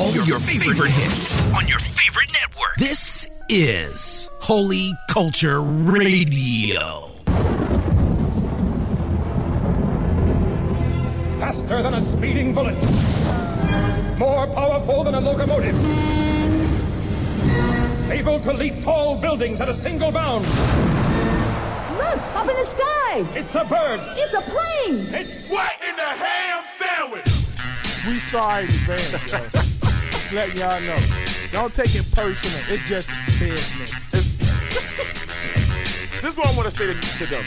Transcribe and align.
all 0.00 0.10
your, 0.12 0.24
your 0.24 0.38
favorite, 0.38 0.76
favorite 0.76 0.90
hits 0.92 1.44
on 1.54 1.68
your 1.68 1.78
favorite 1.78 2.32
network. 2.32 2.74
This 2.78 3.28
is 3.50 4.30
Holy 4.40 4.92
Culture 5.10 5.60
Radio. 5.60 7.08
Faster 11.38 11.82
than 11.82 11.94
a 11.94 12.00
speeding 12.00 12.54
bullet. 12.54 12.76
More 14.18 14.46
powerful 14.46 15.04
than 15.04 15.16
a 15.16 15.20
locomotive. 15.20 15.76
Able 18.10 18.40
to 18.40 18.54
leap 18.54 18.82
tall 18.82 19.20
buildings 19.20 19.60
at 19.60 19.68
a 19.68 19.74
single 19.74 20.10
bound. 20.10 20.46
Look, 20.46 22.18
up 22.36 22.48
in 22.48 22.56
the 22.56 22.64
sky. 22.64 23.26
It's 23.34 23.54
a 23.54 23.64
bird. 23.64 24.00
It's 24.16 24.32
a 24.32 24.40
plane. 24.40 25.14
It's 25.14 25.46
what 25.48 25.72
in 25.86 25.94
the 25.94 26.02
ham 26.02 26.64
sandwich? 26.64 27.26
We 28.08 28.14
sorry 28.14 28.64
in 28.64 28.70
advance, 28.70 29.79
Let 30.32 30.54
y'all 30.54 30.80
know. 30.82 30.96
Don't 31.50 31.74
take 31.74 31.92
it 31.96 32.08
personal. 32.12 32.60
It's 32.68 32.86
just 32.88 33.10
business. 33.40 33.90
this 36.22 36.32
is 36.32 36.36
what 36.36 36.46
I 36.46 36.56
want 36.56 36.70
to 36.70 36.76
say 36.76 36.86
to, 36.86 36.94
to 36.94 37.26
them. 37.26 37.42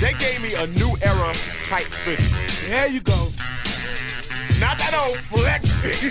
They 0.00 0.14
gave 0.14 0.42
me 0.42 0.52
a 0.54 0.66
new 0.66 0.96
era 1.02 1.32
type 1.68 1.86
fitting. 1.86 2.26
There 2.68 2.88
you 2.88 3.00
go. 3.02 3.30
Not 4.58 4.78
that 4.78 4.94
old 4.98 5.16
flex 5.30 5.72
fit. 5.74 6.02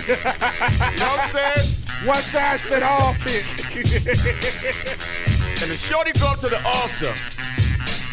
know 0.98 1.08
what 1.12 1.20
I'm 1.20 1.28
saying? 1.28 1.68
One 2.08 2.22
size 2.22 2.62
fit 2.62 2.82
all 2.82 3.12
fit. 3.20 3.44
and 5.60 5.70
the 5.70 5.76
shorty 5.76 6.12
go 6.18 6.28
up 6.28 6.40
to 6.40 6.48
the 6.48 6.62
altar 6.64 7.12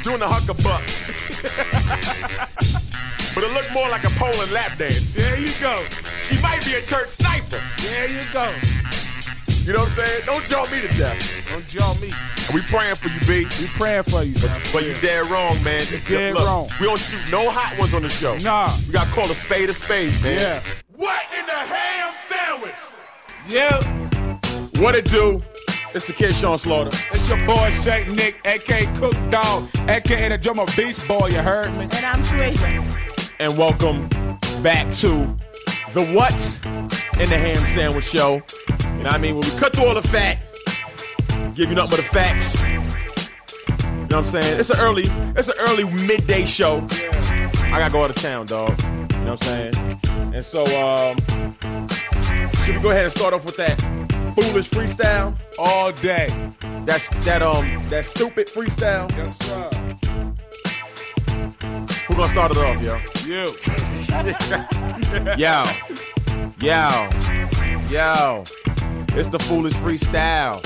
doing 0.03 0.19
the 0.19 0.27
huckabuck. 0.27 0.83
but 3.35 3.43
it 3.45 3.51
looked 3.53 3.71
more 3.73 3.87
like 3.87 4.03
a 4.03 4.09
Poland 4.19 4.51
lap 4.51 4.77
dance. 4.77 5.13
There 5.13 5.39
you 5.39 5.53
go. 5.61 5.81
She 6.31 6.41
might 6.41 6.63
be 6.63 6.73
a 6.75 6.81
church 6.81 7.09
sniper. 7.09 7.59
There 7.81 8.07
you 8.07 8.23
go. 8.31 8.47
You 9.65 9.73
know 9.73 9.79
what 9.79 9.89
I'm 9.89 9.95
saying? 9.97 10.21
Don't 10.25 10.45
jaw 10.45 10.63
me 10.71 10.79
to 10.79 10.97
death. 10.97 11.49
Don't 11.51 11.67
jaw 11.67 11.93
me. 11.95 12.09
We 12.53 12.61
praying 12.61 12.95
for 12.95 13.09
you, 13.09 13.19
B. 13.27 13.47
We 13.59 13.67
praying 13.75 14.03
for 14.03 14.23
you. 14.23 14.33
But, 14.35 14.69
but 14.71 14.85
you 14.85 14.93
dead 15.01 15.29
wrong, 15.29 15.61
man. 15.61 15.85
You 15.91 15.99
dead 16.07 16.33
Look, 16.33 16.45
wrong. 16.45 16.69
We 16.79 16.85
don't 16.85 16.97
shoot 16.97 17.31
no 17.31 17.49
hot 17.49 17.77
ones 17.77 17.93
on 17.93 18.01
the 18.01 18.09
show. 18.09 18.37
Nah. 18.37 18.73
We 18.87 18.93
got 18.93 19.07
to 19.07 19.13
call 19.13 19.25
a 19.25 19.35
spade 19.35 19.69
a 19.69 19.73
spade, 19.73 20.13
man. 20.23 20.39
Yeah. 20.39 20.63
What 20.95 21.21
in 21.37 21.45
the 21.45 21.51
ham 21.51 22.13
sandwich? 22.15 22.79
Yeah. 23.49 24.81
What 24.81 24.95
it 24.95 25.11
do? 25.11 25.41
It's 25.93 26.05
the 26.05 26.13
kid 26.13 26.33
Sean 26.33 26.57
Slaughter. 26.57 26.91
It's 27.11 27.27
your 27.27 27.45
boy 27.45 27.71
Shake 27.71 28.07
Nick, 28.07 28.39
aka 28.45 28.85
Cook 28.97 29.15
Dog, 29.29 29.67
aka 29.89 30.29
the 30.29 30.37
drummer 30.37 30.65
Beast 30.77 31.05
Boy. 31.09 31.27
You 31.27 31.39
heard 31.39 31.73
me? 31.73 31.83
And 31.83 32.05
I'm 32.05 32.23
Tracia. 32.23 33.35
And 33.39 33.57
welcome 33.57 34.07
back 34.63 34.93
to 34.95 35.37
the 35.93 36.05
What 36.05 36.33
in 37.21 37.29
the 37.29 37.37
Ham 37.37 37.57
Sandwich 37.75 38.05
Show. 38.05 38.41
You 38.97 39.03
know 39.03 39.09
I 39.09 39.17
mean? 39.17 39.35
When 39.35 39.49
we 39.49 39.57
cut 39.57 39.73
through 39.75 39.85
all 39.85 39.95
the 39.95 40.07
fat, 40.07 40.41
give 41.55 41.69
you 41.69 41.75
nothing 41.75 41.91
but 41.91 41.97
the 41.97 42.03
facts. 42.03 42.67
You 42.67 42.79
know 42.79 44.17
what 44.17 44.17
I'm 44.17 44.23
saying? 44.25 44.59
It's 44.59 44.69
an 44.69 44.79
early, 44.79 45.05
it's 45.37 45.49
an 45.49 45.57
early 45.59 45.83
midday 46.05 46.45
show. 46.45 46.85
I 46.91 47.79
gotta 47.79 47.91
go 47.91 48.03
out 48.03 48.09
of 48.09 48.15
town, 48.17 48.45
dog. 48.45 48.79
You 48.81 48.87
know 49.25 49.35
what 49.35 49.47
I'm 49.47 49.73
saying? 49.73 50.33
And 50.33 50.45
so, 50.45 50.63
um, 50.63 51.17
should 52.63 52.75
we 52.75 52.81
go 52.81 52.89
ahead 52.89 53.05
and 53.05 53.13
start 53.13 53.33
off 53.33 53.45
with 53.45 53.57
that 53.57 53.79
foolish 54.35 54.69
freestyle? 54.69 55.37
All 55.57 55.91
day. 55.91 56.27
That's 56.85 57.09
that 57.25 57.41
um 57.41 57.87
that 57.89 58.05
stupid 58.05 58.47
freestyle. 58.47 59.09
Yes, 59.11 59.37
sir. 59.37 60.20
Who 62.11 62.17
gonna 62.17 62.33
start 62.33 62.51
it 62.51 62.57
off, 62.57 62.81
yo? 62.81 62.97
You. 63.23 63.55
yo, 65.37 65.63
yo, 66.59 67.09
yo. 67.87 68.43
It's 69.17 69.29
the 69.29 69.39
foolish 69.39 69.71
freestyle. 69.75 70.59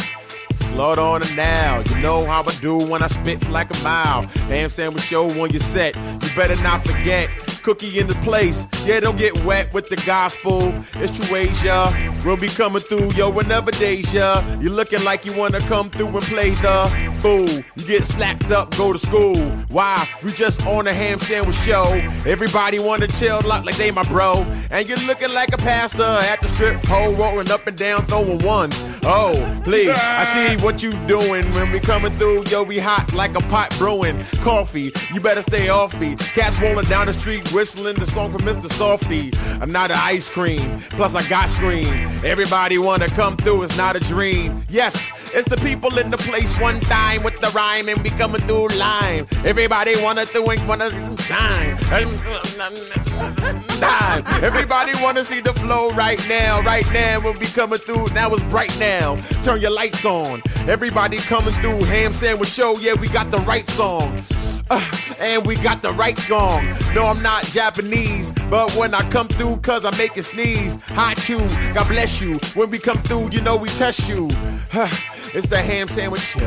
It 0.74 0.80
on 0.80 1.22
it 1.22 1.36
now. 1.36 1.84
You 1.88 2.02
know 2.02 2.26
how 2.26 2.42
I 2.42 2.52
do 2.62 2.78
when 2.78 3.04
I 3.04 3.08
spit 3.08 3.48
like 3.52 3.70
a 3.70 3.84
mile. 3.84 4.24
Ham 4.50 4.70
sandwich 4.70 5.04
show 5.04 5.30
on 5.40 5.52
your 5.52 5.60
set. 5.60 5.96
You 5.96 6.36
better 6.36 6.60
not 6.64 6.84
forget. 6.84 7.30
Cookie 7.66 7.98
in 7.98 8.06
the 8.06 8.14
place. 8.16 8.68
Yeah, 8.86 9.00
don't 9.00 9.18
get 9.18 9.44
wet 9.44 9.74
with 9.74 9.90
the 9.90 9.96
gospel. 10.06 10.72
It's 10.98 11.18
true 11.18 11.36
Asia. 11.36 11.92
We'll 12.24 12.38
be 12.38 12.48
coming 12.48 12.80
through, 12.80 13.12
yo, 13.14 13.32
whenever 13.32 13.72
Deja. 13.72 14.44
You 14.62 14.70
looking 14.70 15.04
like 15.04 15.26
you 15.26 15.36
wanna 15.36 15.60
come 15.62 15.90
through 15.90 16.10
and 16.10 16.22
play 16.22 16.52
the 16.52 16.88
fool. 17.24 17.50
You 17.50 17.88
get 17.88 18.06
slapped 18.06 18.52
up, 18.52 18.78
go 18.78 18.94
to 18.94 19.00
school. 19.00 19.38
Why? 19.70 20.08
We 20.24 20.32
just 20.32 20.64
on 20.68 20.86
a 20.86 20.94
ham 20.94 21.18
sandwich 21.18 21.56
show. 21.56 21.86
Everybody 22.28 22.78
wanna 22.78 23.08
chill 23.08 23.42
like 23.44 23.76
they 23.78 23.90
my 23.90 24.04
bro. 24.04 24.46
And 24.70 24.88
you're 24.88 25.00
looking 25.08 25.34
like 25.34 25.52
a 25.52 25.58
pastor 25.58 26.04
at 26.04 26.42
the 26.42 26.48
strip 26.50 26.84
pole, 26.84 27.14
rolling 27.14 27.50
up 27.50 27.66
and 27.66 27.76
down, 27.76 28.06
throwing 28.06 28.44
ones. 28.46 28.80
Oh, 29.08 29.34
please, 29.64 29.92
I 29.92 30.24
see 30.26 30.64
what 30.64 30.84
you 30.84 30.92
doing 31.06 31.46
when 31.54 31.72
we 31.72 31.80
coming 31.80 32.16
through. 32.20 32.44
Yo, 32.46 32.62
we 32.62 32.78
hot 32.78 33.12
like 33.14 33.36
a 33.36 33.42
pot 33.42 33.76
brewing. 33.80 34.20
Coffee, 34.44 34.92
you 35.14 35.20
better 35.20 35.42
stay 35.42 35.70
off 35.70 36.00
me. 36.00 36.16
Cats 36.16 36.60
rolling 36.60 36.86
down 36.86 37.08
the 37.08 37.14
street, 37.14 37.52
whistling 37.56 37.96
the 37.96 38.06
song 38.08 38.34
from 38.34 38.42
Mr. 38.42 38.70
Softy. 38.70 39.32
I'm 39.62 39.72
not 39.72 39.90
an 39.90 39.98
ice 39.98 40.30
cream, 40.30 40.78
plus 40.90 41.16
I 41.16 41.26
got 41.30 41.50
scream. 41.50 41.88
Everybody 42.22 42.78
wanna 42.78 43.08
come 43.08 43.38
through, 43.38 43.64
it's 43.64 43.78
not 43.78 43.96
a 43.96 44.02
dream. 44.02 44.66
Yes, 44.68 45.14
it's 45.34 45.48
the 45.48 45.56
people 45.58 45.98
in 45.98 46.12
the 46.12 46.18
place 46.18 46.54
one 46.60 46.82
time 46.82 47.24
with 47.24 47.40
the 47.40 47.48
rhyme 47.56 47.88
and 47.88 47.98
we 48.04 48.10
coming 48.10 48.42
through 48.42 48.68
line. 48.78 49.26
Everybody 49.46 49.94
wanna 50.04 50.26
do 50.26 50.46
and 50.50 50.68
wanna 50.68 50.92
shine. 51.20 51.78
Everybody 54.44 54.92
wanna 55.02 55.24
see 55.24 55.40
the 55.40 55.54
flow 55.54 55.92
right 55.92 56.20
now, 56.28 56.62
right 56.64 56.86
now. 56.92 57.22
We'll 57.22 57.40
be 57.40 57.46
coming 57.46 57.80
through. 57.80 58.08
Now 58.14 58.34
it's 58.34 58.44
bright 58.44 58.78
now. 58.80 59.16
Turn 59.44 59.62
your 59.62 59.72
lights 59.72 60.04
on. 60.04 60.44
Everybody 60.68 61.20
coming 61.20 61.54
through. 61.62 61.86
Ham 61.86 62.12
sandwich 62.12 62.50
show. 62.50 62.78
Yeah, 62.80 62.96
we 62.96 63.08
got 63.08 63.32
the 63.32 63.40
right 63.40 63.66
song. 63.68 64.22
Uh, 64.70 64.92
and 65.20 65.46
we 65.46 65.56
got 65.56 65.82
the 65.82 65.92
right 65.94 66.20
gong. 66.28 66.66
No, 66.94 67.06
I'm 67.06 67.22
not 67.22 67.44
Japanese, 67.46 68.32
but 68.50 68.72
when 68.76 68.94
I 68.94 69.08
come 69.10 69.28
through, 69.28 69.58
cause 69.58 69.86
I 69.86 69.96
make 69.98 70.18
it 70.18 70.24
sneeze. 70.24 70.82
Hot 70.84 71.28
you, 71.30 71.40
God 71.74 71.88
bless 71.88 72.22
you. 72.22 72.40
When 72.56 72.70
we 72.70 72.80
come 72.80 72.98
through, 73.00 73.32
you 73.32 73.42
know 73.42 73.56
we 73.56 73.70
test 73.70 74.08
you. 74.10 74.30
Uh, 74.74 74.90
it's 75.34 75.48
the 75.48 75.62
ham 75.62 75.88
sandwich 75.88 76.22
show. 76.22 76.40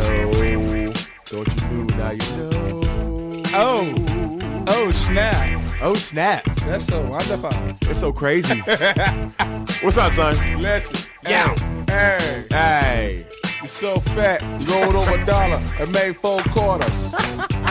Don't 1.27 1.47
you 1.71 1.84
know 1.84 1.84
now 1.97 2.11
you 2.11 2.37
know. 2.37 3.43
Oh, 3.55 4.65
oh 4.69 4.93
snap. 4.93 5.62
Oh 5.81 5.95
snap. 5.95 6.45
That's 6.67 6.87
so 6.87 7.03
wonderful. 7.03 7.50
It's 7.89 8.00
so 8.00 8.12
crazy. 8.12 8.59
What's 9.83 9.97
up, 9.97 10.12
son? 10.12 10.62
Listen. 10.62 11.11
Yeah. 11.27 11.55
Hey. 11.87 12.47
Hey. 12.50 13.27
You're 13.59 13.69
so 13.69 14.00
fat. 14.00 14.43
You 14.61 14.73
rolled 14.73 14.97
over 14.97 15.15
a 15.17 15.27
dollar 15.27 15.62
and 15.79 15.93
made 15.93 16.17
four 16.17 16.41
quarters. 16.41 17.15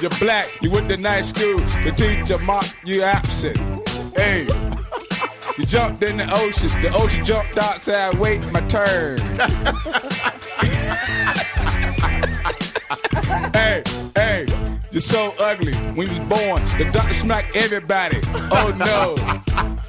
You're 0.00 0.10
black. 0.18 0.48
You 0.60 0.70
went 0.70 0.88
to 0.90 0.96
night 0.96 1.24
school. 1.24 1.60
The 1.84 1.92
teacher 1.96 2.38
mocked 2.38 2.76
you 2.84 3.02
absent. 3.02 3.56
Hey. 4.16 4.46
You 5.58 5.64
jumped 5.64 6.02
in 6.02 6.18
the 6.18 6.30
ocean. 6.30 6.68
The 6.82 6.92
ocean 6.94 7.24
jumped 7.24 7.56
outside 7.56 8.18
waiting 8.18 8.52
my 8.52 8.60
turn. 8.68 9.18
hey, 13.54 13.82
hey. 14.14 14.46
You're 14.90 15.00
so 15.00 15.32
ugly. 15.38 15.72
When 15.94 16.08
you 16.08 16.08
was 16.08 16.18
born, 16.20 16.62
the 16.78 16.90
doctor 16.92 17.14
smacked 17.14 17.56
everybody. 17.56 18.20
Oh 18.52 18.74
no. 18.78 19.16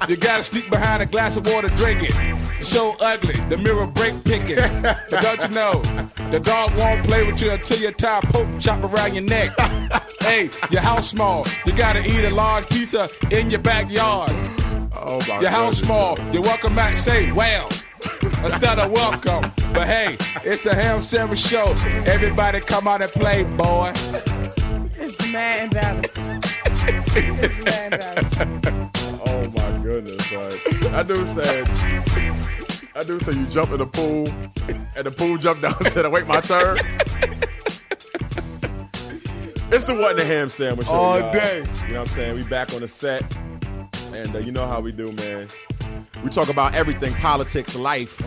You 0.06 0.16
gotta 0.16 0.44
sneak 0.44 0.70
behind 0.70 1.02
a 1.02 1.06
glass 1.06 1.36
of 1.36 1.46
water, 1.46 1.68
drink 1.70 2.02
it. 2.02 2.14
You're 2.56 2.64
so 2.64 2.96
ugly, 3.00 3.34
the 3.48 3.56
mirror 3.58 3.86
break 3.86 4.22
picking. 4.24 4.56
But 4.82 5.20
don't 5.22 5.42
you 5.42 5.48
know, 5.48 5.82
the 6.30 6.40
dog 6.40 6.76
won't 6.78 7.04
play 7.04 7.24
with 7.24 7.40
you 7.42 7.50
until 7.50 7.78
you 7.78 7.90
tie 7.92 8.18
a 8.18 8.22
poke 8.22 8.48
chop 8.60 8.82
around 8.84 9.14
your 9.14 9.24
neck. 9.24 9.50
hey, 10.20 10.50
your 10.70 10.80
house 10.80 11.08
small. 11.08 11.46
You 11.66 11.72
gotta 11.72 12.00
eat 12.00 12.24
a 12.24 12.30
large 12.30 12.68
pizza 12.68 13.08
in 13.30 13.50
your 13.50 13.60
backyard. 13.60 14.30
Oh 14.94 15.20
my 15.28 15.40
Your 15.40 15.50
house 15.50 15.80
goodness. 15.80 16.14
small. 16.16 16.18
You 16.32 16.42
welcome 16.42 16.74
back, 16.74 16.96
say 16.96 17.30
well. 17.32 17.68
Instead 18.44 18.78
of 18.78 18.90
welcome. 18.92 19.50
But 19.72 19.86
hey, 19.86 20.16
it's 20.44 20.62
the 20.62 20.74
Ham 20.74 21.02
Sandwich 21.02 21.40
Show. 21.40 21.74
Everybody 22.06 22.60
come 22.60 22.86
out 22.88 23.02
and 23.02 23.10
play, 23.12 23.44
boy. 23.44 23.92
It's 23.94 25.32
mad 25.32 25.64
embarrassing. 25.64 26.42
It's 26.86 27.64
mad 27.64 27.92
embarrassing. 27.94 28.90
Goodness, 29.88 30.26
son. 30.26 30.52
I 30.94 31.02
do 31.02 31.24
said 31.28 31.66
I 32.94 33.04
do 33.04 33.18
say 33.20 33.32
you 33.32 33.46
jump 33.46 33.70
in 33.70 33.78
the 33.78 33.86
pool 33.86 34.28
and 34.94 35.06
the 35.06 35.10
pool 35.10 35.38
jumped 35.38 35.62
down 35.62 35.76
and 35.80 35.86
said, 35.94 36.04
I 36.04 36.08
wait 36.08 36.26
my 36.26 36.42
turn. 36.42 36.76
It's 39.72 39.84
the 39.84 39.94
what 39.94 40.10
in 40.10 40.16
the 40.18 40.24
ham 40.26 40.50
sandwich 40.50 40.86
show, 40.86 40.92
All 40.92 41.18
y'all. 41.18 41.32
day. 41.32 41.66
You 41.86 41.94
know 41.94 42.00
what 42.00 42.10
I'm 42.10 42.14
saying? 42.16 42.36
We 42.36 42.42
back 42.44 42.74
on 42.74 42.80
the 42.80 42.88
set. 42.88 43.22
And 44.12 44.36
uh, 44.36 44.40
you 44.40 44.52
know 44.52 44.66
how 44.66 44.82
we 44.82 44.92
do, 44.92 45.10
man. 45.12 45.48
We 46.22 46.28
talk 46.28 46.50
about 46.50 46.74
everything, 46.74 47.14
politics, 47.14 47.74
life, 47.74 48.20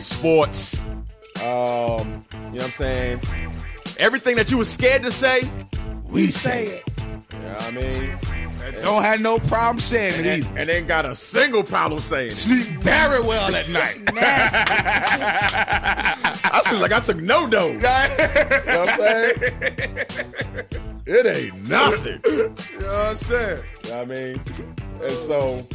sports. 0.00 0.80
Um, 0.80 0.96
you 1.40 1.44
know 1.46 2.00
what 2.00 2.64
I'm 2.64 2.70
saying? 2.72 3.20
Everything 4.00 4.34
that 4.34 4.50
you 4.50 4.58
was 4.58 4.68
scared 4.68 5.04
to 5.04 5.12
say, 5.12 5.48
We 6.06 6.32
say 6.32 6.66
it. 6.66 6.95
You 7.36 7.42
know 7.42 7.52
what 7.54 7.62
I 7.62 7.70
mean? 7.70 8.18
And 8.66 8.76
don't 8.82 9.02
have 9.02 9.20
no 9.20 9.38
problem 9.38 9.78
saying 9.78 10.14
it 10.14 10.26
and, 10.26 10.44
either. 10.44 10.58
and 10.58 10.70
ain't 10.70 10.88
got 10.88 11.04
a 11.04 11.14
single 11.14 11.62
problem 11.62 12.00
saying 12.00 12.32
it. 12.32 12.36
Sleep 12.36 12.66
very 12.82 13.20
well 13.20 13.54
at 13.54 13.68
night. 13.68 14.00
I 16.52 16.60
seem 16.64 16.80
like 16.80 16.92
I 16.92 17.00
took 17.00 17.18
no 17.18 17.46
dose. 17.46 17.74
You 17.76 18.72
know 18.72 18.80
what 18.80 18.88
I'm 18.88 18.98
saying? 18.98 19.36
It 21.06 21.26
ain't 21.26 21.68
nothing. 21.68 22.20
You 22.26 22.80
know 22.80 22.86
what 22.86 23.10
I'm 23.10 23.16
saying? 23.16 23.62
You 23.84 23.90
know 23.90 23.98
what 23.98 24.10
I 24.10 24.14
mean? 24.14 24.40
And 25.02 25.12
so, 25.12 25.66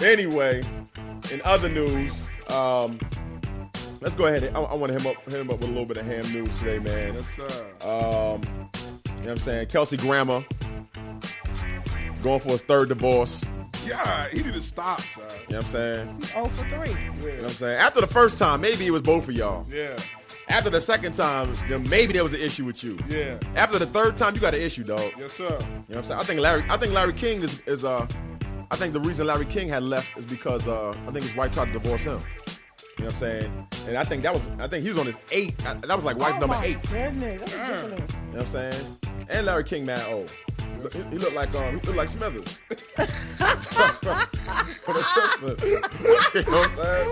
anyway, 0.00 0.62
in 1.30 1.42
other 1.44 1.68
news, 1.68 2.14
um, 2.48 2.98
let's 4.00 4.14
go 4.14 4.26
ahead. 4.26 4.44
And, 4.44 4.56
I, 4.56 4.60
I 4.62 4.74
want 4.74 4.92
to 4.92 4.98
hit 4.98 5.02
him 5.02 5.10
up, 5.10 5.24
hit 5.24 5.40
him 5.40 5.50
up 5.50 5.58
with 5.60 5.68
a 5.68 5.72
little 5.72 5.86
bit 5.86 5.98
of 5.98 6.06
ham 6.06 6.24
news 6.32 6.58
today, 6.58 6.78
man. 6.78 7.14
Yes, 7.14 7.28
sir. 7.28 7.48
Um, 7.86 8.40
you 9.22 9.28
know 9.28 9.32
what 9.34 9.40
I'm 9.40 9.44
saying? 9.44 9.66
Kelsey 9.68 9.96
Grammer 9.96 10.44
going 12.22 12.40
for 12.40 12.50
his 12.50 12.62
third 12.62 12.88
divorce. 12.88 13.44
yeah, 13.86 14.28
he 14.28 14.42
need 14.42 14.54
to 14.54 14.62
stop, 14.62 15.00
son. 15.00 15.22
You 15.30 15.34
know 15.34 15.38
what 15.46 15.56
I'm 15.56 15.62
saying? 15.64 16.22
Oh 16.36 16.48
for 16.48 16.68
three. 16.70 16.90
You 16.90 16.96
know 16.96 17.34
what 17.36 17.44
I'm 17.44 17.48
saying? 17.50 17.78
After 17.80 18.00
the 18.00 18.06
first 18.06 18.38
time, 18.38 18.60
maybe 18.60 18.86
it 18.86 18.90
was 18.90 19.02
both 19.02 19.28
of 19.28 19.34
y'all. 19.34 19.66
Yeah, 19.70 19.96
After 20.48 20.70
the 20.70 20.80
second 20.80 21.14
time, 21.14 21.52
then 21.68 21.88
maybe 21.88 22.12
there 22.12 22.22
was 22.22 22.32
an 22.32 22.40
issue 22.40 22.64
with 22.64 22.82
you. 22.84 22.98
yeah. 23.08 23.38
After 23.56 23.78
the 23.78 23.86
third 23.86 24.16
time, 24.16 24.34
you 24.34 24.40
got 24.40 24.54
an 24.54 24.60
issue, 24.60 24.84
dog. 24.84 25.00
Yes, 25.18 25.32
sir. 25.32 25.44
You 25.44 25.50
know 25.50 25.56
what 25.58 25.96
I'm 25.98 26.04
saying? 26.04 26.20
I 26.20 26.22
think 26.24 26.40
Larry. 26.40 26.64
I 26.68 26.76
think 26.76 26.92
Larry 26.92 27.12
King 27.12 27.42
is, 27.42 27.60
is 27.60 27.84
uh. 27.84 28.06
I 28.70 28.76
think 28.76 28.94
the 28.94 29.00
reason 29.00 29.26
Larry 29.26 29.44
King 29.44 29.68
had 29.68 29.82
left 29.82 30.16
is 30.16 30.24
because 30.24 30.66
uh, 30.66 30.94
I 31.06 31.10
think 31.10 31.26
his 31.26 31.36
wife 31.36 31.52
tried 31.52 31.66
to 31.66 31.72
divorce 31.72 32.04
him. 32.04 32.20
You 32.98 33.04
know 33.04 33.06
what 33.06 33.14
I'm 33.14 33.20
saying? 33.20 33.66
And 33.88 33.98
I 33.98 34.04
think 34.04 34.22
that 34.22 34.32
was. 34.32 34.42
I 34.60 34.66
think 34.68 34.82
he 34.84 34.90
was 34.90 34.98
on 34.98 35.04
his 35.06 35.18
eight. 35.30 35.54
uh, 35.66 35.74
That 35.74 35.94
was 35.96 36.04
like 36.06 36.16
wife 36.16 36.34
oh 36.36 36.40
number 36.40 36.54
my 36.56 36.64
eight. 36.64 36.82
Goodness, 36.90 37.44
that's 37.54 37.82
ridiculous. 37.82 38.14
You 38.14 38.32
know 38.32 38.38
what 38.38 38.46
I'm 38.46 38.72
saying? 38.72 38.96
And 39.32 39.46
Larry 39.46 39.64
King, 39.64 39.86
man, 39.86 39.98
oh. 40.08 40.26
He, 40.92 41.02
he 41.10 41.18
looked 41.18 41.34
like 41.34 41.54
um, 41.54 41.78
he 41.78 41.86
looked 41.86 41.96
like 41.96 42.08
Smithers. 42.08 42.56
For 44.82 44.94
the 44.94 45.54
you 46.34 46.42
know 46.50 46.62
I'm 46.62 46.76
saying? 46.76 47.08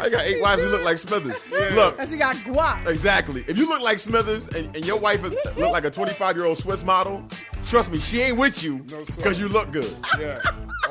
I 0.00 0.08
got 0.10 0.24
eight 0.24 0.42
wives 0.42 0.62
who 0.62 0.68
look 0.68 0.82
like 0.84 0.98
Smithers. 0.98 1.40
Look, 1.50 1.96
Cause 1.96 2.10
he 2.10 2.16
got 2.16 2.34
guap. 2.36 2.86
exactly. 2.88 3.44
If 3.46 3.56
you 3.56 3.68
look 3.68 3.80
like 3.80 3.98
Smithers 4.00 4.48
and, 4.48 4.74
and 4.74 4.84
your 4.84 4.98
wife 4.98 5.24
is, 5.24 5.34
look 5.56 5.70
like 5.70 5.84
a 5.84 5.90
25 5.90 6.36
year 6.36 6.46
old 6.46 6.58
Swiss 6.58 6.84
model, 6.84 7.22
trust 7.66 7.92
me, 7.92 8.00
she 8.00 8.20
ain't 8.22 8.36
with 8.38 8.62
you 8.62 8.84
No, 8.90 9.04
because 9.16 9.40
you 9.40 9.48
look 9.48 9.70
good, 9.70 9.94
Yeah, 10.18 10.40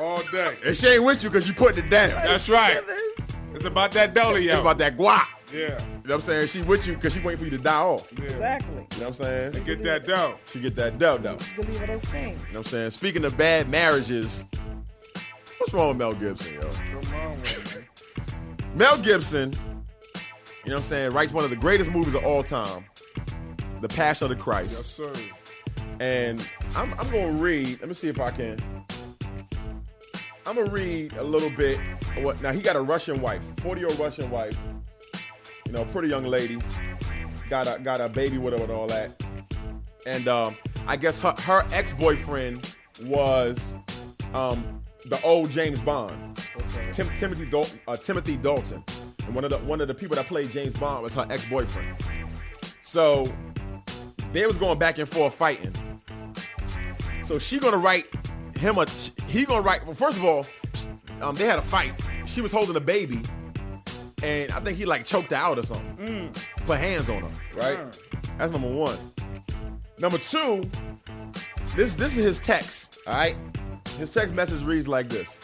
all 0.00 0.22
day. 0.32 0.56
and 0.64 0.74
she 0.76 0.86
ain't 0.88 1.04
with 1.04 1.22
you 1.22 1.28
because 1.30 1.46
you 1.46 1.54
putting 1.54 1.84
it 1.84 1.90
down. 1.90 2.10
That's 2.10 2.48
right. 2.48 2.80
It's 3.54 3.66
about 3.66 3.92
that 3.92 4.14
dolly, 4.14 4.48
It's 4.48 4.60
about 4.60 4.78
that 4.78 4.96
guap. 4.96 5.26
Yeah, 5.52 5.60
You 5.60 5.68
know 5.68 5.76
what 6.02 6.10
I'm 6.14 6.20
saying? 6.22 6.48
She 6.48 6.62
with 6.62 6.86
you 6.86 6.94
because 6.94 7.12
she 7.12 7.20
waiting 7.20 7.38
for 7.38 7.44
you 7.44 7.50
to 7.56 7.62
die 7.62 7.80
off. 7.80 8.08
yeah. 8.12 8.24
Exactly. 8.24 8.86
You 8.94 9.00
know 9.00 9.10
what 9.10 9.20
I'm 9.20 9.52
saying? 9.52 9.64
Get 9.64 9.82
that 9.82 10.06
dough. 10.06 10.36
She 10.46 10.60
get 10.60 10.74
that 10.76 10.98
dough 10.98 11.18
though. 11.18 11.32
You 11.32 11.54
can 11.54 11.66
leave 11.66 11.80
her 11.80 11.86
those 11.86 12.02
things. 12.02 12.40
You 12.48 12.52
know 12.54 12.60
what 12.60 12.66
I'm 12.66 12.70
saying? 12.70 12.90
Speaking 12.90 13.24
of 13.24 13.36
bad 13.36 13.68
marriages, 13.68 14.44
what's 15.58 15.72
wrong 15.74 15.88
with 15.88 15.96
Mel 15.98 16.14
Gibson, 16.14 16.54
yo? 16.54 16.70
Something 16.70 17.12
wrong 17.12 17.36
with 17.36 17.76
it. 17.76 17.84
Mel 18.74 18.98
Gibson, 18.98 19.52
you 19.52 20.70
know 20.70 20.76
what 20.76 20.82
I'm 20.82 20.82
saying, 20.88 21.12
writes 21.12 21.32
one 21.32 21.44
of 21.44 21.50
the 21.50 21.56
greatest 21.56 21.90
movies 21.90 22.14
of 22.14 22.24
all 22.24 22.42
time, 22.42 22.84
The 23.80 23.88
Passion 23.88 24.30
of 24.30 24.36
the 24.36 24.42
Christ. 24.42 24.76
Yes, 24.76 24.86
sir. 24.86 25.12
And 26.00 26.40
I'm, 26.74 26.92
I'm 26.98 27.08
going 27.10 27.36
to 27.36 27.42
read, 27.42 27.78
let 27.80 27.88
me 27.88 27.94
see 27.94 28.08
if 28.08 28.18
I 28.18 28.30
can. 28.30 28.58
I'm 30.46 30.56
going 30.56 30.66
to 30.66 30.72
read 30.72 31.12
a 31.14 31.22
little 31.22 31.50
bit. 31.50 31.78
of 32.16 32.24
What 32.24 32.42
Now, 32.42 32.52
he 32.52 32.60
got 32.60 32.74
a 32.76 32.80
Russian 32.80 33.20
wife, 33.20 33.40
40 33.60 33.80
year 33.80 33.88
old 33.88 33.98
Russian 34.00 34.28
wife, 34.30 34.58
you 35.66 35.72
know, 35.72 35.84
pretty 35.86 36.08
young 36.08 36.24
lady, 36.24 36.60
got 37.48 37.66
a, 37.66 37.80
got 37.82 38.00
a 38.00 38.08
baby 38.08 38.38
with 38.38 38.54
her 38.54 38.62
and 38.62 38.72
all 38.72 38.86
that. 38.86 39.10
And 40.06 40.28
um, 40.28 40.56
I 40.86 40.96
guess 40.96 41.18
her, 41.20 41.34
her 41.40 41.64
ex 41.72 41.94
boyfriend 41.94 42.74
was 43.04 43.74
um, 44.34 44.82
the 45.06 45.20
old 45.22 45.50
James 45.50 45.80
Bond. 45.80 46.38
Okay. 46.56 46.90
Tim, 46.92 47.08
Timothy 47.16 47.46
Dal- 47.46 47.66
uh, 47.88 47.96
Timothy 47.96 48.36
Dalton, 48.36 48.84
and 49.26 49.34
one 49.34 49.44
of 49.44 49.50
the 49.50 49.58
one 49.58 49.80
of 49.80 49.88
the 49.88 49.94
people 49.94 50.16
that 50.16 50.26
played 50.26 50.50
James 50.50 50.76
Bond 50.78 51.02
was 51.02 51.14
her 51.14 51.26
ex 51.30 51.48
boyfriend. 51.48 51.96
So 52.80 53.26
they 54.32 54.46
was 54.46 54.56
going 54.56 54.78
back 54.78 54.98
and 54.98 55.08
forth 55.08 55.34
fighting. 55.34 55.72
So 57.24 57.38
she 57.38 57.58
gonna 57.58 57.78
write 57.78 58.06
him 58.56 58.78
a 58.78 58.86
he 59.26 59.44
gonna 59.44 59.62
write. 59.62 59.84
Well, 59.84 59.94
first 59.94 60.18
of 60.18 60.24
all, 60.24 60.46
um, 61.20 61.34
they 61.34 61.46
had 61.46 61.58
a 61.58 61.62
fight. 61.62 61.94
She 62.26 62.40
was 62.40 62.52
holding 62.52 62.76
a 62.76 62.80
baby, 62.80 63.20
and 64.24 64.52
I 64.52 64.60
think 64.60 64.78
he 64.78 64.86
like 64.86 65.04
choked 65.04 65.30
her 65.30 65.36
out 65.36 65.58
or 65.58 65.62
something. 65.62 66.32
Put 66.64 66.78
hands 66.78 67.10
on 67.10 67.22
her, 67.22 67.30
right? 67.54 67.78
Mm. 67.78 68.00
That's 68.38 68.52
number 68.52 68.68
one. 68.68 68.96
Number 69.98 70.18
two, 70.18 70.68
this 71.76 71.94
this 71.94 72.16
is 72.16 72.24
his 72.24 72.40
text. 72.40 72.98
All 73.06 73.14
right, 73.14 73.36
his 73.98 74.12
text 74.12 74.34
message 74.34 74.62
reads 74.62 74.88
like 74.88 75.08
this. 75.08 75.38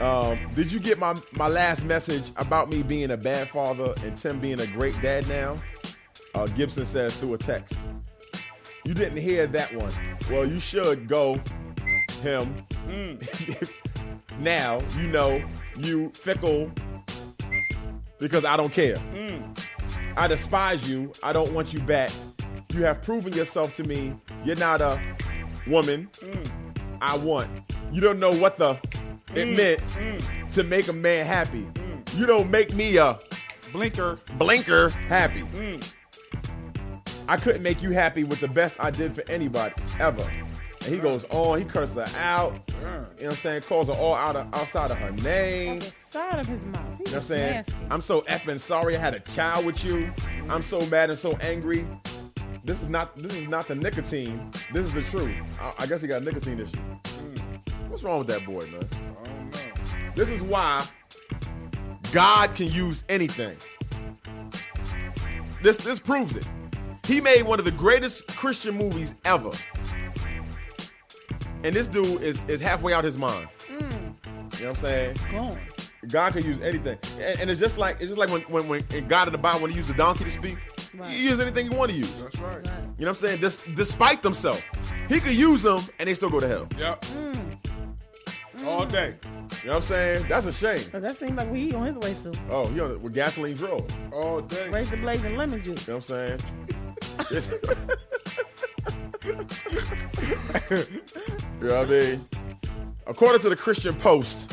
Um, 0.00 0.38
did 0.54 0.70
you 0.70 0.78
get 0.78 0.98
my 0.98 1.14
my 1.32 1.48
last 1.48 1.84
message 1.84 2.30
about 2.36 2.68
me 2.68 2.82
being 2.82 3.10
a 3.10 3.16
bad 3.16 3.48
father 3.48 3.94
and 4.04 4.16
Tim 4.16 4.38
being 4.38 4.60
a 4.60 4.66
great 4.66 5.00
dad 5.00 5.26
now? 5.26 5.56
Uh, 6.34 6.46
Gibson 6.48 6.86
says 6.86 7.16
through 7.16 7.34
a 7.34 7.38
text. 7.38 7.74
You 8.84 8.94
didn't 8.94 9.18
hear 9.18 9.46
that 9.48 9.74
one. 9.74 9.92
Well, 10.30 10.46
you 10.46 10.60
should 10.60 11.08
go 11.08 11.40
him. 12.22 12.54
now 14.38 14.82
you 14.96 15.08
know 15.08 15.42
you 15.76 16.10
fickle 16.10 16.70
because 18.18 18.44
I 18.44 18.56
don't 18.56 18.72
care. 18.72 18.96
Mm. 18.96 19.58
I 20.16 20.26
despise 20.26 20.88
you. 20.88 21.12
I 21.22 21.32
don't 21.32 21.52
want 21.52 21.72
you 21.72 21.80
back. 21.80 22.10
You 22.74 22.84
have 22.84 23.02
proven 23.02 23.32
yourself 23.32 23.76
to 23.76 23.84
me. 23.84 24.12
You're 24.44 24.56
not 24.56 24.80
a 24.80 25.00
woman 25.66 26.08
mm. 26.20 26.50
I 27.00 27.16
want. 27.16 27.48
You 27.92 28.00
don't 28.00 28.18
know 28.18 28.32
what 28.32 28.56
the 28.56 28.78
it 29.34 29.46
mm. 29.46 29.56
meant 29.56 30.52
to 30.52 30.62
make 30.64 30.88
a 30.88 30.92
man 30.92 31.26
happy. 31.26 31.66
You 32.16 32.26
don't 32.26 32.50
make 32.50 32.74
me 32.74 32.96
a 32.96 33.18
Blinker. 33.72 34.18
blinker 34.38 34.88
happy. 34.88 35.44
I 37.28 37.36
couldn't 37.36 37.62
make 37.62 37.82
you 37.82 37.90
happy 37.90 38.24
with 38.24 38.40
the 38.40 38.48
best 38.48 38.76
I 38.80 38.90
did 38.90 39.14
for 39.14 39.22
anybody 39.28 39.74
ever. 40.00 40.28
And 40.84 40.94
he 40.94 41.00
goes 41.00 41.24
on, 41.30 41.58
he 41.58 41.64
curses 41.64 41.96
her 41.96 42.20
out. 42.20 42.58
You 42.68 42.84
know 42.84 43.00
what 43.00 43.22
I'm 43.22 43.32
saying? 43.32 43.62
Calls 43.62 43.88
her 43.88 43.94
all 43.94 44.14
out 44.14 44.36
of, 44.36 44.52
outside 44.54 44.90
of 44.90 44.98
her 44.98 45.10
name. 45.10 45.72
On 45.72 45.78
the 45.80 45.84
side 45.84 46.38
of 46.38 46.46
his 46.46 46.64
mouth. 46.66 46.82
You 46.82 46.90
know 46.90 46.96
what 46.96 47.14
I'm 47.14 47.22
saying? 47.22 47.52
nasty. 47.52 47.74
I'm 47.90 48.00
so 48.00 48.22
effing 48.22 48.60
sorry 48.60 48.96
I 48.96 49.00
had 49.00 49.14
a 49.14 49.20
child 49.20 49.66
with 49.66 49.84
you. 49.84 50.10
I'm 50.48 50.62
so 50.62 50.80
mad 50.86 51.10
and 51.10 51.18
so 51.18 51.36
angry. 51.42 51.86
This 52.64 52.80
is 52.80 52.88
not 52.88 53.16
this 53.16 53.34
is 53.34 53.48
not 53.48 53.66
the 53.66 53.74
nicotine. 53.74 54.52
This 54.72 54.86
is 54.86 54.92
the 54.92 55.02
truth. 55.02 55.34
I, 55.60 55.72
I 55.80 55.86
guess 55.86 56.02
he 56.02 56.08
got 56.08 56.22
a 56.22 56.24
nicotine 56.24 56.60
issue. 56.60 56.76
Hmm. 56.76 57.88
What's 57.88 58.02
wrong 58.02 58.18
with 58.18 58.28
that 58.28 58.44
boy, 58.44 58.60
man? 58.66 58.84
I 59.22 59.26
don't 59.26 59.50
know. 59.50 60.12
This 60.14 60.28
is 60.28 60.42
why 60.42 60.84
God 62.12 62.54
can 62.54 62.68
use 62.68 63.04
anything. 63.08 63.56
This 65.62 65.76
this 65.78 65.98
proves 65.98 66.36
it. 66.36 66.46
He 67.06 67.20
made 67.20 67.42
one 67.42 67.58
of 67.58 67.64
the 67.64 67.72
greatest 67.72 68.26
Christian 68.28 68.74
movies 68.76 69.14
ever. 69.24 69.50
And 71.64 71.74
this 71.74 71.88
dude 71.88 72.22
is, 72.22 72.40
is 72.48 72.60
halfway 72.60 72.92
out 72.92 73.04
his 73.04 73.18
mind. 73.18 73.48
Mm. 73.66 73.80
You 74.58 74.64
know 74.64 74.70
what 74.70 74.78
I'm 74.78 74.84
saying? 74.84 75.16
Gone. 75.30 75.58
God 76.08 76.32
can 76.32 76.44
use 76.44 76.60
anything, 76.60 76.96
and, 77.20 77.40
and 77.40 77.50
it's 77.50 77.60
just 77.60 77.76
like 77.76 77.96
it's 77.96 78.06
just 78.06 78.18
like 78.18 78.30
when 78.30 78.40
when, 78.42 78.68
when 78.68 78.84
in 78.94 79.08
God 79.08 79.26
in 79.28 79.32
the 79.32 79.38
Bible 79.38 79.62
when 79.62 79.70
He 79.70 79.76
used 79.76 79.90
the 79.90 79.94
donkey 79.94 80.24
to 80.24 80.30
speak, 80.30 80.56
Right. 80.94 81.10
He 81.10 81.28
use 81.28 81.38
anything 81.40 81.70
He 81.70 81.76
want 81.76 81.90
to 81.90 81.96
use. 81.96 82.12
That's 82.14 82.38
right. 82.38 82.64
You 82.98 83.04
know 83.04 83.08
what 83.08 83.08
I'm 83.08 83.14
saying? 83.14 83.40
Dis- 83.40 83.64
despite 83.74 84.22
themselves, 84.22 84.62
He 85.08 85.20
could 85.20 85.34
use 85.34 85.62
them 85.62 85.80
and 85.98 86.08
they 86.08 86.14
still 86.14 86.30
go 86.30 86.40
to 86.40 86.48
hell. 86.48 86.68
Yep. 86.78 87.00
Mm. 87.02 87.34
Mm. 88.56 88.66
All 88.66 88.86
day. 88.86 89.14
You 89.62 89.68
know 89.68 89.74
what 89.74 89.76
I'm 89.76 89.82
saying? 89.82 90.26
That's 90.28 90.46
a 90.46 90.52
shame. 90.52 90.78
Cause 90.90 91.02
that 91.02 91.16
seems 91.16 91.36
like 91.36 91.50
we 91.50 91.60
eat 91.60 91.74
on 91.74 91.84
his 91.84 91.98
way 91.98 92.14
to. 92.22 92.32
Oh, 92.50 92.68
he 92.68 92.80
on 92.80 93.00
with 93.02 93.14
gasoline 93.14 93.56
drawers. 93.56 93.90
All 94.12 94.40
day. 94.40 94.68
Razor 94.68 94.96
blades 94.98 95.24
and 95.24 95.36
lemon 95.36 95.62
juice. 95.62 95.86
You 95.86 95.94
know 95.94 95.98
what 95.98 96.10
I'm 96.10 96.38
saying? 96.38 97.58
This- 100.68 100.90
you 101.60 101.68
know 101.68 101.78
what 101.78 101.88
I 101.88 101.90
mean? 101.90 102.24
According 103.06 103.40
to 103.40 103.48
the 103.48 103.56
Christian 103.56 103.94
Post, 103.94 104.52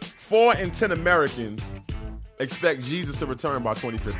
four 0.00 0.54
in 0.56 0.70
ten 0.70 0.92
Americans 0.92 1.62
expect 2.38 2.82
Jesus 2.82 3.18
to 3.18 3.26
return 3.26 3.62
by 3.62 3.74
2050. 3.74 4.18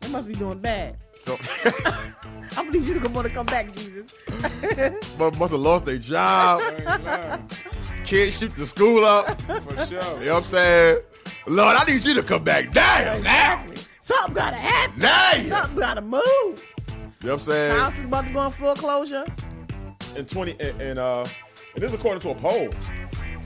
They 0.00 0.08
must 0.08 0.28
be 0.28 0.34
doing 0.34 0.58
bad. 0.60 0.96
So, 1.16 1.36
I 2.56 2.64
believe 2.64 2.86
you 2.86 2.98
want 3.10 3.26
to 3.26 3.32
come 3.32 3.46
back, 3.46 3.72
Jesus. 3.72 4.14
but 5.18 5.38
must 5.38 5.52
have 5.52 5.60
lost 5.60 5.84
their 5.84 5.98
job. 5.98 6.60
I 6.62 7.38
ain't. 7.38 8.06
Kids 8.06 8.38
shoot 8.38 8.54
the 8.56 8.66
school 8.66 9.04
up. 9.04 9.40
For 9.42 9.86
sure. 9.86 10.02
You 10.20 10.26
know 10.26 10.34
what 10.34 10.38
I'm 10.38 10.44
saying? 10.44 10.98
Lord, 11.46 11.76
I 11.76 11.84
need 11.84 12.04
you 12.04 12.14
to 12.14 12.22
come 12.22 12.42
back. 12.42 12.72
Damn, 12.72 13.22
now. 13.22 13.64
Something 14.00 14.34
gotta 14.34 14.56
happen. 14.56 15.00
Now. 15.00 15.32
You 15.34 15.50
Something 15.50 15.76
gotta 15.76 16.00
move. 16.00 16.64
What 17.22 17.32
I'm 17.32 17.38
saying? 17.38 17.78
House 17.78 17.94
is 17.94 18.00
about 18.04 18.26
to 18.26 18.32
go 18.32 18.38
on 18.40 18.52
foreclosure. 18.52 19.24
in 20.16 20.24
20 20.26 20.52
and, 20.60 20.80
and 20.80 20.98
uh 20.98 21.24
and 21.74 21.82
this 21.82 21.92
is 21.92 21.94
according 21.98 22.20
to 22.22 22.30
a 22.30 22.34
poll. 22.34 22.72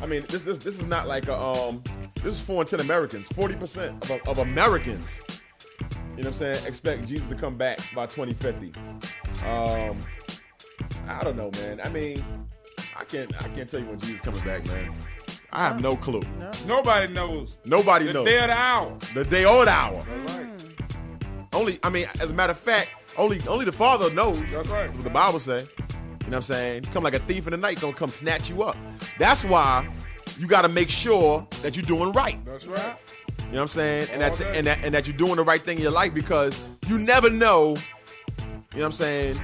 I 0.03 0.07
mean, 0.07 0.25
this 0.29 0.45
this 0.45 0.59
this 0.59 0.79
is 0.79 0.87
not 0.87 1.07
like 1.09 1.29
a 1.29 1.37
um 1.39 1.83
this 2.17 2.37
is 2.37 2.41
four 2.41 2.63
in 2.63 2.69
ten 2.69 2.81
Americans. 2.81 3.27
Forty 3.29 3.55
percent 3.55 4.11
of, 4.11 4.29
of 4.29 4.39
Americans, 4.39 5.21
you 6.17 6.23
know 6.23 6.31
what 6.31 6.41
I'm 6.41 6.55
saying, 6.55 6.67
expect 6.67 7.07
Jesus 7.09 7.29
to 7.29 7.35
come 7.35 7.57
back 7.57 7.79
by 7.95 8.07
2050. 8.07 8.73
Um 9.47 9.99
I 11.09 11.23
don't 11.23 11.37
know, 11.37 11.51
man. 11.63 11.81
I 11.85 11.89
mean, 11.91 12.25
I 12.99 13.05
can't 13.05 13.35
I 13.43 13.49
can't 13.49 13.69
tell 13.69 13.81
you 13.81 13.87
when 13.87 13.99
Jesus 14.01 14.21
coming 14.21 14.43
back, 14.45 14.65
man. 14.67 14.95
I 15.53 15.61
have 15.61 15.81
no 15.81 15.95
clue. 15.97 16.23
Nobody 16.67 17.13
knows. 17.13 17.59
Nobody 17.65 18.07
The 18.07 18.13
knows. 18.15 18.25
The 18.25 18.31
day 18.31 18.41
of 18.41 18.47
the 18.49 18.55
hour. 18.57 18.99
the 19.15 19.25
day 19.25 19.45
or 19.45 19.65
the 19.65 19.71
hour. 19.71 20.03
That's 20.25 20.33
right. 20.39 20.49
Only 21.53 21.79
I 21.83 21.91
mean, 21.91 22.09
as 22.21 22.31
a 22.31 22.35
matter 22.35 22.51
of 22.53 22.59
fact, 22.59 22.91
only 23.17 23.41
only 23.49 23.65
the 23.65 23.73
Father 23.73 24.13
knows. 24.15 24.41
That's 24.51 24.69
right. 24.69 24.93
What 24.93 25.05
the 25.05 25.11
Bible 25.11 25.41
say. 25.41 25.61
You 25.61 26.31
know 26.31 26.37
what 26.37 26.37
I'm 26.37 26.43
saying? 26.43 26.83
Come 26.85 27.05
like 27.05 27.15
a 27.15 27.19
thief 27.19 27.47
in 27.47 27.51
the 27.51 27.57
night, 27.57 27.81
gonna 27.81 27.93
come 27.95 28.09
snatch 28.09 28.49
you 28.49 28.63
up. 28.63 28.77
That's 29.19 29.45
why 29.45 29.89
you 30.39 30.47
gotta 30.47 30.69
make 30.69 30.89
sure 30.89 31.47
that 31.63 31.77
you're 31.77 31.85
doing 31.87 32.13
right. 32.13 32.43
That's 32.45 32.67
right. 32.67 32.97
You 33.39 33.45
know 33.45 33.59
what 33.59 33.61
I'm 33.63 33.69
saying? 33.69 34.09
And 34.13 34.23
that, 34.23 34.41
and 34.41 34.67
that 34.67 34.79
and 34.85 34.95
that 34.95 35.07
you're 35.07 35.17
doing 35.17 35.37
the 35.37 35.45
right 35.45 35.61
thing 35.61 35.77
in 35.77 35.83
your 35.83 35.93
life 35.93 36.15
because 36.15 36.65
you 36.89 36.99
never 36.99 37.29
know. 37.31 37.77
You 38.39 38.81
know 38.81 38.81
what 38.81 38.85
I'm 38.87 38.93
saying? 38.93 39.39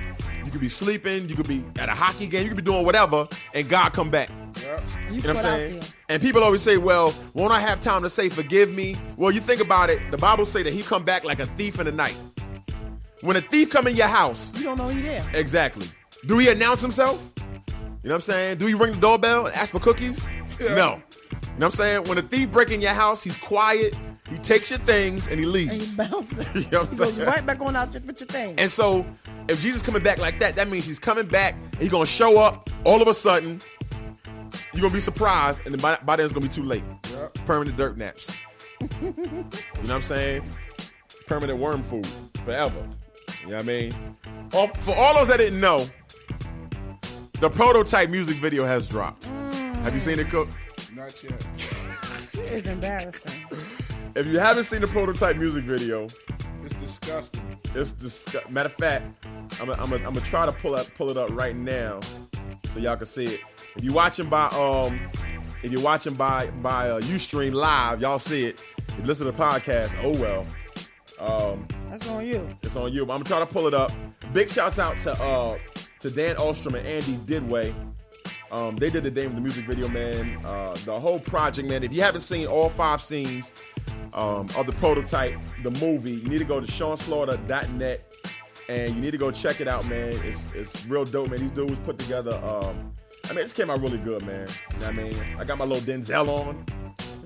You 0.44 0.50
could 0.50 0.60
be 0.60 0.68
sleeping, 0.70 1.28
you 1.28 1.36
could 1.36 1.46
be 1.46 1.62
at 1.78 1.88
a 1.88 1.92
hockey 1.92 2.26
game, 2.26 2.42
you 2.42 2.48
could 2.48 2.56
be 2.56 2.62
doing 2.62 2.84
whatever, 2.84 3.28
and 3.54 3.68
God 3.68 3.92
come 3.92 4.10
back. 4.10 4.30
Yep. 4.62 4.82
You, 5.10 5.16
You 5.16 5.22
know 5.22 5.28
what 5.28 5.36
I'm 5.36 5.42
saying? 5.42 5.82
And 6.08 6.20
people 6.20 6.42
always 6.42 6.62
say, 6.62 6.76
"Well, 6.76 7.14
won't 7.34 7.52
I 7.52 7.60
have 7.60 7.80
time 7.80 8.02
to 8.02 8.10
say 8.10 8.28
forgive 8.28 8.72
me?" 8.74 8.96
Well, 9.16 9.30
you 9.30 9.40
think 9.40 9.60
about 9.60 9.90
it. 9.90 10.00
The 10.10 10.18
Bible 10.18 10.44
say 10.46 10.62
that 10.64 10.72
he 10.72 10.82
come 10.82 11.04
back 11.04 11.24
like 11.24 11.38
a 11.38 11.46
thief 11.46 11.78
in 11.78 11.86
the 11.86 11.92
night. 11.92 12.16
When 13.22 13.36
a 13.36 13.40
thief 13.40 13.70
come 13.70 13.86
in 13.86 13.96
your 13.96 14.06
house, 14.08 14.52
You 14.56 14.64
don't 14.64 14.78
know 14.78 14.88
he 14.88 15.00
there. 15.02 15.24
exactly. 15.34 15.86
Do 16.26 16.38
he 16.38 16.48
announce 16.48 16.80
himself? 16.80 17.32
You 18.02 18.08
know 18.08 18.14
what 18.14 18.14
I'm 18.16 18.20
saying? 18.22 18.58
Do 18.58 18.66
he 18.66 18.74
ring 18.74 18.92
the 18.94 19.00
doorbell 19.00 19.46
and 19.46 19.54
ask 19.54 19.72
for 19.72 19.80
cookies? 19.80 20.22
No. 20.60 20.66
You 20.66 20.76
know 20.78 21.00
what 21.56 21.64
I'm 21.66 21.70
saying? 21.72 22.04
When 22.04 22.16
a 22.18 22.22
thief 22.22 22.50
break 22.50 22.70
in 22.70 22.80
your 22.80 22.92
house, 22.94 23.22
he's 23.22 23.36
quiet. 23.38 23.94
He 24.28 24.38
takes 24.38 24.70
your 24.70 24.78
things 24.80 25.26
and 25.26 25.38
he 25.40 25.44
And 25.44 25.54
he 25.54 25.68
leaves. 25.68 25.96
bounces. 25.96 26.46
You 26.54 26.60
know 26.70 26.80
what 26.80 26.88
I'm 26.88 26.90
he 26.92 26.96
goes 26.96 27.14
saying? 27.14 27.26
right 27.28 27.44
back 27.44 27.60
on 27.60 27.76
out 27.76 27.92
with 27.92 28.20
your 28.20 28.26
thing. 28.28 28.54
And 28.58 28.70
so, 28.70 29.04
if 29.48 29.60
Jesus 29.60 29.82
coming 29.82 30.02
back 30.02 30.18
like 30.18 30.38
that, 30.40 30.54
that 30.56 30.68
means 30.68 30.86
he's 30.86 30.98
coming 30.98 31.26
back. 31.26 31.54
And 31.72 31.80
he's 31.80 31.90
gonna 31.90 32.06
show 32.06 32.38
up 32.38 32.70
all 32.84 33.02
of 33.02 33.08
a 33.08 33.14
sudden. 33.14 33.60
You're 34.72 34.82
gonna 34.82 34.94
be 34.94 35.00
surprised, 35.00 35.60
and 35.66 35.80
by, 35.82 35.98
by 36.04 36.16
then 36.16 36.24
it's 36.24 36.32
gonna 36.32 36.46
be 36.46 36.52
too 36.52 36.62
late. 36.62 36.84
Yep. 37.12 37.34
Permanent 37.44 37.76
dirt 37.76 37.98
naps. 37.98 38.38
you 39.02 39.10
know 39.10 39.42
what 39.82 39.90
I'm 39.90 40.02
saying? 40.02 40.42
Permanent 41.26 41.58
worm 41.58 41.82
food 41.84 42.06
forever. 42.44 42.82
You 43.42 43.49
know 43.49 43.56
what 43.56 43.62
I 43.62 43.66
mean? 43.66 43.94
All- 44.52 44.68
for 44.68 44.94
all 44.94 45.14
those 45.14 45.28
that 45.28 45.38
didn't 45.38 45.61
know, 45.61 45.87
the 47.40 47.49
prototype 47.49 48.11
music 48.11 48.37
video 48.37 48.64
has 48.66 48.87
dropped. 48.87 49.25
Have 49.25 49.94
you 49.94 50.00
seen 50.00 50.18
it, 50.18 50.28
Cook? 50.28 50.49
Not 50.94 51.23
yet. 51.23 51.32
it's 52.35 52.66
embarrassing. 52.68 53.44
If 54.14 54.26
you 54.26 54.38
haven't 54.38 54.64
seen 54.64 54.80
the 54.80 54.88
prototype 54.88 55.37
music 55.37 55.64
video, 55.64 56.06
It's 56.64 56.75
disgusting. 56.75 57.42
It's 57.75 57.92
disgust. 57.92 58.50
Matter 58.50 58.68
of 58.68 58.75
fact, 58.75 59.25
I'm 59.61 59.68
gonna 59.68 59.82
I'm 59.82 59.92
I'm 60.06 60.14
try 60.23 60.44
to 60.44 60.52
pull 60.52 60.75
up 60.75 60.87
pull 60.97 61.11
it 61.11 61.16
up 61.16 61.30
right 61.30 61.56
now 61.56 62.00
so 62.73 62.78
y'all 62.80 62.97
can 62.97 63.06
see 63.06 63.25
it. 63.25 63.40
If 63.76 63.85
you're 63.85 63.94
watching 63.94 64.28
by 64.28 64.47
um, 64.49 65.00
if 65.62 65.73
you're 65.73 65.80
watching 65.80 66.14
by 66.14 66.49
by 66.62 66.90
uh, 66.90 67.00
UStream 67.02 67.52
live, 67.54 68.02
y'all 68.02 68.18
see 68.18 68.44
it. 68.47 68.62
If 68.88 68.99
you 68.99 69.04
listen 69.04 69.25
to 69.26 69.32
the 69.32 69.38
podcast, 69.38 69.90
oh 70.02 70.11
well, 70.20 70.47
um, 71.18 71.66
That's 72.00 72.12
on 72.12 72.26
you. 72.26 72.49
it's 72.62 72.76
on 72.76 72.92
you. 72.92 73.02
I'm 73.02 73.09
gonna 73.09 73.25
try 73.25 73.38
to 73.40 73.47
pull 73.47 73.66
it 73.66 73.75
up. 73.75 73.92
Big 74.33 74.50
shouts 74.50 74.78
out 74.78 74.99
to 75.00 75.12
uh 75.23 75.59
to 76.00 76.11
Dan 76.11 76.37
Ostrom 76.38 76.75
and 76.75 76.87
Andy 76.87 77.14
Didway. 77.26 77.75
Um, 78.50 78.76
they 78.76 78.88
did 78.88 79.04
the 79.04 79.11
name 79.11 79.26
of 79.26 79.35
the 79.35 79.40
music 79.42 79.66
video, 79.66 79.87
man. 79.87 80.45
Uh, 80.45 80.75
the 80.85 80.99
whole 80.99 81.21
project, 81.21 81.69
man. 81.69 81.85
If 81.85 81.92
you 81.92 82.00
haven't 82.00 82.23
seen 82.23 82.47
all 82.47 82.69
five 82.71 83.02
scenes 83.02 83.52
um, 84.14 84.49
of 84.57 84.66
the 84.66 84.73
prototype, 84.73 85.38
the 85.62 85.71
movie, 85.73 86.12
you 86.12 86.28
need 86.28 86.38
to 86.38 86.45
go 86.45 86.59
to 86.59 86.66
SeanSlaughter.net 86.66 88.02
and 88.69 88.95
you 88.95 89.00
need 89.00 89.11
to 89.11 89.19
go 89.19 89.30
check 89.30 89.61
it 89.61 89.69
out, 89.69 89.87
man. 89.88 90.14
It's 90.25 90.42
it's 90.54 90.87
real 90.87 91.04
dope, 91.04 91.28
man. 91.30 91.40
These 91.40 91.52
dudes 91.52 91.78
put 91.80 91.99
together. 91.99 92.35
Um, 92.42 92.92
I 93.26 93.33
mean, 93.33 93.40
it 93.40 93.45
just 93.45 93.57
came 93.57 93.71
out 93.71 93.80
really 93.80 93.99
good, 93.99 94.25
man. 94.25 94.49
You 94.73 94.80
know 94.80 94.87
I 94.87 94.92
mean? 94.92 95.14
I 95.38 95.45
got 95.45 95.59
my 95.59 95.64
little 95.64 95.83
Denzel 95.83 96.28
on. 96.28 96.64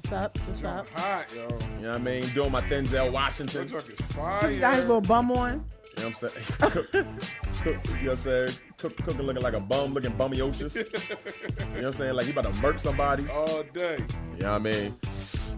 What's 0.04 0.12
up? 0.12 0.38
What's 0.46 0.64
up? 0.64 0.86
Hot, 0.90 1.34
yo. 1.34 1.42
You 1.44 1.48
know 1.48 1.92
what 1.92 1.94
I 1.94 1.98
mean? 1.98 2.26
Doing 2.34 2.52
my 2.52 2.60
Denzel 2.60 3.10
Washington. 3.10 3.62
That 3.62 3.70
truck 3.70 3.88
is 3.88 4.00
fire. 4.02 4.50
He 4.50 4.58
got 4.58 4.74
his 4.74 4.84
little 4.84 5.00
bum 5.00 5.32
on. 5.32 5.64
You 5.96 6.02
know 6.02 6.10
what 6.10 6.24
I'm 6.24 6.28
saying? 6.28 6.44
cook, 6.70 6.92
cook, 6.92 7.86
you 7.88 8.04
know 8.04 8.10
what 8.10 8.18
I'm 8.18 8.18
saying? 8.18 8.48
Cook, 8.76 8.96
cooking 8.98 9.22
looking 9.22 9.42
like 9.42 9.54
a 9.54 9.60
bum, 9.60 9.94
looking 9.94 10.12
bummyocious. 10.12 10.74
you 10.74 10.82
know 10.82 11.74
what 11.74 11.84
I'm 11.86 11.92
saying? 11.94 12.14
Like 12.14 12.26
he 12.26 12.32
about 12.32 12.52
to 12.52 12.60
murk 12.60 12.78
somebody. 12.80 13.26
All 13.30 13.62
day. 13.72 13.96
You 14.36 14.42
know 14.42 14.52
what 14.52 14.56
I 14.56 14.58
mean? 14.58 14.94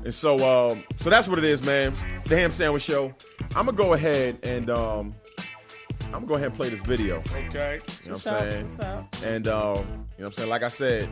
And 0.04 0.14
so, 0.14 0.70
um, 0.70 0.84
so 1.00 1.10
that's 1.10 1.26
what 1.26 1.38
it 1.38 1.44
is, 1.44 1.60
man. 1.64 1.92
The 2.26 2.36
Ham 2.36 2.52
Sandwich 2.52 2.84
Show. 2.84 3.12
I'm 3.56 3.66
gonna 3.66 3.72
go 3.72 3.94
ahead 3.94 4.38
and 4.44 4.70
um, 4.70 5.12
I'm 6.06 6.12
gonna 6.12 6.26
go 6.26 6.34
ahead 6.34 6.48
and 6.48 6.56
play 6.56 6.68
this 6.68 6.80
video. 6.80 7.18
Okay. 7.18 7.80
You 8.04 8.10
know 8.10 8.16
what 8.16 8.26
I'm 8.26 8.68
saying? 8.68 8.68
And 9.24 9.48
um, 9.48 9.76
you 9.76 9.82
know 9.82 9.84
what 10.16 10.26
I'm 10.26 10.32
saying? 10.32 10.50
Like 10.50 10.62
I 10.62 10.68
said, 10.68 11.08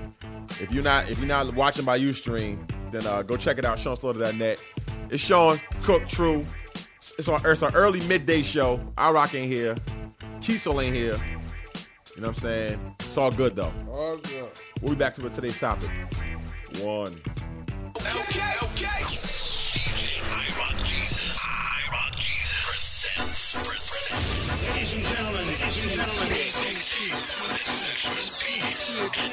if 0.60 0.72
you're 0.72 0.84
not 0.84 1.10
if 1.10 1.18
you're 1.18 1.28
not 1.28 1.54
watching 1.54 1.84
by 1.84 1.98
Ustream, 1.98 2.58
then 2.90 3.06
uh, 3.06 3.22
go 3.22 3.36
check 3.36 3.58
it 3.58 3.64
out, 3.64 3.78
SeanSlaughter.net. 3.78 4.62
It's 5.10 5.22
Sean 5.22 5.60
Cook 5.82 6.08
True. 6.08 6.46
It's 7.18 7.28
our 7.28 7.50
it's 7.50 7.62
our 7.62 7.74
early 7.74 8.00
midday 8.08 8.42
show. 8.42 8.80
I 8.96 9.10
rock 9.10 9.34
in 9.34 9.48
here. 9.48 9.74
Kiesel 10.40 10.82
ain't 10.82 10.94
here. 10.94 11.16
You 12.16 12.22
know 12.22 12.28
what 12.28 12.36
I'm 12.36 12.42
saying? 12.42 12.94
It's 13.00 13.16
all 13.18 13.30
good 13.30 13.56
though. 13.56 13.72
All 13.88 14.16
good. 14.18 14.48
We'll 14.80 14.92
be 14.92 14.98
back 14.98 15.14
to 15.16 15.28
today's 15.30 15.58
topic. 15.58 15.90
One. 16.80 17.20
Okay, 17.96 18.54
okay. 18.62 19.33
Ladies 23.54 24.96
and 24.96 25.04
gentlemen, 25.06 25.46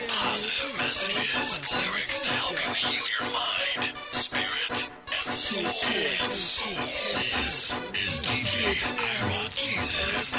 positive 0.08 0.78
messages, 0.78 1.62
lyrics 1.72 2.20
to 2.22 2.30
help 2.30 2.54
you 2.68 2.74
heal 2.76 3.06
your 3.18 3.26
mind, 3.34 3.98
spirit, 4.12 4.92
and 5.10 6.32
soul. 6.32 6.86
This 7.10 7.74
is 7.96 8.20
DJ 8.22 8.78
I 8.78 9.50
Jesus. 9.56 10.30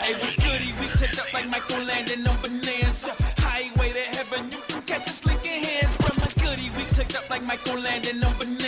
Hey? 0.00 0.14
We 0.80 0.86
up 1.18 1.30
like 1.34 1.48
Michael 1.50 1.82
on 2.26 2.36
Bonanza. 2.40 3.14
Highway 3.36 3.92
to 3.92 4.16
heaven, 4.16 4.50
you 4.50 4.58
can 4.68 4.80
catch 4.84 5.06
us 5.06 5.22
linking 5.26 5.62
hands 5.62 5.94
from 5.96 6.16
goody. 6.40 6.70
We 6.78 6.84
clicked 6.94 7.14
up 7.14 7.28
like 7.28 7.42
Michael 7.42 7.76
on. 7.76 8.65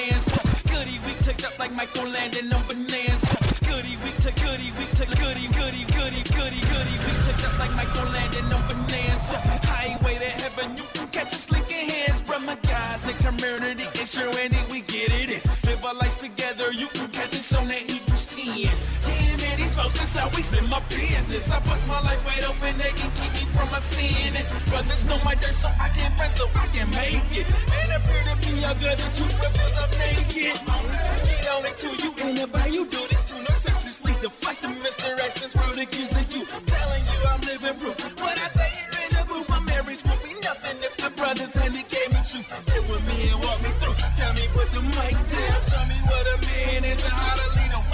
Michael 1.78 2.08
Landon 2.08 2.52
on 2.52 2.60
Bonanza. 2.66 3.38
Goody, 3.62 3.94
we 4.02 4.10
click 4.18 4.34
goody, 4.42 4.72
we 4.76 4.84
click 4.98 5.10
goody, 5.10 5.46
goody, 5.54 5.86
goody, 5.94 6.22
goody, 6.34 6.60
goody. 6.66 6.96
We 7.06 7.12
clicked 7.22 7.44
up 7.46 7.56
like 7.56 7.70
Michael 7.70 8.10
Landon 8.10 8.52
on 8.52 8.62
Bonanza. 8.66 9.38
Highway 9.62 10.14
to 10.18 10.30
heaven, 10.42 10.76
you 10.76 10.82
can 10.94 11.06
catch 11.06 11.32
us 11.32 11.48
linking 11.52 11.88
hands 11.88 12.20
from 12.20 12.44
my 12.46 12.56
guys 12.62 13.06
in 13.06 13.14
community. 13.18 13.84
It's 13.94 14.16
your 14.16 14.28
ending, 14.40 14.68
we 14.72 14.80
get 14.80 15.12
it. 15.12 15.30
in. 15.30 15.40
Live 15.70 15.84
our 15.84 15.94
lives 15.94 16.16
together, 16.16 16.72
you 16.72 16.88
can 16.88 17.06
catch 17.12 17.32
us 17.36 17.54
on 17.54 17.68
that 17.68 17.88
Hebrews 17.88 18.26
10. 18.34 18.97
Man, 19.78 19.94
these 19.94 20.18
folks 20.18 20.52
in 20.58 20.66
my 20.68 20.80
business. 20.90 21.50
I 21.50 21.58
bust 21.62 21.86
my 21.86 22.00
life 22.02 22.18
wide 22.26 22.42
open, 22.50 22.74
they 22.82 22.90
can 22.98 23.10
keep 23.14 23.32
me 23.38 23.44
from 23.54 23.70
my 23.70 23.78
sin. 23.78 24.34
Brothers 24.66 25.06
know 25.06 25.18
my 25.22 25.34
dirt, 25.38 25.54
so 25.54 25.70
I 25.78 25.88
can 25.94 26.10
run, 26.18 26.30
so 26.34 26.50
I 26.58 26.66
can 26.74 26.90
make 26.90 27.30
it. 27.30 27.46
And 27.46 27.90
appear 27.94 28.22
to 28.26 28.34
be 28.42 28.58
a 28.66 28.74
good 28.74 28.98
the 28.98 29.08
truth 29.14 29.38
because 29.38 29.74
I'm 29.78 29.90
naked. 30.02 30.58
Get 30.58 31.46
on 31.54 31.62
it 31.62 31.76
to 31.78 31.88
you, 31.94 32.10
and 32.10 32.38
if 32.42 32.50
you 32.74 32.82
do 32.90 33.00
this 33.06 33.22
too, 33.30 33.38
no 33.38 33.54
sexually 33.54 34.18
deflect 34.18 34.62
the 34.62 34.68
to 34.68 34.82
misdirections, 34.82 35.54
rude 35.54 35.78
accusing 35.78 36.26
you. 36.34 36.42
Telling 36.42 37.04
you 37.06 37.18
I'm 37.30 37.40
living 37.46 37.78
proof. 37.78 37.98
What 38.18 38.34
I 38.34 38.48
say 38.50 38.70
here 38.74 38.98
in 38.98 39.10
the 39.14 39.22
booth, 39.30 39.46
my 39.46 39.62
marriage 39.62 40.02
would 40.02 40.22
be 40.26 40.34
nothing 40.42 40.74
if 40.82 40.98
the 40.98 41.10
brothers 41.14 41.54
and 41.54 41.70
he 41.70 41.86
gave 41.86 42.10
me 42.10 42.20
truth. 42.26 42.50
Get 42.66 42.82
with 42.90 43.04
me 43.06 43.30
and 43.30 43.38
walk 43.46 43.62
me 43.62 43.70
through. 43.78 43.94
Tell 44.18 44.32
me 44.34 44.44
put 44.50 44.68
the 44.74 44.82
mic 44.82 45.14
down, 45.30 45.58
show 45.62 45.84
me 45.86 45.98
what 46.10 46.26
a 46.34 46.36
man 46.42 46.82
is 46.82 46.98
and 47.06 47.14
how 47.14 47.38
to 47.38 47.46
lead 47.54 47.72
a 47.78 47.87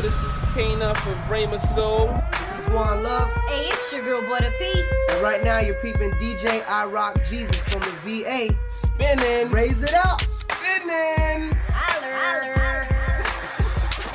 yo, 0.00 0.06
yo, 0.06 0.10
this 0.10 0.22
is 0.22 0.40
Kana 0.54 0.94
from 0.96 1.30
Rama 1.30 1.58
Soul. 1.58 2.22
This 2.32 2.58
is 2.58 2.68
Juan 2.70 3.02
Love. 3.02 3.30
Hey, 3.48 3.68
it's 3.68 3.92
your 3.92 4.02
girl, 4.02 4.22
Butter 4.22 4.52
P. 4.58 4.84
And 5.10 5.22
right 5.22 5.42
now 5.42 5.58
you're 5.58 5.74
peeping 5.76 6.12
DJ 6.12 6.66
I 6.68 6.86
Rock 6.86 7.18
Jesus 7.28 7.56
from 7.68 7.80
the 7.80 7.94
VA. 8.04 8.54
Spinning. 8.68 9.50
Raise 9.50 9.82
it 9.82 9.94
up. 9.94 10.20
Spinning. 10.22 11.52
Holler. 11.68 12.84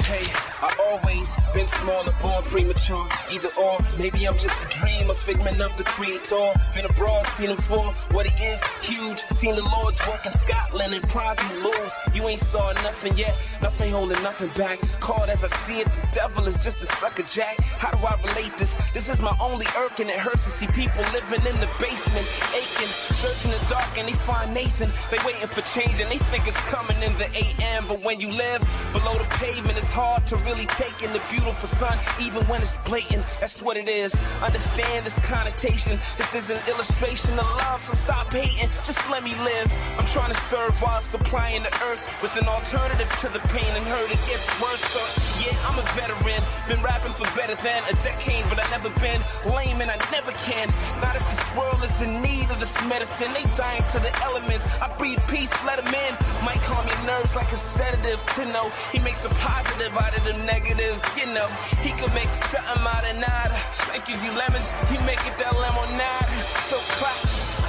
Hey, 0.03 0.25
I 0.61 0.75
always 0.79 1.33
been 1.53 1.67
small 1.67 2.07
and 2.07 2.17
born 2.19 2.43
premature. 2.43 3.07
Either 3.31 3.49
or, 3.59 3.79
maybe 3.97 4.25
I'm 4.25 4.37
just 4.37 4.55
a 4.63 4.79
dream, 4.79 4.84
a 5.03 5.13
figment 5.13 5.61
of 5.61 5.75
the 5.77 5.83
creator. 5.83 6.53
Been 6.73 6.85
abroad, 6.85 7.27
seen 7.27 7.49
him 7.49 7.57
for 7.57 7.83
what 8.11 8.25
he 8.27 8.45
is, 8.45 8.63
huge. 8.81 9.21
Seen 9.35 9.55
the 9.55 9.63
Lord's 9.63 9.99
work 10.07 10.25
in 10.25 10.31
Scotland 10.31 10.93
and 10.93 11.07
Prague 11.09 11.39
he 11.39 11.61
moves. 11.61 11.93
You 12.13 12.27
ain't 12.27 12.39
saw 12.39 12.71
nothing 12.83 13.15
yet, 13.17 13.35
nothing 13.61 13.91
holding 13.91 14.21
nothing 14.23 14.49
back. 14.57 14.79
Called 14.99 15.29
as 15.29 15.43
I 15.43 15.47
see 15.47 15.79
it, 15.79 15.91
the 15.93 16.07
devil 16.11 16.47
is 16.47 16.57
just 16.57 16.81
a 16.81 16.87
sucker 16.97 17.23
jack. 17.23 17.59
How 17.61 17.91
do 17.91 18.05
I 18.05 18.15
relate 18.21 18.57
this? 18.57 18.77
This 18.93 19.09
is 19.09 19.19
my 19.19 19.35
only 19.41 19.65
irk 19.77 19.99
and 19.99 20.09
it 20.09 20.17
hurts 20.17 20.45
to 20.45 20.49
see 20.49 20.67
people 20.67 21.03
living 21.13 21.45
in 21.45 21.59
the 21.59 21.69
basement, 21.79 22.27
aching, 22.53 22.91
searching 23.21 23.51
the 23.51 23.65
dark 23.69 23.97
and 23.97 24.07
they 24.07 24.13
find 24.13 24.53
Nathan. 24.53 24.91
They 25.11 25.17
waiting 25.25 25.47
for 25.47 25.61
change 25.61 25.99
and 25.99 26.09
they 26.11 26.19
think 26.31 26.47
it's 26.47 26.57
coming 26.71 27.01
in 27.03 27.13
the 27.17 27.29
AM. 27.35 27.87
But 27.87 28.01
when 28.01 28.19
you 28.19 28.29
live 28.31 28.61
below 28.93 29.13
the 29.17 29.27
pavement, 29.41 29.77
it's 29.77 29.91
hard 29.91 30.25
to 30.27 30.37
really 30.37 30.65
take 30.77 31.03
in 31.03 31.11
the 31.11 31.21
beautiful 31.29 31.67
sun, 31.67 31.97
even 32.21 32.43
when 32.47 32.61
it's 32.61 32.75
blatant. 32.85 33.25
That's 33.39 33.61
what 33.61 33.77
it 33.77 33.89
is. 33.89 34.15
Understand 34.41 34.84
this 35.03 35.17
connotation. 35.19 35.99
This 36.17 36.35
is 36.35 36.49
an 36.49 36.59
illustration 36.67 37.37
of 37.37 37.45
love, 37.57 37.81
so 37.81 37.93
stop 37.93 38.31
hating. 38.31 38.69
Just 38.83 38.99
let 39.09 39.23
me 39.23 39.33
live. 39.43 39.69
I'm 39.97 40.05
trying 40.05 40.33
to 40.33 40.39
serve 40.49 40.73
while 40.81 41.01
supplying 41.01 41.63
the 41.63 41.73
earth 41.85 42.01
with 42.21 42.35
an 42.37 42.47
alternative 42.47 43.09
to 43.21 43.27
the 43.29 43.39
pain 43.49 43.69
and 43.75 43.85
hurt. 43.85 44.09
It 44.11 44.21
gets 44.25 44.47
worse, 44.61 44.81
but 44.93 45.09
yeah, 45.41 45.55
I'm 45.67 45.77
a 45.77 45.85
veteran. 45.93 46.41
Been 46.67 46.81
rapping 46.83 47.13
for 47.13 47.25
better 47.35 47.55
than 47.61 47.83
a 47.89 47.95
decade, 48.01 48.45
but 48.49 48.59
I 48.59 48.69
never 48.69 48.89
been 48.99 49.21
lame 49.45 49.81
and 49.81 49.89
I 49.89 49.97
never 50.11 50.31
can. 50.45 50.69
Not 51.01 51.15
if 51.15 51.25
this 51.29 51.43
world 51.55 51.83
is 51.83 51.93
in 52.01 52.21
need 52.21 52.49
of 52.51 52.59
this 52.59 52.75
medicine. 52.87 53.33
They 53.33 53.45
dying 53.55 53.83
to 53.89 53.99
the 53.99 54.13
elements. 54.23 54.67
I 54.81 54.89
breathe 54.97 55.19
peace, 55.27 55.51
let 55.65 55.83
them 55.83 55.93
in. 55.93 56.13
Might 56.45 56.61
calm 56.61 56.85
your 56.87 57.03
nerves 57.05 57.35
like 57.35 57.51
a 57.51 57.57
sedative 57.57 58.21
to 58.35 58.45
know 58.53 58.69
he 58.91 58.99
makes 58.99 59.25
a 59.25 59.29
positive 59.41 59.95
out 59.97 60.17
of 60.17 60.23
the 60.23 60.33
negatives. 60.45 61.01
You 61.17 61.27
know, 61.33 61.47
he 61.81 61.91
could 61.91 62.13
make 62.13 62.29
something 62.51 62.85
out 62.85 63.05
of 63.05 63.15
nada. 63.17 63.57
Like 63.89 64.05
gives 64.05 64.23
you 64.23 64.31
lemons, 64.31 64.69
he 64.89 64.97
make 65.05 65.21
it 65.25 65.35
that 65.37 65.53
lemonade. 65.55 66.31
So 66.69 66.77
clap, 66.99 67.17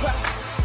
clap. 0.01 0.19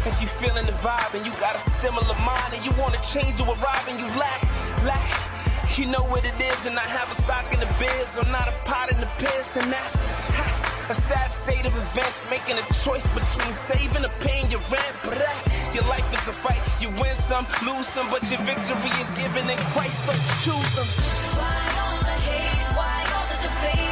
If 0.06 0.20
you 0.20 0.26
feeling 0.26 0.66
the 0.66 0.76
vibe 0.82 1.14
and 1.14 1.24
you 1.24 1.32
got 1.38 1.54
a 1.54 1.62
similar 1.78 2.16
mind 2.26 2.54
and 2.54 2.64
you 2.64 2.72
wanna 2.78 3.00
change 3.02 3.40
or 3.40 3.48
arrive 3.54 3.86
and 3.88 3.98
you 4.00 4.06
lack, 4.18 4.42
lack. 4.84 5.32
You 5.78 5.86
know 5.86 6.04
what 6.04 6.26
it 6.26 6.36
is, 6.36 6.66
and 6.66 6.76
I 6.78 6.84
have 6.84 7.10
a 7.10 7.16
stock 7.16 7.48
in 7.54 7.58
the 7.58 7.70
biz. 7.80 8.18
I'm 8.18 8.30
not 8.30 8.46
a 8.46 8.52
pot 8.68 8.92
in 8.92 9.00
the 9.00 9.08
piss, 9.16 9.56
and 9.56 9.72
that's 9.72 9.96
ha, 10.36 10.44
a 10.90 10.94
sad 11.08 11.32
state 11.32 11.64
of 11.64 11.72
events. 11.72 12.26
Making 12.28 12.58
a 12.58 12.66
choice 12.84 13.06
between 13.16 13.52
saving 13.56 14.04
or 14.04 14.12
paying 14.20 14.50
your 14.50 14.60
rent. 14.68 14.94
But 15.02 15.16
uh, 15.16 15.72
your 15.72 15.84
life 15.84 16.04
is 16.12 16.28
a 16.28 16.32
fight. 16.32 16.60
You 16.78 16.90
win 17.00 17.14
some, 17.24 17.46
lose 17.64 17.88
some, 17.88 18.10
but 18.10 18.20
your 18.28 18.40
victory 18.44 18.92
is 19.00 19.08
given 19.16 19.48
in 19.48 19.56
Christ. 19.72 20.04
So 20.04 20.12
choose 20.44 20.72
them. 20.76 20.88
Why 21.40 21.64
all 21.80 22.00
the 22.04 22.18
hate? 22.20 22.68
Why 22.76 23.08
all 23.16 23.26
the 23.32 23.38
debates? 23.40 23.91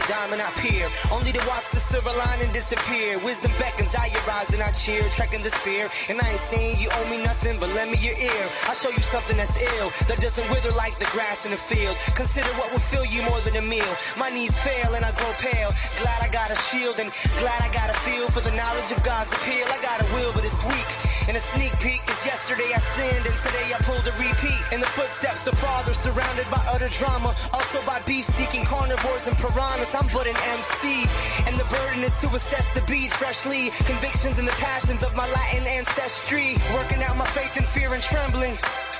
Climb 0.00 0.24
diamond 0.24 0.42
I 0.42 0.50
peer, 0.60 0.88
only 1.10 1.32
to 1.32 1.38
watch 1.46 1.70
the 1.70 1.80
silver 1.80 2.10
lining 2.10 2.50
disappear. 2.52 3.18
Wisdom 3.18 3.52
beckons, 3.58 3.94
I 3.94 4.10
rise 4.26 4.50
and 4.52 4.62
I 4.62 4.72
cheer, 4.72 5.08
trekking 5.10 5.42
the 5.42 5.50
spear. 5.50 5.88
And 6.08 6.20
I 6.20 6.30
ain't 6.30 6.40
saying 6.40 6.80
you 6.80 6.88
owe 6.92 7.10
me 7.10 7.22
nothing, 7.22 7.58
but 7.60 7.68
lend 7.74 7.90
me 7.90 7.98
your 7.98 8.16
ear. 8.16 8.48
I'll 8.64 8.74
show 8.74 8.90
you 8.90 9.02
something 9.02 9.36
that's 9.36 9.56
ill, 9.56 9.92
that 10.08 10.20
doesn't 10.20 10.48
wither 10.50 10.72
like 10.72 10.98
the 10.98 11.06
grass 11.06 11.44
in 11.44 11.50
the 11.50 11.56
field. 11.56 11.96
Consider 12.14 12.48
what 12.58 12.72
will 12.72 12.80
fill 12.80 13.04
you 13.04 13.22
more 13.22 13.40
than 13.42 13.56
a 13.56 13.62
meal. 13.62 13.92
My 14.18 14.30
knees 14.30 14.56
fail 14.58 14.94
and 14.94 15.04
I 15.04 15.12
grow 15.12 15.32
pale. 15.38 15.72
Glad 16.00 16.22
I 16.22 16.28
got 16.28 16.50
a 16.50 16.56
shield 16.56 16.98
and 16.98 17.12
glad 17.38 17.60
I 17.62 17.70
got 17.72 17.90
a 17.90 17.94
feel 18.06 18.28
for 18.28 18.40
the 18.40 18.52
knowledge 18.52 18.90
of 18.90 19.02
God's 19.02 19.32
appeal. 19.32 19.66
I 19.70 19.78
got 19.82 20.00
a 20.00 20.06
will, 20.14 20.32
but 20.32 20.44
it's 20.44 20.62
weak. 20.64 20.90
And 21.28 21.36
a 21.36 21.40
sneak 21.40 21.72
peek 21.80 22.02
is 22.10 22.20
yesterday 22.26 22.70
I 22.74 22.80
sinned 22.96 23.24
and 23.26 23.36
today 23.46 23.68
I 23.72 23.78
pulled 23.88 24.06
a 24.06 24.12
repeat. 24.12 24.60
In 24.72 24.80
the 24.80 24.90
footsteps 24.98 25.46
of 25.46 25.58
fathers 25.58 25.98
surrounded 25.98 26.48
by 26.50 26.62
utter 26.68 26.88
drama, 26.88 27.34
also 27.52 27.80
by 27.86 28.00
beast 28.02 28.30
seeking 28.36 28.64
carnivores 28.64 29.26
and 29.26 29.36
piranhas. 29.36 29.83
I'm 29.92 30.08
but 30.14 30.26
an 30.26 30.36
MC, 30.36 31.04
and 31.46 31.60
the 31.60 31.64
burden 31.64 32.02
is 32.04 32.14
to 32.20 32.28
assess 32.34 32.66
the 32.74 32.80
beat 32.82 33.12
freshly. 33.12 33.70
Convictions 33.84 34.38
and 34.38 34.48
the 34.48 34.52
passions 34.52 35.02
of 35.02 35.14
my 35.14 35.28
Latin 35.28 35.66
ancestry, 35.66 36.56
working 36.72 37.02
out 37.02 37.16
my 37.18 37.26
faith 37.26 37.56
in 37.56 37.64
fear 37.64 37.92
and 37.92 38.02
trembling. 38.02 38.56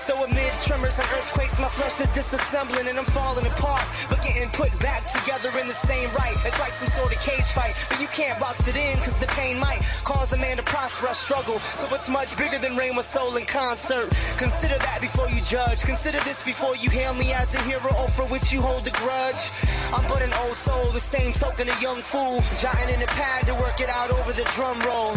So 0.06 0.22
amid 0.22 0.52
tremors 0.60 0.98
and 0.98 1.08
earthquakes, 1.16 1.58
my 1.58 1.68
flesh 1.68 1.98
is 1.98 2.06
disassembling 2.08 2.90
and 2.90 2.98
I'm 2.98 3.06
falling 3.06 3.46
apart, 3.46 3.84
but 4.10 4.22
getting 4.22 4.50
put 4.50 4.70
back 4.78 5.06
together 5.06 5.48
in 5.58 5.66
the 5.66 5.72
same 5.72 6.10
right. 6.10 6.36
It's 6.44 6.58
like 6.60 6.72
some 6.72 6.90
sort 6.90 7.16
of 7.16 7.22
cage 7.22 7.46
fight, 7.56 7.74
but 7.88 7.98
you 8.02 8.06
can't 8.08 8.38
box 8.38 8.68
it 8.68 8.76
in 8.76 8.98
cause 8.98 9.14
the 9.14 9.26
pain 9.28 9.58
might 9.58 9.80
cause 10.04 10.34
a 10.34 10.36
man 10.36 10.58
to 10.58 10.62
prosper 10.62 11.08
or 11.08 11.14
struggle. 11.14 11.58
So 11.58 11.88
it's 11.94 12.10
much 12.10 12.36
bigger 12.36 12.58
than 12.58 12.76
Rain 12.76 12.96
with 12.96 13.06
Soul 13.06 13.34
in 13.36 13.46
concert. 13.46 14.12
Consider 14.36 14.76
that 14.76 14.98
before 15.00 15.30
you 15.30 15.40
judge. 15.40 15.80
Consider 15.80 16.20
this 16.20 16.42
before 16.42 16.76
you 16.76 16.90
hail 16.90 17.14
me 17.14 17.32
as 17.32 17.54
a 17.54 17.62
hero 17.62 17.88
or 17.98 18.08
for 18.10 18.26
which 18.26 18.52
you 18.52 18.60
hold 18.60 18.86
a 18.86 18.90
grudge. 18.90 19.50
I'm 19.90 20.06
but 20.06 20.20
an 20.20 20.34
old 20.44 20.56
soul, 20.58 20.90
the 20.92 21.00
same 21.00 21.32
token 21.32 21.66
a 21.66 21.80
young 21.80 22.02
fool, 22.02 22.42
jotting 22.60 22.94
in 22.94 23.00
a 23.00 23.06
pad 23.06 23.46
to 23.46 23.54
work 23.54 23.80
it 23.80 23.88
out 23.88 24.10
over 24.10 24.32
the 24.34 24.44
drum 24.54 24.78
roll. 24.82 25.16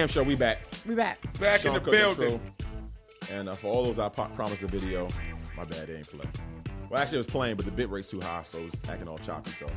Live. 0.00 0.08
Ham 0.08 0.08
Show, 0.08 0.22
we 0.22 0.34
back. 0.34 0.58
We 0.86 0.94
back. 0.94 1.18
Back 1.38 1.64
in 1.64 1.72
the 1.74 1.80
Cook 1.80 1.92
building. 1.92 2.32
Intro. 2.32 2.40
And 3.32 3.48
uh, 3.48 3.52
for 3.54 3.68
all 3.68 3.84
those 3.84 3.98
I 3.98 4.08
po- 4.08 4.28
promised 4.34 4.60
the 4.62 4.66
video, 4.66 5.08
my 5.56 5.64
bad, 5.64 5.88
it 5.88 5.96
ain't 5.96 6.08
play. 6.08 6.26
Well, 6.88 7.00
actually, 7.00 7.16
it 7.16 7.20
was 7.20 7.26
playing, 7.28 7.56
but 7.56 7.64
the 7.64 7.70
bit 7.70 7.88
rate's 7.88 8.08
too 8.10 8.20
high, 8.20 8.42
so 8.44 8.58
it 8.58 8.64
was 8.64 8.74
acting 8.88 9.06
all 9.08 9.18
choppy. 9.18 9.50
So 9.52 9.68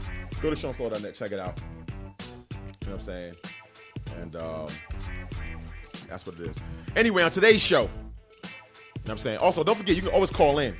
go 0.42 0.50
to 0.50 0.56
SeanFlow.net, 0.56 1.14
check 1.14 1.32
it 1.32 1.40
out. 1.40 1.60
You 2.82 2.90
know 2.90 2.94
what 2.96 3.00
I'm 3.00 3.00
saying? 3.02 3.34
And 4.20 4.36
um, 4.36 4.68
that's 6.10 6.26
what 6.26 6.40
it 6.40 6.48
is. 6.50 6.58
Anyway, 6.96 7.22
on 7.22 7.30
today's 7.32 7.62
show, 7.62 7.82
you 7.82 7.88
know 7.88 7.90
what 9.04 9.12
I'm 9.12 9.18
saying? 9.20 9.38
Also, 9.38 9.64
don't 9.64 9.78
forget, 9.78 9.96
you 9.96 10.02
can 10.02 10.12
always 10.12 10.32
call 10.32 10.58
in 10.60 10.76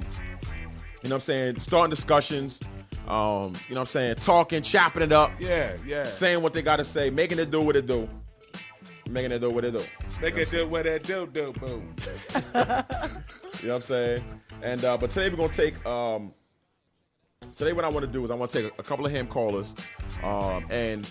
you 1.02 1.10
know 1.10 1.16
what 1.16 1.16
I'm 1.16 1.20
saying? 1.20 1.60
Starting 1.60 1.90
discussions, 1.90 2.58
um, 3.06 3.52
you 3.68 3.74
know 3.74 3.76
what 3.76 3.80
I'm 3.82 3.86
saying? 3.86 4.14
Talking, 4.16 4.62
chopping 4.62 5.02
it 5.02 5.12
up, 5.12 5.30
Yeah, 5.38 5.74
yeah. 5.86 6.04
saying 6.04 6.42
what 6.42 6.52
they 6.54 6.62
got 6.62 6.76
to 6.76 6.84
say, 6.84 7.10
making 7.10 7.38
it 7.38 7.50
do 7.52 7.60
what 7.60 7.76
it 7.76 7.86
do. 7.86 8.08
Making 9.08 9.30
it 9.32 9.38
do 9.38 9.50
what 9.50 9.64
it 9.64 9.70
do. 9.72 9.82
Make 10.20 10.36
it 10.36 10.50
do 10.50 10.66
what 10.66 10.84
that 10.84 11.04
do 11.04 11.28
do 11.32 11.52
boo. 11.52 11.82
You 13.62 13.68
know 13.68 13.74
what 13.74 13.76
I'm 13.76 13.82
saying? 13.82 14.24
And 14.62 14.84
uh, 14.84 14.96
but 14.98 15.10
today 15.10 15.30
we're 15.30 15.36
gonna 15.36 15.52
take 15.52 15.84
um 15.86 16.32
today 17.56 17.72
what 17.72 17.84
I 17.84 17.88
want 17.88 18.06
to 18.06 18.12
do 18.12 18.24
is 18.24 18.30
I 18.30 18.34
want 18.34 18.52
to 18.52 18.62
take 18.62 18.72
a, 18.78 18.82
couple 18.82 19.06
of 19.06 19.12
ham 19.12 19.26
callers. 19.26 19.74
Um 20.22 20.66
and 20.70 21.08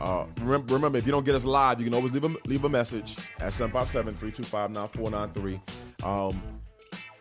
uh 0.00 0.24
remember, 0.40 0.74
remember 0.74 0.98
if 0.98 1.06
you 1.06 1.12
don't 1.12 1.24
get 1.24 1.34
us 1.34 1.44
live, 1.44 1.80
you 1.80 1.86
can 1.86 1.94
always 1.94 2.12
leave 2.12 2.24
a 2.24 2.34
leave 2.46 2.64
a 2.64 2.68
message 2.68 3.16
at 3.38 3.52
757-325-9493. 3.52 5.60
Um 6.04 6.42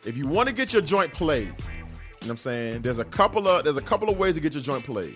if 0.06 0.18
you 0.18 0.28
want 0.28 0.50
to 0.50 0.56
get 0.56 0.74
your 0.74 0.82
joint 0.82 1.12
played, 1.12 1.48
you 1.48 1.54
know 1.54 1.58
what 2.20 2.30
I'm 2.32 2.38
saying? 2.38 2.82
There's 2.82 3.00
a 3.00 3.06
couple 3.06 3.48
of 3.48 3.64
there's 3.64 3.78
a 3.78 3.82
couple 3.82 4.10
of 4.10 4.18
ways 4.18 4.36
to 4.36 4.42
get 4.42 4.54
your 4.54 4.64
joint 4.64 4.84
played. 4.84 5.16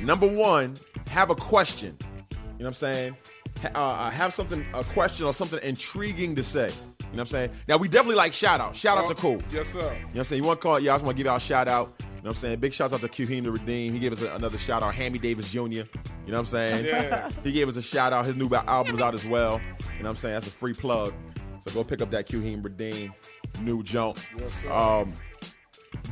Number 0.00 0.28
one, 0.28 0.76
have 1.08 1.30
a 1.30 1.34
question. 1.34 1.96
You 2.00 2.06
know 2.38 2.46
what 2.58 2.66
I'm 2.68 2.74
saying? 2.74 3.16
Ha- 3.62 3.70
uh, 3.74 4.10
have 4.10 4.32
something, 4.32 4.64
a 4.72 4.84
question 4.84 5.26
or 5.26 5.34
something 5.34 5.58
intriguing 5.64 6.36
to 6.36 6.44
say. 6.44 6.70
You 7.10 7.16
know 7.16 7.20
what 7.20 7.20
I'm 7.20 7.26
saying? 7.26 7.50
Now, 7.66 7.76
we 7.78 7.88
definitely 7.88 8.16
like 8.16 8.34
shout 8.34 8.60
out. 8.60 8.76
Shout 8.76 8.98
outs 8.98 9.10
are 9.10 9.14
cool. 9.14 9.42
Yes, 9.50 9.70
sir. 9.70 9.80
You 9.80 9.84
know 9.86 9.90
what 9.90 10.18
I'm 10.18 10.24
saying? 10.24 10.42
You 10.42 10.46
want 10.46 10.60
to 10.60 10.62
call, 10.62 10.80
yeah, 10.80 10.92
I 10.92 10.94
just 10.94 11.04
want 11.04 11.16
to 11.16 11.18
give 11.18 11.26
y'all 11.26 11.36
a 11.36 11.40
shout 11.40 11.68
out. 11.68 11.94
You 11.98 12.04
know 12.04 12.30
what 12.30 12.30
I'm 12.30 12.34
saying? 12.34 12.58
Big 12.58 12.74
shouts 12.74 12.92
out 12.92 13.00
to 13.00 13.08
Qheem 13.08 13.44
the 13.44 13.50
Redeem. 13.50 13.92
He 13.92 13.98
gave 13.98 14.12
us 14.12 14.22
a, 14.22 14.34
another 14.34 14.58
shout 14.58 14.82
out. 14.82 14.94
Hammy 14.94 15.18
Davis 15.18 15.50
Jr. 15.50 15.60
You 15.60 15.72
know 15.74 15.84
what 16.26 16.38
I'm 16.38 16.46
saying? 16.46 16.84
Yeah. 16.84 17.30
He 17.44 17.52
gave 17.52 17.68
us 17.68 17.76
a 17.76 17.82
shout 17.82 18.12
out. 18.12 18.26
His 18.26 18.36
new 18.36 18.52
album's 18.52 19.00
out 19.00 19.14
as 19.14 19.26
well. 19.26 19.60
You 19.96 20.02
know 20.02 20.02
what 20.02 20.10
I'm 20.10 20.16
saying? 20.16 20.34
That's 20.34 20.48
a 20.48 20.50
free 20.50 20.74
plug. 20.74 21.14
So 21.60 21.72
go 21.72 21.84
pick 21.84 22.02
up 22.02 22.10
that 22.10 22.28
Qheem 22.28 22.62
Redeem 22.62 23.14
new 23.62 23.82
junk. 23.82 24.18
Yes, 24.36 24.62
sir. 24.62 24.72
Um, 24.72 25.12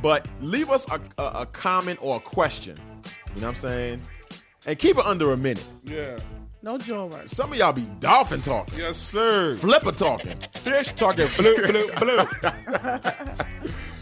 but 0.01 0.25
leave 0.41 0.69
us 0.69 0.89
a, 0.89 0.99
a, 1.17 1.41
a 1.41 1.45
comment 1.45 1.99
or 2.01 2.17
a 2.17 2.19
question. 2.19 2.77
You 3.35 3.41
know 3.41 3.47
what 3.47 3.55
I'm 3.57 3.61
saying? 3.61 4.01
And 4.65 4.79
keep 4.79 4.97
it 4.97 5.05
under 5.05 5.31
a 5.33 5.37
minute. 5.37 5.65
Yeah. 5.83 6.17
No 6.67 6.77
jaw 6.77 7.05
work. 7.05 7.29
Some 7.29 7.53
of 7.53 7.57
y'all 7.57 7.71
be 7.71 7.87
dolphin 8.01 8.41
talking, 8.41 8.77
Yes, 8.77 8.97
sir. 8.97 9.55
flipper 9.55 9.93
talking, 9.93 10.35
Fish 10.51 10.91
talking 10.91 11.25
blue, 11.37 11.55
blue, 11.65 11.89
blue. 11.93 12.25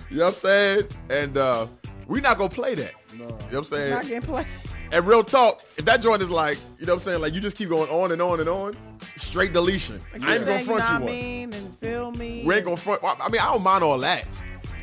You 0.09 0.17
know 0.17 0.25
what 0.25 0.33
I'm 0.33 0.39
saying? 0.39 0.83
And 1.11 1.37
uh 1.37 1.67
we 2.07 2.21
not 2.21 2.39
gonna 2.39 2.49
play 2.49 2.73
that. 2.73 2.93
You 3.13 3.19
know 3.19 3.25
what 3.27 3.53
I'm 3.53 3.63
saying? 3.65 3.93
Not 3.93 4.07
getting 4.07 4.21
played. 4.23 4.47
And 4.91 5.05
real 5.05 5.23
talk, 5.23 5.61
if 5.77 5.85
that 5.85 6.01
joint 6.01 6.23
is 6.23 6.31
like, 6.31 6.57
you 6.79 6.87
know 6.87 6.93
what 6.95 7.03
I'm 7.03 7.05
saying, 7.05 7.21
like 7.21 7.33
you 7.35 7.39
just 7.39 7.55
keep 7.55 7.69
going 7.69 7.89
on 7.91 8.11
and 8.11 8.19
on 8.19 8.39
and 8.39 8.49
on, 8.49 8.75
straight 9.17 9.53
deletion. 9.53 10.01
I 10.13 10.15
ain't 10.15 10.23
gonna 10.23 10.45
Saying, 10.45 10.59
you 10.61 10.65
know 10.65 10.77
front 10.77 10.83
I 10.83 10.93
you 10.93 10.99
one. 11.01 11.05
mean, 11.05 11.53
and 11.53 11.77
feel 11.77 12.11
me. 12.13 12.43
We 12.47 12.55
ain't 12.55 12.65
gonna 12.65 12.77
front. 12.77 13.01
I 13.03 13.29
mean, 13.29 13.41
I 13.41 13.53
don't 13.53 13.61
mind 13.61 13.83
all 13.83 13.99
that, 13.99 14.25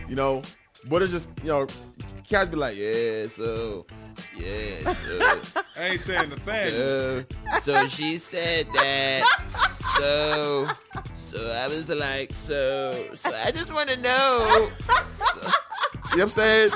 you 0.09 0.15
know. 0.15 0.43
But 0.89 1.03
it's 1.03 1.11
just, 1.11 1.29
you 1.43 1.49
know, 1.49 1.67
cats 2.29 2.49
be 2.49 2.57
like, 2.57 2.77
yeah, 2.77 3.25
so, 3.27 3.87
yeah, 4.37 4.93
so, 5.43 5.63
I 5.77 5.85
ain't 5.85 6.01
saying 6.01 6.31
the 6.31 6.37
thing. 6.41 7.27
uh, 7.51 7.61
so 7.61 7.87
she 7.89 8.17
said 8.19 8.67
that, 8.75 9.23
so, 9.99 10.69
So 11.31 11.51
I 11.53 11.67
was 11.69 11.89
like, 11.89 12.33
so, 12.33 13.11
so 13.15 13.31
I 13.31 13.51
just 13.51 13.73
want 13.73 13.89
to 13.91 14.01
know. 14.01 14.71
you 14.89 14.95
know 14.95 15.53
what 16.11 16.21
I'm 16.23 16.31
saying? 16.31 16.71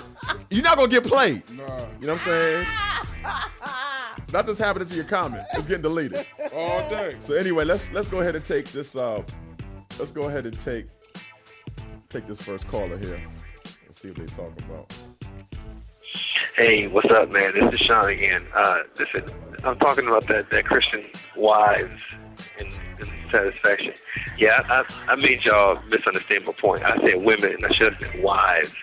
You're 0.51 0.65
not 0.65 0.77
gonna 0.77 0.89
get 0.89 1.05
played. 1.05 1.43
Nah. 1.51 1.65
You 2.01 2.07
know 2.07 2.15
what 2.15 2.23
I'm 2.23 2.29
saying? 2.29 2.67
Nothing's 4.33 4.59
happening 4.59 4.89
to 4.89 4.95
your 4.95 5.05
comment. 5.05 5.45
It's 5.55 5.67
getting 5.67 5.83
deleted. 5.83 6.27
All 6.55 6.89
day. 6.89 7.17
So 7.21 7.35
anyway, 7.35 7.65
let's 7.65 7.91
let's 7.93 8.09
go 8.09 8.21
ahead 8.21 8.35
and 8.35 8.45
take 8.45 8.71
this. 8.73 8.97
Uh, 8.97 9.23
let's 9.99 10.11
go 10.11 10.23
ahead 10.29 10.47
and 10.47 10.59
take 10.59 10.87
take 12.09 12.27
this 12.27 12.41
first 12.41 12.67
caller 12.69 12.97
here 12.97 13.21
and 13.87 13.97
see 13.97 14.09
what 14.09 14.19
they 14.19 14.27
talk 14.27 14.53
about. 14.59 14.93
Hey, 16.57 16.87
what's 16.87 17.11
up, 17.11 17.29
man? 17.29 17.53
This 17.53 17.75
is 17.75 17.81
Sean 17.81 18.09
again. 18.09 18.43
Uh, 18.55 18.79
listen, 18.99 19.23
I'm 19.63 19.77
talking 19.77 20.07
about 20.07 20.27
that, 20.29 20.49
that 20.49 20.65
Christian 20.65 21.05
wives 21.37 22.01
and, 22.59 22.75
and 22.99 23.11
satisfaction. 23.31 23.93
Yeah, 24.39 24.65
I, 24.71 24.81
I, 24.81 25.13
I 25.13 25.17
made 25.17 25.45
y'all 25.45 25.79
misunderstand 25.91 26.47
my 26.47 26.53
point. 26.53 26.83
I 26.83 26.97
said 27.11 27.23
women, 27.23 27.53
and 27.53 27.67
I 27.67 27.69
should 27.69 27.93
have 27.93 28.03
said 28.03 28.23
wives. 28.23 28.75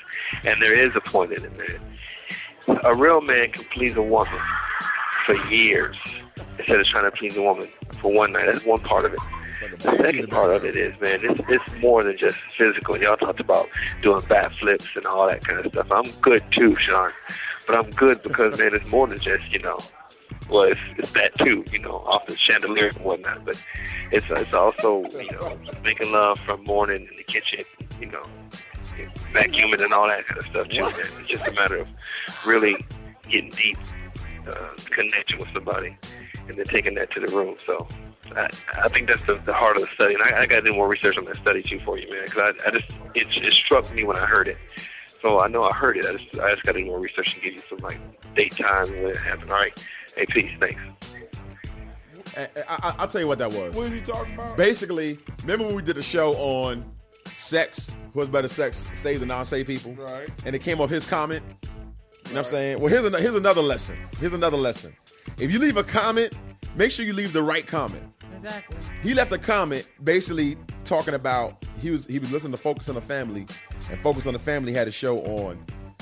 And 0.46 0.62
there 0.62 0.76
is 0.76 0.96
a 0.96 1.02
point 1.02 1.32
in 1.32 1.46
it, 1.46 1.58
man. 1.58 2.80
A 2.84 2.96
real 2.96 3.22
man 3.22 3.52
can 3.52 3.64
please 3.74 3.96
a 3.96 4.04
woman 4.04 4.40
for 5.26 5.36
years 5.48 5.98
instead 6.60 6.80
of 6.80 6.86
trying 6.86 7.10
to 7.10 7.12
please 7.18 7.36
a 7.38 7.42
woman 7.42 7.70
for 8.00 8.14
one 8.14 8.34
night. 8.34 8.46
That's 8.54 8.68
one 8.68 8.82
part 8.82 9.06
of 9.06 9.16
it. 9.16 9.20
The 9.80 9.98
second 9.98 10.30
part 10.30 10.56
of 10.56 10.64
it 10.64 10.76
is, 10.76 10.94
man, 11.02 11.22
it's, 11.24 11.42
it's 11.50 11.82
more 11.82 12.04
than 12.04 12.20
just 12.20 12.40
physical. 12.56 12.98
Y'all 12.98 13.18
talked 13.18 13.40
about 13.40 13.68
doing 14.04 14.22
backflips 14.24 14.96
and 14.96 15.08
all 15.08 15.26
that 15.26 15.44
kind 15.44 15.66
of 15.66 15.72
stuff. 15.72 15.92
I'm 15.92 16.12
good 16.22 16.44
too, 16.52 16.78
Sean. 16.78 17.12
But 17.65 17.78
I'm 17.78 17.91
good 17.91 18.21
because, 18.23 18.58
man, 18.58 18.73
it's 18.73 18.89
more 18.89 19.08
than 19.08 19.19
just, 19.19 19.49
you 19.52 19.60
know, 19.60 19.80
well, 20.49 20.63
it's, 20.63 20.80
it's 20.97 21.12
that 21.13 21.34
too, 21.36 21.63
you 21.71 21.80
know, 21.80 21.97
off 22.06 22.26
the 22.28 22.36
chandelier 22.36 22.88
and 22.88 22.97
whatnot. 22.97 23.45
But 23.45 23.63
it's 24.12 24.26
it's 24.30 24.54
also, 24.54 25.06
you 25.12 25.32
know, 25.32 25.58
making 25.84 26.12
love 26.12 26.39
from 26.39 26.63
morning 26.63 27.08
in 27.10 27.17
the 27.17 27.23
kitchen, 27.23 27.63
you 27.99 28.08
know, 28.08 28.23
vacuuming 29.32 29.84
and 29.84 29.93
all 29.93 30.08
that 30.08 30.26
kind 30.28 30.39
of 30.39 30.45
stuff 30.45 30.69
too, 30.69 30.82
man. 30.82 30.93
It's 31.19 31.28
just 31.28 31.47
a 31.47 31.54
matter 31.54 31.78
of 31.78 31.88
really 32.45 32.76
getting 33.30 33.52
deep 33.52 33.78
uh, 34.47 34.69
connection 34.89 35.39
with 35.39 35.49
somebody 35.54 35.97
and 36.47 36.58
then 36.58 36.65
taking 36.65 36.95
that 36.95 37.12
to 37.12 37.19
the 37.19 37.28
room. 37.28 37.56
So 37.65 37.88
I, 38.36 38.49
I 38.84 38.89
think 38.89 39.08
that's 39.08 39.26
the, 39.26 39.36
the 39.45 39.54
heart 39.54 39.78
of 39.78 39.84
the 39.84 39.89
study. 39.93 40.15
And 40.15 40.23
I, 40.23 40.41
I 40.41 40.45
got 40.45 40.58
to 40.58 40.71
do 40.71 40.73
more 40.73 40.88
research 40.88 41.17
on 41.17 41.26
that 41.26 41.38
study 41.38 41.63
too 41.63 41.80
for 41.80 41.97
you, 41.97 42.10
man, 42.12 42.26
because 42.26 42.54
I, 42.60 42.67
I 42.67 42.71
just 42.71 42.91
it, 43.15 43.28
it 43.43 43.54
struck 43.54 43.91
me 43.93 44.04
when 44.04 44.17
I 44.17 44.26
heard 44.26 44.47
it. 44.47 44.58
So 45.24 45.40
I 45.40 45.48
know 45.48 45.64
I 45.64 45.72
heard 45.72 45.96
it. 45.96 46.06
I 46.06 46.18
just 46.18 46.40
I 46.40 46.52
just 46.52 46.64
got 46.64 46.74
to 46.74 46.80
do 46.80 46.86
more 46.86 47.00
research 47.00 47.36
and 47.36 47.44
give 47.44 47.54
you 47.54 47.62
some 47.70 47.78
like 47.80 47.98
date 48.36 48.56
time 48.58 48.90
when 48.90 49.12
it 49.12 49.18
happened. 49.18 49.52
All 49.52 49.58
right. 49.58 49.88
Hey, 50.18 50.26
peace. 50.28 50.52
Thanks. 50.60 50.82
Eh, 52.36 52.48
eh, 52.56 52.62
I, 52.68 52.74
I, 52.74 52.96
I'll 53.00 53.08
tell 53.08 53.22
you 53.22 53.28
what 53.28 53.38
that 53.38 53.52
was. 53.52 53.74
What 53.74 53.88
is 53.88 53.94
he 53.94 54.02
talking 54.02 54.34
about? 54.34 54.58
Basically, 54.58 55.18
remember 55.42 55.66
when 55.66 55.76
we 55.76 55.82
did 55.82 55.98
a 55.98 56.04
show 56.04 56.34
on 56.34 56.84
sex? 57.28 57.90
Who's 58.14 58.28
better 58.28 58.50
sex, 58.50 58.86
save 58.94 59.22
the 59.22 59.26
non-save 59.26 59.66
people? 59.66 59.94
Right. 59.94 60.30
And 60.46 60.56
it 60.56 60.60
came 60.60 60.82
off 60.82 60.90
his 60.90 61.06
comment. 61.06 61.42
You 61.54 62.36
know 62.36 62.42
what 62.42 62.48
I'm 62.48 62.52
saying? 62.52 62.80
Well, 62.80 62.90
here's, 62.90 63.06
an, 63.06 63.14
here's 63.14 63.36
another 63.36 63.62
lesson. 63.62 63.98
Here's 64.20 64.34
another 64.34 64.58
lesson. 64.58 64.94
If 65.40 65.52
you 65.52 65.58
leave 65.58 65.78
a 65.78 65.84
comment, 65.84 66.34
make 66.76 66.92
sure 66.92 67.06
you 67.06 67.14
leave 67.14 67.34
the 67.34 67.42
right 67.42 67.66
comment. 67.66 68.04
Exactly. 68.36 68.78
He 69.02 69.13
left 69.13 69.32
a 69.32 69.38
comment 69.38 69.88
basically 70.04 70.58
talking 70.86 71.13
about 71.13 71.63
he 71.82 71.89
was 71.91 72.06
he 72.06 72.19
was 72.19 72.32
listening 72.32 72.52
to 72.54 72.58
Focus 72.58 72.89
on 72.89 72.96
the 72.96 73.02
Family, 73.02 73.46
and 73.89 74.00
Focus 74.02 74.26
on 74.28 74.34
the 74.34 74.39
Family 74.39 74.74
had 74.74 74.88
a 74.88 74.91
show 74.91 75.19
on 75.19 75.58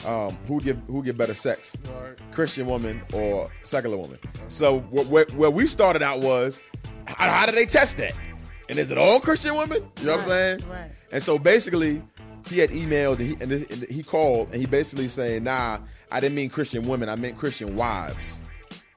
um, 0.06 0.36
who 0.48 0.60
give 0.62 0.78
who 0.88 1.04
get 1.04 1.18
better 1.18 1.36
sex, 1.36 1.76
Right. 1.94 2.18
Christian 2.32 2.66
woman 2.68 3.02
or 3.14 3.52
secular 3.64 3.98
woman. 3.98 4.18
So 4.48 4.80
wh- 4.96 5.06
wh- 5.08 5.38
where 5.38 5.52
we 5.52 5.68
started 5.68 6.02
out 6.02 6.22
was 6.22 6.62
how, 7.06 7.30
how 7.30 7.46
do 7.46 7.52
they 7.52 7.66
test 7.66 7.98
that? 7.98 8.14
And 8.70 8.80
is 8.80 8.90
it 8.90 8.98
all 8.98 9.20
Christian 9.20 9.56
women? 9.56 9.84
You 10.00 10.06
know 10.08 10.16
what 10.16 10.24
I'm 10.24 10.30
saying? 10.30 10.60
Right. 10.70 10.92
And 11.12 11.22
so 11.22 11.38
basically, 11.38 12.02
he 12.50 12.60
had 12.60 12.70
emailed 12.72 13.20
and 13.20 13.28
he, 13.28 13.38
and 13.42 13.52
this- 13.52 13.66
and 13.70 13.90
he 13.92 14.02
called 14.02 14.48
and 14.52 14.56
he 14.62 14.66
basically 14.66 15.08
saying, 15.08 15.44
"Nah, 15.44 15.80
I 16.12 16.20
didn't 16.20 16.36
mean 16.36 16.50
Christian 16.50 16.88
women. 16.88 17.10
I 17.10 17.16
meant 17.16 17.38
Christian 17.38 17.76
wives." 17.76 18.40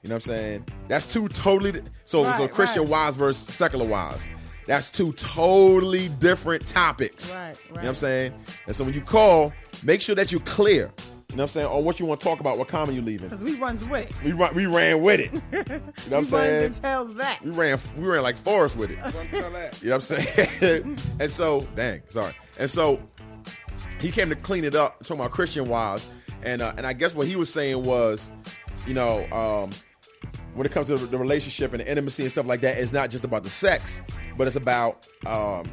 You 0.05 0.11
know 0.11 0.17
what 0.17 0.27
I'm 0.29 0.37
saying? 0.37 0.67
That's 0.87 1.07
two 1.07 1.29
totally 1.29 1.73
di- 1.73 1.81
so 2.05 2.31
so 2.35 2.47
Christian 2.47 2.83
right. 2.83 2.91
wives 2.91 3.17
versus 3.17 3.55
secular 3.55 3.87
wives. 3.87 4.29
That's 4.67 4.91
two 4.91 5.15
totally 5.15 6.09
different 6.21 6.67
topics. 6.67 7.35
Right, 7.35 7.47
right. 7.49 7.59
You 7.69 7.75
know 7.75 7.81
what 7.81 7.89
I'm 7.89 7.95
saying? 7.95 8.33
And 8.67 8.77
so 8.77 8.85
when 8.85 8.93
you 8.93 9.01
call, 9.01 9.55
make 9.83 10.03
sure 10.03 10.15
that 10.15 10.31
you're 10.31 10.43
clear. 10.43 10.91
You 11.31 11.39
know 11.39 11.43
what 11.43 11.43
I'm 11.43 11.49
saying? 11.49 11.67
Or 11.69 11.83
what 11.83 11.99
you 11.99 12.07
want 12.07 12.21
to 12.21 12.25
talk 12.25 12.41
about, 12.41 12.59
what 12.59 12.69
comment 12.69 12.97
you 12.97 13.03
leaving. 13.03 13.29
Because 13.29 13.43
we 13.43 13.55
runs 13.57 13.83
with 13.87 14.11
it. 14.11 14.23
We 14.23 14.33
run, 14.33 14.55
we 14.55 14.67
ran 14.67 15.01
with 15.01 15.21
it. 15.21 15.33
You 15.53 15.59
know 15.59 15.65
what 15.65 15.81
I'm 15.81 16.11
we 16.11 16.15
runs 16.17 16.29
saying? 16.29 16.65
and 16.67 16.75
tells 16.75 17.15
that. 17.15 17.41
We 17.43 17.51
ran 17.51 17.79
we 17.97 18.07
ran 18.07 18.23
like 18.23 18.37
Forrest 18.37 18.77
with 18.77 18.91
it. 18.91 18.99
You 19.33 19.89
know 19.89 19.97
what 19.97 19.97
I'm 19.97 20.01
saying? 20.01 20.99
and 21.19 21.31
so, 21.31 21.67
dang, 21.75 22.03
sorry. 22.11 22.35
And 22.59 22.71
so 22.71 23.01
he 24.01 24.11
came 24.11 24.29
to 24.29 24.37
clean 24.37 24.65
it 24.65 24.75
up, 24.75 25.01
talking 25.01 25.17
about 25.17 25.31
Christian 25.31 25.67
wives. 25.67 26.07
And 26.43 26.61
uh, 26.61 26.75
and 26.77 26.87
I 26.87 26.93
guess 26.93 27.15
what 27.15 27.27
he 27.27 27.37
was 27.37 27.51
saying 27.51 27.83
was, 27.87 28.31
you 28.87 28.93
know, 28.93 29.25
um, 29.33 29.71
when 30.55 30.67
it 30.67 30.73
comes 30.73 30.87
to 30.89 30.97
the 30.97 31.19
relationship 31.19 31.73
and 31.73 31.81
the 31.81 31.89
intimacy 31.91 32.23
and 32.23 32.33
stuff 32.33 32.47
like 32.47 32.61
that, 32.63 32.79
it's 32.79 32.93
not 32.93 33.11
just 33.11 33.25
about 33.25 33.43
the 33.43 33.51
sex, 33.51 34.03
but 34.37 34.47
it's 34.47 34.57
about 34.57 35.07
um, 35.27 35.69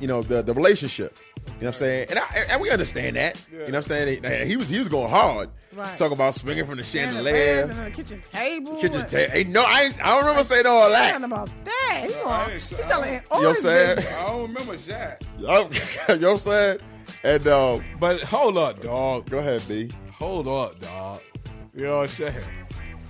you 0.00 0.06
know, 0.06 0.22
the 0.22 0.42
the 0.42 0.52
relationship. 0.54 1.18
You 1.46 1.52
know 1.52 1.58
what 1.60 1.66
I'm 1.68 1.72
saying? 1.74 2.06
And, 2.10 2.18
I, 2.18 2.46
and 2.50 2.60
we 2.60 2.70
understand 2.70 3.16
that. 3.16 3.44
You 3.50 3.58
know 3.58 3.64
what 3.64 3.74
I'm 3.76 3.82
saying? 3.82 4.46
He 4.46 4.56
was 4.56 4.68
he 4.68 4.78
was 4.78 4.88
going 4.88 5.08
hard. 5.10 5.48
Right. 5.74 5.96
Talking 5.96 6.12
about 6.14 6.34
swinging 6.34 6.64
from 6.66 6.76
the 6.76 6.82
chandelier. 6.84 7.62
and 7.70 7.86
the 7.86 7.90
kitchen 7.90 8.20
table. 8.32 8.76
Kitchen 8.80 9.06
table. 9.06 9.32
Ain't 9.34 9.50
no, 9.50 9.62
I, 9.62 9.92
I 10.02 10.10
don't 10.10 10.20
remember 10.20 10.42
saying 10.44 10.66
all 10.66 10.90
that. 10.90 11.10
Talking 11.12 11.24
about 11.24 11.50
that. 11.64 12.04
He, 12.06 12.12
gonna, 12.12 12.50
he 12.54 12.74
telling 12.88 13.14
You 13.14 13.20
all 13.30 13.42
know 13.42 13.48
what 13.48 13.56
I'm 13.58 13.62
saying? 13.62 13.98
I 13.98 14.26
don't 14.26 14.42
remember 14.42 14.76
that. 14.76 15.24
you 15.38 15.46
know 15.46 15.62
what 15.68 16.24
I'm 16.32 16.38
saying? 16.38 16.78
And 17.24 17.46
uh, 17.46 17.80
But 17.98 18.22
hold 18.22 18.58
up, 18.58 18.82
dog. 18.82 19.30
go 19.30 19.38
ahead, 19.38 19.62
B. 19.68 19.90
Hold 20.12 20.48
up, 20.48 20.78
dog. 20.80 21.20
You 21.74 21.84
know 21.84 21.96
what 21.98 22.02
I'm 22.02 22.08
saying? 22.08 22.34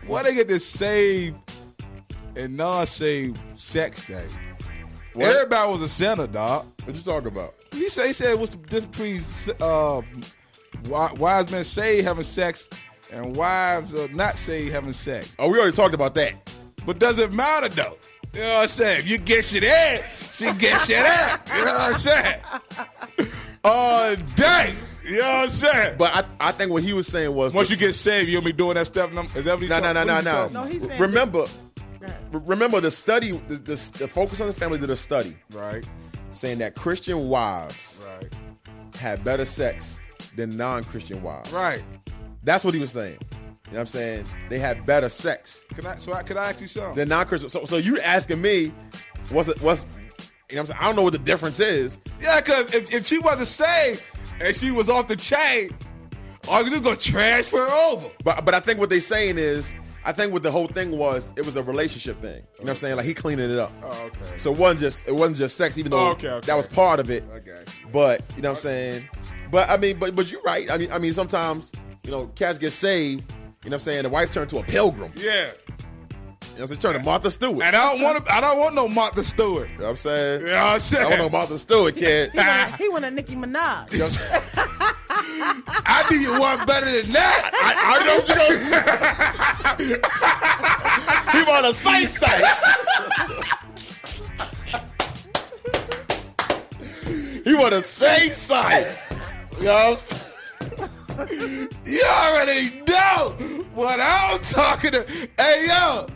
Why 0.08 0.22
they 0.22 0.34
get 0.34 0.48
this 0.48 0.66
save 0.66 1.34
and 2.34 2.56
non-save 2.56 3.36
sex 3.54 4.00
thing? 4.04 4.28
What? 5.12 5.26
Everybody 5.26 5.70
was 5.70 5.82
a 5.82 5.88
sinner, 5.88 6.26
dog. 6.26 6.66
What 6.84 6.96
you 6.96 7.02
talking 7.02 7.28
about? 7.28 7.54
He 7.72 7.90
said 7.90 8.06
he 8.06 8.12
said 8.14 8.38
what's 8.38 8.54
the 8.54 8.62
difference 8.66 8.86
between 9.46 9.56
uh, 9.60 10.00
wi- 10.84 11.12
wise 11.12 11.50
men 11.50 11.64
say 11.64 12.00
having 12.00 12.24
sex 12.24 12.70
and 13.12 13.36
wives 13.36 13.94
are 13.94 14.08
not 14.08 14.38
say 14.38 14.70
having 14.70 14.94
sex. 14.94 15.34
Oh, 15.38 15.48
we 15.50 15.58
already 15.58 15.76
talked 15.76 15.94
about 15.94 16.14
that. 16.14 16.34
But 16.86 16.98
does 16.98 17.18
it 17.18 17.30
matter 17.32 17.68
though? 17.68 17.98
You 18.32 18.40
know 18.40 18.54
what 18.54 18.62
I'm 18.62 18.68
saying? 18.68 19.00
If 19.00 19.10
you 19.10 19.18
get 19.18 19.44
shit 19.44 19.64
in, 19.64 20.00
she 20.14 20.44
get 20.58 20.80
shit 20.80 21.04
in. 21.04 21.56
You 21.58 21.64
know 21.66 21.72
what 21.74 21.80
I'm 21.80 21.94
saying? 21.94 22.40
All 23.64 24.16
day. 24.36 24.74
You 25.08 25.20
know 25.20 25.26
what 25.28 25.42
I'm 25.44 25.48
saying? 25.48 25.96
But 25.98 26.14
I, 26.14 26.48
I 26.48 26.52
think 26.52 26.70
what 26.70 26.82
he 26.82 26.92
was 26.92 27.06
saying 27.06 27.34
was 27.34 27.54
Once 27.54 27.70
you 27.70 27.76
get 27.76 27.94
saved, 27.94 28.28
you'll 28.28 28.42
be 28.42 28.52
doing 28.52 28.74
that 28.74 28.86
stuff. 28.86 29.10
and 29.10 29.18
Is 29.36 29.44
that 29.46 29.54
what 29.54 29.62
he 29.62 29.68
no, 29.68 29.80
no, 29.80 29.92
no, 29.92 30.04
no, 30.04 30.14
what 30.14 30.18
is 30.18 30.26
he 30.26 30.30
no. 30.30 30.48
No, 30.48 30.64
he's 30.68 30.86
saying 30.86 31.00
Remember, 31.00 31.46
re- 32.30 32.40
remember 32.44 32.80
the 32.80 32.90
study, 32.90 33.32
the, 33.48 33.54
the, 33.54 33.74
the 33.98 34.08
focus 34.08 34.40
on 34.40 34.46
the 34.48 34.52
family 34.52 34.78
did 34.78 34.90
a 34.90 34.96
study 34.96 35.34
Right, 35.52 35.86
saying 36.32 36.58
that 36.58 36.74
Christian 36.74 37.28
wives 37.28 38.04
right, 38.06 38.32
had 39.00 39.24
better 39.24 39.44
sex 39.44 39.98
than 40.36 40.56
non-Christian 40.56 41.22
wives. 41.22 41.50
right. 41.52 41.82
That's 42.44 42.64
what 42.64 42.72
he 42.74 42.80
was 42.80 42.92
saying. 42.92 43.18
You 43.66 43.72
know 43.74 43.78
what 43.78 43.80
I'm 43.80 43.86
saying? 43.88 44.24
They 44.48 44.58
had 44.58 44.86
better 44.86 45.08
sex 45.08 45.64
Can 45.74 45.84
I? 45.86 45.96
So 45.96 46.12
I, 46.14 46.22
can 46.22 46.38
I 46.38 46.50
ask 46.50 46.60
you 46.60 46.68
something? 46.68 46.94
than 46.94 47.08
non-Christian. 47.08 47.50
So, 47.50 47.64
so 47.64 47.76
you 47.76 47.98
asking 48.00 48.40
me, 48.40 48.72
what's 49.30 49.48
it? 49.48 49.60
What's 49.60 49.84
you 50.48 50.56
know? 50.56 50.62
What 50.62 50.70
I'm 50.70 50.76
saying 50.76 50.78
I 50.80 50.84
don't 50.86 50.96
know 50.96 51.02
what 51.02 51.12
the 51.12 51.18
difference 51.18 51.60
is. 51.60 51.98
Yeah, 52.20 52.40
because 52.40 52.72
if, 52.74 52.94
if 52.94 53.06
she 53.06 53.18
wasn't 53.18 53.48
saved 53.48 54.02
and 54.40 54.54
she 54.56 54.70
was 54.70 54.88
off 54.88 55.08
the 55.08 55.16
chain, 55.16 55.74
are 56.48 56.62
you 56.62 56.80
gonna 56.80 56.96
transfer 56.96 57.58
over? 57.70 58.08
But 58.24 58.44
but 58.44 58.54
I 58.54 58.60
think 58.60 58.78
what 58.80 58.90
they 58.90 59.00
saying 59.00 59.38
is, 59.38 59.72
I 60.04 60.12
think 60.12 60.32
what 60.32 60.42
the 60.42 60.50
whole 60.50 60.68
thing 60.68 60.96
was, 60.96 61.32
it 61.36 61.44
was 61.44 61.56
a 61.56 61.62
relationship 61.62 62.20
thing. 62.22 62.36
You 62.36 62.40
know 62.40 62.44
what 62.64 62.70
I'm 62.70 62.76
saying? 62.76 62.96
Like 62.96 63.06
he 63.06 63.14
cleaning 63.14 63.50
it 63.50 63.58
up. 63.58 63.72
Oh, 63.82 64.06
okay. 64.06 64.38
So 64.38 64.52
it 64.52 64.58
wasn't 64.58 64.80
just 64.80 65.06
it 65.08 65.14
wasn't 65.14 65.38
just 65.38 65.56
sex, 65.56 65.76
even 65.78 65.90
though 65.90 66.08
Oh, 66.08 66.10
okay, 66.12 66.28
okay. 66.30 66.46
that 66.46 66.56
was 66.56 66.66
part 66.66 67.00
of 67.00 67.10
it. 67.10 67.24
You. 67.44 67.52
But 67.92 68.22
you 68.36 68.42
know 68.42 68.50
what 68.50 68.58
I'm 68.58 68.62
saying? 68.62 69.08
But 69.50 69.68
I 69.68 69.76
mean, 69.76 69.98
but 69.98 70.14
but 70.16 70.30
you're 70.30 70.42
right. 70.42 70.70
I 70.70 70.78
mean, 70.78 70.90
I 70.92 70.98
mean, 70.98 71.12
sometimes 71.14 71.72
you 72.04 72.10
know, 72.10 72.26
cats 72.34 72.58
get 72.58 72.72
saved. 72.72 73.30
You 73.64 73.70
know 73.70 73.74
what 73.74 73.80
I'm 73.80 73.80
saying? 73.80 74.02
The 74.04 74.08
wife 74.08 74.32
turned 74.32 74.48
to 74.50 74.58
a 74.58 74.62
pilgrim. 74.62 75.12
Yeah. 75.16 75.50
You 76.58 76.64
know 76.64 76.70
what 76.70 76.74
I'm 76.74 76.80
saying? 76.80 76.92
Turn 76.94 77.00
to 77.00 77.06
Martha 77.08 77.30
Stewart. 77.30 77.62
And 77.62 77.76
I 77.76 77.92
don't 77.92 78.02
want 78.02 78.26
to. 78.26 78.34
I 78.34 78.40
don't 78.40 78.58
want 78.58 78.74
no 78.74 78.88
Martha 78.88 79.22
Stewart. 79.22 79.68
You 79.70 79.78
know 79.78 79.84
what 79.84 79.90
I'm 79.90 79.96
saying? 79.96 80.40
You 80.40 80.46
know 80.48 80.54
what 80.54 80.62
I'm 80.64 80.80
saying? 80.80 81.06
I 81.06 81.10
don't 81.10 81.18
know 81.20 81.28
Martha 81.28 81.56
Stewart, 81.56 81.94
kid. 81.94 82.32
He 82.32 82.38
want, 82.38 82.48
a, 82.48 82.76
he 82.76 82.88
want 82.88 83.04
a 83.04 83.10
Nicki 83.12 83.36
Minaj. 83.36 83.92
You 83.92 83.98
know 84.00 84.08
I'm 85.86 86.08
do 86.08 86.18
you 86.18 86.40
one 86.40 86.66
better 86.66 87.00
than 87.00 87.12
that. 87.12 87.50
I, 87.54 87.94
I 87.94 88.04
know 88.06 88.18
what 88.18 88.28
you're 88.28 88.38
gonna 88.38 88.58
say. 89.78 90.00
he 91.38 91.42
want 91.48 91.64
a 91.64 91.72
sight 91.72 92.10
sight. 92.10 92.42
he 97.44 97.54
want 97.54 97.72
a 97.72 97.82
say 97.82 98.30
sight. 98.30 98.98
You 99.58 99.66
know 99.66 99.96
what 99.96 100.26
I'm 101.20 101.28
saying? 101.28 101.68
You 101.84 102.02
already 102.04 102.82
know 102.84 103.36
what 103.74 104.00
I'm 104.00 104.40
talking 104.40 104.90
to. 104.90 105.06
Hey 105.38 105.66
yo, 105.68 106.08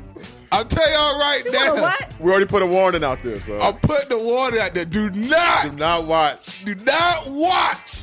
I'll 0.53 0.65
tell 0.67 0.89
y'all 0.93 1.19
right 1.19 1.43
You 1.45 1.51
now. 1.53 1.75
what? 1.83 2.21
We 2.21 2.31
already 2.31 2.47
put 2.47 2.63
a 2.63 2.67
warning 2.67 3.03
out 3.03 3.23
there, 3.23 3.41
so 3.41 3.61
I'm 3.61 3.75
putting 3.79 4.11
the 4.11 4.19
warning 4.23 4.61
out 4.61 4.75
there. 4.75 4.85
Do 4.85 5.11
not, 5.11 5.71
do 5.71 5.77
not 5.77 6.07
watch 6.07 6.65
do 6.65 6.75
not 6.77 7.29
watch. 7.29 8.03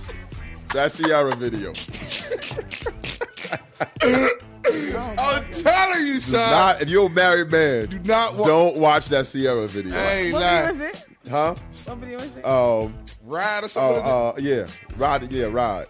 that 0.74 0.92
Ciara 0.94 1.36
video. 1.36 1.74
I'm 4.72 5.52
telling 5.52 6.06
you, 6.08 6.14
Do 6.16 6.22
son. 6.22 6.52
not, 6.52 6.82
if 6.82 6.90
you're 6.90 7.08
a 7.08 7.10
married 7.10 7.52
man, 7.52 7.88
do 7.88 8.00
not 8.00 8.36
watch. 8.36 8.48
don't 8.48 8.78
watch 8.78 9.06
that 9.08 9.26
Ciara 9.28 9.68
video. 9.68 9.94
Hey, 9.94 10.32
What 10.32 10.42
lie. 10.42 10.72
video 10.72 10.86
is 10.88 10.96
it? 10.96 11.06
Huh? 11.30 11.56
What 11.86 11.98
video 11.98 12.20
is 12.20 12.38
it? 12.38 12.46
Um. 12.46 12.94
Ride 13.26 13.62
or 13.62 13.66
Uh, 13.66 13.68
something. 13.68 14.04
uh, 14.04 14.34
yeah. 14.40 14.66
Ride. 14.98 15.32
Yeah. 15.32 15.46
Ride. 15.46 15.88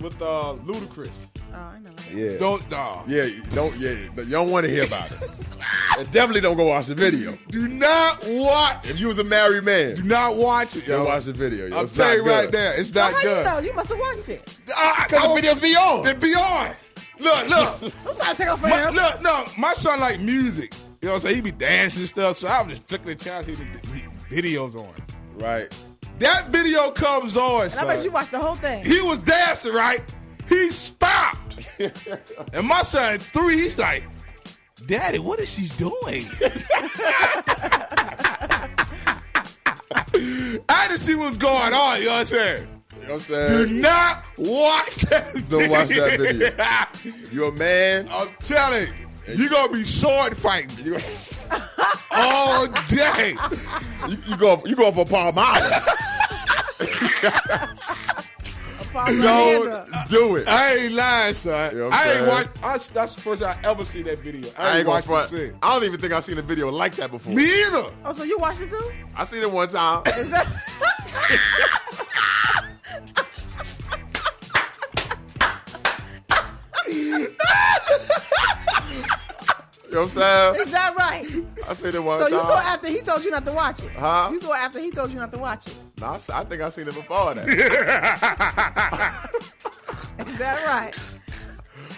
with 0.00 0.20
uh, 0.20 0.54
Ludacris. 0.64 1.10
Oh, 1.54 1.58
I 1.58 1.78
know. 1.80 1.90
Yeah. 2.12 2.36
Don't 2.38 2.68
dog. 2.68 3.08
Yeah. 3.08 3.24
You 3.24 3.42
don't. 3.50 3.74
Yeah. 3.78 3.94
But 4.14 4.26
you 4.26 4.32
don't 4.32 4.50
want 4.50 4.66
to 4.66 4.70
hear 4.72 4.84
about 4.84 5.10
it. 5.10 5.28
and 5.98 6.10
definitely 6.12 6.40
don't 6.42 6.56
go 6.56 6.66
watch 6.66 6.86
the 6.86 6.94
video. 6.94 7.36
Do 7.48 7.68
not 7.68 8.22
watch. 8.26 8.90
If 8.90 9.00
you 9.00 9.08
was 9.08 9.18
a 9.18 9.24
married 9.24 9.64
man, 9.64 9.96
Do 9.96 10.02
not 10.02 10.36
watch 10.36 10.76
it, 10.76 10.86
don't 10.86 11.06
watch 11.06 11.24
the 11.24 11.32
video. 11.32 11.66
Yo. 11.66 11.78
I'm 11.78 11.84
It's 11.84 11.94
telling 11.94 12.18
not 12.18 12.24
you 12.24 12.30
right 12.30 12.42
good. 12.44 12.52
there, 12.52 12.74
it's 12.80 12.90
So 12.92 13.00
not 13.00 13.12
how 13.14 13.22
good. 13.22 13.38
you 13.38 13.44
know? 13.52 13.58
You 13.60 13.72
must 13.74 13.88
have 13.88 13.98
watched 13.98 14.28
it. 14.28 14.58
I- 14.76 15.06
Cause 15.08 15.20
I- 15.24 15.34
the 15.34 15.40
videos 15.48 15.62
be 15.62 15.74
on. 15.76 16.06
It 16.06 16.20
be 16.20 16.34
on. 16.34 16.70
Look, 17.20 17.48
look. 17.48 17.82
I'm 18.08 18.14
trying 18.16 18.32
to 18.32 18.36
take 18.36 18.48
off 18.48 18.60
for 18.60 18.68
My, 18.68 18.88
him. 18.88 18.94
look, 18.94 19.22
no, 19.22 19.44
my 19.56 19.72
son 19.72 20.00
like 20.00 20.20
music. 20.20 20.74
You 21.00 21.08
know 21.08 21.14
what 21.14 21.22
I'm 21.24 21.28
saying? 21.28 21.34
He 21.36 21.40
be 21.42 21.52
dancing 21.52 22.00
and 22.02 22.08
stuff, 22.08 22.38
so 22.38 22.48
I 22.48 22.62
was 22.62 22.76
just 22.76 22.88
flicking 22.88 23.06
the 23.08 23.14
channel, 23.14 23.44
see 23.44 23.52
the 23.52 23.64
the 23.64 24.42
videos 24.42 24.74
on. 24.74 24.88
Right. 25.34 25.72
That 26.18 26.48
video 26.48 26.90
comes 26.90 27.36
on, 27.36 27.62
And 27.66 27.74
I 27.74 27.84
bet 27.86 27.96
son. 27.96 28.04
you 28.04 28.10
watched 28.10 28.30
the 28.30 28.38
whole 28.38 28.54
thing. 28.56 28.84
He 28.84 29.00
was 29.00 29.20
dancing, 29.20 29.72
right? 29.72 30.00
He 30.48 30.70
stopped. 30.70 31.68
and 32.52 32.66
my 32.66 32.82
son, 32.82 33.18
three, 33.18 33.62
he's 33.62 33.78
like, 33.78 34.04
Daddy, 34.86 35.18
what 35.18 35.40
is 35.40 35.52
she 35.52 35.68
doing? 35.76 36.24
I 40.68 40.88
didn't 40.88 41.00
see 41.00 41.14
what's 41.14 41.36
going 41.36 41.72
on, 41.72 41.98
you 42.00 42.06
know 42.06 42.12
what 42.12 42.20
I'm 42.20 42.26
saying? 42.26 42.68
You 42.94 43.00
know 43.02 43.06
what 43.06 43.14
I'm 43.14 43.20
saying? 43.20 43.68
Do 43.68 43.74
not 43.80 44.24
watch 44.36 44.94
that 44.96 45.44
Don't 45.48 45.70
watch 45.70 45.88
that 45.88 46.18
video. 46.18 47.14
You're 47.32 47.48
a 47.48 47.52
man, 47.52 48.08
I'm 48.10 48.28
telling 48.40 48.88
you, 49.26 49.34
you're 49.34 49.48
going 49.48 49.68
to 49.68 49.74
be 49.74 49.84
sword 49.84 50.36
fighting 50.36 50.96
all 52.10 52.66
day. 52.88 53.36
you, 54.08 54.18
you 54.26 54.36
go 54.36 54.62
you 54.66 54.76
go 54.76 54.92
for 54.92 55.04
Palmyra. 55.04 55.80
Palm 58.94 59.06
Don't 59.20 60.08
do 60.08 60.36
it. 60.36 60.48
I 60.48 60.76
ain't 60.76 60.94
lying, 60.94 61.34
son. 61.34 61.72
You 61.72 61.78
know 61.80 61.86
I'm 61.88 61.92
ain't 61.92 62.02
saying? 62.02 62.28
watch. 62.28 62.46
I, 62.62 62.78
that's 62.94 63.14
the 63.16 63.20
first 63.20 63.42
time 63.42 63.58
I 63.62 63.68
ever 63.68 63.84
seen 63.84 64.04
that 64.04 64.20
video. 64.20 64.48
I, 64.56 64.62
I 64.62 64.68
ain't 64.68 64.76
ain't 64.76 64.84
gonna 64.86 64.94
watched 64.96 65.06
front. 65.08 65.26
it 65.26 65.28
since. 65.28 65.58
I 65.62 65.74
don't 65.74 65.84
even 65.84 66.00
think 66.00 66.12
I've 66.12 66.24
seen 66.24 66.38
a 66.38 66.42
video 66.42 66.70
like 66.70 66.94
that 66.96 67.10
before. 67.10 67.34
Me 67.34 67.42
either. 67.42 67.90
Oh, 68.04 68.12
so 68.12 68.22
you 68.22 68.38
watched 68.38 68.60
it 68.60 68.70
too? 68.70 68.92
I 69.16 69.24
seen 69.24 69.42
it 69.42 69.50
one 69.50 69.68
time. 69.68 70.02
Is 70.06 70.30
that? 70.30 70.46
You 79.94 80.00
know 80.00 80.06
what 80.06 80.16
I'm 80.16 80.54
saying? 80.54 80.54
Is 80.56 80.72
that 80.72 80.96
right? 80.96 81.26
I 81.68 81.74
seen 81.74 81.94
it 81.94 82.02
one 82.02 82.20
time. 82.20 82.28
So 82.28 82.36
time. 82.36 82.38
you 82.38 82.44
saw 82.44 82.58
after 82.58 82.88
he 82.88 83.00
told 83.00 83.24
you 83.24 83.30
not 83.30 83.44
to 83.44 83.52
watch 83.52 83.82
it? 83.82 83.90
Huh? 83.92 84.28
You 84.32 84.40
saw 84.40 84.54
after 84.54 84.80
he 84.80 84.90
told 84.90 85.10
you 85.10 85.16
not 85.16 85.32
to 85.32 85.38
watch 85.38 85.66
it? 85.68 85.76
No, 86.04 86.10
I 86.10 86.16
s- 86.16 86.28
I 86.28 86.44
think 86.44 86.60
I've 86.60 86.74
seen 86.74 86.86
it 86.86 86.94
before 86.94 87.32
that. 87.34 87.48
Is 90.28 90.38
that 90.38 90.62
right? 90.66 90.94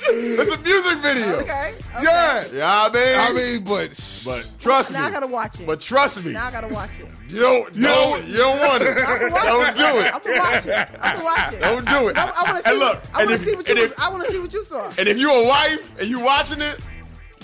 it's 0.09 0.53
a 0.53 0.59
music 0.63 0.99
video. 0.99 1.33
Okay. 1.41 1.75
okay. 1.97 2.05
Yeah. 2.05 2.45
Yeah, 2.55 2.83
I 2.85 2.89
mean, 2.93 3.19
I 3.19 3.33
mean, 3.33 3.65
but 3.65 4.21
but 4.25 4.47
trust 4.61 4.93
me. 4.93 4.99
Now 4.99 5.07
I 5.07 5.11
gotta 5.11 5.27
watch 5.27 5.59
it. 5.59 5.67
But 5.67 5.81
trust 5.81 6.25
me, 6.25 6.33
now 6.35 6.47
I 6.47 6.53
gotta 6.53 6.73
watch 6.73 7.01
it. 7.01 7.09
you 7.29 7.41
don't, 7.41 7.75
you 7.75 7.83
don't, 7.83 8.25
you 8.29 8.37
don't 8.37 8.59
want 8.61 8.83
it. 8.85 8.97
I'm 8.99 9.19
gonna 9.19 9.33
watch 9.33 9.45
Don't 9.45 9.67
it. 9.69 9.77
do 9.77 9.99
it. 9.99 10.15
I'm 10.15 10.21
gonna 10.23 10.39
watch 10.39 10.67
it. 10.67 10.89
I'm 11.03 11.17
gonna 11.17 11.25
watch 11.25 11.53
it. 11.53 11.61
Don't 11.63 11.85
do 11.89 12.09
it. 12.09 12.17
I, 12.17 12.31
I 12.31 12.43
want 12.53 12.57
to 12.59 12.63
see. 12.63 12.71
And 12.71 12.79
look, 12.79 13.03
I 13.13 13.21
and 13.23 13.31
want 13.31 13.31
if- 13.33 13.41
to 13.41 13.45
see 13.51 13.57
what 13.57 13.69
you. 13.69 13.77
if- 13.77 13.99
I 14.01 14.09
want 14.09 14.25
to 14.25 14.31
see 14.31 14.39
what 14.39 14.53
you 14.55 14.63
saw. 14.63 14.89
And 14.99 15.09
if 15.09 15.19
you 15.19 15.33
a 15.33 15.45
wife 15.49 15.99
and 15.99 16.09
you 16.09 16.21
watching 16.21 16.61
it, 16.61 16.79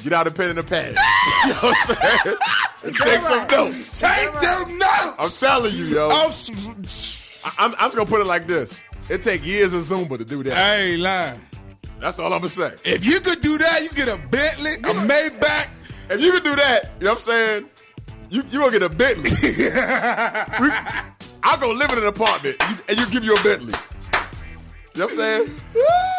get 0.02 0.12
out 0.12 0.26
a 0.26 0.30
pen 0.30 0.50
and 0.50 0.58
a 0.58 0.62
pad. 0.62 0.96
you 1.44 1.48
know 1.50 1.54
what 1.60 1.76
I'm 1.90 1.96
saying? 1.96 2.36
And 2.84 2.96
take 2.96 3.22
some 3.22 3.38
right? 3.38 3.50
notes. 3.52 4.00
take 4.00 4.32
them 4.40 4.76
notes. 4.78 5.16
I'm 5.16 5.30
telling 5.48 5.72
you, 5.76 5.84
yo. 5.84 6.08
I'm 6.10 6.30
s- 6.30 7.40
I- 7.44 7.52
I'm, 7.58 7.72
I'm 7.74 7.78
just 7.78 7.94
gonna 7.96 8.08
put 8.10 8.20
it 8.20 8.24
like 8.26 8.48
this. 8.48 8.82
It 9.08 9.22
take 9.22 9.46
years 9.46 9.72
of 9.72 9.82
Zumba 9.82 10.18
to 10.18 10.24
do 10.24 10.42
that. 10.42 10.54
I 10.56 10.76
ain't 10.78 11.00
lying. 11.00 11.40
That's 12.00 12.18
all 12.18 12.32
I'm 12.32 12.40
gonna 12.40 12.48
say. 12.48 12.72
If 12.84 13.04
you 13.04 13.20
could 13.20 13.40
do 13.40 13.56
that, 13.58 13.84
you 13.84 13.90
get 13.90 14.08
a 14.08 14.16
Bentley, 14.16 14.74
a 14.74 14.94
Maybach. 15.06 15.68
If 16.10 16.20
you 16.20 16.32
could 16.32 16.42
do 16.42 16.56
that, 16.56 16.90
you 16.98 17.04
know 17.04 17.12
what 17.12 17.18
I'm 17.18 17.18
saying? 17.20 17.66
You 18.30 18.42
you 18.48 18.58
gonna 18.58 18.72
get 18.72 18.82
a 18.82 18.88
Bentley. 18.88 19.30
We- 20.60 20.72
I'll 21.44 21.58
go 21.58 21.70
live 21.70 21.92
in 21.92 21.98
an 21.98 22.06
apartment 22.06 22.56
you- 22.68 22.76
and 22.88 22.98
you 22.98 23.06
give 23.10 23.22
you 23.22 23.34
a 23.36 23.42
Bentley. 23.44 23.74
You 24.94 24.98
know 25.00 25.04
what 25.06 25.12
I'm 25.12 25.18
saying? 25.18 25.50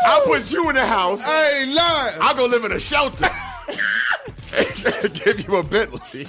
I'll 0.05 0.21
put 0.25 0.49
you 0.49 0.69
in 0.69 0.75
the 0.75 0.85
house. 0.85 1.21
I 1.25 1.59
ain't 1.59 1.73
lying. 1.75 2.17
I'll 2.21 2.35
go 2.35 2.45
live 2.45 2.63
in 2.63 2.71
a 2.71 2.79
shelter 2.79 3.25
and 3.25 3.33
give 5.25 5.47
you 5.47 5.55
a 5.57 5.63
Bentley. 5.63 6.25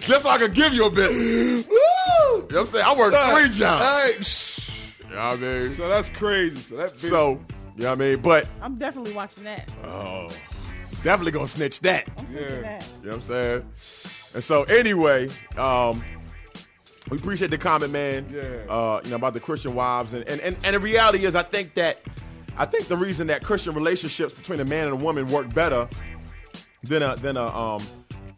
Just 0.00 0.22
so 0.22 0.30
I 0.30 0.38
can 0.38 0.52
give 0.52 0.72
you 0.74 0.86
a 0.86 0.90
Bentley. 0.90 1.64
You 2.34 2.40
know 2.50 2.60
what 2.60 2.60
I'm 2.60 2.66
saying? 2.66 2.84
I 2.86 2.96
work 2.98 3.12
Son, 3.12 3.40
three 3.42 3.58
jobs. 3.58 3.82
Hey, 3.84 4.22
shh. 4.22 4.70
You 5.08 5.14
know 5.14 5.28
what 5.28 5.38
I 5.38 5.40
mean? 5.40 5.72
so 5.72 5.88
that's 5.88 6.08
crazy. 6.10 6.56
So 6.56 6.76
that 6.76 6.92
video- 6.98 7.10
So, 7.10 7.30
you 7.76 7.82
know 7.84 7.88
what 7.90 7.92
I 7.92 7.94
mean? 7.94 8.20
But 8.20 8.48
I'm 8.60 8.76
definitely 8.76 9.12
watching 9.14 9.44
that. 9.44 9.68
oh, 9.84 10.28
definitely 11.02 11.32
gonna 11.32 11.46
snitch 11.46 11.80
that. 11.80 12.06
I'm 12.18 12.24
watching 12.34 12.62
that. 12.62 12.88
You 13.02 13.10
know 13.10 13.16
what 13.16 13.16
I'm 13.16 13.22
saying? 13.22 13.62
And 14.34 14.44
so 14.44 14.64
anyway, 14.64 15.28
um, 15.56 16.04
we 17.10 17.16
appreciate 17.18 17.50
the 17.50 17.58
comment, 17.58 17.92
man. 17.92 18.26
Yeah. 18.30 18.42
Uh, 18.72 19.00
you 19.04 19.10
know, 19.10 19.16
about 19.16 19.32
the 19.34 19.40
Christian 19.40 19.74
wives. 19.74 20.12
And, 20.12 20.26
and 20.28 20.40
and 20.40 20.56
and 20.64 20.74
the 20.76 20.80
reality 20.80 21.24
is 21.24 21.34
I 21.34 21.42
think 21.44 21.74
that 21.74 22.00
I 22.58 22.66
think 22.66 22.88
the 22.88 22.96
reason 22.96 23.28
that 23.28 23.42
Christian 23.42 23.74
relationships 23.74 24.34
between 24.34 24.60
a 24.60 24.64
man 24.64 24.84
and 24.86 24.92
a 24.92 24.96
woman 24.96 25.30
work 25.30 25.52
better 25.54 25.88
than 26.84 27.02
a 27.02 27.16
than 27.16 27.36
a 27.36 27.46
um 27.46 27.82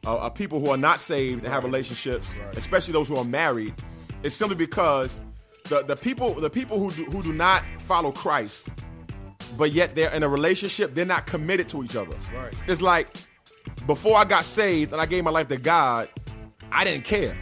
a, 0.07 0.17
a 0.17 0.31
people 0.31 0.61
who 0.61 0.71
are 0.71 0.77
not 0.77 1.01
saved 1.01 1.45
and 1.45 1.53
have 1.53 1.65
relationships, 1.65 2.39
especially 2.55 2.93
those 2.93 3.09
who 3.09 3.17
are 3.17 3.25
married, 3.25 3.75
is 4.23 4.35
simply 4.35 4.57
because 4.57 5.21
the, 5.65 5.83
the 5.83 5.97
people 5.97 6.35
the 6.35 6.51
people 6.51 6.79
who 6.79 6.91
do, 6.93 7.05
who 7.11 7.23
do 7.23 7.33
not 7.33 7.63
follow 7.79 8.13
Christ, 8.13 8.69
but 9.57 9.73
yet 9.73 9.95
they're 9.95 10.13
in 10.13 10.23
a 10.23 10.29
relationship, 10.29 10.95
they're 10.95 11.05
not 11.05 11.27
committed 11.27 11.69
to 11.71 11.83
each 11.85 11.97
other. 11.97 12.17
Right. 12.35 12.55
It's 12.67 12.83
like 12.83 13.09
before 13.87 14.17
I 14.17 14.25
got 14.25 14.45
saved 14.45 14.93
and 14.93 15.01
I 15.01 15.07
gave 15.07 15.25
my 15.25 15.31
life 15.31 15.49
to 15.49 15.57
God, 15.57 16.09
I 16.71 16.85
didn't 16.85 17.05
care. 17.05 17.37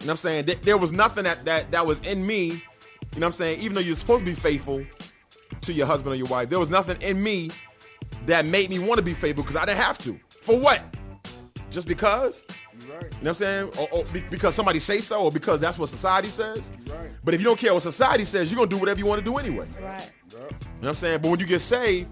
You 0.00 0.06
know 0.06 0.06
what 0.06 0.10
I'm 0.10 0.16
saying? 0.16 0.46
There, 0.46 0.56
there 0.56 0.78
was 0.78 0.92
nothing 0.92 1.24
that, 1.24 1.44
that 1.44 1.70
that 1.70 1.86
was 1.86 2.00
in 2.00 2.26
me. 2.26 2.46
You 2.46 3.20
know 3.20 3.26
what 3.26 3.26
I'm 3.26 3.32
saying? 3.32 3.60
Even 3.60 3.74
though 3.74 3.80
you're 3.80 3.96
supposed 3.96 4.24
to 4.24 4.30
be 4.30 4.34
faithful 4.34 4.84
to 5.60 5.72
your 5.72 5.86
husband 5.86 6.14
or 6.14 6.16
your 6.16 6.26
wife, 6.26 6.48
there 6.48 6.58
was 6.58 6.70
nothing 6.70 7.00
in 7.02 7.22
me 7.22 7.50
that 8.26 8.46
made 8.46 8.70
me 8.70 8.78
want 8.78 8.98
to 8.98 9.04
be 9.04 9.14
faithful 9.14 9.42
because 9.42 9.56
I 9.56 9.64
didn't 9.64 9.80
have 9.80 9.98
to. 9.98 10.18
For 10.42 10.58
what? 10.58 10.82
Just 11.70 11.86
because? 11.86 12.44
You 12.80 12.92
right. 12.92 13.02
You 13.04 13.08
know 13.08 13.16
what 13.18 13.28
I'm 13.28 13.34
saying? 13.34 13.70
Or, 13.78 13.88
or 13.92 14.04
because 14.30 14.54
somebody 14.54 14.78
say 14.78 15.00
so, 15.00 15.22
or 15.22 15.32
because 15.32 15.60
that's 15.60 15.78
what 15.78 15.88
society 15.88 16.28
says. 16.28 16.70
You 16.86 16.92
right. 16.92 17.10
But 17.24 17.34
if 17.34 17.40
you 17.40 17.46
don't 17.46 17.58
care 17.58 17.72
what 17.72 17.82
society 17.82 18.24
says, 18.24 18.50
you're 18.50 18.58
gonna 18.58 18.68
do 18.68 18.76
whatever 18.76 18.98
you 18.98 19.06
want 19.06 19.20
to 19.20 19.24
do 19.24 19.38
anyway. 19.38 19.66
Right. 19.80 20.12
You 20.30 20.38
know 20.38 20.48
what 20.80 20.88
I'm 20.88 20.94
saying? 20.94 21.20
But 21.22 21.30
when 21.30 21.40
you 21.40 21.46
get 21.46 21.60
saved, 21.60 22.10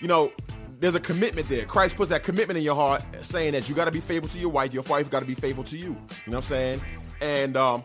you 0.00 0.08
know, 0.08 0.32
there's 0.78 0.94
a 0.94 1.00
commitment 1.00 1.48
there. 1.48 1.64
Christ 1.64 1.96
puts 1.96 2.10
that 2.10 2.22
commitment 2.22 2.56
in 2.56 2.64
your 2.64 2.74
heart, 2.74 3.02
saying 3.22 3.52
that 3.52 3.68
you 3.68 3.74
got 3.74 3.86
to 3.86 3.90
be 3.90 4.00
faithful 4.00 4.30
to 4.30 4.38
your 4.38 4.48
wife. 4.48 4.72
Your 4.72 4.82
wife 4.84 5.10
got 5.10 5.20
to 5.20 5.26
be 5.26 5.34
faithful 5.34 5.64
to 5.64 5.76
you. 5.76 5.84
You 5.84 5.90
know 5.90 5.96
what 6.26 6.36
I'm 6.36 6.42
saying? 6.42 6.80
And 7.20 7.56
um, 7.56 7.84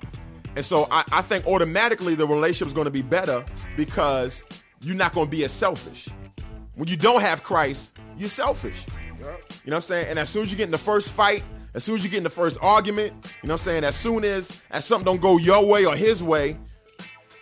and 0.55 0.63
so 0.63 0.87
I, 0.91 1.03
I 1.11 1.21
think 1.21 1.45
automatically 1.45 2.15
the 2.15 2.27
relationship's 2.27 2.73
going 2.73 2.85
to 2.85 2.91
be 2.91 3.01
better 3.01 3.43
because 3.75 4.43
you're 4.81 4.95
not 4.95 5.13
going 5.13 5.27
to 5.27 5.31
be 5.31 5.43
as 5.43 5.51
selfish. 5.51 6.07
When 6.75 6.87
you 6.87 6.97
don't 6.97 7.21
have 7.21 7.43
Christ, 7.43 7.97
you're 8.17 8.29
selfish. 8.29 8.85
Yep. 9.19 9.19
You 9.19 9.25
know 9.25 9.37
what 9.63 9.75
I'm 9.75 9.81
saying? 9.81 10.07
And 10.09 10.19
as 10.19 10.29
soon 10.29 10.43
as 10.43 10.51
you 10.51 10.57
get 10.57 10.65
in 10.65 10.71
the 10.71 10.77
first 10.77 11.09
fight, 11.09 11.43
as 11.73 11.83
soon 11.83 11.95
as 11.95 12.03
you 12.03 12.09
get 12.09 12.17
in 12.17 12.23
the 12.23 12.29
first 12.29 12.57
argument, 12.61 13.13
you 13.41 13.47
know 13.47 13.53
what 13.53 13.61
I'm 13.61 13.65
saying? 13.65 13.83
As 13.83 13.95
soon 13.95 14.23
as 14.23 14.61
as 14.71 14.85
something 14.85 15.05
don't 15.05 15.21
go 15.21 15.37
your 15.37 15.65
way 15.65 15.85
or 15.85 15.95
his 15.95 16.21
way, 16.21 16.57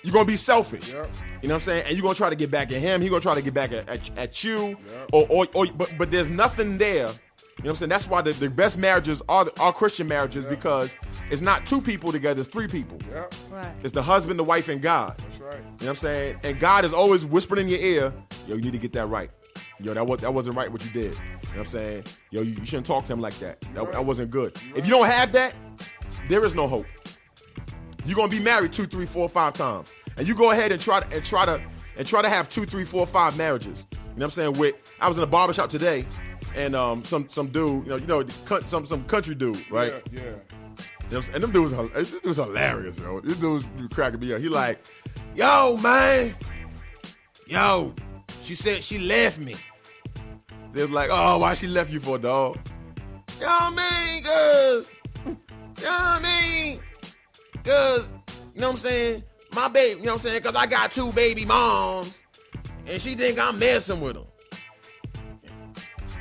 you're 0.03 0.13
gonna 0.13 0.25
be 0.25 0.35
selfish. 0.35 0.91
Yep. 0.91 1.09
You 1.41 1.49
know 1.49 1.55
what 1.55 1.61
I'm 1.61 1.65
saying? 1.65 1.85
And 1.87 1.95
you're 1.97 2.03
gonna 2.03 2.15
try 2.15 2.29
to 2.29 2.35
get 2.35 2.51
back 2.51 2.71
at 2.71 2.79
him. 2.79 3.01
He's 3.01 3.09
gonna 3.09 3.21
try 3.21 3.35
to 3.35 3.41
get 3.41 3.53
back 3.53 3.71
at, 3.71 3.87
at, 3.89 4.17
at 4.17 4.43
you. 4.43 4.77
Or, 5.11 5.25
or, 5.29 5.47
or 5.53 5.65
but 5.67 5.93
but 5.97 6.11
there's 6.11 6.29
nothing 6.29 6.77
there. 6.77 7.09
You 7.57 7.65
know 7.65 7.67
what 7.67 7.69
I'm 7.71 7.75
saying? 7.77 7.89
That's 7.89 8.07
why 8.07 8.21
the, 8.21 8.31
the 8.33 8.49
best 8.49 8.77
marriages 8.77 9.21
are 9.29 9.45
are 9.59 9.71
Christian 9.71 10.07
marriages 10.07 10.43
because 10.43 10.95
it's 11.29 11.41
not 11.41 11.65
two 11.65 11.81
people 11.81 12.11
together, 12.11 12.41
it's 12.41 12.49
three 12.49 12.67
people. 12.67 12.99
Yep. 13.11 13.33
Right. 13.51 13.71
It's 13.83 13.93
the 13.93 14.01
husband, 14.01 14.39
the 14.39 14.43
wife, 14.43 14.69
and 14.69 14.81
God. 14.81 15.15
That's 15.19 15.39
right. 15.39 15.57
You 15.57 15.61
know 15.61 15.71
what 15.77 15.89
I'm 15.89 15.95
saying? 15.97 16.39
And 16.43 16.59
God 16.59 16.83
is 16.83 16.93
always 16.93 17.25
whispering 17.25 17.61
in 17.61 17.69
your 17.69 17.79
ear, 17.79 18.13
yo, 18.47 18.55
you 18.55 18.61
need 18.61 18.73
to 18.73 18.79
get 18.79 18.91
that 18.93 19.05
right. 19.05 19.29
Yo, 19.79 19.93
that 19.93 20.05
was 20.05 20.19
that 20.21 20.33
wasn't 20.33 20.57
right 20.57 20.71
what 20.71 20.83
you 20.83 20.91
did. 20.91 21.13
You 21.13 21.19
know 21.19 21.19
what 21.51 21.59
I'm 21.59 21.65
saying? 21.67 22.03
Yo, 22.31 22.41
you, 22.41 22.51
you 22.53 22.65
shouldn't 22.65 22.87
talk 22.87 23.05
to 23.05 23.13
him 23.13 23.21
like 23.21 23.37
that. 23.39 23.61
That, 23.75 23.91
that 23.91 24.03
wasn't 24.03 24.31
good. 24.31 24.57
If 24.75 24.85
you 24.85 24.91
don't 24.91 25.05
have 25.05 25.31
that, 25.33 25.53
there 26.29 26.43
is 26.43 26.55
no 26.55 26.67
hope. 26.67 26.87
You're 28.05 28.15
gonna 28.15 28.29
be 28.29 28.39
married 28.39 28.73
two, 28.73 28.85
three, 28.85 29.05
four, 29.05 29.29
five 29.29 29.53
times. 29.53 29.93
And 30.17 30.27
you 30.27 30.35
go 30.35 30.51
ahead 30.51 30.71
and 30.71 30.81
try 30.81 31.01
to 31.01 31.15
and 31.15 31.23
try 31.23 31.45
to 31.45 31.61
and 31.97 32.07
try 32.07 32.21
to 32.21 32.29
have 32.29 32.49
two, 32.49 32.65
three, 32.65 32.83
four, 32.83 33.05
five 33.05 33.37
marriages. 33.37 33.85
You 33.91 33.97
know 33.99 34.07
what 34.15 34.23
I'm 34.25 34.31
saying? 34.31 34.53
With 34.53 34.75
I 34.99 35.07
was 35.07 35.17
in 35.17 35.23
a 35.23 35.27
barbershop 35.27 35.69
today, 35.69 36.05
and 36.55 36.75
um 36.75 37.03
some 37.03 37.27
some 37.29 37.47
dude, 37.47 37.83
you 37.83 37.89
know, 37.89 37.95
you 37.97 38.07
know, 38.07 38.23
coun- 38.45 38.67
some 38.67 38.85
some 38.85 39.03
country 39.05 39.35
dude, 39.35 39.69
right? 39.71 39.93
Yeah, 40.11 40.21
yeah. 41.11 41.21
And 41.33 41.43
them 41.43 41.51
dudes, 41.51 41.73
this 41.93 42.19
dude's 42.21 42.37
hilarious, 42.37 42.97
yo. 42.97 43.19
This 43.19 43.37
dude's 43.37 43.65
cracking 43.93 44.19
me 44.19 44.33
up. 44.33 44.41
He 44.41 44.49
like, 44.49 44.79
yo, 45.35 45.77
man, 45.77 46.33
yo, 47.45 47.93
she 48.41 48.55
said 48.55 48.83
she 48.83 48.97
left 48.97 49.39
me. 49.39 49.55
They 50.73 50.81
was 50.81 50.91
like, 50.91 51.09
oh, 51.11 51.37
why 51.37 51.53
she 51.53 51.67
left 51.67 51.91
you 51.91 51.99
for, 51.99 52.17
dog? 52.17 52.57
You 53.39 53.45
know 53.45 53.57
I 53.59 54.11
mean? 54.11 54.23
Cause, 54.23 54.89
you 55.25 55.83
know 55.83 55.89
I 55.91 56.19
mean? 56.23 56.79
Cause, 57.63 58.09
you 58.55 58.61
know 58.61 58.67
what 58.67 58.71
I'm 58.71 58.77
saying? 58.77 59.23
My 59.53 59.67
baby, 59.67 59.99
you 59.99 60.05
know 60.07 60.13
what 60.13 60.23
I'm 60.23 60.29
saying? 60.29 60.41
Cause 60.41 60.55
I 60.55 60.65
got 60.65 60.91
two 60.91 61.11
baby 61.11 61.45
moms, 61.45 62.23
and 62.87 62.99
she 62.99 63.13
think 63.13 63.37
I'm 63.37 63.59
messing 63.59 64.01
with 64.01 64.15
them. 64.15 64.25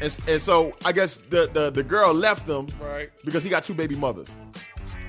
And, 0.03 0.19
and 0.27 0.43
so 0.43 0.75
I 0.85 0.93
guess 0.93 1.17
the, 1.31 1.49
the 1.53 1.71
the 1.71 1.83
girl 1.83 2.13
left 2.13 2.47
him 2.49 2.67
Right. 2.81 3.09
because 3.25 3.45
he 3.45 3.51
got 3.51 3.65
two 3.65 3.75
baby 3.75 3.95
mothers. 3.95 4.29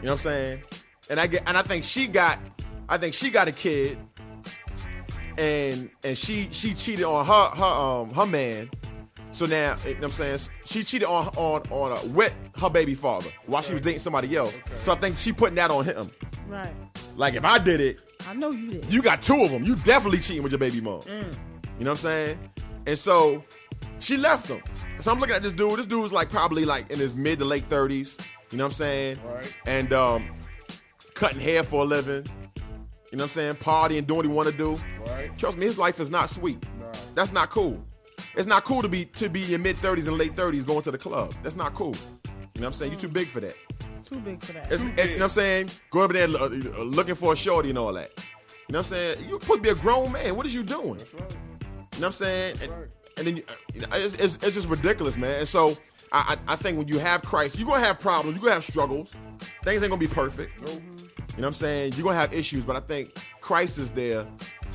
You 0.01 0.07
know 0.07 0.11
what 0.11 0.11
I'm 0.11 0.17
saying? 0.19 0.61
And 1.09 1.19
I 1.19 1.27
get 1.27 1.43
and 1.47 1.57
I 1.57 1.63
think 1.63 1.83
she 1.83 2.07
got 2.07 2.37
I 2.87 2.97
think 2.97 3.13
she 3.13 3.29
got 3.31 3.47
a 3.47 3.51
kid 3.51 3.97
and 5.37 5.89
and 6.03 6.17
she 6.17 6.47
she 6.51 6.73
cheated 6.73 7.05
on 7.05 7.25
her 7.25 7.49
her 7.57 7.65
um 7.65 8.13
her 8.13 8.25
man. 8.25 8.69
So 9.31 9.47
now, 9.47 9.75
you 9.83 9.95
know 9.95 10.01
what 10.01 10.03
I'm 10.05 10.11
saying? 10.11 10.39
She 10.65 10.83
cheated 10.83 11.07
on 11.07 11.27
on 11.37 11.63
on 11.71 11.91
uh, 11.93 11.99
with 12.09 12.35
her 12.57 12.69
baby 12.69 12.93
father 12.93 13.29
while 13.47 13.63
she 13.63 13.73
was 13.73 13.81
dating 13.81 13.99
somebody 13.99 14.35
else. 14.35 14.55
So 14.83 14.91
I 14.91 14.95
think 14.95 15.17
she 15.17 15.33
putting 15.33 15.55
that 15.55 15.71
on 15.71 15.85
him. 15.85 16.11
Right. 16.47 16.69
Like 17.15 17.33
if 17.33 17.43
I 17.43 17.57
did 17.57 17.79
it, 17.79 17.97
I 18.27 18.33
know 18.35 18.51
you 18.51 18.73
did. 18.73 18.85
you 18.93 19.01
got 19.01 19.23
two 19.23 19.41
of 19.43 19.49
them. 19.49 19.63
You 19.63 19.75
definitely 19.77 20.19
cheating 20.19 20.43
with 20.43 20.51
your 20.51 20.59
baby 20.59 20.81
mom. 20.81 21.01
You 21.07 21.15
know 21.15 21.25
what 21.79 21.89
I'm 21.91 21.95
saying? 21.97 22.37
And 22.85 22.97
so 22.97 23.43
she 23.99 24.17
left 24.17 24.47
him. 24.47 24.61
So 24.99 25.11
I'm 25.11 25.19
looking 25.19 25.35
at 25.35 25.43
this 25.43 25.53
dude. 25.53 25.77
This 25.79 25.85
dude 25.85 26.01
dude's 26.01 26.13
like 26.13 26.29
probably 26.29 26.65
like 26.65 26.89
in 26.91 26.99
his 26.99 27.15
mid 27.15 27.39
to 27.39 27.45
late 27.45 27.67
30s. 27.69 28.19
You 28.51 28.57
know 28.57 28.65
what 28.65 28.69
I'm 28.69 28.73
saying? 28.73 29.17
Right. 29.25 29.57
And 29.65 29.93
um, 29.93 30.27
cutting 31.13 31.39
hair 31.39 31.63
for 31.63 31.81
a 31.83 31.85
living. 31.85 32.25
You 33.11 33.17
know 33.17 33.23
what 33.25 33.29
I'm 33.29 33.29
saying? 33.29 33.55
Partying, 33.55 34.07
doing 34.07 34.17
what 34.17 34.25
he 34.25 34.31
want 34.31 34.49
to 34.49 34.57
do. 34.57 34.79
Right. 35.07 35.35
Trust 35.37 35.57
me, 35.57 35.65
his 35.65 35.77
life 35.77 35.99
is 35.99 36.09
not 36.09 36.29
sweet. 36.29 36.61
Nah. 36.79 36.91
That's 37.15 37.31
not 37.31 37.49
cool. 37.49 37.83
It's 38.35 38.47
not 38.47 38.63
cool 38.63 38.81
to 38.81 38.89
be 38.89 39.05
to 39.05 39.29
be 39.29 39.53
in 39.53 39.61
mid 39.61 39.75
30s 39.77 40.07
and 40.07 40.17
late 40.17 40.35
30s 40.35 40.65
going 40.65 40.81
to 40.83 40.91
the 40.91 40.97
club. 40.97 41.33
That's 41.43 41.55
not 41.55 41.75
cool. 41.75 41.93
You 42.25 42.31
know 42.31 42.39
what 42.61 42.65
I'm 42.67 42.73
saying? 42.73 42.91
You're 42.91 43.01
too 43.01 43.07
big 43.09 43.27
for 43.27 43.39
that. 43.39 43.55
Too 44.05 44.19
big 44.19 44.43
for 44.43 44.53
that. 44.53 44.71
It's, 44.71 44.81
it's- 44.81 44.97
you 45.09 45.13
know 45.13 45.15
what 45.17 45.23
I'm 45.23 45.29
saying? 45.29 45.69
Going 45.91 46.03
over 46.05 46.13
there 46.13 46.27
uh, 46.27 46.45
uh, 46.79 46.83
looking 46.83 47.15
for 47.15 47.33
a 47.33 47.35
shorty 47.35 47.69
and 47.69 47.77
all 47.77 47.93
that. 47.93 48.11
You 48.67 48.73
know 48.73 48.79
what 48.79 48.85
I'm 48.87 48.89
saying? 48.89 49.17
You're 49.29 49.39
supposed 49.41 49.59
to 49.59 49.63
be 49.63 49.69
a 49.69 49.75
grown 49.75 50.11
man. 50.11 50.35
What 50.35 50.45
is 50.45 50.55
you 50.55 50.63
doing? 50.63 50.93
Right. 50.93 51.01
You 51.01 51.19
know 51.19 51.27
what 51.99 52.03
I'm 52.05 52.11
saying? 52.13 52.55
And, 52.63 52.71
and 53.17 53.27
then 53.27 53.37
you, 53.37 53.43
uh, 53.91 53.95
it's, 53.95 54.15
it's, 54.15 54.37
it's 54.37 54.53
just 54.53 54.69
ridiculous, 54.69 55.17
man. 55.17 55.39
And 55.39 55.47
so 55.47 55.77
I, 56.11 56.37
I, 56.47 56.53
I 56.53 56.55
think 56.55 56.77
when 56.77 56.87
you 56.87 56.99
have 56.99 57.21
Christ, 57.23 57.57
you're 57.57 57.67
going 57.67 57.81
to 57.81 57.87
have 57.87 57.99
problems. 57.99 58.35
You're 58.35 58.41
going 58.41 58.51
to 58.51 58.55
have 58.55 58.63
struggles. 58.63 59.15
Things 59.63 59.81
ain't 59.81 59.89
going 59.89 60.01
to 60.01 60.07
be 60.07 60.07
perfect. 60.07 60.51
You 60.59 60.65
know 60.67 60.79
what 61.35 61.45
I'm 61.45 61.53
saying? 61.53 61.93
You're 61.93 62.03
going 62.03 62.15
to 62.15 62.19
have 62.21 62.33
issues, 62.33 62.63
but 62.63 62.75
I 62.75 62.79
think 62.79 63.15
Christ 63.41 63.77
is 63.79 63.91
there 63.91 64.25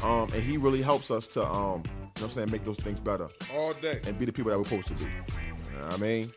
um, 0.03 0.29
and 0.33 0.43
he 0.43 0.57
really 0.57 0.83
helps 0.83 1.11
us 1.11 1.27
to, 1.29 1.45
um, 1.45 1.49
you 1.49 1.61
know 1.61 1.83
what 2.13 2.23
I'm 2.23 2.31
saying, 2.31 2.51
make 2.51 2.65
those 2.65 2.79
things 2.79 3.01
better 3.01 3.29
All 3.55 3.73
day. 3.75 4.01
and 4.07 4.19
be 4.19 4.25
the 4.25 4.33
people 4.33 4.51
that 4.51 4.59
we're 4.59 4.65
supposed 4.65 4.89
to 4.89 4.95
be. 4.95 5.05
You 5.05 5.11
know 5.79 5.85
what 5.87 5.95
I 5.95 5.99
mean? 5.99 6.33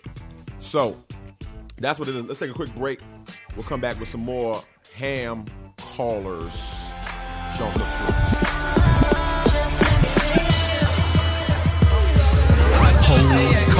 So 0.60 1.02
that's 1.78 2.00
what 2.00 2.08
it 2.08 2.16
is. 2.16 2.26
Let's 2.26 2.40
take 2.40 2.52
a 2.52 2.54
quick 2.54 2.74
break. 2.76 3.00
We'll 3.56 3.66
come 3.66 3.82
back 3.82 4.00
with 4.00 4.10
some 4.10 4.22
more 4.22 4.62
ham 4.94 5.46
callers. 5.78 6.92
Sean 7.58 7.72
Cook 7.74 7.88
True. 7.98 8.51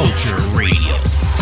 Culture 0.02 0.38
Radio. 0.58 0.96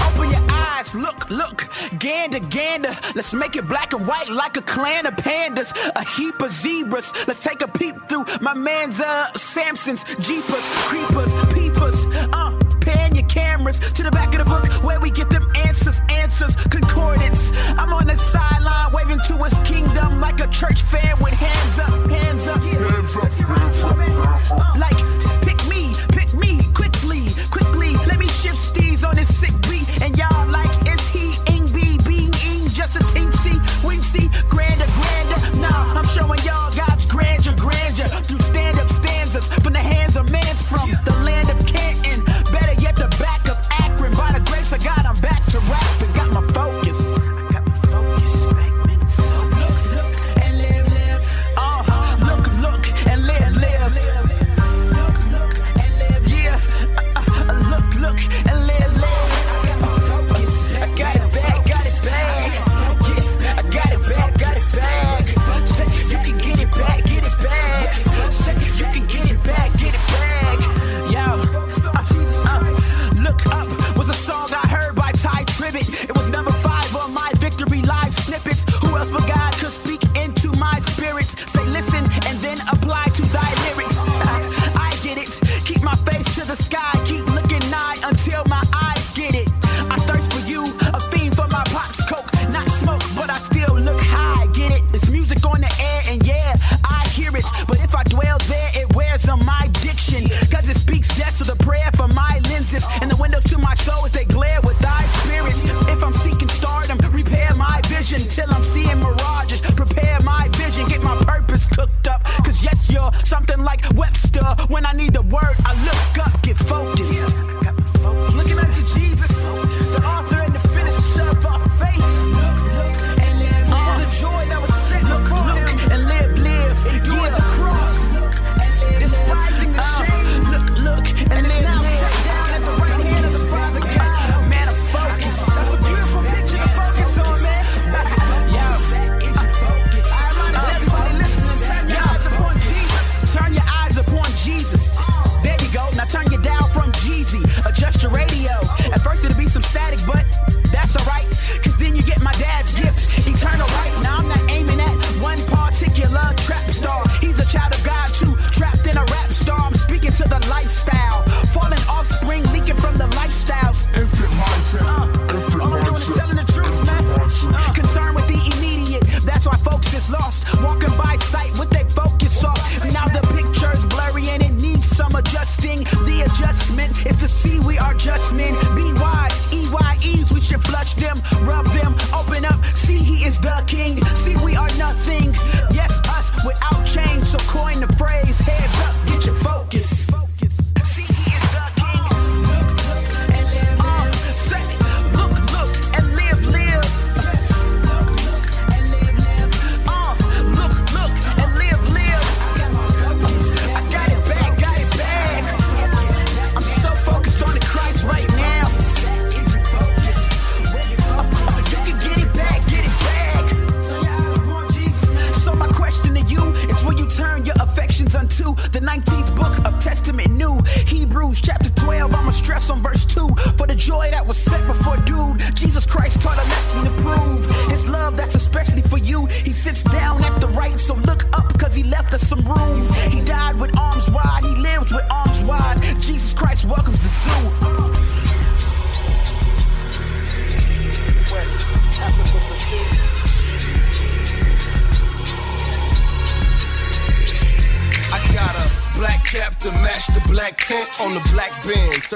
Open 0.05 0.31
your 0.31 0.45
eyes, 0.49 0.93
look, 0.93 1.29
look, 1.29 1.69
gander, 1.97 2.39
gander. 2.39 2.93
Let's 3.15 3.33
make 3.33 3.55
it 3.55 3.65
black 3.69 3.93
and 3.93 4.05
white 4.05 4.27
like 4.27 4.57
a 4.57 4.61
clan 4.61 5.05
of 5.05 5.15
pandas, 5.15 5.71
a 5.95 6.03
heap 6.03 6.41
of 6.41 6.51
zebras. 6.51 7.13
Let's 7.25 7.41
take 7.41 7.61
a 7.61 7.69
peep 7.69 7.95
through 8.09 8.25
my 8.41 8.53
man's 8.53 8.99
uh 8.99 9.31
Samson's 9.31 10.03
Jeepers, 10.19 10.67
creepers, 10.89 11.33
peepers. 11.53 12.05
Uh, 12.33 12.51
pan 12.81 13.15
your 13.15 13.27
cameras 13.27 13.79
to 13.79 14.03
the 14.03 14.11
back 14.11 14.33
of 14.33 14.39
the 14.39 14.45
book 14.45 14.65
where 14.83 14.99
we 14.99 15.09
get 15.09 15.29
them 15.29 15.49
answers, 15.55 16.01
answers, 16.09 16.55
concordance. 16.67 17.51
I'm 17.77 17.93
on 17.93 18.07
the 18.07 18.17
sideline 18.17 18.91
waving 18.91 19.19
to 19.27 19.37
his 19.43 19.57
kingdom 19.59 20.19
like 20.19 20.41
a 20.41 20.47
church 20.47 20.81
fan 20.81 21.17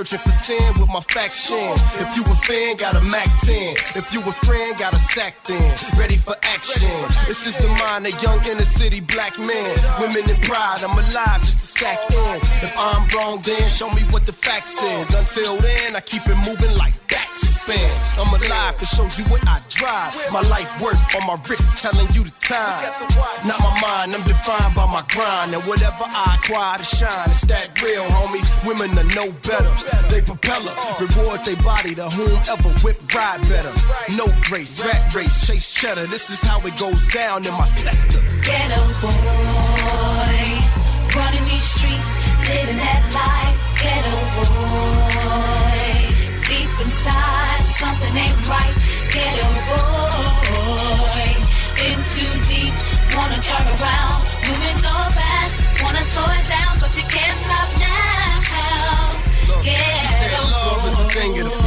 Searching 0.04 0.20
for 0.20 0.32
sin 0.32 0.82
with 0.82 0.90
my 0.90 1.00
faction. 1.00 1.64
If 1.96 2.18
you 2.18 2.24
a 2.24 2.36
fan, 2.36 2.76
got 2.76 2.94
a 2.94 3.00
Mac 3.00 3.30
10. 3.44 3.56
If 3.96 4.14
you 4.14 4.20
a 4.20 4.34
friend, 4.44 4.78
got 4.78 4.92
a 4.92 5.00
sack 5.00 5.38
then. 5.46 5.74
Ready 5.98 6.18
for 6.18 6.36
action. 6.44 6.92
This 7.26 7.48
is 7.48 7.56
the 7.56 7.70
mind 7.70 8.06
of 8.06 8.22
young 8.22 8.44
inner 8.44 8.66
city 8.66 9.00
black 9.00 9.40
men. 9.40 9.76
Women 10.02 10.30
in 10.30 10.36
pride, 10.42 10.84
I'm 10.84 10.92
alive 10.92 11.40
just 11.40 11.60
to 11.60 11.66
stack 11.66 12.00
ends. 12.12 12.44
If 12.62 12.76
I'm 12.78 13.08
wrong, 13.16 13.40
then 13.46 13.70
show 13.70 13.90
me 13.92 14.02
what 14.12 14.26
the 14.26 14.34
facts 14.34 14.84
is. 14.84 15.14
Until 15.14 15.56
then, 15.56 15.96
I 15.96 16.02
keep 16.02 16.28
it 16.28 16.36
moving 16.36 16.76
like 16.76 17.03
I'm 17.66 18.28
alive 18.28 18.78
to 18.80 18.86
show 18.86 19.04
you 19.16 19.24
what 19.32 19.40
I 19.48 19.62
drive. 19.70 20.12
My 20.34 20.42
life 20.52 20.68
worth 20.82 21.00
on 21.16 21.26
my 21.26 21.42
wrist, 21.48 21.78
telling 21.78 22.08
you 22.12 22.24
the 22.26 22.34
time. 22.44 22.92
Not 23.48 23.60
my 23.62 23.80
mind, 23.80 24.14
I'm 24.14 24.24
defined 24.28 24.76
by 24.76 24.86
my 24.86 25.02
grind. 25.08 25.54
And 25.54 25.64
whatever 25.64 26.04
I 26.04 26.38
acquire 26.44 26.78
to 26.80 26.84
shine, 26.84 27.30
it's 27.30 27.42
that 27.48 27.82
real, 27.82 28.04
homie. 28.04 28.44
Women 28.68 28.92
are 29.00 29.08
no 29.16 29.32
better. 29.48 29.72
They 30.12 30.20
propeller, 30.20 30.76
reward 31.00 31.40
they 31.46 31.56
body 31.64 31.96
to 31.96 32.10
whomever 32.10 32.70
whip 32.84 33.00
ride 33.16 33.40
better. 33.48 33.72
No 34.18 34.28
grace, 34.44 34.84
rat 34.84 35.16
race, 35.16 35.48
chase 35.48 35.72
cheddar. 35.72 36.06
This 36.08 36.30
is 36.30 36.42
how 36.42 36.60
it 36.68 36.78
goes 36.78 37.08
down 37.08 37.46
in 37.48 37.54
my 37.54 37.66
sector. 37.66 38.20
Ghetto 38.44 38.84
boy, 39.00 40.36
running 41.16 41.46
these 41.48 41.64
streets, 41.64 42.12
living 42.44 42.76
that 42.76 43.08
life. 43.16 43.56
Ghetto 43.80 44.20
boy, 44.36 46.12
deep 46.44 46.72
inside 46.84 47.43
something 47.84 48.16
ain't 48.16 48.40
right. 48.48 48.76
Ghetto 49.12 49.48
boy, 49.68 51.28
in 51.86 52.00
too 52.16 52.34
deep, 52.48 52.76
wanna 53.16 53.40
turn 53.50 53.66
around, 53.76 54.20
moving 54.48 54.78
so 54.86 54.94
fast, 55.18 55.54
wanna 55.84 56.04
slow 56.12 56.30
it 56.38 56.46
down, 56.48 56.74
but 56.80 56.92
you 56.98 57.06
can't 57.16 57.40
stop 57.46 57.70
now. 57.80 58.24
She 59.64 59.76
said 60.18 60.32
love 60.56 60.88
is 60.88 60.96
the 61.02 61.08
thing 61.16 61.40
of 61.42 61.46
the 61.52 61.63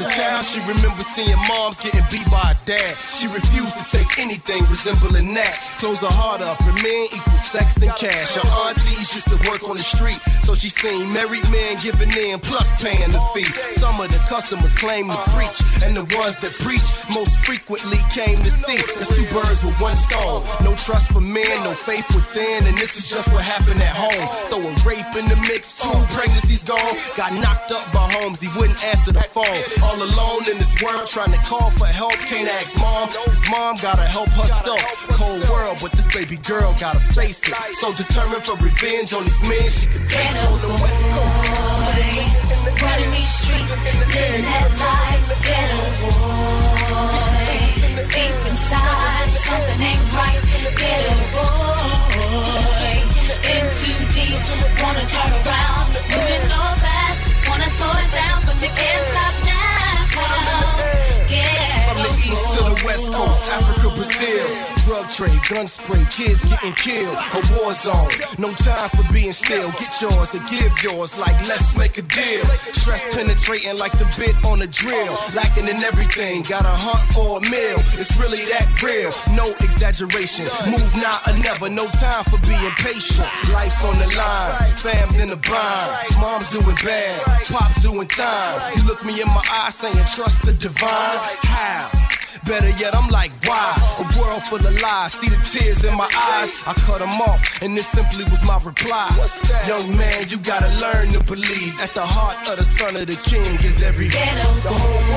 a 0.00 0.08
child, 0.08 0.44
she 0.44 0.60
remembers 0.60 1.06
seeing 1.06 1.36
moms 1.48 1.78
getting 1.80 2.04
beat 2.10 2.24
by 2.30 2.56
a 2.56 2.64
dad. 2.64 2.96
She 2.96 3.28
refused 3.28 3.76
to 3.76 3.84
take 3.84 4.18
anything 4.18 4.64
resembling 4.66 5.34
that. 5.34 5.54
Close 5.78 6.00
her 6.00 6.10
heart 6.10 6.40
up, 6.40 6.60
and 6.60 6.76
men 6.82 7.06
equal 7.12 7.40
sex 7.40 7.82
and 7.82 7.92
cash. 7.96 8.34
Her 8.34 8.48
aunties 8.66 9.12
used 9.14 9.28
to 9.28 9.38
work 9.48 9.68
on 9.68 9.76
the 9.76 9.82
street, 9.82 10.20
so 10.44 10.54
she 10.54 10.68
seen 10.68 11.12
married 11.12 11.44
men 11.52 11.76
giving 11.82 12.12
in 12.16 12.40
plus 12.40 12.68
paying 12.82 13.10
the 13.12 13.20
fee. 13.32 13.48
Some 13.72 14.00
of 14.00 14.08
the 14.08 14.20
customers 14.28 14.74
claim 14.74 15.08
to 15.08 15.20
preach, 15.36 15.60
and 15.84 15.96
the 15.96 16.04
ones 16.16 16.38
that 16.40 16.52
preach 16.64 16.84
most 17.12 17.36
frequently 17.44 18.00
came 18.08 18.40
to 18.40 18.50
see. 18.50 18.80
It's 18.96 19.12
two 19.12 19.26
birds 19.34 19.64
with 19.64 19.76
one 19.80 19.96
stone. 19.96 20.44
No 20.64 20.74
trust 20.76 21.12
for 21.12 21.20
men, 21.20 21.50
no 21.64 21.72
faith 21.72 22.08
within, 22.14 22.64
and 22.66 22.76
this 22.78 22.96
is 22.96 23.10
just 23.10 23.32
what 23.32 23.44
happened 23.44 23.82
at 23.82 23.94
home. 23.94 24.24
Throw 24.48 24.64
a 24.64 24.72
rape 24.88 25.12
in 25.16 25.28
the 25.28 25.36
mix, 25.48 25.72
two 25.76 25.92
pregnancies 26.16 26.64
gone. 26.64 26.96
Got 27.16 27.32
knocked 27.34 27.72
up 27.72 27.84
by 27.92 28.08
homes, 28.16 28.40
he 28.40 28.48
wouldn't 28.56 28.82
answer 28.84 29.12
the 29.12 29.22
phone. 29.22 29.60
All 29.90 29.96
alone 29.96 30.46
in 30.46 30.56
this 30.56 30.80
world, 30.80 31.08
trying 31.08 31.32
to 31.32 31.38
call 31.38 31.68
for 31.70 31.86
help. 31.86 32.12
Can't 32.30 32.46
ask 32.46 32.78
mom, 32.78 33.08
his 33.26 33.42
mom 33.50 33.74
gotta 33.82 34.06
help 34.06 34.28
herself. 34.38 34.78
Cold 35.18 35.42
world, 35.50 35.78
but 35.82 35.90
this 35.90 36.06
baby 36.14 36.36
girl 36.46 36.76
gotta 36.78 37.00
face 37.10 37.42
it. 37.42 37.54
So 37.74 37.90
determined 37.94 38.44
for 38.44 38.54
revenge 38.62 39.12
on 39.12 39.24
these 39.24 39.42
men, 39.42 39.66
she 39.66 39.86
could 39.90 40.06
taste 40.06 40.30
it 40.30 40.46
on 40.46 40.60
the 40.62 40.70
west 40.78 41.02
coast. 41.10 41.50
Running 42.86 43.10
these 43.18 43.34
streets, 43.34 43.74
living 44.14 44.46
that 44.46 44.70
life. 44.78 45.26
Ghetto 45.42 45.82
boy, 46.06 47.26
deep 48.14 48.46
inside 48.46 49.26
something 49.42 49.80
ain't 49.90 50.06
right. 50.14 50.38
Ghetto 50.78 51.18
boy, 51.34 52.94
in 53.42 53.66
too 53.82 53.98
deep, 54.14 54.38
wanna 54.78 55.02
turn 55.02 55.34
around, 55.34 55.90
moving 56.14 56.46
so 56.46 56.62
fast, 56.78 57.18
wanna 57.50 57.66
slow 57.74 57.90
it 57.90 58.10
down, 58.14 58.38
but 58.46 58.54
you 58.62 58.70
can't 58.70 59.02
stop 59.10 59.34
now. 59.42 59.49
From 61.86 61.98
the 62.02 62.12
east 62.24 62.54
to 62.54 62.62
the 62.64 62.82
west 62.84 63.12
coast, 63.12 63.48
Africa, 63.48 63.94
Brazil. 63.94 64.79
Drug 64.90 65.08
trade, 65.08 65.38
gun 65.48 65.68
spray, 65.68 66.04
kids 66.10 66.42
getting 66.50 66.72
killed. 66.72 67.14
A 67.14 67.40
war 67.54 67.72
zone, 67.74 68.10
no 68.38 68.50
time 68.54 68.88
for 68.90 69.06
being 69.12 69.30
still. 69.30 69.70
Get 69.78 69.94
yours 70.02 70.34
or 70.34 70.42
give 70.50 70.82
yours, 70.82 71.16
like 71.16 71.38
let's 71.46 71.76
make 71.76 71.96
a 71.96 72.02
deal. 72.02 72.44
Stress 72.74 73.06
penetrating 73.14 73.78
like 73.78 73.92
the 73.92 74.04
bit 74.18 74.34
on 74.44 74.60
a 74.62 74.66
drill. 74.66 75.14
Lacking 75.32 75.68
in 75.68 75.76
everything, 75.86 76.42
got 76.42 76.64
a 76.66 76.74
hunt 76.74 77.06
for 77.14 77.38
a 77.38 77.40
meal. 77.40 77.78
It's 78.02 78.18
really 78.18 78.42
that 78.50 78.66
real, 78.82 79.14
no 79.36 79.46
exaggeration. 79.62 80.50
Move 80.66 80.90
now 80.96 81.22
or 81.22 81.38
never, 81.38 81.70
no 81.70 81.86
time 82.02 82.24
for 82.24 82.42
being 82.42 82.74
patient. 82.82 83.30
Life's 83.54 83.84
on 83.84 83.96
the 83.96 84.10
line, 84.18 84.74
fam's 84.74 85.20
in 85.20 85.30
the 85.30 85.38
bind. 85.38 86.18
Mom's 86.18 86.50
doing 86.50 86.74
bad, 86.82 87.46
pop's 87.46 87.80
doing 87.80 88.08
time. 88.08 88.76
You 88.76 88.82
look 88.90 89.04
me 89.06 89.22
in 89.22 89.28
my 89.28 89.44
eyes 89.52 89.76
saying 89.76 89.94
trust 90.10 90.42
the 90.42 90.52
divine. 90.52 91.22
How? 91.46 91.88
Better 92.46 92.70
yet, 92.78 92.94
I'm 92.94 93.08
like, 93.10 93.32
why? 93.44 93.74
A 93.98 94.04
world 94.18 94.42
full 94.44 94.64
of 94.64 94.80
lies, 94.80 95.12
see 95.14 95.28
the 95.28 95.36
tears 95.50 95.84
in 95.84 95.96
my 95.96 96.08
eyes. 96.14 96.54
I 96.66 96.74
cut 96.86 97.00
them 97.00 97.20
off, 97.22 97.62
and 97.62 97.76
this 97.76 97.88
simply 97.88 98.24
was 98.24 98.42
my 98.44 98.58
reply. 98.62 99.10
Young 99.66 99.96
man, 99.96 100.28
you 100.28 100.38
gotta 100.38 100.68
learn 100.80 101.08
to 101.12 101.20
believe. 101.24 101.74
At 101.80 101.90
the 101.90 102.06
heart 102.06 102.36
of 102.48 102.56
the 102.58 102.64
son 102.64 102.96
of 102.96 103.06
the 103.06 103.16
king 103.28 103.58
is 103.66 103.82
every 103.82 104.08
Ghetto 104.08 104.48
boy, 104.62 105.10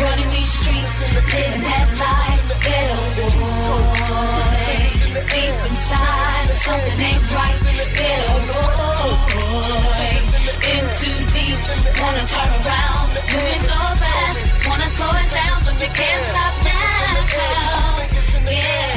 running 0.00 0.30
these 0.36 0.52
streets, 0.52 1.00
living 1.32 1.62
that 1.64 1.88
life. 1.96 2.44
Ghetto 2.60 3.00
boy, 3.16 3.88
deep 5.32 5.56
inside 5.70 6.48
something 6.64 7.00
ain't 7.00 7.24
right. 7.32 7.56
Ghetto 7.96 8.36
boy, 8.52 9.16
in 10.72 10.84
too 11.00 11.18
deep, 11.32 11.56
wanna 12.00 12.24
turn 12.28 12.52
around, 12.60 13.16
moving 13.32 13.62
so 13.64 13.97
wanna 14.78 14.90
slow 14.90 15.10
it 15.10 15.30
down, 15.30 15.64
but 15.64 15.80
you 15.80 15.88
can't 15.88 16.24
stop 16.26 16.64
now. 16.64 17.26
Ghetto 17.32 18.88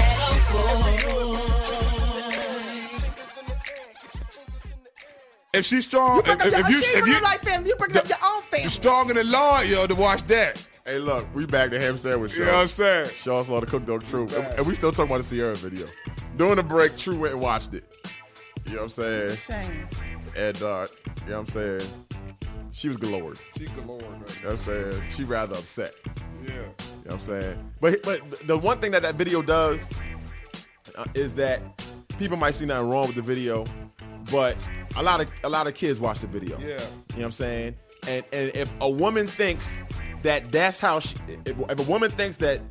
If 5.53 5.65
she's 5.65 5.85
strong, 5.85 6.15
You 6.15 6.23
bring 6.23 6.39
if, 6.39 6.45
up 6.45 6.51
your, 6.51 6.59
if 6.61 6.69
you 6.69 6.81
she 6.81 6.97
if 6.97 7.03
real 7.03 7.15
you 7.15 7.21
life 7.21 7.41
family. 7.41 7.69
You 7.69 7.75
bring 7.75 7.97
up 7.97 8.07
your 8.07 8.17
own 8.25 8.41
family. 8.43 8.63
you 8.63 8.69
strong 8.69 9.09
in 9.09 9.17
the 9.17 9.23
Lord, 9.25 9.67
yo, 9.67 9.85
to 9.85 9.95
watch 9.95 10.25
that. 10.27 10.65
Hey, 10.85 10.97
look, 10.97 11.27
we 11.35 11.45
back 11.45 11.71
to 11.71 11.79
ham 11.79 11.97
sandwich. 11.97 12.35
You 12.35 12.45
know 12.45 12.53
what 12.53 12.61
I'm 12.61 12.67
saying? 12.67 13.09
Shaw's 13.09 13.49
Law, 13.49 13.59
the 13.59 13.65
Cook 13.65 13.85
Dog 13.85 14.03
True. 14.03 14.29
And, 14.29 14.59
and 14.59 14.65
we 14.65 14.75
still 14.75 14.91
talking 14.93 15.13
about 15.13 15.23
the 15.25 15.35
Ciara 15.35 15.55
video. 15.55 15.87
During 16.37 16.55
the 16.55 16.63
break, 16.63 16.97
True 16.97 17.19
went 17.19 17.33
and 17.33 17.41
watched 17.41 17.73
it. 17.73 17.83
You 18.65 18.75
know 18.75 18.77
what 18.77 18.83
I'm 18.83 18.89
saying? 18.89 19.35
Shame. 19.35 19.87
And, 20.37 20.61
uh, 20.63 20.87
you 21.25 21.31
know 21.31 21.39
what 21.39 21.39
I'm 21.39 21.47
saying? 21.47 21.81
She 22.71 22.87
was 22.87 22.97
galore. 22.97 23.33
She 23.57 23.65
galore, 23.65 23.99
man. 24.01 24.11
You 24.11 24.15
know 24.17 24.21
what 24.21 24.45
I'm 24.51 24.57
saying? 24.57 25.03
She 25.09 25.23
rather 25.23 25.53
upset. 25.55 25.93
Yeah. 26.41 26.49
You 26.49 26.55
know 26.57 26.65
what 27.03 27.13
I'm 27.15 27.19
saying? 27.19 27.71
But 27.81 28.03
but 28.03 28.47
the 28.47 28.57
one 28.57 28.79
thing 28.79 28.91
that 28.91 29.01
that 29.03 29.15
video 29.15 29.41
does 29.41 29.79
uh, 30.95 31.05
is 31.13 31.35
that 31.35 31.61
people 32.17 32.37
might 32.37 32.51
see 32.55 32.65
nothing 32.65 32.89
wrong 32.89 33.07
with 33.07 33.15
the 33.15 33.21
video, 33.21 33.65
but 34.31 34.55
a 34.95 35.03
lot 35.03 35.21
of 35.21 35.29
a 35.43 35.49
lot 35.49 35.67
of 35.67 35.73
kids 35.73 35.99
watch 35.99 36.19
the 36.19 36.27
video. 36.27 36.57
Yeah. 36.59 36.65
You 36.67 36.75
know 36.75 36.79
what 37.15 37.23
I'm 37.25 37.31
saying? 37.33 37.75
And 38.07 38.25
and 38.31 38.51
if 38.55 38.73
a 38.81 38.89
woman 38.89 39.27
thinks 39.27 39.83
that 40.23 40.51
that's 40.51 40.79
how 40.79 40.99
she 40.99 41.15
if, 41.45 41.59
if 41.59 41.79
a 41.79 41.91
woman 41.91 42.09
thinks 42.09 42.37
that 42.37 42.61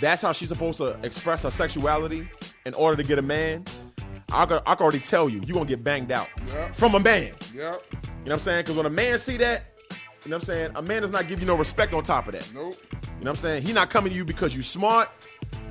that's 0.00 0.22
how 0.22 0.32
she's 0.32 0.48
supposed 0.48 0.78
to 0.78 0.98
express 1.02 1.42
her 1.42 1.50
sexuality 1.50 2.26
in 2.64 2.74
order 2.74 2.96
to 3.02 3.06
get 3.06 3.18
a 3.18 3.22
man, 3.22 3.64
I 4.32 4.46
can, 4.46 4.60
I 4.66 4.74
can 4.74 4.84
already 4.84 5.00
tell 5.00 5.28
you, 5.28 5.40
you're 5.44 5.54
going 5.54 5.66
to 5.66 5.76
get 5.76 5.84
banged 5.84 6.10
out 6.10 6.28
Yep. 6.48 6.74
from 6.74 6.94
a 6.94 7.00
man. 7.00 7.32
Yep. 7.54 7.82
You 8.22 8.26
know 8.28 8.32
what 8.32 8.32
I'm 8.34 8.40
saying? 8.40 8.60
Because 8.62 8.76
when 8.76 8.86
a 8.86 8.90
man 8.90 9.18
see 9.18 9.36
that, 9.38 9.64
you 10.24 10.30
know 10.30 10.36
what 10.36 10.42
I'm 10.42 10.46
saying? 10.46 10.70
A 10.74 10.82
man 10.82 11.02
does 11.02 11.10
not 11.10 11.26
give 11.28 11.40
you 11.40 11.46
no 11.46 11.56
respect 11.56 11.94
on 11.94 12.02
top 12.02 12.28
of 12.28 12.34
that. 12.34 12.50
Nope. 12.54 12.74
You 12.92 12.98
know 12.98 13.08
what 13.18 13.28
I'm 13.30 13.36
saying? 13.36 13.62
He 13.62 13.72
not 13.72 13.88
coming 13.90 14.10
to 14.12 14.16
you 14.16 14.24
because 14.24 14.54
you 14.54 14.62
smart. 14.62 15.08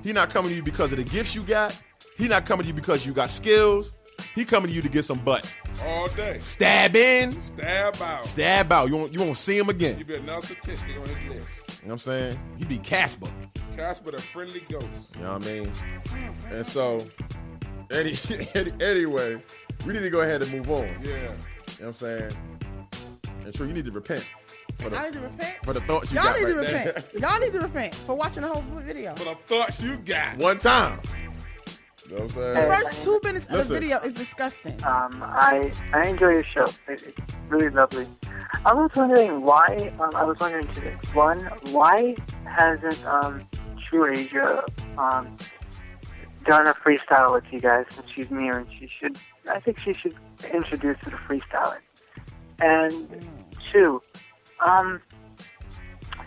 He 0.04 0.12
not 0.14 0.30
coming 0.30 0.50
to 0.50 0.56
you 0.56 0.64
because 0.64 0.92
of 0.92 0.98
the 0.98 1.04
gifts 1.04 1.36
you 1.36 1.44
got. 1.44 1.80
He 2.18 2.28
not 2.28 2.46
coming 2.46 2.64
to 2.64 2.68
you 2.68 2.74
because 2.74 3.06
you 3.06 3.14
got 3.14 3.30
skills. 3.30 3.94
He 4.36 4.44
coming 4.46 4.70
to 4.70 4.76
you 4.76 4.82
to 4.82 4.90
get 4.90 5.06
some 5.06 5.20
butt. 5.20 5.50
All 5.84 6.08
day. 6.10 6.40
Stab 6.40 6.96
in, 6.96 7.32
Stab 7.34 8.02
out. 8.02 8.26
stab 8.26 8.72
out. 8.72 8.90
You 8.90 8.98
won't, 8.98 9.14
you 9.14 9.20
won't 9.20 9.38
see 9.38 9.58
him 9.58 9.70
again. 9.70 9.98
You 9.98 10.06
be 10.06 10.16
another 10.16 10.46
statistic 10.46 10.98
on 10.98 11.06
his 11.08 11.36
list. 11.38 11.82
You 11.82 11.88
know 11.88 11.90
what 11.90 11.92
I'm 11.94 12.00
saying? 12.00 12.40
He 12.58 12.66
be 12.66 12.78
Casper. 12.80 13.28
Casper 13.76 14.12
the 14.12 14.22
friendly 14.22 14.62
ghost. 14.70 14.86
You 15.16 15.22
know 15.24 15.38
what 15.38 15.48
I 15.48 15.54
mean? 15.54 15.72
And 16.52 16.68
so, 16.68 17.08
Any, 17.92 18.16
any, 18.56 18.72
anyway, 18.82 19.42
we 19.86 19.94
need 19.94 20.00
to 20.02 20.10
go 20.10 20.22
ahead 20.22 20.42
and 20.42 20.52
move 20.52 20.70
on. 20.70 20.90
Yeah. 21.04 21.32
You 21.80 21.86
know 21.86 21.92
what 21.92 22.02
I'm 22.02 22.20
saying? 22.20 22.32
And 23.46 23.54
true, 23.54 23.68
you 23.68 23.74
need 23.74 23.86
to 23.86 23.92
repent 23.92 24.30
for 24.80 24.94
I 24.96 25.06
need 25.06 25.14
the, 25.14 25.20
to 25.22 25.26
repent. 25.28 25.56
for 25.64 25.74
the 25.74 25.82
thoughts 25.82 26.12
you 26.12 26.16
got. 26.18 26.26
Y'all 26.40 26.48
need 26.48 26.56
right 26.56 26.68
to 26.68 26.72
there. 26.74 26.86
repent. 26.94 27.14
Y'all 27.22 27.40
need 27.40 27.54
to 27.54 27.60
repent 27.62 27.96
for 27.96 28.16
watching 28.16 28.42
the 28.44 28.50
whole 28.50 28.62
video. 28.82 29.16
For 29.16 29.24
the 29.26 29.36
thoughts 29.36 29.82
you 29.82 29.96
got. 29.98 30.38
One 30.38 30.58
time. 30.60 31.00
You 32.10 32.16
know 32.16 32.24
what 32.24 32.24
I'm 32.24 32.30
saying? 32.32 32.54
The 32.54 32.56
saying? 32.56 32.72
first 32.86 33.04
two 33.04 33.20
minutes 33.24 33.48
of 33.52 33.68
the 33.68 33.74
video 33.74 34.00
is 34.00 34.14
disgusting. 34.14 34.74
Um, 34.84 35.22
I 35.24 35.72
I 35.94 36.08
enjoy 36.08 36.30
your 36.32 36.44
show. 36.44 36.66
It- 36.88 37.04
It's 37.18 37.34
really 37.50 37.70
lovely. 37.70 38.08
I 38.66 38.74
was 38.74 38.92
wondering 38.96 39.42
why. 39.44 39.94
Um, 40.00 40.16
I 40.16 40.24
was 40.24 40.38
wondering 40.40 40.68
two 40.68 40.82
things. 40.82 41.14
One, 41.16 41.40
why 41.72 42.16
hasn't 42.46 43.06
um, 43.06 43.42
True 43.88 44.12
Asia 44.12 44.64
um, 44.98 45.38
done 46.46 46.68
a 46.68 46.74
freestyle 46.74 47.34
with 47.34 47.44
you 47.52 47.60
guys 47.62 47.86
since 47.90 48.08
she's 48.14 48.30
new 48.32 48.52
and 48.54 48.68
she 48.78 48.90
should. 49.00 49.18
I 49.52 49.60
think 49.60 49.80
she 49.80 49.94
should 49.94 50.16
introduce 50.54 50.98
to 51.04 51.10
the 51.10 51.18
freestyling. 51.18 51.80
And 52.60 53.26
two, 53.72 54.02
um, 54.66 55.02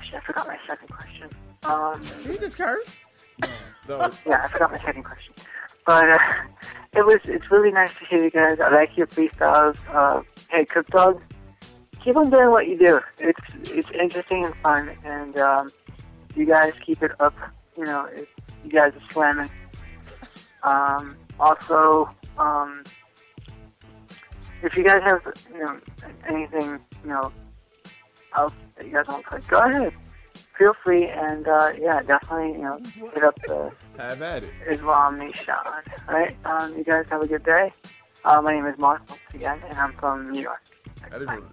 shit, 0.04 0.14
I 0.14 0.20
forgot 0.20 0.46
my 0.46 0.58
second 0.66 0.88
question. 0.88 1.28
Um, 1.64 2.00
Did 2.24 2.34
you 2.34 2.38
just 2.38 2.56
curse? 2.56 2.98
yeah, 3.88 4.42
I 4.44 4.48
forgot 4.48 4.72
my 4.72 4.78
second 4.78 5.04
question. 5.04 5.34
But 5.86 6.10
uh, 6.10 6.18
it 6.94 7.04
was 7.04 7.18
it's 7.24 7.50
really 7.50 7.72
nice 7.72 7.94
to 7.96 8.04
hear 8.04 8.22
you 8.22 8.30
guys. 8.30 8.60
I 8.60 8.70
like 8.70 8.96
your 8.96 9.06
freestyles. 9.08 9.76
Uh, 9.92 10.22
hey, 10.50 10.64
Cook 10.64 10.86
Dog, 10.88 11.20
keep 12.02 12.16
on 12.16 12.30
doing 12.30 12.50
what 12.50 12.68
you 12.68 12.78
do. 12.78 13.00
It's 13.18 13.70
it's 13.70 13.90
interesting 13.90 14.44
and 14.44 14.54
fun, 14.56 14.90
and 15.04 15.36
um, 15.38 15.72
you 16.34 16.46
guys 16.46 16.72
keep 16.84 17.02
it 17.02 17.12
up. 17.20 17.34
You 17.76 17.84
know, 17.84 18.04
it, 18.06 18.28
you 18.64 18.70
guys 18.70 18.92
are 18.94 19.12
slamming. 19.12 19.50
Um, 20.62 21.16
also, 21.40 22.08
um, 22.38 22.84
if 24.62 24.76
you 24.76 24.84
guys 24.84 25.02
have 25.04 25.20
you 25.52 25.58
know 25.64 25.78
anything 26.28 26.80
you 27.02 27.08
know 27.10 27.32
else 28.36 28.52
that 28.76 28.86
you 28.86 28.92
guys 28.92 29.06
want 29.08 29.22
to 29.24 29.28
play, 29.30 29.40
go 29.48 29.58
ahead. 29.58 29.92
Feel 30.58 30.74
free, 30.84 31.06
and 31.08 31.46
uh, 31.48 31.72
yeah, 31.78 32.02
definitely 32.02 32.52
you 32.52 32.62
know 32.62 32.78
hit 33.14 33.24
up 33.24 33.38
the 33.42 33.70
Have 33.98 34.22
at 34.22 34.44
it. 34.44 34.50
Islam 34.68 35.18
Nation. 35.18 35.54
All 36.08 36.14
right, 36.14 36.36
um, 36.44 36.76
you 36.76 36.84
guys 36.84 37.04
have 37.10 37.22
a 37.22 37.26
good 37.26 37.42
day. 37.44 37.72
Uh, 38.24 38.40
my 38.40 38.52
name 38.52 38.66
is 38.66 38.78
Mark 38.78 39.02
once 39.08 39.20
again, 39.34 39.60
and 39.68 39.78
I'm 39.78 39.92
from 39.94 40.30
New 40.30 40.40
York. 40.42 40.62
I 41.12 41.18
didn't- 41.18 41.44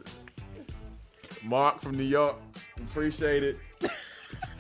Mark 1.44 1.80
from 1.82 1.96
New 1.98 2.04
York, 2.04 2.36
appreciate 2.78 3.44
it. 3.44 3.58
you 3.82 3.88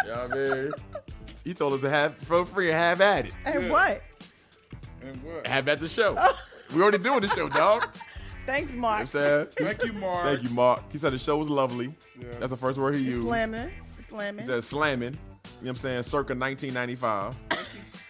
know 0.07 0.27
what 0.27 0.31
I 0.31 0.35
mean? 0.35 0.71
He 1.43 1.53
told 1.53 1.73
us 1.73 1.81
to 1.81 1.89
have 1.89 2.15
feel 2.19 2.45
free 2.45 2.69
and 2.69 2.77
have 2.77 3.01
at 3.01 3.25
it. 3.27 3.33
And 3.45 3.69
what? 3.69 4.01
And 5.01 5.21
what? 5.23 5.45
Have 5.45 5.67
at 5.67 5.79
the 5.79 5.87
show. 5.89 6.13
We're 6.73 6.83
already 6.83 6.99
doing 6.99 7.19
the 7.21 7.27
show, 7.27 7.49
dog. 7.49 7.93
Thanks, 8.45 8.71
You 8.71 8.77
know 8.77 8.81
Mark. 8.81 8.93
what 8.99 9.01
I'm 9.01 9.07
saying? 9.07 9.47
Thank 9.57 9.83
you, 9.85 9.93
Mark. 9.93 10.25
Thank 10.25 10.43
you, 10.43 10.49
Mark. 10.55 10.83
He 10.91 10.97
said 10.97 11.13
the 11.13 11.19
show 11.19 11.37
was 11.37 11.49
lovely. 11.49 11.93
Yes. 12.19 12.35
That's 12.39 12.49
the 12.51 12.57
first 12.57 12.79
word 12.79 12.95
he 12.95 13.01
used. 13.01 13.27
Slamming. 13.27 13.69
Slamming. 13.99 14.43
He 14.45 14.47
said 14.51 14.63
slamming. 14.63 15.13
You 15.13 15.15
know 15.15 15.19
what 15.61 15.69
I'm 15.69 15.75
saying? 15.77 16.03
Circa 16.03 16.33
1995. 16.35 17.35
Thank 17.49 17.67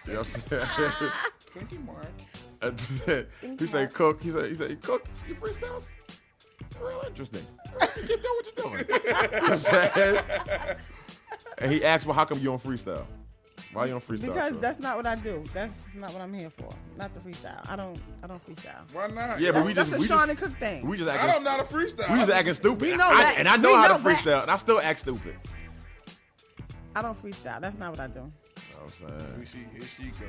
you 0.07 0.13
know 0.13 0.19
what 0.19 0.27
I'm 0.27 0.47
saying? 0.49 1.11
Thank 1.53 1.71
you, 1.71 1.79
Mark. 1.85 3.59
he 3.59 3.65
said 3.67 3.93
cook. 3.93 4.21
He 4.23 4.31
said 4.31 4.45
he 4.47 4.55
said 4.55 4.81
cook. 4.81 5.05
You 5.27 5.35
freestyles. 5.35 5.87
Real 6.81 7.03
interesting. 7.07 7.45
Keep 7.95 8.07
doing 8.07 8.19
what 8.21 8.45
you're 8.45 8.71
doing. 8.71 8.85
you 8.87 9.11
know 9.11 9.39
what 9.39 9.51
I'm 9.51 9.57
saying? 9.57 10.23
And 11.61 11.69
he 11.73 11.83
asked, 11.83 12.05
"Well, 12.05 12.15
how 12.15 12.23
come 12.23 12.39
you 12.39 12.53
on 12.53 12.59
freestyle? 12.59 13.05
Why 13.73 13.85
you 13.85 13.93
on 13.95 14.01
freestyle?" 14.01 14.21
Because 14.27 14.53
show?" 14.53 14.59
that's 14.59 14.79
not 14.79 14.97
what 14.97 15.05
I 15.05 15.15
do. 15.15 15.43
That's 15.53 15.85
not 15.95 16.11
what 16.13 16.21
I'm 16.21 16.33
here 16.33 16.49
for. 16.49 16.69
Not 16.97 17.13
the 17.13 17.19
freestyle. 17.19 17.69
I 17.69 17.75
don't. 17.75 17.99
I 18.23 18.27
don't 18.27 18.43
freestyle. 18.45 18.81
Why 18.93 19.07
not? 19.07 19.39
yeah, 19.39 19.51
but 19.51 19.55
That's, 19.59 19.67
we 19.67 19.73
that's 19.73 19.89
just 19.91 19.93
a 19.93 20.01
we 20.01 20.07
Sean 20.07 20.17
just, 20.27 20.29
and 20.29 20.37
Cook 20.39 20.59
thing. 20.59 20.87
we 20.87 20.97
just 20.97 21.09
I 21.09 21.15
acting. 21.15 21.29
don't 21.31 21.43
know 21.43 21.51
how 21.51 21.57
to 21.57 21.63
freestyle. 21.63 22.11
we 22.11 22.17
just 22.19 22.31
acting 22.31 22.53
stupid. 22.55 22.81
We 22.81 22.95
know 22.95 23.07
I- 23.09 23.23
that. 23.23 23.35
and 23.37 23.47
I 23.47 23.55
know 23.57 23.69
We 23.69 23.75
how 23.75 23.87
know 23.89 23.97
to 23.97 24.03
that. 24.03 24.17
freestyle, 24.17 24.41
and 24.43 24.51
I 24.51 24.55
still 24.55 24.79
act 24.81 24.99
stupid. 24.99 25.35
I 26.95 27.01
don't 27.01 27.21
freestyle. 27.21 27.61
That's 27.61 27.77
not 27.77 27.91
what 27.91 27.99
I 27.99 28.07
do. 28.07 28.19
You 28.19 28.23
know 28.23 28.31
what 28.83 29.11
I'm 29.11 29.35
saying? 29.35 29.45
See, 29.45 29.57
she, 29.59 29.77
here 29.77 29.87
she 29.87 30.03
go. 30.19 30.27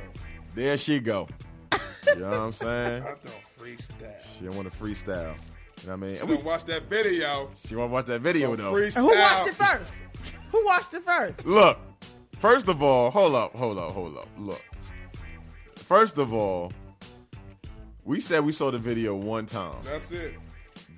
There 0.55 0.77
she 0.79 1.01
go. 1.01 1.29
you 2.09 2.17
know 2.17 2.31
what 2.31 2.39
I'm 2.41 2.53
saying? 2.53 3.03
I 3.03 3.07
don't 3.07 3.43
freestyle. 3.59 4.13
She 4.39 4.45
don't 4.45 4.57
want 4.57 4.71
to 4.71 4.77
freestyle. 4.79 5.35
You 5.83 5.89
know 5.89 5.93
what 5.93 5.93
I 5.93 5.97
mean? 5.97 6.15
She 6.17 6.21
And 6.21 6.29
we- 6.29 6.37
don't 6.37 6.45
watch 6.45 6.65
that 6.65 6.83
video. 6.91 7.51
she 7.65 7.75
want 7.77 7.89
to 7.91 7.93
watch 7.95 8.07
that 8.07 8.21
video 8.21 8.55
though. 8.57 8.73
freestyle. 8.73 8.97
And 8.97 9.07
who 9.07 9.17
watched 9.19 9.47
it 9.49 9.55
first? 9.55 9.93
Who 10.53 10.67
watched 10.67 10.95
it 10.95 11.03
first? 11.05 11.47
Look, 11.47 11.79
first 12.41 12.69
of 12.69 12.83
all, 12.83 13.11
hold 13.11 13.35
up, 13.35 13.55
hold 13.55 13.79
up, 13.79 13.93
hold 13.93 14.17
up. 14.17 14.29
Look, 14.39 14.63
first 15.77 16.19
of 16.19 16.33
all, 16.35 16.73
we 18.05 18.21
said 18.21 18.45
we 18.45 18.53
saw 18.53 18.71
the 18.71 18.79
video 18.79 19.15
one 19.15 19.47
time. 19.47 19.77
That's 19.83 20.11
it. 20.13 20.35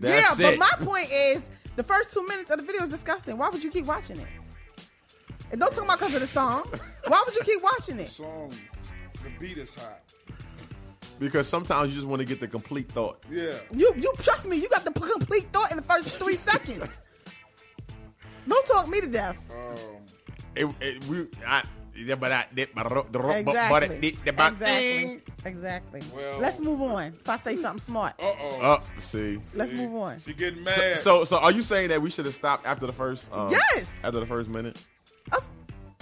That's 0.01 0.39
yeah, 0.41 0.49
it. 0.49 0.59
but 0.59 0.79
my 0.79 0.87
point 0.87 1.09
is, 1.13 1.43
the 1.77 1.83
first 1.85 2.13
two 2.13 2.27
minutes 2.27 2.51
of 2.51 2.59
the 2.59 2.65
video 2.65 2.83
is 2.83 2.89
disgusting. 2.91 3.37
Why 3.39 3.49
would 3.49 3.63
you 3.63 3.71
keep 3.71 3.87
watching 3.87 4.19
it? 4.21 4.27
And 5.51 5.61
don't 5.61 5.73
talk 5.75 5.85
about 5.85 5.99
because 5.99 6.15
of 6.15 6.21
the 6.23 6.27
song. 6.27 6.65
Why 7.07 7.23
would 7.27 7.35
you 7.35 7.43
keep 7.45 7.63
watching 7.63 7.97
The 7.99 8.05
it? 8.05 8.09
song, 8.09 8.53
the 9.23 9.31
beat 9.39 9.59
is 9.59 9.71
hot. 9.73 10.01
because 11.19 11.47
sometimes 11.47 11.91
you 11.91 11.95
just 11.97 12.07
want 12.07 12.21
to 12.21 12.27
get 12.27 12.41
the 12.41 12.49
complete 12.49 12.89
thought. 12.91 13.23
Yeah. 13.31 13.53
You 13.71 13.93
you 13.97 14.13
trust 14.19 14.49
me. 14.49 14.57
You 14.57 14.69
got 14.71 14.85
the 14.85 14.93
complete 14.93 15.53
thought 15.53 15.71
in 15.71 15.77
the 15.77 15.83
first 15.83 16.09
three 16.17 16.37
seconds. 16.37 16.89
Don't 18.49 18.67
talk 18.67 18.89
me 18.89 19.01
to 19.03 19.07
death. 19.07 19.37
Um, 19.51 19.77
It, 20.55 20.67
it, 20.81 21.05
we, 21.07 21.27
I, 21.47 21.63
yeah, 21.97 22.15
but 22.15 22.33
I, 22.33 22.47
did- 22.55 22.69
but 22.75 22.87
I- 22.87 23.03
but 23.11 23.35
Exactly. 23.35 24.09
it 24.09 24.25
did- 24.25 24.37
but- 24.37 24.53
Exactly. 24.53 25.23
Exactly. 25.45 26.01
Well- 26.15 26.39
Let's 26.41 26.61
move 26.61 26.81
on. 26.83 27.15
If 27.21 27.29
I 27.29 27.37
say 27.37 27.57
something 27.57 27.83
smart, 27.85 28.15
uh 28.19 28.25
oh. 28.41 28.59
Oh, 28.63 28.81
see. 28.99 29.41
let's 29.55 29.73
move 29.73 29.95
on. 29.95 30.19
She 30.21 30.33
getting 30.35 30.63
So, 30.65 30.71
mad. 30.81 30.99
so, 30.99 31.25
so, 31.25 31.39
are 31.39 31.51
you 31.53 31.63
saying 31.63 31.89
that 31.89 32.01
we 32.03 32.11
should 32.11 32.25
have 32.27 32.35
stopped 32.35 32.67
after 32.67 32.87
the 32.87 32.93
first? 32.93 33.33
Um, 33.33 33.51
Yes. 33.51 33.87
After 34.05 34.21
the 34.21 34.27
first 34.27 34.49
minute. 34.49 34.79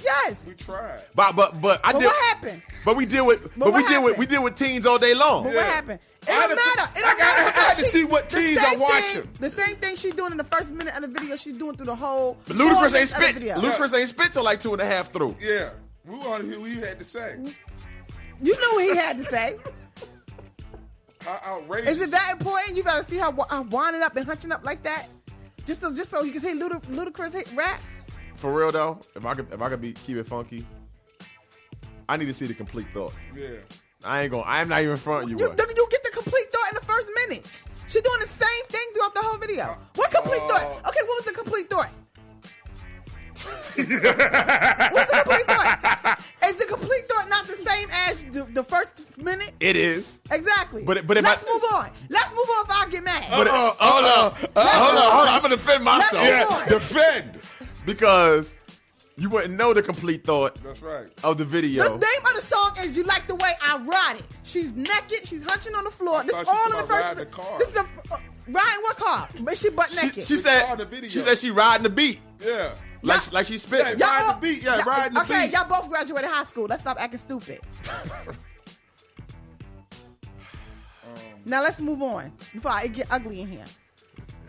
Yes. 0.03 0.47
we 0.47 0.55
tried. 0.55 1.03
But, 1.15 1.37
but, 1.37 1.61
but, 1.61 1.79
I 1.85 1.93
But 1.93 1.99
did. 1.99 2.07
what 2.07 2.25
happened? 2.35 2.63
But 2.87 2.97
we 2.97 3.05
deal 3.05 3.27
with, 3.27 3.43
but, 3.57 3.67
we 3.67 3.83
what 3.83 3.89
deal 3.89 4.03
with, 4.03 4.17
we 4.17 4.25
deal 4.27 4.43
with 4.43 4.55
teens 4.57 4.87
all 4.87 4.99
day 4.99 5.13
long. 5.15 5.45
But 5.45 5.51
Yeah. 5.53 5.57
what 5.59 5.67
happened? 5.67 5.99
It 6.23 6.29
I 6.31 6.47
don't 6.47 6.57
matter. 6.57 6.91
It 6.99 7.05
I 7.05 7.09
don't 7.09 7.18
got- 7.18 7.18
matter. 7.18 7.21
I 7.21 7.43
had 7.43 7.55
because 7.55 7.79
to 7.79 7.85
she- 7.85 7.91
see 7.91 8.05
what 8.05 8.29
the 8.29 8.37
teens 8.37 8.61
same 8.61 8.71
thing- 8.71 8.81
watching. 8.81 9.29
The 9.41 9.51
same 9.51 9.77
thing 9.77 9.97
she's 9.97 10.14
doing 10.14 10.33
in 10.33 10.39
the 10.39 10.45
first 10.45 10.71
minute 10.71 10.95
of 10.95 11.03
the 11.03 11.09
video, 11.09 11.37
she's 11.37 11.57
doing 11.57 11.77
through 11.77 11.87
the 11.87 11.97
whole. 11.97 12.37
But 12.47 12.57
Ludacris 12.57 12.83
ain't 12.85 12.93
minutes 12.93 13.12
of 13.12 13.18
the 13.18 13.25
spit. 13.25 13.35
video. 13.37 13.57
Ludacris 13.57 13.99
ain't 13.99 14.09
spit 14.09 14.33
till 14.33 14.45
like 14.45 14.61
two 14.61 14.73
and 14.73 14.83
a 14.83 14.87
half 14.87 15.11
through. 15.12 15.35
Yeah. 15.41 15.71
We 16.05 16.16
want 16.18 16.43
to 16.43 16.49
hear 16.51 16.61
what 16.61 16.71
you 16.71 16.81
had 16.81 16.99
to 16.99 17.05
say. 17.05 17.37
You 18.43 18.55
knew 18.59 18.71
what 18.75 18.85
he 18.85 18.97
had 18.97 19.16
to 19.18 19.25
say. 19.25 19.57
How 21.23 21.41
outrageous. 21.47 21.97
Is 21.97 22.03
it 22.03 22.11
that 22.12 22.31
important? 22.33 22.77
You 22.77 22.83
gotta 22.83 23.05
see 23.05 23.18
how 23.18 23.35
I'm 23.51 23.68
winding 23.71 24.03
up 24.03 24.16
and 24.16 24.27
hunching 24.27 24.53
up 24.53 24.64
like 24.64 24.83
that, 24.85 25.07
just 25.66 25.81
so 25.83 25.95
just 25.95 26.11
so 26.11 26.23
you 26.23 26.33
can 26.33 26.41
say 26.41 26.55
Luda, 26.59 26.81
Ludacris 26.85 27.33
hit 27.35 27.49
rap. 27.55 27.81
For 28.37 28.53
real 28.53 28.73
though, 28.73 28.99
if 29.14 29.25
I 29.27 29.35
could, 29.35 29.53
if 29.53 29.61
I 29.61 29.68
could 29.68 29.83
be 29.83 29.93
keep 29.93 30.16
it 30.16 30.27
funky, 30.27 30.66
I 32.09 32.16
need 32.16 32.25
to 32.27 32.33
see 32.35 32.47
the 32.47 32.55
complete 32.55 32.87
thought. 32.95 33.12
Yeah. 33.37 33.49
I 34.03 34.23
ain't 34.23 34.31
gonna. 34.31 34.45
I 34.45 34.62
am 34.62 34.71
not 34.71 34.81
even 34.83 34.97
fronting 34.97 35.29
you. 35.29 35.39
You, 35.45 35.51
boy. 35.51 35.62
you 35.77 35.87
get 35.91 36.00
the. 37.31 37.43
She's 37.87 38.03
doing 38.03 38.20
the 38.20 38.28
same 38.28 38.64
thing 38.68 38.87
throughout 38.95 39.14
the 39.14 39.20
whole 39.22 39.39
video. 39.39 39.76
What 39.97 40.11
complete 40.11 40.43
uh, 40.43 40.49
thought? 40.49 40.66
Okay, 40.89 41.01
what 41.07 41.16
was 41.18 41.24
the 41.24 41.33
complete 41.33 41.70
thought? 41.70 41.91
What's 43.41 45.11
the 45.11 45.22
complete 45.24 45.47
thought? 45.47 46.20
Is 46.45 46.57
the 46.57 46.66
complete 46.66 47.09
thought 47.09 47.28
not 47.28 47.47
the 47.47 47.57
same 47.57 47.89
as 47.91 48.24
the, 48.24 48.45
the 48.53 48.62
first 48.62 49.16
minute? 49.18 49.53
It 49.61 49.76
is. 49.76 50.20
Exactly. 50.31 50.85
But- 50.85 51.07
but 51.07 51.16
if 51.16 51.24
let's 51.24 51.45
I- 51.47 51.53
move 51.53 51.62
on. 51.74 51.91
Let's 52.11 52.31
move 52.35 52.49
on. 52.51 52.64
If 52.66 52.70
I 52.72 52.87
get 52.91 53.05
mad, 53.05 53.24
But 53.31 53.47
it- 53.47 53.53
uh, 53.53 53.57
uh, 53.57 53.70
uh, 53.81 53.81
hold 53.81 54.05
on, 54.05 54.33
hold 54.55 54.97
on, 54.97 55.12
hold 55.12 55.28
on. 55.28 55.35
I'm 55.35 55.43
gonna 55.43 55.57
defend 55.57 55.85
myself. 55.85 56.22
Let's 56.22 56.51
move 56.51 56.61
on. 56.61 56.68
defend 56.68 57.39
because 57.87 58.57
you 59.21 59.29
wouldn't 59.29 59.55
know 59.55 59.75
the 59.75 59.83
complete 59.83 60.25
thought 60.25 60.55
That's 60.64 60.81
right. 60.83 61.07
of 61.23 61.37
the 61.39 61.45
video. 61.45 61.85
The 61.85 61.91
name 61.91 62.01
of 62.27 62.35
the 62.35 62.41
song 62.43 62.73
is 62.81 62.97
"You 62.97 63.05
Like 63.05 63.29
the 63.29 63.35
Way 63.37 63.53
I 63.62 63.77
Ride 63.79 64.16
It." 64.21 64.25
She's 64.43 64.73
naked. 64.73 65.25
She's 65.27 65.43
hunching 65.45 65.75
on 65.75 65.85
the 65.85 65.91
floor. 65.91 66.23
This 66.25 66.33
thought 66.33 66.49
all 66.49 66.66
in 66.66 66.71
the 66.73 66.77
was 66.79 66.87
first. 66.87 67.03
riding 67.05 67.18
the 67.25 67.31
car. 67.31 67.59
This 67.59 67.68
is 67.68 67.75
the 67.75 67.81
uh, 68.11 68.16
riding 68.49 68.83
what 68.83 68.97
car? 68.97 69.29
But 69.43 69.59
she 69.59 69.68
butt 69.71 69.95
naked. 70.03 70.25
she 70.27 70.37
saw 70.37 70.43
said. 70.68 70.79
the 70.79 70.87
video. 70.87 71.11
She 71.11 71.21
said 71.21 71.37
she 71.39 71.51
riding 71.51 71.83
the 71.85 71.91
beat 71.91 72.21
Yeah. 72.41 72.73
like 73.03 73.31
like 73.33 73.47
she 73.47 73.59
spitting. 73.59 73.99
Yeah, 73.99 74.07
Y'all 74.07 74.27
Ride 74.29 74.37
the 74.37 74.41
beat, 74.41 74.62
yeah, 74.62 74.77
y'all- 74.77 74.85
the 74.85 74.91
okay, 74.91 75.09
beat. 75.11 75.18
Okay, 75.18 75.51
y'all 75.53 75.68
both 75.68 75.89
graduated 75.91 76.31
high 76.31 76.45
school. 76.45 76.66
Let's 76.66 76.81
stop 76.81 76.97
acting 76.99 77.21
stupid. 77.21 77.61
now 81.45 81.62
let's 81.62 81.79
move 81.81 82.01
on 82.03 82.33
before 82.53 82.71
I 82.73 82.87
get 82.87 83.07
ugly 83.11 83.43
in 83.43 83.49
here. 83.49 83.64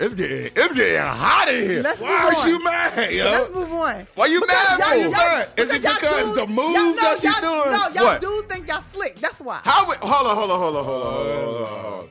It's 0.02 0.16
getting 0.16 0.45
it's 0.56 0.74
getting 0.74 0.97
hot 0.99 1.47
in 1.47 1.62
here. 1.62 1.84
Let's 1.84 2.02
Why 2.02 2.10
move 2.30 2.39
on. 2.39 2.49
you 2.49 2.64
mad, 2.64 3.12
yo? 3.14 3.24
Let's 3.26 3.54
move 3.54 3.72
on. 3.72 4.08
Why 4.16 4.26
you 4.26 4.41
Because 4.41 4.56
mad 4.80 4.80
y'all- 4.80 4.97
y'all- 4.97 5.12
Mad? 5.12 5.47
Is 5.58 5.70
it 5.72 5.82
because 5.84 6.24
dudes- 6.26 6.36
the 6.38 6.47
moves 6.47 6.76
y'all 6.76 6.86
know 6.86 6.95
that 6.95 7.20
she 7.20 7.28
doing? 7.41 7.72
No, 7.72 7.88
y'all 7.93 8.04
What? 8.14 8.22
dudes 8.22 8.45
think 8.45 8.68
y'all 8.68 8.82
slick. 8.82 9.20
That's 9.20 9.39
why. 9.41 9.60
How 9.64 9.88
we? 9.88 9.95
Hold 10.02 10.26
on, 10.28 10.36
hold 10.36 10.49
on, 10.52 10.60
hold 10.60 10.76
on, 10.76 10.84
hold 10.86 11.04
on, 11.06 11.68
hold 11.68 11.99
on. 11.99 12.10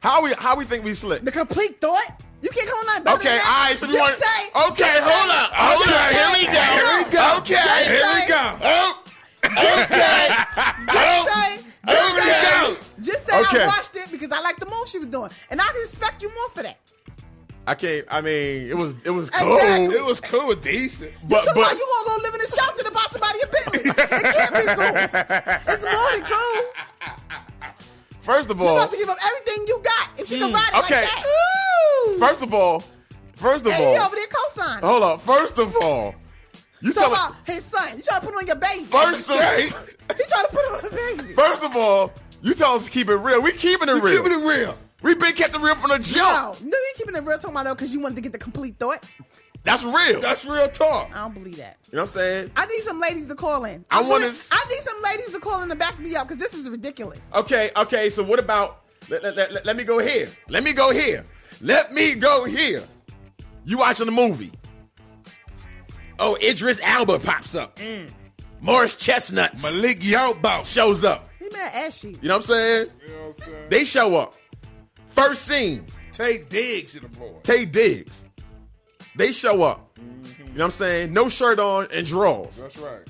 How 0.00 0.22
we? 0.22 0.32
How 0.34 0.54
we 0.54 0.64
think 0.64 0.84
we 0.84 0.94
slick? 0.94 1.24
The 1.24 1.32
complete 1.32 1.80
thought. 1.80 2.20
You 2.42 2.50
can't 2.50 2.68
come 2.68 2.78
on 2.78 3.02
better 3.04 3.16
Okay, 3.16 3.28
than 3.28 3.38
that. 3.38 3.46
all 3.46 3.68
right. 3.68 3.78
So 3.78 3.86
you 3.86 3.92
Just 3.92 4.02
want? 4.02 4.22
say. 4.22 4.40
Okay, 4.70 4.94
just 4.94 5.10
hold 5.10 5.30
say- 5.30 5.38
up, 5.38 5.50
hold 5.52 5.82
just 5.82 5.94
up. 5.94 6.10
Here 6.14 6.30
we 6.38 6.44
go. 6.46 6.62
Here 6.62 6.96
we 6.98 7.10
go. 7.10 7.36
Okay, 7.38 7.54
Just 7.54 7.90
here 7.90 8.10
we 8.14 8.22
go. 8.28 8.42
Oh, 8.62 9.02
Just 9.42 9.88
say. 9.90 10.22
oh, 10.88 11.24
Just 11.26 11.26
say. 11.34 11.50
here 11.86 12.12
we 12.14 12.20
go. 12.20 12.76
say 13.02 13.40
Okay. 13.40 13.62
I 13.62 13.66
watched 13.66 13.96
it 13.96 14.10
because 14.10 14.30
I 14.30 14.40
liked 14.40 14.60
the 14.60 14.66
move 14.66 14.88
she 14.88 14.98
was 14.98 15.08
doing, 15.08 15.30
and 15.50 15.60
I 15.60 15.70
respect 15.80 16.22
you 16.22 16.28
more 16.28 16.48
for 16.50 16.62
that. 16.62 16.78
I 17.66 17.74
can't. 17.74 18.04
I 18.10 18.20
mean, 18.20 18.68
it 18.68 18.76
was 18.76 18.94
it 19.04 19.10
was 19.10 19.30
cool. 19.30 19.54
Exactly. 19.56 19.96
It 19.96 20.04
was 20.04 20.20
cool, 20.20 20.52
decent. 20.56 21.12
You 21.12 21.18
But 21.28 21.44
talking 21.44 21.52
but 21.62 21.72
about 21.72 21.78
you 21.78 21.86
gonna 22.04 22.08
go 22.18 22.22
live 22.24 22.34
in 22.34 22.40
a 22.40 22.46
shelter 22.48 22.84
to 22.84 22.90
buy 22.90 23.06
somebody 23.12 23.38
a 23.40 23.46
Bentley? 23.46 23.90
It 23.90 23.96
can't 24.34 24.54
be 24.54 24.66
cool. 24.74 25.74
It's 25.74 25.84
more 25.84 26.10
than 26.12 26.24
cool. 26.24 27.72
first 28.20 28.50
of 28.50 28.60
all, 28.60 28.66
You 28.68 28.76
about 28.78 28.90
to 28.90 28.96
give 28.96 29.08
up 29.08 29.18
everything 29.24 29.64
you 29.68 29.80
got 29.82 30.10
if 30.18 30.26
she 30.28 30.38
can 30.38 30.50
Mm, 30.50 30.54
ride 30.54 30.70
it 30.74 30.84
okay. 30.84 31.00
like 31.02 31.10
that. 31.10 31.24
Ooh. 32.08 32.18
first 32.18 32.42
of 32.42 32.54
all, 32.54 32.82
first 33.36 33.64
of 33.66 33.72
and 33.72 33.80
he 33.82 33.96
all, 33.96 34.06
over 34.06 34.16
there 34.16 34.26
co-signing. 34.26 34.84
hold 34.84 35.02
up. 35.04 35.20
First 35.20 35.58
of 35.58 35.76
all, 35.82 36.14
you 36.80 36.92
Talking 36.92 37.14
tell 37.14 37.26
about 37.30 37.36
his 37.46 37.64
son. 37.64 37.96
You 37.96 38.02
trying 38.02 38.20
to 38.22 38.26
put 38.26 38.34
on 38.34 38.46
your 38.46 38.56
baby. 38.56 38.84
First 38.84 39.30
of- 39.30 39.36
all, 39.36 39.42
he 39.52 39.68
trying 39.70 40.46
to 40.46 40.50
put 40.50 40.64
on 40.72 40.82
the 40.90 41.14
baby. 41.16 41.32
First 41.34 41.62
of 41.62 41.76
all, 41.76 42.12
you 42.42 42.54
tell 42.54 42.74
us 42.74 42.84
to 42.86 42.90
keep 42.90 43.08
it 43.08 43.14
real. 43.14 43.40
We 43.40 43.52
keeping 43.52 43.88
it 43.88 43.94
We 43.94 44.00
real. 44.00 44.22
keeping 44.22 44.40
it 44.40 44.44
real. 44.44 44.76
We 45.02 45.14
been 45.14 45.32
kept 45.34 45.54
it 45.54 45.60
real 45.60 45.74
from 45.74 45.90
the 45.90 45.98
joke. 45.98 46.16
No, 46.16 46.22
jump. 46.54 46.60
no, 46.62 46.66
you 46.78 46.92
keeping 46.96 47.16
it 47.16 47.22
real 47.24 47.36
talking 47.38 47.50
about 47.50 47.64
though 47.64 47.74
because 47.74 47.92
you 47.92 48.00
wanted 48.00 48.16
to 48.16 48.20
get 48.20 48.32
the 48.32 48.38
complete 48.38 48.76
thought. 48.78 49.04
That's 49.64 49.84
real. 49.84 50.20
That's 50.20 50.44
real 50.44 50.66
talk. 50.68 51.10
I 51.16 51.20
don't 51.20 51.34
believe 51.34 51.56
that. 51.58 51.76
You 51.90 51.96
know 51.96 52.02
what 52.02 52.10
I'm 52.10 52.14
saying? 52.14 52.50
I 52.56 52.66
need 52.66 52.80
some 52.82 52.98
ladies 53.00 53.26
to 53.26 53.34
call 53.34 53.64
in. 53.64 53.84
I 53.90 53.98
I, 53.98 54.02
wanna- 54.02 54.26
I 54.50 54.64
need 54.68 54.80
some 54.80 55.00
ladies 55.02 55.30
to 55.30 55.38
call 55.40 55.62
in 55.62 55.68
to 55.68 55.76
back 55.76 55.98
me 56.00 56.16
up 56.16 56.26
because 56.26 56.38
this 56.38 56.54
is 56.54 56.68
ridiculous. 56.68 57.20
Okay, 57.34 57.70
okay. 57.76 58.10
So 58.10 58.22
what 58.22 58.38
about? 58.38 58.80
Let, 59.08 59.22
let, 59.22 59.36
let, 59.36 59.64
let 59.66 59.76
me 59.76 59.84
go 59.84 59.98
here. 59.98 60.28
Let 60.48 60.62
me 60.64 60.72
go 60.72 60.90
here. 60.92 61.24
Let 61.60 61.92
me 61.92 62.14
go 62.14 62.44
here. 62.44 62.82
You 63.64 63.78
watching 63.78 64.06
the 64.06 64.12
movie? 64.12 64.52
Oh, 66.18 66.36
Idris 66.36 66.80
Elba 66.82 67.18
pops 67.18 67.54
up. 67.54 67.76
Mm. 67.76 68.10
Morris 68.60 68.94
Chestnut 68.96 69.60
Malik 69.62 70.00
Yoba. 70.00 70.64
shows 70.64 71.04
up. 71.04 71.28
He 71.38 71.48
mad 71.50 71.72
ass 71.74 71.98
she. 71.98 72.08
You 72.08 72.28
know 72.28 72.34
what 72.34 72.36
I'm 72.36 72.42
saying? 72.42 72.86
You 73.06 73.12
know 73.12 73.18
what 73.20 73.26
I'm 73.26 73.32
saying? 73.34 73.68
They 73.70 73.84
show 73.84 74.16
up. 74.16 74.34
First 75.12 75.42
scene, 75.46 75.86
Taye 76.12 76.48
Diggs 76.48 76.94
in 76.96 77.02
the 77.02 77.08
boy. 77.08 77.34
Taye 77.42 77.70
Diggs. 77.70 78.24
They 79.16 79.32
show 79.32 79.62
up. 79.62 79.94
Mm-hmm. 79.98 80.42
You 80.42 80.44
know 80.46 80.52
what 80.54 80.64
I'm 80.64 80.70
saying? 80.70 81.12
No 81.12 81.28
shirt 81.28 81.58
on 81.58 81.88
and 81.92 82.06
drawers. 82.06 82.56
That's 82.56 82.78
right. 82.78 83.02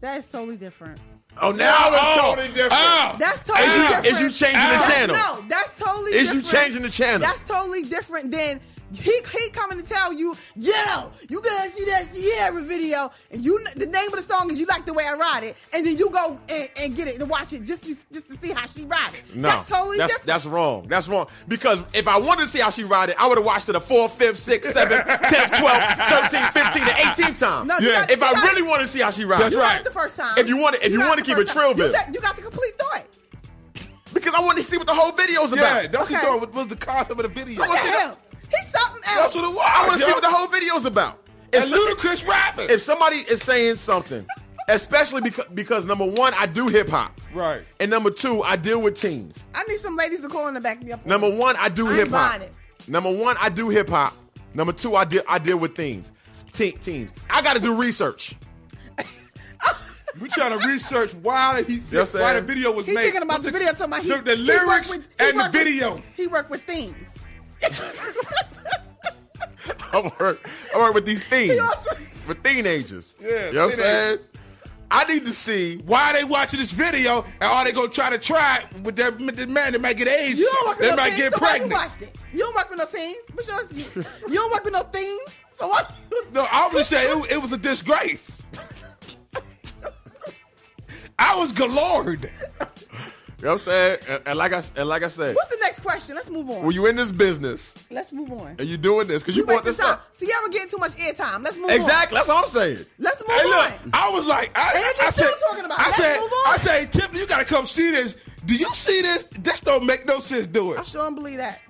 That 0.00 0.18
is 0.18 0.30
totally 0.30 0.56
different. 0.56 1.00
Oh, 1.40 1.52
now 1.52 1.88
it's 1.88 1.96
Oh, 2.00 2.30
totally 2.30 2.48
different. 2.48 2.72
oh. 2.72 3.16
That's 3.18 3.38
totally 3.40 3.66
Is 3.66 3.76
you- 3.76 3.82
different. 3.88 4.06
is 4.06 4.20
you 4.20 4.30
changing 4.30 4.70
the 4.70 4.92
channel? 4.92 5.16
No, 5.16 5.44
that's 5.48 5.78
totally 5.78 6.12
Is 6.14 6.32
you 6.34 6.42
changing 6.42 6.82
the 6.82 6.88
channel? 6.88 7.20
That's 7.20 7.46
totally 7.46 7.82
different 7.82 8.30
than 8.30 8.60
he 8.92 9.12
he 9.36 9.50
coming 9.50 9.78
to 9.78 9.84
tell 9.84 10.12
you, 10.12 10.36
yo, 10.54 11.10
you 11.28 11.40
gotta 11.40 11.70
see 11.70 11.84
that 11.86 12.08
Ciara 12.14 12.62
video, 12.62 13.10
and 13.30 13.44
you 13.44 13.62
the 13.74 13.86
name 13.86 14.06
of 14.08 14.12
the 14.14 14.22
song 14.22 14.50
is 14.50 14.58
you 14.60 14.66
like 14.66 14.86
the 14.86 14.92
way 14.94 15.04
I 15.04 15.14
ride 15.14 15.42
it, 15.44 15.56
and 15.74 15.84
then 15.84 15.96
you 15.96 16.08
go 16.10 16.38
and, 16.48 16.70
and 16.80 16.94
get 16.96 17.08
it 17.08 17.20
and 17.20 17.28
watch 17.28 17.52
it 17.52 17.64
just 17.64 17.82
to, 17.82 17.96
just 18.12 18.28
to 18.28 18.36
see 18.38 18.52
how 18.52 18.66
she 18.66 18.84
ride 18.84 19.10
it. 19.14 19.34
No, 19.34 19.48
that's 19.48 19.68
totally 19.68 19.98
that's, 19.98 20.12
different. 20.12 20.26
that's 20.26 20.46
wrong. 20.46 20.86
That's 20.88 21.08
wrong. 21.08 21.26
Because 21.48 21.84
if 21.94 22.06
I 22.08 22.16
wanted 22.18 22.42
to 22.42 22.48
see 22.48 22.60
how 22.60 22.70
she 22.70 22.84
ride 22.84 23.10
it, 23.10 23.16
I 23.18 23.26
would 23.28 23.38
have 23.38 23.46
watched 23.46 23.68
it 23.68 23.74
a 23.74 23.80
4th, 23.80 24.16
5th, 24.18 24.60
6th, 24.60 24.72
7th, 24.72 25.02
10th, 25.04 25.50
12th, 25.50 25.80
13th, 25.80 26.46
15th, 26.52 26.76
and 26.76 27.16
18th 27.16 27.38
time. 27.40 27.66
No, 27.66 27.78
yeah. 27.78 27.92
got- 28.02 28.10
if 28.10 28.22
I 28.22 28.32
got- 28.32 28.44
really 28.44 28.62
want 28.62 28.80
to 28.82 28.86
see 28.86 29.00
how 29.00 29.10
she 29.10 29.24
rides 29.24 29.42
That's 29.42 29.54
it. 29.54 29.56
you 29.58 29.62
got 29.62 29.72
right. 29.72 29.80
it 29.80 29.84
the 29.84 29.90
first 29.90 30.16
time. 30.16 30.38
If 30.38 30.48
you 30.48 30.56
want 30.58 30.76
to, 30.76 30.86
if 30.86 30.92
you, 30.92 30.98
got 30.98 31.08
want 31.08 31.18
to 31.18 31.24
keep 31.24 31.36
the 31.36 31.42
it 31.42 31.50
first 31.50 31.78
you, 31.78 31.92
said, 31.92 32.14
you 32.14 32.20
got 32.20 32.36
the 32.36 32.42
complete 32.42 32.78
thought. 32.78 33.06
because 34.14 34.34
I 34.34 34.40
want 34.40 34.56
to 34.58 34.62
see 34.64 34.76
what 34.78 34.86
the 34.86 34.94
whole 34.94 35.12
video's 35.12 35.52
about. 35.52 35.82
Yeah, 35.82 35.88
that's 35.88 36.10
Okay. 36.10 36.26
what 36.26 36.40
what 36.40 36.54
was 36.54 36.66
the 36.68 36.76
concept 36.76 37.10
of 37.12 37.18
the 37.18 37.28
video. 37.28 37.58
What 37.60 37.70
the 37.70 37.76
hell? 37.90 38.18
He's 38.50 38.66
something 38.68 39.00
That's 39.04 39.16
else. 39.18 39.34
what 39.34 39.44
it 39.44 39.54
was. 39.54 39.64
I 39.64 39.86
want 39.88 40.00
to 40.00 40.06
see 40.06 40.12
what 40.12 40.22
the 40.22 40.30
whole 40.30 40.46
video's 40.46 40.84
about. 40.84 41.22
If, 41.52 41.62
And 41.62 41.70
so- 41.70 41.86
Ludacris 41.94 42.26
rapping. 42.26 42.70
if 42.70 42.82
somebody 42.82 43.16
is 43.16 43.42
saying 43.42 43.76
something, 43.76 44.26
especially 44.68 45.20
because, 45.22 45.46
because 45.54 45.86
number 45.86 46.04
one, 46.06 46.34
I 46.34 46.46
do 46.46 46.66
hip 46.68 46.88
hop. 46.88 47.20
Right. 47.32 47.62
And 47.80 47.90
number 47.90 48.10
two, 48.10 48.42
I 48.42 48.56
deal 48.56 48.80
with 48.80 49.00
teens. 49.00 49.46
I 49.54 49.62
need 49.64 49.78
some 49.78 49.96
ladies 49.96 50.20
to 50.22 50.28
call 50.28 50.48
in 50.48 50.54
to 50.54 50.60
back 50.60 50.82
me 50.82 50.92
up. 50.92 51.00
on 51.04 51.08
Number 51.08 51.30
this. 51.30 51.38
one, 51.38 51.56
I 51.58 51.68
do 51.68 51.86
I 51.86 51.90
ain't 51.90 51.98
hip 51.98 52.08
hop. 52.08 52.30
buying 52.30 52.42
it. 52.42 52.52
Number 52.88 53.10
one, 53.12 53.36
I 53.40 53.48
do 53.48 53.68
hip 53.68 53.88
hop. 53.88 54.14
Number 54.54 54.72
two, 54.72 54.96
I 54.96 55.04
deal 55.04 55.22
I 55.28 55.38
deal 55.38 55.58
with 55.58 55.74
teens. 55.74 56.12
Teen, 56.52 56.78
teens. 56.78 57.12
I 57.28 57.42
got 57.42 57.54
to 57.54 57.60
do 57.60 57.74
research. 57.74 58.34
We 60.20 60.30
trying 60.30 60.58
to 60.58 60.66
research 60.66 61.12
why 61.14 61.62
he 61.64 61.76
know 61.92 62.00
what 62.04 62.14
why 62.14 62.32
the 62.34 62.40
video 62.40 62.72
was 62.72 62.86
He's 62.86 62.94
made. 62.94 63.02
thinking 63.04 63.20
about 63.22 63.42
the, 63.42 63.50
video. 63.50 63.72
Talking 63.72 63.84
about 63.86 64.02
he, 64.02 64.08
the, 64.12 64.22
the 64.22 64.36
he 64.36 64.42
lyrics 64.44 64.66
worked 64.66 64.88
with- 64.88 65.20
he 65.20 65.28
and 65.28 65.38
the 65.38 65.42
worked 65.42 65.52
with- 65.54 65.62
video. 65.64 66.02
he 66.16 66.26
worked 66.26 66.50
with 66.50 66.62
themes. 66.62 67.16
I 69.92 70.12
work 70.20 70.48
I 70.74 70.78
work 70.78 70.94
with 70.94 71.06
these 71.06 71.28
teens, 71.28 71.60
with 72.28 72.42
teenagers. 72.42 73.14
Yeah, 73.20 73.48
you 73.48 73.54
know 73.54 73.66
what 73.66 73.74
I'm 73.74 73.80
saying? 73.80 74.18
I 74.90 75.04
need 75.04 75.26
to 75.26 75.32
see. 75.32 75.78
Why 75.78 76.12
they 76.12 76.24
watching 76.24 76.60
this 76.60 76.70
video 76.70 77.22
and 77.40 77.42
are 77.42 77.64
they 77.64 77.72
gonna 77.72 77.88
try 77.88 78.10
to 78.10 78.18
try 78.18 78.58
it 78.58 78.80
with 78.82 78.96
their 78.96 79.10
the 79.10 79.46
man 79.46 79.72
that 79.72 79.80
might 79.80 79.96
get 79.96 80.08
AIDS? 80.08 80.38
You 80.38 80.50
don't 80.52 80.68
work 80.68 80.78
with 80.78 80.88
they 80.90 80.94
no 80.94 81.02
might 81.02 81.10
teens, 81.10 81.22
get 81.22 81.32
so 81.34 81.38
why 81.40 81.54
you 81.54 81.58
pregnant. 81.60 81.82
watched 81.82 82.02
it? 82.02 82.16
You 82.32 82.38
don't 82.40 82.54
work 82.54 82.70
with 82.70 82.78
no 82.78 82.86
teens. 82.86 83.16
What's 83.32 83.48
yours? 83.48 83.96
You, 83.96 84.04
you 84.28 84.34
don't 84.34 84.52
work 84.52 84.64
with 84.64 84.72
no 84.74 84.82
teens. 84.92 85.40
So 85.50 85.68
what? 85.68 85.92
No, 86.32 86.46
I 86.50 86.68
was 86.68 86.88
just 86.88 86.90
saying 86.90 87.24
it, 87.24 87.32
it 87.32 87.42
was 87.42 87.52
a 87.52 87.58
disgrace. 87.58 88.42
I 91.18 91.34
was 91.36 91.50
galore. 91.52 92.16
You 93.46 93.50
know 93.50 93.54
what 93.58 93.62
I'm 93.62 93.70
saying? 93.70 93.98
And, 94.10 94.22
and 94.26 94.38
like 94.40 94.52
I 94.52 94.62
and 94.74 94.88
like 94.88 95.02
I 95.04 95.08
said, 95.08 95.36
What's 95.36 95.50
the 95.50 95.58
next 95.62 95.78
question? 95.78 96.16
Let's 96.16 96.28
move 96.30 96.50
on. 96.50 96.64
Were 96.64 96.72
you 96.72 96.86
in 96.86 96.96
this 96.96 97.12
business 97.12 97.76
Let's 97.92 98.12
move 98.12 98.32
on. 98.32 98.56
and 98.58 98.62
you 98.62 98.76
doing 98.76 99.06
this 99.06 99.22
because 99.22 99.36
You 99.36 99.42
you 99.42 99.46
want 99.46 99.64
wasting 99.64 99.84
this 99.84 99.86
time. 99.86 100.00
up. 100.00 100.18
Ciara 100.18 100.50
getting 100.50 100.68
too 100.68 100.78
much 100.78 100.96
airtime. 100.96 101.44
Let's 101.44 101.56
move 101.56 101.66
on. 101.66 101.76
Exactly. 101.76 102.16
That's 102.16 102.26
what 102.26 102.42
I'm 102.42 102.50
saying. 102.50 102.84
Let's 102.98 103.20
move 103.20 103.38
Hey, 103.38 103.44
look, 103.44 103.70
on. 103.84 103.90
I 103.92 104.10
was 104.10 104.26
like, 104.26 104.50
I, 104.58 104.72
And 104.74 104.84
I, 105.00 105.06
I 105.06 105.10
said, 105.10 105.26
talking 105.48 105.64
about 105.64 105.78
it. 105.78 105.80
I 105.80 105.84
Let's 105.84 105.96
said, 105.96 106.18
move 106.18 106.32
on. 106.32 106.54
I 106.54 106.56
said, 106.56 106.92
Tiffany, 106.92 107.20
you 107.20 107.26
gotta 107.28 107.44
come 107.44 107.66
see 107.66 107.88
this. 107.92 108.16
Do 108.46 108.56
you 108.56 108.68
see 108.74 109.00
this? 109.02 109.22
This 109.38 109.60
don't 109.60 109.86
make 109.86 110.06
no 110.06 110.18
sense. 110.18 110.48
Do 110.48 110.72
it. 110.72 110.80
I 110.80 110.82
sure 110.82 111.02
don't 111.04 111.14
believe 111.14 111.36
that. 111.36 111.60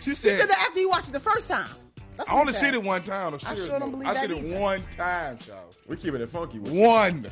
She 0.00 0.10
He 0.12 0.16
said, 0.16 0.40
said 0.40 0.48
that 0.48 0.66
after 0.66 0.80
you 0.80 0.88
watched 0.88 1.10
it 1.10 1.12
the 1.12 1.20
first 1.20 1.46
time. 1.46 1.68
That's 2.16 2.30
I 2.30 2.32
only 2.40 2.54
he 2.54 2.58
seen 2.58 2.72
said. 2.72 2.74
it 2.76 2.84
one 2.84 3.02
time. 3.02 3.34
I'm 3.34 3.40
I 3.46 3.54
sure 3.54 3.68
don't 3.78 3.80
though. 3.80 3.90
believe 3.98 4.08
I 4.08 4.14
that 4.14 4.30
seen 4.30 4.46
it 4.46 4.58
one 4.58 4.82
time, 4.96 5.36
y'all. 5.46 5.58
We 5.86 5.96
keeping 5.98 6.22
it 6.22 6.30
funky. 6.30 6.58
With. 6.58 6.72
One. 6.72 7.26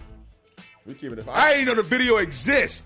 We 0.84 0.92
keeping 0.92 1.16
it. 1.16 1.24
funky. 1.24 1.40
I 1.40 1.52
ain't 1.52 1.66
know 1.66 1.74
the 1.74 1.82
video 1.82 2.18
exists. 2.18 2.84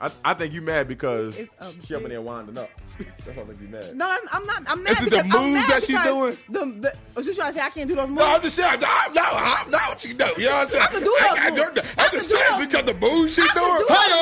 I, 0.00 0.10
I 0.24 0.34
think 0.34 0.52
you 0.52 0.60
mad 0.60 0.88
because 0.88 1.38
It's 1.38 1.52
a 1.60 1.86
she 1.86 1.94
up 1.94 2.02
in 2.02 2.08
there 2.10 2.20
winding 2.20 2.58
up. 2.58 2.68
That's 2.98 3.36
why 3.36 3.42
I 3.42 3.46
think 3.46 3.60
you 3.62 3.68
mad. 3.68 3.96
No, 3.96 4.08
I'm, 4.08 4.20
I'm 4.32 4.46
not. 4.46 4.62
I'm 4.68 4.82
mad 4.82 4.92
Is 4.92 5.02
it 5.04 5.10
the 5.10 5.24
moves 5.24 5.66
that 5.68 5.82
she 5.84 5.92
because 5.94 6.06
doing? 6.06 6.36
The, 6.50 6.80
the, 6.80 6.92
oh, 6.94 6.98
was 7.16 7.26
you 7.26 7.34
trying 7.34 7.52
to 7.52 7.58
say 7.58 7.64
I 7.64 7.70
can't 7.70 7.88
do 7.88 7.94
those 7.96 8.08
moves? 8.08 8.20
No, 8.20 8.34
I'm 8.34 8.42
just 8.42 8.56
saying. 8.56 8.70
I'm 8.74 9.14
not. 9.14 9.34
I'm 9.34 9.70
not 9.70 9.88
what 9.90 10.04
you 10.04 10.14
do. 10.14 10.24
You 10.36 10.44
know 10.46 10.52
what 10.52 10.62
I'm 10.62 10.68
saying? 10.68 10.84
I 10.84 10.86
can 10.86 11.00
do 11.00 11.04
those 11.06 11.38
I, 11.38 11.50
moves. 11.50 11.60
I, 11.60 11.64
I 11.64 12.04
I'm 12.04 12.10
can 12.10 12.18
just 12.18 12.30
do 12.30 12.36
saying 12.36 12.68
because 12.68 12.84
the 12.84 12.94
moves 12.94 13.34
she 13.34 13.42
I 13.42 13.46
can 13.46 13.56
doing. 13.56 13.78
do 13.78 13.86
those 13.88 13.90
moves. 13.90 14.14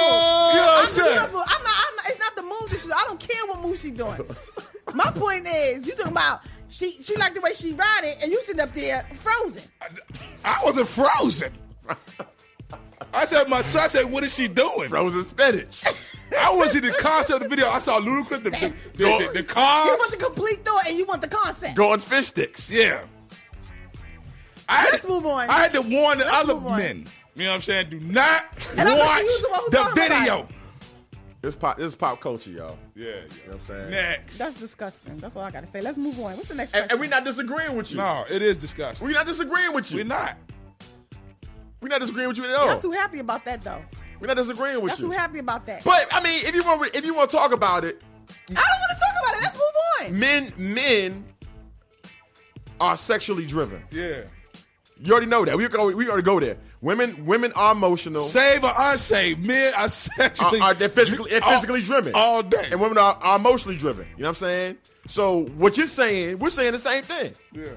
You 0.53 0.61
know 0.61 0.66
what 0.66 0.73
I 0.73 0.81
I'm 0.81 0.87
can 0.87 0.95
do 0.95 1.03
saying? 1.03 1.16
those 1.16 1.33
moves. 1.33 1.49
I'm 1.53 1.62
not, 1.62 1.75
I'm 1.85 1.97
not. 1.97 2.07
It's 2.09 2.18
not 2.20 2.37
the 2.37 2.43
moves 2.43 2.70
that 2.73 2.81
she. 2.81 2.93
I 2.93 3.05
don't 3.07 3.20
care 3.20 3.47
what 3.47 3.61
moves 3.61 3.81
she's 3.83 3.93
doing. 3.93 4.20
My 4.95 5.11
point 5.12 5.47
is, 5.49 5.87
you 5.87 5.95
talking 5.95 6.12
about 6.12 6.41
she. 6.68 7.03
She 7.03 7.16
like 7.16 7.35
the 7.35 7.41
way 7.41 7.55
she 7.55 7.73
ride 7.73 8.03
it, 8.05 8.18
and 8.23 8.31
you 8.31 8.41
sitting 8.43 8.61
up 8.61 8.75
there 8.75 9.07
frozen. 9.14 9.62
I 10.45 10.61
wasn't 10.64 10.89
frozen. 10.89 11.53
I 13.15 13.25
said, 13.27 13.49
my 13.49 13.63
son 13.63 13.91
said, 13.91 14.05
what 14.11 14.25
is 14.25 14.35
she 14.35 14.49
doing? 14.49 14.89
Frozen 14.89 15.25
spinach. 15.25 15.85
I 16.39 16.51
want 16.55 16.71
to 16.71 16.75
see 16.75 16.81
the 16.81 16.93
concept 16.93 17.37
of 17.37 17.43
the 17.43 17.49
video. 17.49 17.69
I 17.69 17.79
saw 17.79 18.01
Ludacris, 18.01 18.43
the, 18.43 18.51
the, 18.51 18.73
the, 18.95 19.05
the, 19.27 19.31
the 19.35 19.43
cars. 19.43 19.87
You 19.87 19.97
want 19.99 20.11
the 20.13 20.17
complete 20.17 20.65
thought, 20.65 20.87
and 20.87 20.97
you 20.97 21.05
want 21.05 21.21
the 21.21 21.29
concept. 21.29 21.77
Gordon's 21.77 22.05
fish 22.07 22.29
sticks. 22.29 22.71
Yeah. 22.71 23.03
I 24.69 24.77
had 24.77 24.93
Let's 24.93 25.05
to, 25.05 25.11
move 25.11 25.27
on. 25.27 25.51
I 25.51 25.59
had 25.59 25.75
to 25.75 25.83
warn 25.83 26.19
the 26.19 26.25
Let's 26.25 26.49
other 26.49 26.59
men. 26.59 27.07
You 27.35 27.45
know 27.45 27.51
what 27.51 27.55
I'm 27.57 27.61
saying? 27.63 27.91
Do 27.91 28.01
not 28.01 28.47
And 28.77 28.89
watch 28.89 29.19
confused 29.19 29.45
the 29.71 29.93
video. 29.95 30.39
it. 30.41 30.47
This 31.43 31.57
pop. 31.57 31.77
This 31.77 31.87
is 31.87 31.95
pop 31.97 32.21
culture, 32.21 32.51
y'all. 32.51 32.79
Yeah, 32.95 33.07
yeah. 33.07 33.11
You 33.11 33.17
know 33.19 33.27
what 33.47 33.55
I'm 33.55 33.61
saying? 33.61 33.91
Next. 33.91 34.39
That's 34.39 34.55
disgusting. 34.55 35.17
That's 35.17 35.35
all 35.35 35.43
I 35.43 35.51
gotta 35.51 35.67
say. 35.67 35.81
Let's 35.81 35.99
move 35.99 36.17
on. 36.21 36.37
What's 36.37 36.49
the 36.49 36.55
next 36.55 36.73
And, 36.73 36.91
and 36.91 37.01
we're 37.01 37.09
not 37.09 37.25
disagreeing 37.25 37.75
with 37.75 37.91
you. 37.91 37.97
No, 37.97 38.25
it 38.31 38.43
is 38.43 38.57
disgusting. 38.57 39.07
We're 39.07 39.15
not 39.15 39.27
disagreeing 39.27 39.75
with 39.75 39.91
you. 39.91 39.99
We're 39.99 40.05
not. 40.05 40.37
We're 41.83 41.89
not 41.89 42.01
disagreeing 42.01 42.28
with 42.28 42.39
you 42.39 42.45
at 42.45 42.55
all. 42.55 42.66
Y'all 42.66 42.80
too 42.80 42.93
happy 42.93 43.18
about 43.18 43.45
that 43.45 43.61
though. 43.62 43.83
We're 44.20 44.28
not 44.28 44.37
disagreeing 44.37 44.80
with 44.80 44.93
Y'all 44.93 45.01
you. 45.01 45.12
too 45.12 45.18
happy 45.18 45.39
about 45.41 45.66
that. 45.66 45.83
But 45.85 46.07
I 46.12 46.22
mean, 46.22 46.47
if 46.47 46.55
you 46.55 46.62
want, 46.62 46.95
if 46.95 47.05
you 47.05 47.12
want 47.14 47.28
to 47.30 47.37
talk 47.37 47.53
about 47.53 47.85
it, 47.85 48.01
I 48.30 48.55
don't 48.55 48.57
want 48.57 48.93
to 48.93 48.99
talk 48.99 49.14
about 49.22 49.37
it. 49.37 49.43
Let's 49.43 49.55
move 49.57 50.12
on. 50.14 50.18
men, 50.20 50.53
men 50.57 51.24
are 52.80 52.97
sexually 52.97 53.47
driven. 53.47 53.83
Yeah. 53.91 54.22
You 55.01 55.12
already 55.12 55.26
know 55.26 55.45
that. 55.45 55.57
We 55.57 55.66
go, 55.66 55.91
we 55.91 56.07
already 56.09 56.22
go 56.22 56.39
there. 56.39 56.57
Women, 56.80 57.26
women 57.26 57.53
are 57.57 57.72
emotional. 57.72 58.22
Save 58.22 58.62
or 58.64 58.72
unsaved, 58.76 59.41
men 59.45 59.72
are 59.74 59.83
Are, 59.85 59.89
sexually. 59.89 60.61
are 60.61 60.74
they're 60.74 60.89
physically, 60.89 61.30
they're 61.30 61.43
all- 61.43 61.55
physically 61.55 61.83
driven 61.83 62.12
all 62.14 62.43
day. 62.43 62.68
and 62.70 62.80
women 62.80 62.99
are, 62.99 63.14
are 63.20 63.37
emotionally 63.37 63.76
driven. 63.76 64.07
You 64.16 64.22
know 64.22 64.28
what 64.30 64.37
I'm 64.43 64.47
saying? 64.47 64.76
So 65.09 65.45
what 65.57 65.76
you're 65.76 65.87
saying, 65.89 66.39
we're 66.39 66.51
saying 66.51 66.72
the 66.72 66.78
same 66.78 67.03
thing. 67.03 67.33
Yeah. 67.53 67.70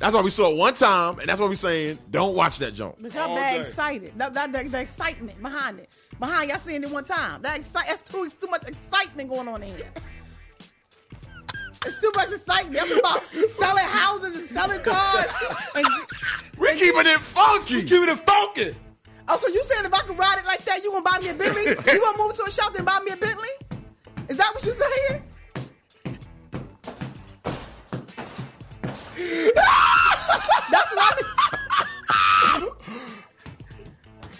That's 0.00 0.14
why 0.14 0.22
we 0.22 0.30
saw 0.30 0.50
it 0.50 0.56
one 0.56 0.72
time, 0.72 1.18
and 1.18 1.28
that's 1.28 1.38
why 1.38 1.46
we're 1.46 1.54
saying 1.54 1.98
don't 2.10 2.34
watch 2.34 2.56
that 2.58 2.72
junk. 2.72 2.96
But 2.98 3.12
y'all 3.12 3.28
All 3.28 3.36
bad 3.36 3.60
excited. 3.60 4.14
That, 4.16 4.32
that, 4.32 4.50
that- 4.52 4.72
the 4.72 4.80
excitement 4.80 5.40
behind 5.42 5.78
it. 5.78 5.90
Behind 6.18 6.48
y'all 6.48 6.58
seeing 6.58 6.82
it 6.82 6.90
one 6.90 7.04
time. 7.04 7.42
That 7.42 7.58
excite, 7.58 7.86
that's 7.86 8.00
too, 8.10 8.24
it's 8.24 8.34
too 8.34 8.46
much 8.46 8.66
excitement 8.66 9.28
going 9.28 9.46
on 9.46 9.62
in 9.62 9.76
here. 9.76 9.90
It's 11.84 12.00
too 12.00 12.10
much 12.14 12.30
excitement. 12.30 12.80
I'm 12.80 12.88
talking 12.88 12.98
about 12.98 13.24
selling 13.50 13.84
houses 13.84 14.36
and 14.36 14.48
selling 14.48 14.80
cars. 14.80 15.32
And 15.76 15.86
We're 16.58 16.74
keeping 16.76 17.06
it 17.06 17.20
funky. 17.20 17.82
Keeping 17.82 18.08
it 18.08 18.18
funky. 18.20 18.74
Oh, 19.28 19.36
so 19.36 19.48
you 19.48 19.62
saying 19.64 19.84
if 19.84 19.92
I 19.92 20.00
can 20.00 20.16
ride 20.16 20.38
it 20.38 20.46
like 20.46 20.64
that, 20.64 20.82
you 20.82 20.92
gonna 20.92 21.02
buy 21.04 21.18
me 21.20 21.28
a 21.28 21.34
Bentley? 21.34 21.62
you 21.92 22.00
gonna 22.00 22.18
move 22.18 22.34
to 22.36 22.44
a 22.44 22.50
shop 22.50 22.74
and 22.74 22.86
buy 22.86 23.00
me 23.04 23.12
a 23.12 23.16
Bentley? 23.16 23.48
Is 24.30 24.38
that 24.38 24.50
what 24.54 24.64
you 24.64 24.72
saying? 24.72 25.22
That's 29.20 30.90
what 30.94 30.98
I 30.98 31.20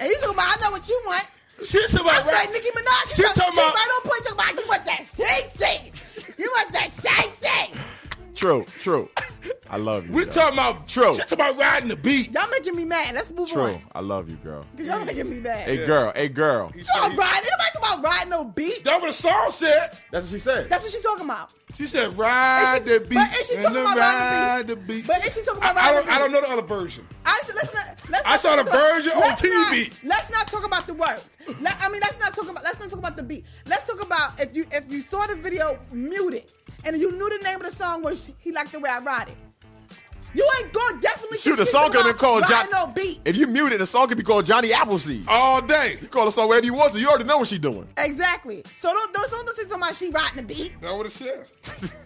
And 0.01 0.09
you 0.09 0.17
talking 0.17 0.35
about, 0.35 0.57
I 0.57 0.61
know 0.63 0.71
what 0.73 0.89
you 0.89 1.03
want. 1.07 1.27
She 1.65 1.79
talking 1.89 2.01
about 2.01 2.15
I 2.25 2.33
right- 2.33 2.45
said 2.47 2.53
Nicki 2.53 2.71
Minaj. 2.71 3.17
She 3.17 3.23
talk- 3.23 3.35
talking 3.35 3.53
about- 3.53 3.75
right 3.75 3.89
on 3.97 4.03
point. 4.11 4.25
Talking 4.25 4.33
about 4.33 4.59
you 4.59 4.67
want 4.69 4.85
that 4.87 5.07
sing 5.07 5.51
sing. 5.59 5.93
You 6.39 6.51
want 6.57 6.73
that 6.73 6.91
sing 6.93 7.33
sing. 7.39 7.79
True, 8.41 8.65
true. 8.81 9.07
I 9.69 9.77
love 9.77 10.07
you. 10.07 10.13
We 10.15 10.25
girl. 10.25 10.33
talking 10.33 10.55
about 10.55 10.89
True. 10.89 11.13
She 11.13 11.21
talking 11.21 11.35
about 11.35 11.59
riding 11.59 11.91
the 11.91 11.97
beat. 11.97 12.33
Y'all 12.33 12.49
making 12.51 12.75
me 12.75 12.87
mad. 12.87 13.15
Let's 13.15 13.31
move 13.31 13.51
True. 13.51 13.65
on. 13.65 13.83
I 13.95 14.01
love 14.01 14.31
you, 14.31 14.37
girl. 14.37 14.65
Cause 14.79 14.87
y'all 14.87 15.05
making 15.05 15.29
me 15.29 15.41
mad. 15.41 15.69
Hey, 15.69 15.85
girl. 15.85 16.11
Hey, 16.17 16.29
girl. 16.31 16.73
You 16.75 16.83
all 16.97 17.03
riding? 17.03 17.17
Nobody 17.19 17.71
talking 17.75 18.01
about 18.01 18.03
riding 18.03 18.31
no 18.31 18.45
beat. 18.45 18.83
That's 18.83 18.99
what 19.01 19.07
the 19.09 19.13
song 19.13 19.51
said. 19.51 19.91
That's 20.11 20.25
what 20.25 20.33
she 20.33 20.39
said. 20.39 20.71
That's 20.71 20.83
what 20.83 20.91
she's 20.91 21.03
talking 21.03 21.27
about. 21.27 21.53
She 21.75 21.87
said 21.87 22.17
ride 22.19 22.63
Is 22.63 22.93
she- 22.93 22.99
the 22.99 23.01
beat. 23.07 23.15
but 23.15 23.37
is 23.41 23.47
she 23.47 23.55
and 23.57 23.63
talking 23.65 23.81
about 23.83 23.97
ride 23.99 24.49
riding 24.57 24.67
the 24.69 24.77
beat. 24.77 25.07
But 25.07 25.25
is 25.27 25.35
she 25.35 25.43
talking 25.45 25.59
about 25.63 25.77
I 25.77 25.81
riding 25.81 25.95
don't, 25.97 26.07
the 26.07 26.13
I 26.13 26.19
don't 26.19 26.33
know 26.33 26.41
the 26.41 26.49
other 26.51 26.63
version. 26.63 27.07
I 27.27 27.41
let's 27.55 27.75
not. 27.75 27.87
Let's 28.11 28.27
I 28.27 28.31
not 28.31 28.41
saw 28.41 28.57
talk 28.57 28.65
the 28.65 28.71
about- 28.73 28.91
version 28.95 29.13
on 29.13 29.21
let's 29.21 29.43
TV. 29.43 30.03
Not, 30.03 30.17
let's 30.17 30.31
not 30.31 30.47
talk 30.49 30.65
about 30.65 30.87
the 30.89 30.95
words. 30.95 31.29
Let, 31.61 31.77
I 31.81 31.89
mean, 31.91 32.01
let's 32.01 32.19
not 32.19 32.35
talk 32.35 32.49
about. 32.49 32.65
Let's 32.65 32.81
not 32.81 32.91
talk 32.91 32.99
about 32.99 33.17
the 33.17 33.23
beat. 33.23 33.45
Let's 33.67 33.87
talk 33.87 34.03
about 34.03 34.41
if 34.41 34.55
you 34.57 34.67
if 34.73 34.91
you 34.91 35.03
saw 35.03 35.27
the 35.27 35.37
video 35.37 35.79
muted 35.93 36.51
and 36.85 36.97
you 37.01 37.13
knew 37.13 37.39
the 37.39 37.45
name 37.45 37.61
of 37.61 37.71
the 37.71 37.75
song 37.77 38.03
was 38.03 38.31
he 38.39 38.53
liked 38.53 38.73
the 38.73 38.81
way 38.81 38.91
I 38.91 39.01
ride 39.01 39.29
it. 39.29 39.37
You 40.33 40.49
ain't 40.61 40.73
going 40.73 41.01
definitely. 41.01 41.39
Shoot, 41.39 41.57
the 41.57 41.65
she's 41.65 41.73
song 41.73 41.91
talking 41.91 42.03
could 42.03 42.07
have 42.07 42.07
been 42.07 42.11
about 42.11 42.19
called 42.21 42.43
riding 42.43 42.71
John. 42.73 42.87
No 42.89 42.93
beat. 42.95 43.21
If 43.25 43.37
you 43.37 43.49
mute 43.49 43.73
it, 43.73 43.79
the 43.79 43.87
song 43.87 44.07
could 44.07 44.17
be 44.17 44.23
called 44.23 44.45
Johnny 44.45 44.73
Appleseed. 44.73 45.25
All 45.27 45.61
day. 45.61 45.99
You 46.01 46.07
call 46.07 46.25
the 46.27 46.31
song 46.31 46.47
whatever 46.49 46.67
you 46.67 46.75
want 46.75 46.93
to. 46.93 47.01
You 47.01 47.09
already 47.09 47.25
know 47.25 47.39
what 47.39 47.49
she's 47.49 47.59
doing. 47.59 47.89
Exactly. 47.97 48.63
So 48.79 48.93
don't 48.93 49.13
don't 49.13 49.29
don't 49.29 49.57
say 49.57 49.65
talking 49.65 49.79
about 49.83 49.97
she 49.97 50.09
riding 50.11 50.37
the 50.37 50.43
beat. 50.55 50.81
That's 50.81 50.95
what 50.95 51.07
it 51.07 51.13
said. 51.13 51.47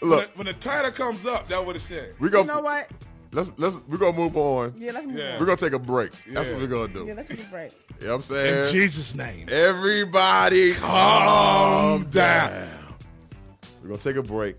Look, 0.00 0.18
when, 0.18 0.18
the, 0.20 0.28
when 0.34 0.46
the 0.46 0.52
title 0.52 0.90
comes 0.90 1.26
up, 1.26 1.48
that 1.48 1.64
what 1.64 1.76
it 1.76 1.80
said. 1.80 2.14
we 2.20 2.28
go. 2.28 2.42
You 2.42 2.46
know 2.46 2.60
what? 2.60 2.88
Let's 3.32 3.50
let's 3.56 3.74
we're 3.88 3.96
gonna 3.98 4.16
move 4.16 4.36
on. 4.36 4.74
Yeah, 4.78 4.92
let's 4.92 5.06
move 5.06 5.16
Yeah. 5.16 5.34
on. 5.34 5.40
We're 5.40 5.46
gonna 5.46 5.56
take 5.56 5.72
a 5.72 5.78
break. 5.78 6.12
That's 6.28 6.48
what 6.48 6.60
we're 6.60 6.66
gonna 6.68 6.92
do. 6.92 7.04
Yeah, 7.06 7.14
let's 7.14 7.30
take 7.30 7.44
a 7.44 7.50
break. 7.50 7.72
You 8.00 8.06
know 8.06 8.12
what 8.12 8.16
I'm 8.16 8.22
saying? 8.22 8.66
In 8.66 8.70
Jesus' 8.72 9.14
name. 9.16 9.48
Everybody 9.50 10.74
calm 10.74 12.04
down. 12.10 12.68
We're 13.84 13.90
gonna 13.90 14.00
take 14.00 14.16
a 14.16 14.22
break. 14.22 14.56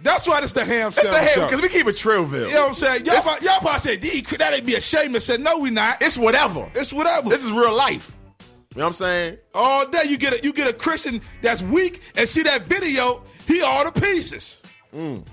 That's 0.00 0.28
why 0.28 0.38
it's 0.40 0.52
the 0.52 0.64
ham 0.64 0.88
It's 0.88 1.02
the 1.02 1.18
ham 1.18 1.48
because 1.48 1.60
we 1.60 1.68
keep 1.68 1.88
it 1.88 1.96
Trillville. 1.96 2.46
You 2.46 2.54
know 2.54 2.60
what 2.60 2.68
I'm 2.68 2.74
saying? 2.74 3.04
Y'all, 3.04 3.18
about, 3.18 3.42
y'all 3.42 3.58
probably 3.58 3.80
said, 3.80 4.00
D, 4.00 4.20
that 4.38 4.54
ain't 4.54 4.64
be 4.64 4.76
a 4.76 4.80
shame. 4.80 5.14
and 5.14 5.22
said, 5.22 5.40
no, 5.40 5.58
we 5.58 5.70
not. 5.70 6.00
It's 6.00 6.16
whatever. 6.16 6.70
It's 6.76 6.92
whatever. 6.92 7.28
This 7.28 7.44
is 7.44 7.50
real 7.50 7.74
life. 7.74 8.16
You 8.40 8.78
know 8.78 8.84
what 8.84 8.88
I'm 8.90 8.92
saying? 8.94 9.38
all 9.52 9.86
day 9.86 10.04
you 10.06 10.16
get 10.16 10.32
a 10.32 10.44
you 10.44 10.52
get 10.52 10.70
a 10.70 10.72
Christian 10.72 11.20
that's 11.42 11.62
weak 11.62 12.00
and 12.16 12.28
see 12.28 12.42
that 12.44 12.62
video, 12.62 13.22
he 13.48 13.62
all 13.62 13.84
the 13.84 14.00
pieces. 14.00 14.60
Mm. 14.94 15.24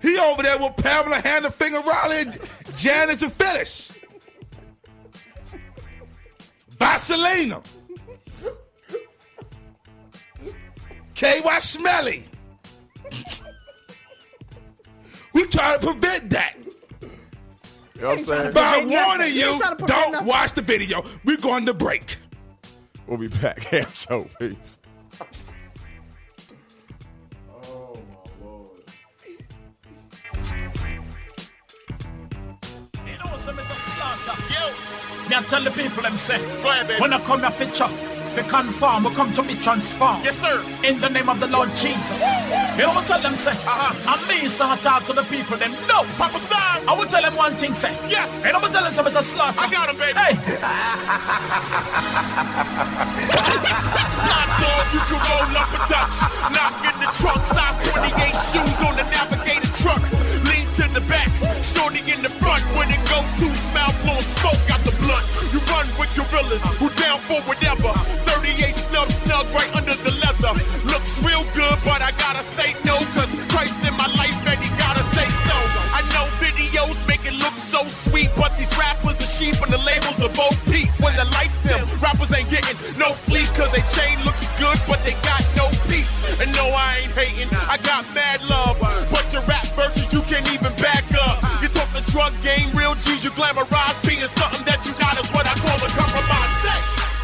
He 0.00 0.18
over 0.18 0.42
there 0.42 0.58
with 0.58 0.76
Pamela 0.78 1.16
hand 1.16 1.26
Hannah, 1.26 1.50
Finger 1.50 1.80
Riley, 1.80 2.20
and 2.22 2.40
Janice 2.74 3.22
and 3.22 3.32
Phyllis. 3.32 3.92
Vaselina. 6.76 7.62
KY 11.14 11.60
Smelly. 11.60 12.24
we 15.34 15.46
try 15.46 15.76
to 15.76 15.86
prevent 15.86 16.30
that. 16.30 16.54
You 17.94 18.02
know 18.02 18.08
what 18.08 18.18
I'm 18.18 18.24
saying? 18.24 18.52
By 18.52 18.80
prevent 18.80 18.90
nothing. 18.90 18.92
warning 19.08 19.26
You 19.26 19.26
ain't 19.26 19.34
you, 19.54 19.58
trying 19.58 19.76
to 19.76 19.76
prevent 19.76 19.88
don't 19.88 20.12
nothing. 20.12 20.28
watch 20.28 20.52
the 20.52 20.62
video. 20.62 21.04
We're 21.24 21.36
going 21.36 21.66
to 21.66 21.74
break. 21.74 22.16
We'll 23.06 23.18
be 23.18 23.28
back. 23.28 23.58
Ham 23.64 23.86
show, 23.94 24.28
peace. 24.38 24.78
You 33.06 33.12
know, 33.18 33.36
so 33.36 33.52
Mr. 33.52 33.76
Slaughter. 33.94 34.36
Yo. 34.52 35.28
Me 35.28 35.36
I 35.36 35.42
tell 35.48 35.62
the 35.62 35.70
people 35.70 36.02
them 36.02 36.16
say. 36.16 36.38
Go 36.62 36.70
ahead, 36.70 36.88
baby. 36.88 37.00
When 37.00 37.12
I 37.12 37.20
come 37.20 37.40
here 37.40 37.50
picture, 37.50 37.88
they 38.38 38.48
conform, 38.48 39.02
we 39.04 39.10
come 39.14 39.32
to 39.34 39.42
be 39.42 39.54
transformed. 39.54 40.24
Yes, 40.24 40.38
sir. 40.38 40.62
In 40.84 41.00
the 41.00 41.08
name 41.08 41.28
of 41.28 41.40
the 41.40 41.48
Lord 41.48 41.70
Jesus. 41.74 42.22
You 42.78 42.86
know 42.86 42.94
what 42.94 43.06
tell 43.06 43.20
them 43.20 43.34
say? 43.34 43.50
Uh-huh. 43.50 44.14
And 44.14 44.20
me, 44.30 44.48
so 44.48 44.64
I 44.66 44.76
talk 44.76 45.04
to 45.06 45.12
the 45.12 45.24
people 45.24 45.56
them. 45.56 45.72
No. 45.90 46.04
Papa 46.14 46.38
Star. 46.38 46.78
I 46.86 46.94
will 46.96 47.06
tell 47.06 47.22
them 47.22 47.34
one 47.34 47.54
thing 47.54 47.74
say. 47.74 47.90
Yes. 48.06 48.30
You 48.44 48.52
know 48.52 48.60
what 48.60 48.70
I 48.70 48.74
tell 48.74 48.84
them 48.86 48.92
say, 48.92 49.02
Mr. 49.02 49.22
Slaughter? 49.22 49.58
I 49.58 49.66
got 49.70 49.90
him, 49.90 49.98
baby. 49.98 50.14
Hey. 50.14 50.34
Hot 54.30 54.50
dog, 54.62 54.86
you 54.94 55.02
can 55.02 55.18
roll 55.18 55.58
up 55.58 55.74
a 55.74 55.80
Dutch. 55.90 56.22
Knock 56.54 56.78
in 56.86 56.94
the 57.02 57.10
trunk, 57.18 57.42
size 57.42 57.74
28 57.90 58.38
shoes 58.38 58.78
on 58.86 58.94
the 58.94 59.02
navigator 59.10 59.72
truck. 59.82 60.02
Lean 60.46 60.67
to 60.78 60.86
the 60.94 61.02
back, 61.10 61.26
shorty 61.66 61.98
in 62.06 62.22
the 62.22 62.30
front. 62.38 62.62
When 62.78 62.86
it 62.86 63.02
go 63.10 63.18
to 63.18 63.46
smile, 63.50 63.90
blow 64.06 64.22
smoke 64.22 64.62
out 64.70 64.78
the 64.86 64.94
blunt. 65.02 65.26
You 65.50 65.58
run 65.74 65.90
with 65.98 66.06
gorillas 66.14 66.62
who 66.78 66.86
down 66.94 67.18
for 67.26 67.42
whatever. 67.50 67.90
38 68.30 68.78
snub 68.78 69.10
snug 69.10 69.42
right 69.50 69.66
under 69.74 69.98
the 70.06 70.14
leather. 70.22 70.54
Looks 70.86 71.18
real 71.26 71.42
good, 71.58 71.74
but 71.82 71.98
I 71.98 72.14
gotta 72.22 72.46
say 72.46 72.78
no, 72.86 72.94
cause 73.18 73.26
Christ 73.50 73.74
in 73.82 73.94
my 73.98 74.06
life, 74.14 74.38
and 74.46 74.54
he 74.54 74.70
gotta 74.78 75.02
say 75.18 75.26
so. 75.50 75.58
I 75.98 76.06
know 76.14 76.30
videos 76.38 76.94
make 77.10 77.26
it 77.26 77.34
look 77.42 77.58
so 77.58 77.82
sweet, 77.90 78.30
but 78.38 78.54
these 78.54 78.70
rappers 78.78 79.18
are 79.18 79.26
sheep 79.26 79.58
and 79.58 79.74
the 79.74 79.82
labels 79.82 80.22
are 80.22 80.30
both 80.30 80.54
peep. 80.70 80.94
When 81.02 81.18
the 81.18 81.26
lights 81.34 81.58
dim, 81.66 81.82
rappers 81.98 82.30
ain't 82.30 82.54
getting 82.54 82.78
no 82.94 83.18
sleep, 83.26 83.50
cause 83.58 83.74
they 83.74 83.82
chain 83.98 84.14
looks 84.22 84.46
good, 84.62 84.78
but 84.86 85.02
they 85.02 85.18
got 85.26 85.42
no 85.58 85.66
peace. 85.90 86.14
And 86.38 86.54
no, 86.54 86.70
I 86.70 87.02
ain't 87.02 87.14
hating, 87.18 87.50
I 87.66 87.82
got 87.82 88.06
mad 88.14 88.46
love. 88.46 88.57
Drug 92.18 92.34
game, 92.42 92.66
real 92.74 92.98
G's, 92.98 93.22
you 93.22 93.30
glamorize 93.30 93.94
being 94.02 94.26
something 94.26 94.66
that 94.66 94.82
you 94.82 94.90
not 94.98 95.14
is 95.22 95.30
what 95.30 95.46
I 95.46 95.54
call 95.54 95.78
a 95.78 95.86
compromise. 95.94 96.54
Say, 96.66 96.80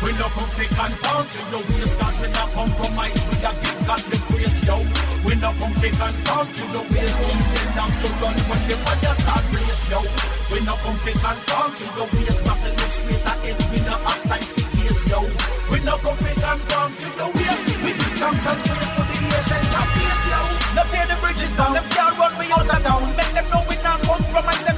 We 0.06 0.10
no 0.14 0.30
come 0.30 0.46
and 0.54 0.94
count 1.02 1.26
to 1.34 1.40
the 1.50 1.60
waist, 1.66 1.98
cause 1.98 2.16
we 2.22 2.30
not 2.30 2.48
compromise. 2.54 3.18
We 3.26 3.34
got 3.42 3.58
give 3.58 3.80
God 3.90 4.02
the 4.06 4.18
praise, 4.30 4.54
yo. 4.62 4.78
We 5.26 5.34
no 5.34 5.50
come 5.58 5.74
and 5.74 6.16
count 6.30 6.46
to 6.46 6.64
waist. 6.94 7.14
We 7.18 7.26
intend 7.26 7.70
not 7.74 7.90
to 7.90 8.08
run 8.22 8.38
when 8.46 8.60
the 8.70 8.76
fire 8.86 9.14
start 9.18 9.44
race, 9.50 9.82
yo. 9.90 10.00
We 10.54 10.58
no 10.62 10.74
come 10.78 10.94
and 10.94 11.38
count 11.42 11.72
to 11.74 11.86
the 11.98 12.04
waist, 12.14 12.40
got 12.46 12.58
to 12.62 12.70
look 12.78 12.92
straight 12.94 13.26
ahead. 13.34 13.58
We 13.74 13.78
no 13.82 13.94
act 13.98 14.24
like 14.30 14.46
the 14.54 14.62
case, 14.78 15.02
yo. 15.10 15.18
We 15.74 15.78
no 15.82 15.94
come 16.06 16.22
and 16.22 16.60
count 16.70 16.92
to 17.02 17.08
the 17.18 17.26
waist. 17.34 17.62
We 17.82 17.90
give 17.98 18.14
thanks 18.22 18.46
and 18.46 18.60
praise 18.62 18.90
to 18.94 19.02
the 19.10 19.16
ancient 19.26 19.74
of 19.74 19.88
days, 19.90 20.22
yo. 20.30 20.40
Now 20.78 20.86
tear 20.86 21.06
the 21.10 21.18
bridges 21.18 21.50
down, 21.58 21.74
them 21.74 21.86
can't 21.90 22.14
run 22.14 22.32
me 22.38 22.46
out 22.54 22.70
of 22.70 22.78
town. 22.86 23.02
Make 23.18 23.34
them 23.34 23.46
know 23.50 23.66
we 23.66 23.74
not 23.82 23.98
compromise, 24.06 24.73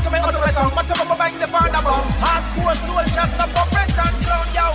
crown. 0.00 0.12
Now 0.12 0.20
watch 0.20 0.34
my 0.34 0.38
other 0.38 0.52
song, 0.52 0.72
watch 0.74 0.88
my 0.88 1.16
bang 1.16 1.38
the 1.38 1.46
fan 1.46 1.70
about. 1.70 2.04
Hardcore 2.20 2.76
soldiers, 2.86 3.32
the 3.36 3.46
puppet 3.54 3.98
and 3.98 4.16
clown, 4.24 4.46
yo. 4.54 4.66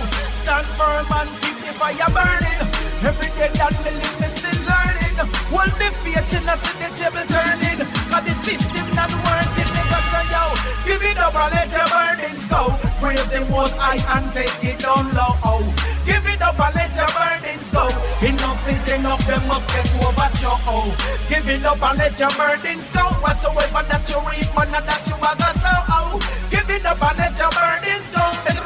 Stand 0.42 0.66
firm 0.78 1.06
and 1.10 1.30
keep 1.42 1.56
the 1.62 1.72
fire 1.78 2.10
burning. 2.10 2.62
Every 3.02 3.30
day 3.38 3.50
that 3.54 3.74
we 3.82 3.90
live, 3.90 4.16
we 4.20 4.28
still 4.30 4.60
learning. 4.66 5.16
Hold 5.50 5.72
the 5.78 5.88
faith 6.02 6.32
in 6.34 6.48
us 6.48 6.62
in 6.70 6.76
the 6.80 6.88
table 6.98 7.26
turning. 7.28 7.80
Cause 8.10 8.24
the 8.24 8.34
system 8.42 8.86
not 8.94 9.10
working, 9.10 9.70
nigga, 9.70 10.00
so 10.10 10.20
yo. 10.32 10.42
Give 10.86 11.02
it 11.02 11.18
up 11.18 11.34
and 11.34 11.54
let 11.54 11.70
your 11.70 11.88
burdens 11.88 12.46
go. 12.48 12.91
Praise 13.02 13.28
the 13.30 13.40
most 13.50 13.74
high 13.74 13.98
and 13.98 14.30
take 14.30 14.62
it 14.62 14.78
down 14.78 15.10
low. 15.10 15.34
Oh. 15.42 15.58
Give 16.06 16.22
it 16.24 16.40
up 16.40 16.54
and 16.54 16.72
let 16.76 16.94
your 16.94 17.10
burdens 17.10 17.66
go. 17.74 17.90
Enough 18.22 18.62
is 18.70 18.92
enough, 18.94 19.26
them 19.26 19.42
must 19.48 19.66
get 19.74 19.90
over 20.06 20.30
your 20.38 20.58
oh. 20.70 20.86
Give 21.28 21.48
it 21.48 21.64
up 21.64 21.82
and 21.82 21.98
let 21.98 22.14
your 22.14 22.30
burdens 22.30 22.92
go. 22.92 23.02
Whatsoever 23.18 23.82
that 23.90 24.06
you 24.06 24.22
reap, 24.30 24.46
man, 24.54 24.70
that 24.86 25.02
you 25.10 25.18
are 25.18 25.34
gonna 25.34 25.58
sow. 25.58 25.82
Oh. 25.90 26.46
Give 26.48 26.70
it 26.70 26.86
up 26.86 27.02
and 27.02 27.18
let 27.18 27.34
your 27.34 27.50
burdens 27.50 28.06
go. 28.14 28.61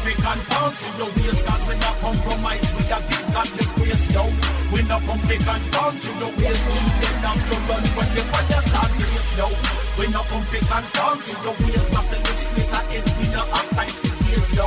And 0.00 0.40
count 0.48 0.72
to 0.80 0.88
the 0.96 1.06
waist 1.20 1.44
Cause 1.44 1.68
we 1.68 1.76
not 1.76 1.96
compromise. 2.00 2.64
We 2.72 2.82
got 2.88 3.04
give 3.04 3.26
God 3.36 3.48
the 3.52 3.64
praise, 3.76 4.04
yo. 4.16 4.24
We 4.72 4.80
no 4.88 4.96
come 5.04 5.20
pick 5.28 5.44
and 5.44 5.64
count 5.76 6.00
to 6.00 6.10
the 6.16 6.28
waist 6.40 6.62
We 6.72 6.78
intend 6.80 7.20
not 7.20 7.36
to 7.36 7.56
run 7.68 7.84
when 7.84 8.08
the 8.16 8.22
fire 8.32 8.62
start 8.64 8.90
race, 8.96 9.30
yo. 9.36 9.46
We 10.00 10.08
no 10.08 10.24
come 10.24 10.44
pick 10.48 10.64
and 10.72 10.86
count 10.96 11.20
to 11.20 11.34
the 11.44 11.52
waist 11.52 11.88
Got 11.92 12.04
to 12.08 12.16
look 12.16 12.38
straight 12.40 12.72
ahead 12.72 13.04
We 13.20 13.26
no 13.28 13.42
act 13.52 13.70
like 13.76 13.96
the 14.00 14.10
case, 14.24 14.50
yo. 14.56 14.66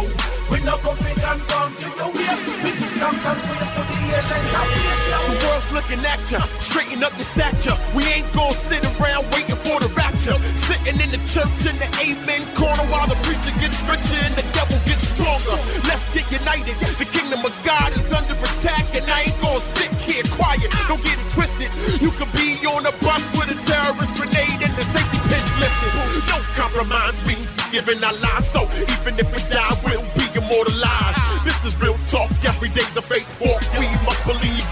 We 0.53 0.57
no 0.61 0.77
come 0.85 0.97
pick 1.01 1.17
and 1.17 1.41
count 1.49 1.73
to 1.81 1.89
the 1.97 2.07
waist 2.13 2.43
We 2.61 2.69
and 2.77 3.39
praise 3.41 3.71
to 3.73 3.82
the 4.13 5.35
world's 5.47 5.71
looking 5.73 5.99
at 6.05 6.21
ya, 6.29 6.39
straighten 6.61 7.03
up 7.03 7.13
your 7.17 7.25
stature. 7.25 7.73
We 7.97 8.05
ain't 8.05 8.29
gonna 8.33 8.53
sit 8.53 8.85
around 8.85 9.25
waiting 9.33 9.57
for 9.65 9.81
the 9.81 9.89
rapture. 9.97 10.37
Sitting 10.53 11.01
in 11.01 11.09
the 11.09 11.21
church 11.25 11.65
in 11.65 11.73
the 11.81 11.89
amen 11.97 12.45
corner 12.53 12.85
while 12.93 13.07
the 13.09 13.17
preacher 13.25 13.49
gets 13.57 13.81
richer 13.89 14.19
and 14.21 14.35
the 14.37 14.45
devil 14.53 14.77
gets 14.85 15.09
stronger. 15.09 15.57
Let's 15.89 16.13
get 16.13 16.29
united. 16.29 16.77
The 17.01 17.09
kingdom 17.09 17.41
of 17.41 17.53
God 17.65 17.89
is 17.97 18.05
under 18.13 18.37
attack, 18.37 18.85
and 18.93 19.05
I 19.09 19.33
ain't 19.33 19.39
gonna 19.41 19.59
sit 19.59 19.89
here 20.05 20.23
quiet. 20.37 20.69
Don't 20.85 21.01
get 21.01 21.17
it 21.17 21.29
twisted. 21.33 21.73
You 21.97 22.13
could 22.13 22.29
be 22.37 22.61
on 22.69 22.85
a 22.85 22.93
bus 23.01 23.23
with 23.33 23.49
a 23.49 23.57
terrorist 23.65 24.13
grenade 24.13 24.61
and 24.61 24.73
the 24.77 24.85
safety 24.85 25.19
pitch 25.25 25.49
lifted 25.57 26.29
Don't 26.29 26.47
compromise 26.53 27.17
me 27.25 27.35
giving 27.73 28.03
our 28.03 28.13
lives. 28.13 28.47
So 28.53 28.69
even 28.93 29.17
if 29.17 29.27
we 29.33 29.41
die, 29.49 29.73
we'll 29.81 30.05
be 30.13 30.29
immortalized. 30.37 31.17
This 31.43 31.57
is 31.65 31.73
real 31.81 31.97
talk, 32.07 32.29
every 32.45 32.69
day's 32.69 32.95
a 32.95 33.01
fake 33.01 33.25
walk. 33.41 33.62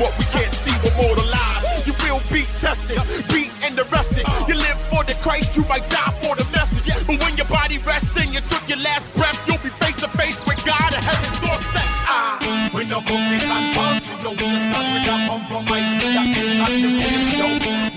We 0.01 0.07
what 0.07 0.17
we 0.17 0.25
can't 0.33 0.53
see, 0.53 0.73
we're 0.81 0.97
mortalized. 0.97 1.85
You 1.85 1.93
will 2.01 2.21
be 2.33 2.41
tested, 2.57 2.97
beat 3.29 3.53
and 3.61 3.77
arrested. 3.77 4.25
You 4.47 4.55
live 4.55 4.81
for 4.89 5.03
the 5.03 5.13
Christ, 5.21 5.55
you 5.55 5.63
might 5.69 5.87
die 5.91 6.09
for 6.25 6.35
the 6.35 6.43
message. 6.49 7.05
But 7.05 7.19
when 7.21 7.37
your 7.37 7.45
body 7.45 7.77
rests 7.85 8.09
and 8.17 8.33
you 8.33 8.41
took 8.41 8.67
your 8.67 8.79
last 8.79 9.05
breath, 9.13 9.37
you'll 9.45 9.61
be 9.61 9.69
face 9.69 9.97
to 9.97 10.07
face 10.17 10.41
with 10.47 10.57
God 10.65 10.89
at 10.97 11.03
heaven's 11.03 11.37
doorstep. 11.45 11.85
Ah. 12.09 12.71
We 12.73 12.85
no 12.85 12.97
come 13.01 13.29
fit 13.29 13.45
and 13.45 14.01
to 14.01 14.13
your 14.25 14.33
waist 14.41 14.65
Cause 14.73 14.89
we 14.89 15.05
not 15.05 15.29
compromise 15.29 15.93
the 16.01 16.09
king 16.33 16.57
and 16.65 16.83
the 16.83 17.50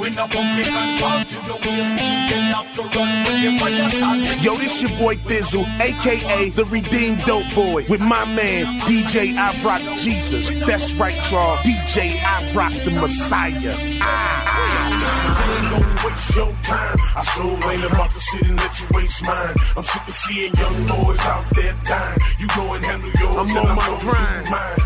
We 0.05 0.11
no 0.11 0.28
come 0.28 0.55
fit 0.55 0.66
and 0.68 1.00
fall 1.00 1.24
to 1.24 1.46
your 1.46 1.57
waist 1.64 1.96
Deep 1.96 2.36
enough 2.36 2.70
to 2.74 2.82
run 2.82 3.24
when 3.24 3.40
the 3.42 3.59
fire 3.59 3.88
start 3.88 4.44
Yo, 4.44 4.59
this 4.59 4.82
your 4.82 4.90
boy 4.98 5.16
Thizzle, 5.16 5.64
aka 5.80 6.50
the 6.50 6.66
Redeemed 6.66 7.24
Dope 7.24 7.55
Boy, 7.55 7.86
with 7.88 8.02
my 8.02 8.26
man 8.26 8.80
DJ 8.80 9.34
I 9.34 9.59
Rock 9.64 9.80
Jesus. 9.96 10.50
That's 10.66 10.92
right, 10.96 11.16
y'all. 11.30 11.57
DJ 11.64 12.20
I 12.22 12.52
Rock 12.52 12.74
the 12.84 12.90
Messiah. 12.90 13.74
Ah. 14.02 15.70
Don't 15.70 16.05
waste 16.05 16.36
your 16.36 16.52
time. 16.62 16.98
I 17.16 17.22
sure 17.32 17.72
ain't 17.72 17.84
about 17.90 18.11
to 18.11 18.20
sit 18.20 18.42
and 18.42 18.57
let 18.59 18.78
you 18.78 18.86
waste 18.92 19.22
mine. 19.24 19.55
I'm 19.74 19.84
sick 19.84 20.07
of 20.07 20.12
seeing 20.14 20.52
young 20.52 20.86
boys 20.86 21.18
out 21.20 21.44
there 21.55 21.74
dying. 21.84 22.18
You 22.38 22.48
go 22.48 22.74
and 22.74 22.84
handle 22.84 23.11
yours, 23.18 23.36
I'm 23.38 23.48
and 23.48 23.57
on 23.57 23.66
I'm 23.68 23.76
my 23.76 24.00
grind. 24.00 24.50
mine. 24.50 24.76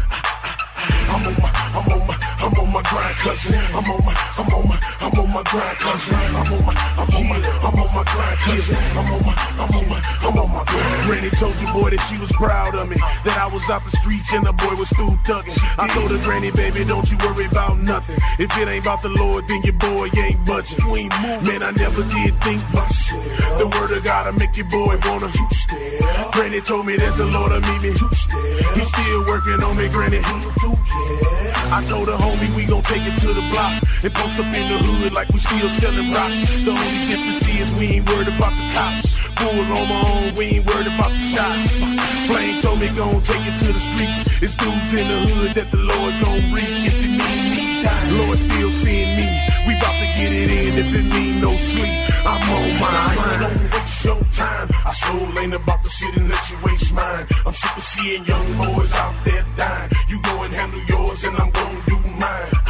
I'm 1.11 1.27
on 1.27 1.43
my, 1.43 1.51
I'm 1.75 1.93
on 1.93 2.07
my, 2.07 2.28
I'm 2.49 2.59
on 2.61 2.73
my 2.73 2.81
grind, 2.81 3.15
cousin. 3.17 3.61
I'm 3.77 3.85
on 3.85 4.05
my, 4.07 4.15
I'm 4.39 4.49
on 4.49 4.69
my, 4.69 4.81
I'm 5.05 5.19
on 5.21 5.29
my 5.37 5.43
grind, 5.43 5.77
cousin. 5.77 6.17
I'm 6.17 6.49
on 6.49 6.65
my, 6.65 6.73
I'm 6.97 7.13
on 7.13 7.29
my, 7.29 7.37
I'm 7.61 7.77
on 7.77 7.95
my 7.95 8.05
grind, 8.09 8.39
cousin. 8.41 8.77
I'm 8.97 9.13
on 9.13 9.21
my, 9.21 9.35
I'm 9.61 9.77
on 9.77 9.89
my, 9.91 10.01
I'm 10.25 10.39
on 10.39 10.51
my 10.57 10.65
grind. 10.65 11.05
Granny 11.05 11.29
told 11.37 11.61
you, 11.61 11.69
boy, 11.77 11.91
that 11.91 12.01
she 12.09 12.17
was 12.19 12.33
proud 12.33 12.75
of 12.75 12.89
me. 12.89 12.97
That 13.29 13.37
I 13.37 13.53
was 13.53 13.69
out 13.69 13.85
the 13.85 13.91
streets 13.91 14.33
and 14.33 14.47
the 14.47 14.55
boy 14.55 14.81
was 14.81 14.89
still 14.89 15.13
thugging. 15.29 15.61
I 15.77 15.93
told 15.93 16.11
her, 16.11 16.17
Granny, 16.25 16.51
baby, 16.51 16.87
don't 16.89 17.05
you 17.13 17.19
worry 17.19 17.45
about 17.45 17.81
nothing. 17.81 18.17
If 18.39 18.57
it 18.57 18.67
ain't 18.67 18.81
about 18.81 19.03
the 19.03 19.11
Lord, 19.11 19.47
then 19.47 19.61
your 19.65 19.77
boy 19.77 20.09
ain't 20.17 20.41
budging. 20.47 20.81
You 20.81 20.97
ain't 20.97 21.13
moving. 21.21 21.53
Man, 21.53 21.63
I 21.63 21.73
never 21.73 22.01
did 22.01 22.33
think 22.41 22.65
myself. 22.73 23.29
The 23.61 23.69
word 23.77 23.93
of 23.93 24.03
God 24.05 24.25
will 24.25 24.41
make 24.41 24.57
your 24.57 24.73
boy 24.73 24.97
wanna. 25.05 25.29
Granny 26.33 26.63
told 26.63 26.87
me 26.87 26.97
that 26.97 27.13
the 27.13 27.27
Lord 27.27 27.53
will 27.53 27.61
meet 27.61 27.83
me. 27.83 27.93
He's 27.93 28.89
still 28.89 29.27
working 29.29 29.61
on 29.61 29.77
me, 29.77 29.89
Granny. 29.93 30.25
I 31.71 31.85
told 31.85 32.09
her, 32.09 32.15
homie, 32.15 32.38
we 32.57 32.65
gon' 32.67 32.83
take 32.83 33.03
it 33.03 33.17
to 33.21 33.29
the 33.29 33.43
block 33.51 33.83
and 34.03 34.15
post 34.15 34.39
up 34.39 34.47
in 34.47 34.65
the 34.69 34.79
hood 34.79 35.13
like 35.13 35.29
we 35.31 35.39
still 35.39 35.69
selling 35.69 36.13
rocks. 36.13 36.47
The 36.65 36.71
only 36.71 37.07
difference 37.07 37.43
is 37.49 37.73
we 37.79 37.87
ain't 37.99 38.09
worried 38.09 38.29
about 38.29 38.55
the 38.57 38.67
cops. 38.75 39.13
Full 39.39 39.61
on 39.61 39.89
my 39.89 40.03
own, 40.13 40.35
we 40.35 40.45
ain't 40.59 40.67
worried 40.67 40.87
about 40.87 41.11
the 41.11 41.19
shots. 41.19 41.77
Flame 42.27 42.61
told 42.61 42.81
me 42.81 42.89
gon' 42.97 43.23
take 43.23 43.45
it 43.47 43.57
to 43.59 43.73
the 43.73 43.79
streets. 43.79 44.43
It's 44.43 44.55
dudes 44.55 44.93
in 44.93 45.09
the 45.09 45.19
hood 45.35 45.55
that 45.55 45.71
the 45.71 45.79
Lord 45.79 46.15
gon' 46.23 46.53
reach. 46.53 46.87
If 46.87 46.95
it 46.95 47.09
mean 47.09 47.57
me 47.57 47.69
Lord 48.11 48.39
still 48.39 48.71
seeing 48.71 49.17
me. 49.17 49.29
We 49.67 49.75
bout 49.81 49.98
get 50.19 50.33
it 50.33 50.51
in 50.51 50.75
if 50.83 50.91
it 51.01 51.07
mean 51.15 51.41
no 51.41 51.57
sleep. 51.57 51.95
I'm 52.27 52.43
on 52.57 52.69
my 52.83 53.15
grind. 53.15 53.41
Don't 53.43 53.73
waste 53.73 54.05
your 54.05 54.23
time. 54.43 54.69
I 54.91 54.93
sure 55.01 55.41
ain't 55.41 55.55
about 55.55 55.83
to 55.85 55.91
sit 55.91 56.17
and 56.17 56.29
let 56.29 56.51
you 56.51 56.57
waste 56.65 56.93
mine. 56.93 57.27
I'm 57.47 57.53
sick 57.53 57.77
of 57.77 57.83
seeing 57.83 58.25
young 58.25 58.49
boys 58.63 58.93
out 58.95 59.15
there 59.25 59.45
dying. 59.57 59.91
You 60.09 60.21
go 60.23 60.43
and 60.43 60.53
handle 60.53 60.85
yours, 60.93 61.25
and 61.25 61.37
I'm 61.37 61.51
gonna 61.51 61.83
do 61.87 61.99
mine. 62.23 62.68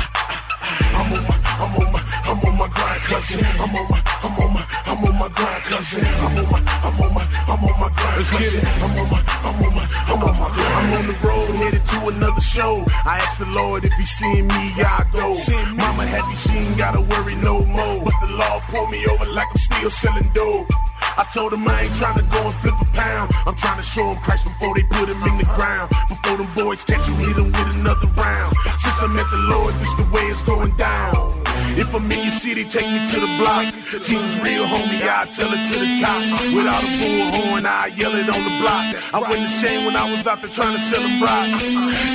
My, 2.59 2.65
I'm 2.65 2.71
on 2.71 2.71
my 2.71 2.75
grind, 2.75 3.03
cousin. 3.03 3.45
I'm 3.61 3.77
on 3.77 3.89
my, 3.89 4.03
I'm 4.23 4.39
on 4.39 4.53
my, 4.53 4.67
I'm 4.87 5.05
on 5.05 5.19
my 5.19 5.29
grind, 5.29 5.63
cousin. 5.65 6.05
I'm 6.05 6.39
on 6.39 6.51
my, 6.51 6.61
I'm 6.83 7.01
on 7.01 7.15
my, 7.15 7.25
I'm 7.47 7.65
on 7.65 7.81
my 7.81 7.89
grind, 7.95 8.25
cousin. 8.27 8.67
I'm 8.83 8.99
on 8.99 9.11
my, 9.11 9.23
I'm 9.47 9.63
on 9.63 9.75
my, 9.75 9.85
I'm 10.09 10.23
on 10.23 10.39
my 10.39 10.49
grind. 10.51 10.69
Cousin. 10.69 10.89
I'm 10.89 10.93
on 10.99 11.07
the 11.07 11.17
road 11.27 11.55
headed 11.57 11.87
to 11.87 11.99
another 12.09 12.41
show. 12.41 12.85
I 13.05 13.19
asked 13.23 13.39
the 13.39 13.47
Lord 13.47 13.85
if 13.85 13.93
he 13.93 14.03
seen 14.03 14.47
me, 14.49 14.75
I 14.83 15.05
go. 15.13 15.39
Mama 15.77 16.07
had 16.07 16.27
me 16.29 16.35
seen, 16.35 16.75
gotta 16.77 17.01
worry 17.01 17.37
no 17.37 17.65
more. 17.65 18.05
But 18.05 18.15
the 18.21 18.33
law 18.35 18.61
pulled 18.69 18.91
me 18.91 19.07
over 19.07 19.27
like 19.27 19.49
I'm 19.51 19.59
still 19.59 19.91
selling 19.91 20.31
dope. 20.35 20.69
I 21.17 21.25
told 21.35 21.53
him 21.53 21.67
I 21.67 21.83
ain't 21.83 21.95
trying 21.95 22.19
to 22.19 22.25
go 22.25 22.43
and 22.43 22.55
flip 22.55 22.75
a 22.81 22.85
pound. 22.87 23.33
I'm 23.47 23.57
trying 23.57 23.79
to 23.79 23.83
show 23.83 24.13
him 24.13 24.23
Christ 24.23 24.45
before 24.45 24.75
they 24.75 24.83
put 24.85 25.09
him 25.09 25.23
in 25.23 25.39
the 25.39 25.49
ground. 25.55 25.91
Before 26.09 26.37
them 26.37 26.49
boys 26.55 26.85
catch 26.85 27.07
him, 27.07 27.15
hit 27.17 27.37
him 27.37 27.51
with 27.51 27.75
another 27.75 28.07
round. 28.19 28.55
Since 28.79 29.03
I 29.03 29.07
met 29.09 29.31
the 29.31 29.39
Lord, 29.51 29.75
this 29.75 29.95
the 29.95 30.07
way 30.11 30.23
it's 30.27 30.43
going 30.43 30.77
down. 30.77 31.38
If 31.77 31.95
I'm 31.95 32.11
in 32.11 32.21
your 32.23 32.31
city, 32.31 32.65
take 32.65 32.89
me 32.89 33.05
to 33.05 33.21
the 33.21 33.31
block. 33.39 33.75
Jesus 34.01 34.39
real 34.41 34.65
homie, 34.65 35.03
I 35.03 35.27
tell 35.33 35.53
it 35.53 35.63
to 35.69 35.77
the 35.79 36.01
cops. 36.01 36.31
Without 36.55 36.85
a 36.85 36.91
bullhorn, 37.01 37.67
I 37.67 37.89
yell 37.97 38.15
it 38.15 38.29
on 38.31 38.43
the 38.45 38.55
block. 38.63 38.97
I 39.13 39.19
wasn't 39.21 39.47
ashamed 39.47 39.87
when 39.87 39.97
I 39.97 40.11
was 40.11 40.27
out 40.27 40.41
there 40.41 40.51
trying 40.51 40.75
to 40.75 40.81
sell 40.81 41.03
them 41.03 41.23
rocks. 41.23 41.63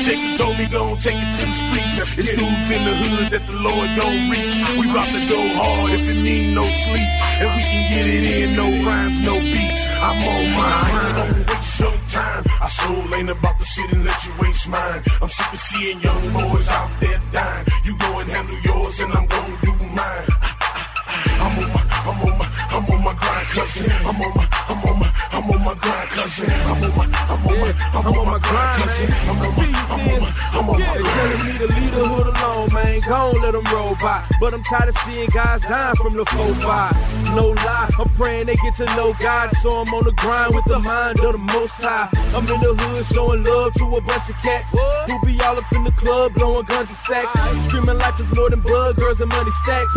Jason 0.06 0.36
told 0.36 0.58
me 0.58 0.66
go 0.66 0.94
and 0.94 1.02
take 1.02 1.18
it 1.18 1.32
to 1.38 1.46
the 1.46 1.54
streets. 1.54 2.18
It's 2.18 2.32
dudes 2.34 2.70
in 2.72 2.82
the 2.86 2.96
hood 2.96 3.32
that 3.32 3.46
the 3.46 3.54
Lord 3.54 3.90
gon' 3.96 4.30
reach. 4.32 4.56
We 4.80 4.88
bout 4.88 5.12
to 5.12 5.22
go 5.28 5.42
hard 5.60 5.92
if 5.92 6.08
it 6.10 6.20
need 6.22 6.56
no 6.56 6.66
sleep. 6.72 7.10
And 7.42 7.50
we 7.56 7.62
can 7.62 7.84
get 7.92 8.06
it 8.08 8.24
in, 8.24 8.56
no 8.56 8.68
rhymes, 8.88 9.22
no 9.22 9.40
beats. 9.40 9.84
I'm 10.00 10.18
on 10.24 10.44
my 10.58 10.90
grind. 10.90 12.03
Time. 12.14 12.44
I 12.62 12.68
sure 12.70 13.16
ain't 13.18 13.32
about 13.32 13.58
to 13.58 13.66
sit 13.66 13.92
and 13.92 14.06
let 14.06 14.24
you 14.24 14.32
waste 14.40 14.70
mine. 14.70 15.02
I'm 15.20 15.28
sick 15.28 15.52
of 15.52 15.58
seeing 15.58 16.00
young 16.00 16.22
boys 16.32 16.70
out 16.70 16.92
there 17.00 17.20
dying. 17.32 17.66
You 17.84 17.98
go 17.98 18.20
and 18.20 18.30
handle 18.30 18.60
yours, 18.64 19.00
and 19.00 19.12
I'm 19.14 19.26
gonna 19.26 19.58
do 19.64 19.74
mine. 19.98 20.28
I'm 21.44 21.58
on 21.58 21.74
my, 21.74 21.83
on 22.08 22.38
my, 22.38 22.48
I'm 22.70 22.86
on 22.86 23.04
my 23.04 23.14
grind, 23.14 23.48
cousin. 23.48 23.92
I'm 24.06 24.22
on 24.22 24.36
my, 24.36 24.48
I'm 24.68 24.84
on 24.84 25.00
my, 25.00 25.14
I'm 25.32 25.52
on 25.52 25.64
my 25.64 25.74
grind, 25.76 26.10
cousin. 26.10 26.50
I'm 26.52 26.84
on 26.84 26.98
my, 26.98 27.06
I'm 27.30 27.48
on 27.48 27.60
my, 27.60 27.74
I'm 27.94 28.08
on 28.08 28.26
my 28.26 28.40
grind, 28.40 28.82
cousin. 28.84 29.14
I'm 29.30 29.42
on 29.42 29.56
my, 29.56 29.74
I'm 29.74 30.00
on 30.00 30.22
my, 30.22 30.34
I'm 30.54 30.70
on 30.70 30.78
my 30.78 30.78
Yeah, 30.78 30.94
telling 30.94 31.46
me 31.46 31.58
to 31.58 31.68
leave 31.68 31.94
the 31.96 32.08
hood 32.08 32.28
alone, 32.28 32.74
man. 32.74 33.00
Gon' 33.08 33.42
let 33.42 33.52
them 33.52 33.64
roll 33.74 33.96
by. 34.02 34.24
But 34.40 34.54
I'm 34.54 34.64
tired 34.64 34.90
of 34.90 34.98
seeing 35.00 35.30
guys 35.30 35.62
dying 35.64 35.96
from 35.96 36.14
the 36.14 36.26
4-5. 36.26 37.36
No 37.36 37.50
lie, 37.50 37.90
I'm 38.00 38.10
praying 38.16 38.48
they 38.48 38.56
get 38.56 38.76
to 38.78 38.86
know 38.96 39.14
God. 39.20 39.52
So 39.58 39.82
I'm 39.82 39.94
on 39.94 40.04
the 40.04 40.12
grind 40.14 40.56
with 40.56 40.66
the 40.66 40.80
mind 40.80 41.20
of 41.20 41.34
the 41.34 41.38
most 41.38 41.82
high. 41.82 42.10
I'm 42.36 42.48
in 42.48 42.60
the 42.62 42.74
hood 42.74 43.06
showing 43.06 43.44
love 43.44 43.74
to 43.76 43.86
a 43.96 44.02
bunch 44.02 44.30
of 44.30 44.36
cats 44.42 44.72
who 44.72 45.20
be 45.26 45.40
all 45.42 45.58
up 45.58 45.72
in 45.74 45.84
the 45.84 45.92
club 45.92 46.34
blowing 46.34 46.66
guns 46.66 46.90
and 46.90 46.98
sacks. 46.98 47.34
Screaming 47.68 47.98
life 47.98 48.20
is 48.20 48.34
more 48.36 48.50
than 48.50 48.62
blood, 48.62 48.96
girls 48.96 49.22
and 49.22 49.30
money 49.30 49.52
stacks. 49.64 49.94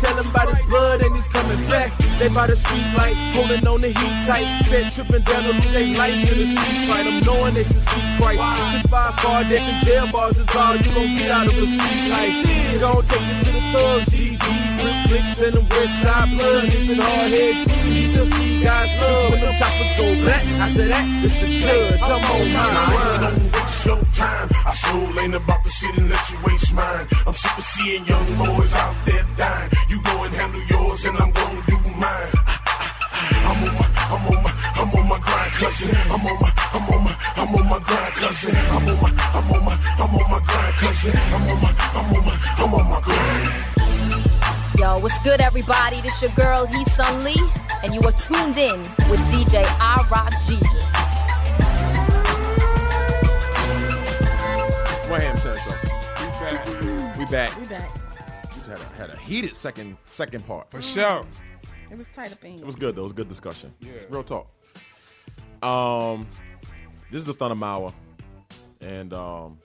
Tell 0.00 0.14
them 0.14 0.28
about 0.30 0.54
his 0.54 0.66
blood 0.66 1.02
and 1.02 1.14
he's 1.16 1.28
coming 1.36 1.66
back. 1.68 1.92
They 2.18 2.28
by 2.28 2.46
the 2.46 2.56
street 2.56 2.88
light, 2.96 3.16
holding 3.34 3.66
on 3.66 3.80
the 3.80 3.88
heat 3.88 4.16
tight. 4.26 4.48
Said 4.64 4.90
tripping 4.92 5.22
down 5.22 5.44
lose 5.44 5.72
their 5.72 5.86
life 5.92 6.16
in 6.32 6.38
the 6.38 6.46
street 6.46 6.78
fight. 6.88 7.06
I'm 7.06 7.20
knowing 7.24 7.54
they 7.54 7.64
should 7.64 7.84
see 7.92 8.04
Christ. 8.16 8.40
Cause 8.40 8.82
by 8.90 9.10
far, 9.20 9.44
death 9.44 9.68
and 9.72 9.84
jail 9.84 10.10
bars 10.10 10.38
is 10.38 10.48
all 10.56 10.76
you 10.76 10.90
gon' 10.96 11.14
get 11.14 11.30
out 11.30 11.46
of 11.46 11.54
a 11.54 11.66
street 11.66 12.08
life. 12.08 12.36
You 12.72 12.78
gon' 12.80 13.04
take 13.04 13.28
it 13.32 13.44
to 13.44 13.50
the 13.52 13.62
thugs, 13.72 14.08
GG, 14.08 14.46
grip 14.80 14.98
clicks 15.08 15.42
and 15.42 15.56
them 15.56 15.68
west 15.68 16.02
side 16.02 16.28
bloods. 16.36 16.74
Even 16.74 16.98
hard 16.98 17.30
head 17.30 17.56
G, 17.68 18.12
to 18.14 18.22
see 18.32 18.62
guys 18.64 19.00
love. 19.00 19.30
When 19.30 19.40
them 19.40 19.54
choppers 19.60 19.92
go 19.98 20.06
black, 20.24 20.44
after 20.64 20.88
that, 20.88 21.06
it's 21.24 21.34
the 21.34 21.48
judge. 21.60 22.00
I'm 22.00 22.24
on 22.24 22.52
my 22.52 23.30
grind. 23.30 23.45
I 23.68 24.72
sure 24.72 25.22
ain't 25.22 25.34
about 25.34 25.64
to 25.64 25.70
sit 25.70 25.96
and 25.98 26.08
let 26.08 26.30
you 26.30 26.38
waste 26.44 26.72
mine. 26.72 27.06
I'm 27.26 27.32
seeing 27.34 28.04
young 28.06 28.26
boys 28.38 28.74
out 28.74 28.94
there 29.04 29.26
dying. 29.36 29.70
You 29.88 30.00
go 30.02 30.22
and 30.24 30.34
handle 30.34 30.62
yours, 30.70 31.04
and 31.04 31.18
I'm 31.18 31.30
gonna 31.30 31.62
do 31.66 31.78
mine. 31.98 32.30
I'm 33.46 33.62
on 33.66 33.74
my, 33.74 33.86
I'm 34.10 34.26
on 34.26 34.42
my, 34.42 34.52
I'm 34.74 34.90
on 34.94 35.08
my 35.08 35.18
grind, 35.18 35.52
cousin. 35.52 35.96
I'm 36.10 36.26
on 36.26 36.40
my, 36.40 36.52
I'm 36.74 36.88
on 36.94 37.04
my, 37.04 37.16
I'm 37.36 37.54
on 37.54 37.68
my 37.68 37.78
grind, 37.78 38.12
cousin. 38.14 38.54
I'm 38.56 38.88
on 38.88 39.02
my, 39.02 39.10
I'm 39.34 39.50
on 39.50 39.64
my, 39.64 39.78
I'm 39.98 40.14
on 40.14 40.30
my 40.30 40.40
grind, 40.46 40.74
cousin. 40.74 41.16
I'm 41.16 41.50
on 41.50 41.62
my, 41.62 41.74
I'm 41.94 42.14
on 42.14 42.24
my, 42.24 42.34
I'm 42.58 42.74
on 42.74 42.90
my 42.90 43.00
grind. 43.00 44.78
Yo, 44.78 44.98
what's 44.98 45.18
good, 45.22 45.40
everybody? 45.40 46.00
This 46.02 46.22
your 46.22 46.30
girl, 46.32 46.66
He 46.66 46.84
Sun 46.90 47.24
Lee, 47.24 47.50
and 47.82 47.94
you 47.94 48.00
are 48.02 48.12
tuned 48.12 48.58
in 48.58 48.80
with 49.10 49.20
DJ 49.30 49.64
I 49.80 50.06
Rock 50.10 50.32
Jesus. 50.46 50.76
One 55.16 55.24
ham 55.24 55.38
sandwich 55.38 55.62
show. 55.62 57.18
We 57.18 57.24
back. 57.30 57.58
We 57.58 57.66
back. 57.68 57.88
We 58.54 58.70
had 58.70 58.78
a, 58.78 58.84
had 58.98 59.08
a 59.08 59.16
heated 59.16 59.56
second 59.56 59.96
second 60.04 60.46
part. 60.46 60.70
For 60.70 60.82
sure. 60.82 61.24
It 61.90 61.96
was 61.96 62.06
tight 62.14 62.32
up 62.32 62.44
in 62.44 62.56
It 62.56 62.66
was 62.66 62.76
good 62.76 62.94
though. 62.94 63.00
It 63.00 63.04
was 63.04 63.12
a 63.12 63.14
good 63.14 63.28
discussion. 63.30 63.72
Yeah. 63.80 63.92
Real 64.10 64.22
talk. 64.22 64.50
Um, 65.62 66.26
this 67.10 67.20
is 67.20 67.24
the 67.24 67.32
Thunder 67.32 67.64
Hour, 67.64 67.94
and 68.82 69.14
um, 69.14 69.58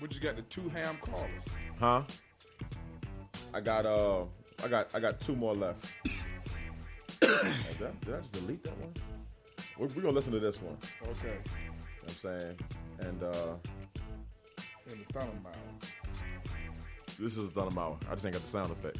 What 0.00 0.14
you 0.14 0.20
got 0.20 0.36
the 0.36 0.42
two 0.42 0.68
ham 0.68 0.98
callers? 1.00 1.44
huh? 1.78 2.02
I 3.54 3.60
got 3.62 3.86
uh, 3.86 4.24
I 4.62 4.68
got 4.68 4.94
I 4.94 5.00
got 5.00 5.18
two 5.18 5.34
more 5.34 5.54
left. 5.54 5.86
Did, 7.22 7.30
I, 7.30 8.04
did 8.04 8.14
I 8.14 8.18
just 8.20 8.32
delete 8.32 8.62
that 8.64 8.76
one? 8.78 8.92
We're, 9.78 9.86
we're 9.86 10.02
gonna 10.02 10.12
listen 10.12 10.32
to 10.32 10.40
this 10.40 10.60
one. 10.60 10.76
Okay. 11.02 11.38
You 11.54 11.70
know 11.70 11.72
what 12.02 12.10
I'm 12.10 12.38
saying, 12.38 12.58
and 12.98 13.22
uh, 13.22 13.54
In 14.92 14.98
the 14.98 15.12
thunder 15.12 15.32
mile. 15.42 15.52
this 17.18 17.36
is 17.36 17.50
the 17.50 17.60
Thunder 17.60 17.80
Hour. 17.80 17.98
I 18.10 18.14
just 18.14 18.26
ain't 18.26 18.34
got 18.34 18.42
the 18.42 18.48
sound 18.48 18.72
effect. 18.72 18.98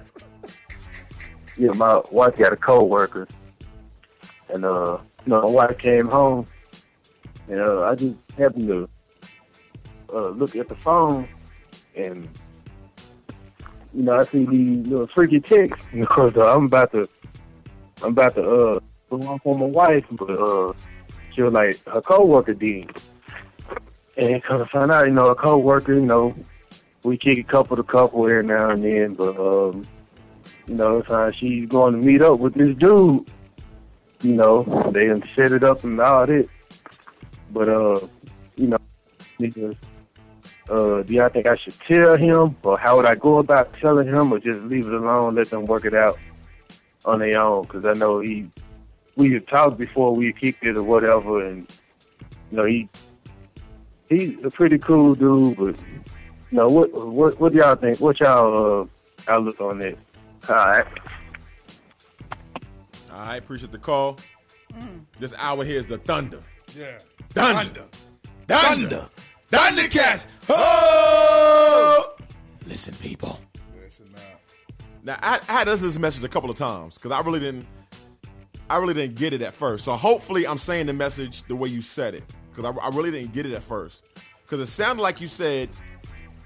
Yeah, 1.58 1.70
my 1.70 2.02
wife 2.10 2.36
got 2.36 2.52
a 2.52 2.56
co-worker. 2.56 3.26
and 4.52 4.64
uh, 4.64 4.98
you 5.24 5.30
know, 5.30 5.40
my 5.40 5.48
wife 5.48 5.78
came 5.78 6.06
home, 6.06 6.46
and 7.48 7.60
uh, 7.60 7.82
I 7.82 7.94
just 7.94 8.16
happened 8.36 8.68
to 8.68 8.88
uh, 10.12 10.28
look 10.28 10.54
at 10.54 10.68
the 10.68 10.74
phone, 10.74 11.26
and 11.94 12.28
you 13.94 14.02
know, 14.02 14.18
I 14.18 14.24
see 14.24 14.44
these 14.44 14.86
little 14.86 15.06
freaky 15.06 15.40
texts. 15.40 15.82
And 15.92 16.02
of 16.02 16.08
course, 16.10 16.34
uh, 16.36 16.54
I'm 16.54 16.66
about 16.66 16.92
to, 16.92 17.08
I'm 18.02 18.10
about 18.10 18.34
to 18.34 18.42
uh, 18.42 18.80
go 19.08 19.16
off 19.26 19.40
on 19.46 19.58
my 19.58 19.66
wife, 19.66 20.04
but 20.10 20.30
uh, 20.30 20.74
she 21.34 21.40
was 21.40 21.54
like 21.54 21.82
her 21.86 22.02
coworker 22.02 22.52
did, 22.52 22.90
and 24.16 24.42
come 24.42 24.58
to 24.58 24.66
find 24.66 24.90
out, 24.90 25.06
you 25.06 25.12
know, 25.12 25.26
a 25.26 25.34
coworker, 25.34 25.94
you 25.94 26.00
know, 26.00 26.34
we 27.02 27.16
kick 27.16 27.38
a 27.38 27.42
couple 27.42 27.76
to 27.76 27.82
couple 27.82 28.28
every 28.28 28.44
now 28.44 28.70
and 28.70 28.84
then, 28.84 29.14
but 29.14 29.36
um, 29.38 29.86
you 30.66 30.74
know, 30.74 31.02
so 31.06 31.30
she's 31.38 31.68
going 31.68 32.00
to 32.00 32.06
meet 32.06 32.22
up 32.22 32.38
with 32.38 32.54
this 32.54 32.76
dude. 32.76 33.28
You 34.22 34.32
know, 34.32 34.64
they 34.92 35.06
done 35.06 35.22
set 35.36 35.52
it 35.52 35.62
up 35.62 35.84
and 35.84 36.00
all 36.00 36.26
that. 36.26 36.48
But 37.50 37.68
uh, 37.68 38.00
you 38.56 38.66
know, 38.68 38.78
niggas, 39.38 39.76
uh, 40.68 41.02
do 41.02 41.14
y'all 41.14 41.28
think 41.28 41.46
I 41.46 41.56
should 41.56 41.78
tell 41.86 42.16
him, 42.16 42.56
or 42.62 42.78
how 42.78 42.96
would 42.96 43.06
I 43.06 43.14
go 43.14 43.38
about 43.38 43.72
telling 43.80 44.08
him, 44.08 44.32
or 44.32 44.38
just 44.40 44.58
leave 44.62 44.86
it 44.86 44.94
alone, 44.94 45.36
let 45.36 45.50
them 45.50 45.66
work 45.66 45.84
it 45.84 45.94
out 45.94 46.18
on 47.04 47.20
their 47.20 47.40
own? 47.40 47.62
Because 47.62 47.84
I 47.84 47.92
know 47.92 48.20
he, 48.20 48.50
we 49.14 49.32
had 49.32 49.46
talked 49.46 49.78
before 49.78 50.14
we 50.14 50.32
kicked 50.32 50.64
it 50.64 50.76
or 50.76 50.82
whatever, 50.82 51.46
and 51.46 51.70
you 52.50 52.56
know 52.56 52.64
he, 52.64 52.88
he's 54.08 54.36
a 54.44 54.50
pretty 54.50 54.78
cool 54.78 55.14
dude, 55.14 55.56
but 55.56 55.76
you 56.50 56.58
know 56.58 56.68
what, 56.68 56.92
what, 56.92 57.40
what 57.40 57.52
do 57.52 57.58
y'all 57.58 57.74
think? 57.74 58.00
What 58.00 58.20
y'all 58.20 58.82
uh, 58.82 59.32
outlook 59.32 59.60
on 59.60 59.78
that? 59.80 59.98
All 60.48 60.54
right. 60.54 60.86
All 63.12 63.18
right, 63.18 63.36
appreciate 63.36 63.72
the 63.72 63.78
call. 63.78 64.18
This 65.18 65.32
hour 65.38 65.64
here 65.64 65.78
is 65.78 65.86
the 65.86 65.98
thunder. 65.98 66.42
Yeah. 66.74 66.98
Thunder. 67.30 67.86
Thunder. 68.46 69.08
thunder. 69.08 69.08
Thundercats. 69.50 70.26
Oh! 70.48 72.14
Listen, 72.66 72.94
people. 72.94 73.40
Listen 73.80 74.06
now 74.14 74.20
Now 75.02 75.18
I, 75.22 75.40
I 75.48 75.52
had 75.60 75.68
this 75.68 75.80
this 75.80 75.98
message 75.98 76.24
a 76.24 76.28
couple 76.28 76.50
of 76.50 76.56
times 76.56 76.96
because 76.96 77.12
I 77.12 77.20
really 77.20 77.40
didn't, 77.40 77.66
I 78.68 78.78
really 78.78 78.94
didn't 78.94 79.14
get 79.16 79.32
it 79.32 79.42
at 79.42 79.54
first. 79.54 79.84
So 79.84 79.92
hopefully 79.92 80.46
I'm 80.46 80.58
saying 80.58 80.86
the 80.86 80.92
message 80.92 81.44
the 81.44 81.56
way 81.56 81.68
you 81.68 81.80
said 81.80 82.14
it 82.14 82.24
because 82.56 82.76
I, 82.76 82.86
I 82.86 82.88
really 82.88 83.10
didn't 83.10 83.32
get 83.32 83.46
it 83.46 83.52
at 83.52 83.62
first. 83.62 84.04
Because 84.42 84.60
it 84.60 84.66
sounded 84.66 85.02
like 85.02 85.20
you 85.20 85.26
said 85.26 85.68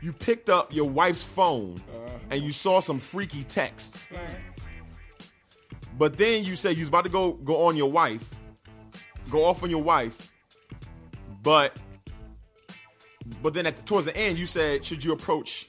you 0.02 0.12
picked 0.12 0.48
up 0.48 0.74
your 0.74 0.88
wife's 0.88 1.22
phone 1.22 1.76
uh-huh. 1.76 2.18
and 2.30 2.42
you 2.42 2.52
saw 2.52 2.80
some 2.80 2.98
freaky 2.98 3.44
texts. 3.44 4.08
But 5.98 6.16
then 6.16 6.44
you 6.44 6.56
said 6.56 6.76
you 6.76 6.80
was 6.80 6.88
about 6.88 7.04
to 7.04 7.10
go 7.10 7.32
go 7.32 7.62
on 7.66 7.76
your 7.76 7.90
wife, 7.90 8.28
go 9.30 9.44
off 9.44 9.62
on 9.62 9.70
your 9.70 9.82
wife, 9.82 10.32
but 11.42 11.76
but 13.42 13.52
then 13.52 13.66
at 13.66 13.84
towards 13.84 14.06
the 14.06 14.16
end 14.16 14.38
you 14.38 14.46
said 14.46 14.84
should 14.84 15.04
you 15.04 15.12
approach 15.12 15.68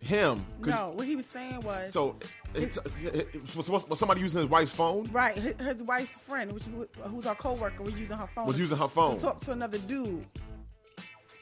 him? 0.00 0.44
No, 0.60 0.92
what 0.94 1.06
he 1.06 1.14
was 1.16 1.26
saying 1.26 1.60
was 1.60 1.92
So 1.92 2.16
it's, 2.54 2.78
it, 3.02 3.56
was, 3.56 3.68
was 3.70 3.98
somebody 3.98 4.20
using 4.20 4.40
his 4.40 4.50
wife's 4.50 4.72
phone? 4.72 5.04
right. 5.12 5.36
His, 5.36 5.54
his 5.60 5.82
wife's 5.82 6.16
friend, 6.16 6.52
which 6.52 6.64
who's 7.04 7.26
our 7.26 7.34
coworker, 7.34 7.82
was 7.82 7.94
using 8.00 8.16
her 8.16 8.28
phone. 8.34 8.46
Was 8.46 8.58
using 8.58 8.78
her 8.78 8.88
phone. 8.88 9.16
to 9.16 9.20
talk 9.20 9.40
to 9.42 9.52
another 9.52 9.78
dude. 9.78 10.26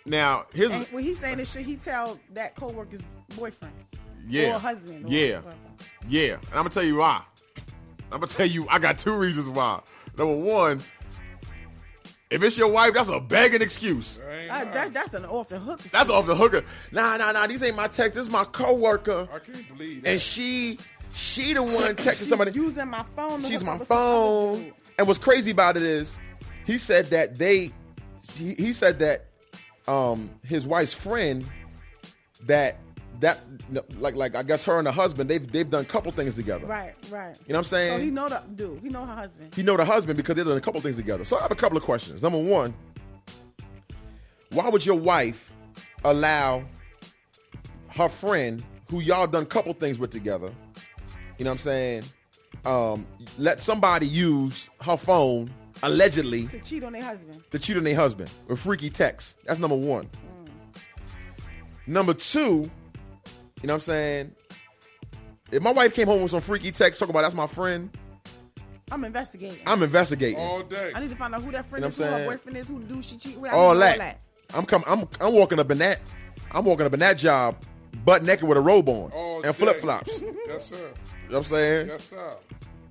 Now 0.07 0.47
his 0.53 0.71
And 0.71 0.87
what 0.87 1.03
he's 1.03 1.19
saying 1.19 1.39
is, 1.41 1.51
should 1.51 1.63
he 1.67 1.77
tell 1.77 2.19
that 2.33 2.57
coworker's 2.57 3.03
boyfriend 3.37 3.75
yeah 4.27 4.57
or 4.57 4.59
husband? 4.59 5.07
Or 5.07 5.09
yeah 5.09 5.37
whatever. 5.37 5.55
yeah, 6.09 6.35
and 6.35 6.45
I'm 6.47 6.57
gonna 6.59 6.71
tell 6.71 6.83
you 6.85 6.97
why. 6.97 7.23
I'm 8.11 8.21
gonna 8.21 8.27
tell 8.27 8.47
you 8.47 8.67
I 8.69 8.79
got 8.79 8.99
two 8.99 9.15
reasons 9.15 9.49
why. 9.49 9.81
Number 10.17 10.35
one, 10.35 10.83
if 12.31 12.43
it's 12.43 12.59
your 12.59 12.69
wife, 12.69 12.93
that's 12.95 13.09
a 13.09 13.21
begging 13.21 13.63
excuse. 13.63 14.21
That, 14.49 14.93
that's 14.93 15.15
an 15.15 15.25
off 15.25 15.49
the 15.49 15.59
hook. 15.59 15.81
That's 15.85 16.11
off 16.11 16.27
the 16.27 16.35
hooker. 16.35 16.63
Nah, 16.93 17.17
nah, 17.17 17.33
nah. 17.33 17.47
These 17.47 17.63
ain't 17.63 17.77
my 17.77 17.89
text. 17.89 18.15
This 18.17 18.27
is 18.27 18.33
my 18.33 18.45
coworker. 18.45 19.29
I 19.33 19.39
can't 19.39 19.69
believe 19.69 20.03
that. 20.03 20.11
And 20.11 20.21
she, 20.21 20.79
she 21.15 21.55
the 21.55 21.63
one 21.63 21.95
texting 21.97 22.25
somebody. 22.27 22.53
using 22.53 22.89
my 22.89 23.05
phone. 23.17 23.41
to 23.41 23.47
She's 23.47 23.61
hook 23.61 23.67
my 23.67 23.73
up 23.75 23.79
with 23.81 23.89
phone. 23.89 24.63
dude. 24.65 24.75
And 24.99 25.07
what's 25.07 25.19
crazy 25.19 25.51
about 25.53 25.77
it 25.77 25.83
is, 25.83 26.17
he 26.67 26.77
said 26.77 27.07
that 27.07 27.37
they, 27.39 27.71
he, 28.35 28.55
he 28.55 28.73
said 28.73 28.99
that, 28.99 29.27
um, 29.87 30.29
his 30.45 30.67
wife's 30.67 30.93
friend, 30.93 31.47
that 32.45 32.77
that 33.21 33.41
like 33.99 34.15
like 34.15 34.37
I 34.37 34.43
guess 34.43 34.63
her 34.65 34.79
and 34.79 34.87
her 34.87 34.93
husband 34.93 35.29
they've 35.29 35.51
they've 35.51 35.69
done 35.69 35.83
a 35.83 35.87
couple 35.87 36.13
things 36.13 36.35
together. 36.37 36.67
Right, 36.67 36.95
right. 37.11 37.37
You 37.47 37.53
know 37.53 37.59
what 37.59 37.59
I'm 37.59 37.65
saying? 37.65 37.99
So 37.99 38.05
he 38.05 38.11
know 38.11 38.29
the 38.29 38.43
dude. 38.55 38.81
He 38.81 38.89
know 38.89 39.05
her 39.05 39.15
husband. 39.15 39.55
He 39.55 39.63
know 39.63 39.77
the 39.77 39.85
husband 39.85 40.17
because 40.17 40.37
they've 40.37 40.45
done 40.47 40.57
a 40.57 40.61
couple 40.61 40.81
things 40.81 40.97
together. 40.97 41.25
So 41.25 41.37
I 41.39 41.43
have 41.43 41.51
a 41.51 41.57
couple 41.57 41.77
of 41.77 41.83
questions. 41.85 42.23
Number 42.23 42.39
one, 42.39 42.75
why 44.51 44.69
would 44.69 44.85
your 44.87 44.97
wife 44.99 45.53
allow 46.05 46.65
her 47.91 48.09
friend, 48.09 48.63
who 48.91 49.01
y'all 49.01 49.27
done 49.27 49.43
a 49.43 49.47
couple 49.47 49.73
things 49.75 49.99
with 49.99 50.11
together, 50.11 50.53
you 51.39 51.45
know 51.45 51.51
what 51.51 51.55
I'm 51.55 51.59
saying, 51.59 52.03
um, 52.65 53.07
let 53.39 53.59
somebody 53.61 54.07
use 54.07 54.71
her 54.83 54.97
phone 54.97 55.51
allegedly 55.83 56.47
To 56.49 56.61
cheat 56.61 56.83
on 56.85 56.93
their 56.93 57.03
husband. 57.03 57.43
to 57.51 57.59
cheat 57.59 57.77
on 57.77 57.85
their 57.85 57.95
husband 57.95 58.31
with 58.47 58.61
freaky 58.61 58.91
text? 58.91 59.39
That's 59.45 59.59
number 59.61 59.77
one. 59.77 60.09
Number 61.87 62.15
two, 62.15 62.71
you 63.63 63.67
know 63.67 63.75
what 63.75 63.77
I'm 63.77 63.81
saying? 63.81 64.33
If 65.51 65.63
my 65.63 65.73
wife 65.73 65.95
came 65.95 66.07
home 66.07 66.23
with 66.23 66.31
some 66.31 66.41
freaky 66.41 66.71
text 66.71 67.01
talking 67.01 67.11
about 67.15 67.23
that's 67.23 67.35
my 67.35 67.47
friend, 67.47 67.91
I'm 68.91 69.05
investigating. 69.05 69.61
I'm 69.67 69.83
investigating. 69.83 70.39
All 70.39 70.63
day. 70.63 70.93
I 70.95 71.01
need 71.01 71.11
to 71.11 71.17
find 71.17 71.35
out 71.35 71.43
who 71.43 71.51
that 71.53 71.67
friend 71.69 71.83
You 71.85 71.89
know 71.89 71.89
is, 71.89 71.99
what 71.99 72.07
who 72.09 72.13
I'm 72.13 72.13
her 72.13 72.19
saying? 72.27 72.31
boyfriend 72.39 72.57
is, 72.59 72.69
who 72.69 72.79
the 72.81 72.85
dude 72.87 73.05
she 73.05 73.17
cheat 73.17 73.39
with. 73.39 73.51
I 73.53 73.55
all 73.55 73.75
need 73.75 73.81
to 73.81 73.91
know 73.93 73.99
that. 73.99 74.21
I'm 74.55 74.65
coming. 74.65 74.87
I'm 74.89 75.09
I'm 75.21 75.35
walking 75.35 75.59
up 75.59 75.71
in 75.71 75.79
that. 75.79 76.01
I'm 76.53 76.65
walking 76.65 76.87
up 76.87 76.95
in 76.95 77.01
that 77.01 77.19
job, 77.19 77.57
butt 78.05 78.23
naked 78.23 78.49
with 78.49 78.57
a 78.57 78.61
robe 78.61 78.89
on 78.89 79.11
All 79.13 79.37
and 79.37 79.45
day. 79.45 79.53
flip 79.53 79.77
flops. 79.81 80.23
Yes 80.23 80.31
sir. 80.31 80.33
You 80.33 80.33
know 80.33 80.53
yes, 80.55 80.67
sir. 80.67 80.93
what 81.29 81.37
I'm 81.37 81.45
saying? 81.45 81.87
Yes, 81.89 82.05
sir. 82.05 82.37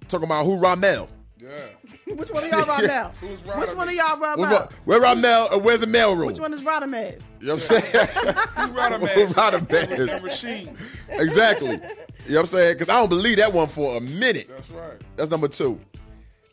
Talking 0.08 0.26
about 0.26 0.46
who 0.46 0.60
Ramel. 0.60 1.10
Yeah. 1.40 2.16
Which 2.16 2.30
one 2.32 2.44
of 2.44 2.50
y'all 2.52 2.66
Ramel? 2.66 3.12
Who's 3.22 3.46
Which 3.46 3.76
one 3.76 3.88
of 3.88 3.94
y'all 3.94 4.18
Ramel? 4.20 4.70
where 4.86 5.00
Ramel 5.02 5.50
or 5.52 5.60
where's 5.60 5.82
the 5.82 5.88
mail 5.88 6.16
room? 6.16 6.28
Which 6.28 6.40
one 6.40 6.54
is 6.54 6.62
Radamez? 6.62 7.22
You 7.42 7.48
know 7.48 7.54
what 7.56 7.72
I'm 7.72 7.82
saying? 7.82 7.84
Who 8.08 8.74
Rodamez? 8.74 9.10
Who 9.10 9.26
Rodamez? 9.28 10.08
That 10.08 10.24
machine. 10.24 10.78
exactly. 11.10 11.74
You 11.74 11.78
know 11.78 11.86
what 12.26 12.40
I'm 12.40 12.46
saying? 12.48 12.74
Because 12.76 12.90
I 12.90 13.00
don't 13.00 13.10
believe 13.10 13.38
that 13.38 13.54
one 13.54 13.68
for 13.68 13.98
a 13.98 14.02
minute. 14.02 14.50
That's 14.50 14.72
right. 14.72 15.00
That's 15.16 15.30
number 15.30 15.48
two. 15.48 15.80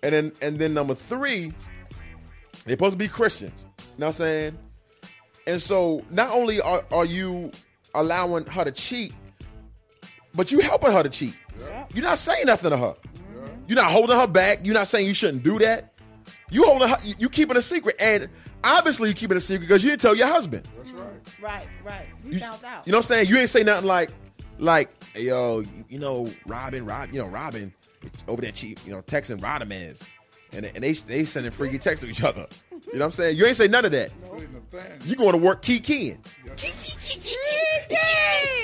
And 0.02 0.12
then 0.12 0.32
and 0.42 0.58
then 0.58 0.74
number 0.74 0.94
three, 0.94 1.54
they're 2.66 2.74
supposed 2.74 2.92
to 2.92 2.98
be 2.98 3.08
Christians. 3.08 3.64
You 3.78 3.84
know 4.00 4.06
what 4.06 4.16
I'm 4.16 4.16
saying? 4.18 4.58
And 5.46 5.62
so 5.62 6.04
not 6.10 6.30
only 6.30 6.60
are, 6.60 6.84
are 6.92 7.04
you 7.06 7.50
allowing 7.94 8.44
her 8.46 8.64
to 8.64 8.72
cheat, 8.72 9.14
but 10.34 10.52
you 10.52 10.60
helping 10.60 10.92
her 10.92 11.02
to 11.02 11.08
cheat. 11.08 11.36
You're 11.94 12.04
not 12.04 12.18
saying 12.18 12.46
nothing 12.46 12.70
to 12.70 12.76
her. 12.76 12.94
You're 13.66 13.76
not 13.76 13.90
holding 13.90 14.16
her 14.16 14.26
back. 14.26 14.60
You're 14.64 14.74
not 14.74 14.88
saying 14.88 15.06
you 15.06 15.14
shouldn't 15.14 15.42
do 15.42 15.58
that. 15.60 15.92
You 16.50 16.64
holding 16.64 16.88
her, 16.88 16.98
you, 17.02 17.14
you 17.18 17.28
keeping 17.28 17.56
a 17.56 17.62
secret. 17.62 17.96
And 17.98 18.28
obviously 18.62 19.08
you 19.08 19.14
keeping 19.14 19.36
a 19.36 19.40
secret 19.40 19.66
because 19.66 19.82
you 19.82 19.90
didn't 19.90 20.02
tell 20.02 20.14
your 20.14 20.26
husband. 20.26 20.68
That's 20.76 20.92
right. 20.92 21.10
Right, 21.40 21.66
right. 21.84 22.06
He 22.22 22.38
found 22.38 22.64
out. 22.64 22.86
You 22.86 22.92
know 22.92 22.98
what 22.98 23.04
I'm 23.04 23.08
saying? 23.08 23.28
You 23.28 23.38
ain't 23.38 23.50
say 23.50 23.62
nothing 23.62 23.86
like, 23.86 24.10
like, 24.58 24.90
hey, 25.14 25.24
yo, 25.24 25.60
you, 25.60 25.84
you 25.88 25.98
know, 25.98 26.30
Robin, 26.46 26.84
Rob, 26.84 27.12
you 27.12 27.20
know, 27.20 27.26
Robin 27.26 27.72
over 28.28 28.42
there 28.42 28.52
cheap, 28.52 28.78
you 28.84 28.92
know, 28.92 29.02
texting 29.02 29.40
Rodamez. 29.40 30.08
And, 30.52 30.66
and 30.66 30.84
they 30.84 30.92
they 30.92 31.24
sending 31.24 31.50
freaky 31.50 31.78
texts 31.78 32.04
to 32.04 32.10
each 32.10 32.22
other. 32.22 32.46
You 32.86 32.98
know 32.98 33.06
what 33.06 33.06
I'm 33.06 33.12
saying? 33.12 33.36
You 33.36 33.46
ain't 33.46 33.56
say 33.56 33.68
none 33.68 33.84
of 33.84 33.92
that. 33.92 34.10
Say 34.22 34.46
You 35.04 35.16
going 35.16 35.32
to 35.32 35.38
work 35.38 35.62
key 35.62 35.80
keying. 35.80 36.18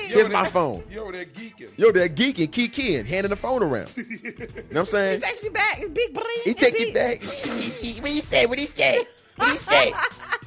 Here's 0.07 0.31
my 0.31 0.47
phone. 0.47 0.83
Yo, 0.91 1.11
they're 1.11 1.25
geeking. 1.25 1.77
Yo, 1.77 1.93
they're 1.93 2.09
geeking, 2.09 2.51
key 2.51 2.69
keying, 2.69 3.07
handing 3.07 3.31
the 3.31 3.37
phone 3.37 3.63
around. 3.63 3.91
You 4.01 4.75
know 4.75 4.83
what 4.83 4.95
I'm 4.95 5.01
saying? 5.01 5.21
He's 5.21 5.29
actually 5.29 5.49
back. 5.51 5.79
It's 5.81 5.89
big 5.91 6.15
brain. 6.15 6.27
He 6.45 6.55
take 6.55 6.75
it 6.77 6.95
back. 6.95 7.21
what 8.03 8.11
he 8.11 8.21
say? 8.21 8.47
What 8.47 8.59
he 8.59 8.67
say? 8.67 9.05
What 9.37 9.51
he 9.51 9.57
say? 9.57 9.93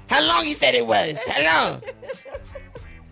How 0.07 0.25
long 0.25 0.45
he 0.45 0.53
said 0.53 0.75
it 0.75 0.85
was? 0.85 1.17
How 1.27 1.71
long? 1.71 1.81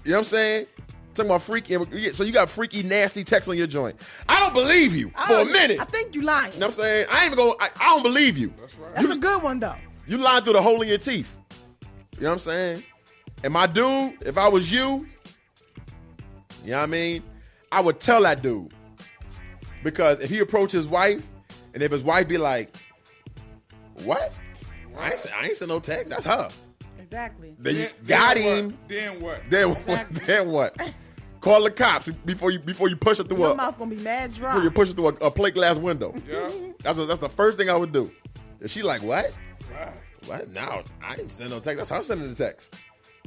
You 0.03 0.11
know 0.11 0.17
what 0.17 0.17
I'm 0.19 0.23
saying? 0.23 0.67
Talking 1.13 1.29
about 1.29 1.41
freaky. 1.41 2.11
So 2.13 2.23
you 2.23 2.31
got 2.31 2.49
freaky, 2.49 2.83
nasty 2.83 3.23
text 3.23 3.49
on 3.49 3.57
your 3.57 3.67
joint. 3.67 3.97
I 4.29 4.39
don't 4.39 4.53
believe 4.53 4.95
you 4.95 5.11
I 5.15 5.27
for 5.27 5.33
oh, 5.33 5.41
a 5.41 5.45
minute. 5.45 5.79
I 5.81 5.85
think 5.85 6.15
you 6.15 6.21
lying. 6.21 6.53
You 6.53 6.59
know 6.59 6.67
what 6.67 6.75
I'm 6.77 6.81
saying? 6.81 7.07
I 7.11 7.25
ain't 7.25 7.33
even 7.33 7.37
going 7.37 7.57
I, 7.59 7.69
I 7.75 7.85
don't 7.93 8.03
believe 8.03 8.37
you. 8.37 8.53
That's 8.59 8.77
right. 8.77 8.95
That's 8.95 9.09
a 9.09 9.17
good 9.17 9.43
one 9.43 9.59
though. 9.59 9.75
You 10.07 10.17
lied 10.17 10.43
through 10.43 10.53
the 10.53 10.61
hole 10.61 10.81
in 10.81 10.87
your 10.87 10.97
teeth. 10.97 11.35
You 12.17 12.21
know 12.23 12.27
what 12.29 12.33
I'm 12.33 12.39
saying? 12.39 12.83
And 13.43 13.53
my 13.53 13.65
dude, 13.67 14.17
if 14.21 14.37
I 14.37 14.47
was 14.49 14.71
you, 14.71 15.07
you 16.63 16.71
know 16.71 16.77
what 16.77 16.83
I 16.83 16.85
mean? 16.87 17.23
I 17.71 17.81
would 17.81 17.99
tell 17.99 18.21
that 18.23 18.41
dude. 18.41 18.71
Because 19.83 20.19
if 20.19 20.29
he 20.29 20.39
approached 20.39 20.73
his 20.73 20.87
wife, 20.87 21.25
and 21.73 21.81
if 21.81 21.91
his 21.91 22.03
wife 22.03 22.27
be 22.27 22.37
like, 22.37 22.75
what? 24.03 24.33
I 24.97 25.09
ain't, 25.11 25.17
send, 25.17 25.35
I 25.35 25.45
ain't 25.45 25.55
send 25.57 25.69
no 25.69 25.79
text. 25.79 26.09
That's 26.09 26.25
her. 26.25 26.49
Exactly. 26.99 27.55
Then 27.57 27.75
you 27.75 27.81
Then- 28.03 28.07
got 28.07 28.35
then 28.35 28.45
him. 28.89 29.21
what? 29.21 29.41
Then 29.49 29.71
what? 29.73 29.79
Then 29.85 29.87
what? 29.87 30.09
Then 30.27 30.47
what? 30.49 30.93
Call 31.39 31.63
the 31.63 31.71
cops 31.71 32.07
before 32.07 32.51
you 32.51 32.59
before 32.59 32.87
you 32.87 32.95
push 32.95 33.19
it 33.19 33.27
through 33.27 33.39
Your 33.39 33.53
a 33.53 33.55
mouth 33.55 33.79
gonna 33.79 33.89
be 33.95 34.01
mad 34.01 34.31
dry. 34.31 34.51
before 34.51 34.63
you 34.63 34.69
push 34.69 34.91
it 34.91 34.95
through 34.95 35.07
a, 35.07 35.13
a 35.25 35.31
plate 35.31 35.55
glass 35.55 35.75
window. 35.77 36.13
Yeah. 36.29 36.47
That's 36.83 37.03
that's 37.07 37.19
the 37.19 37.29
first 37.29 37.57
thing 37.57 37.67
I 37.69 37.75
would 37.75 37.91
do. 37.91 38.11
And 38.59 38.69
she 38.69 38.83
like, 38.83 39.01
what? 39.01 39.33
What? 40.25 40.49
No, 40.49 40.83
I 41.03 41.15
didn't 41.15 41.31
send 41.31 41.49
no 41.49 41.59
text. 41.59 41.77
That's 41.77 41.89
her 41.89 42.03
sending 42.03 42.29
the 42.29 42.35
text. 42.35 42.75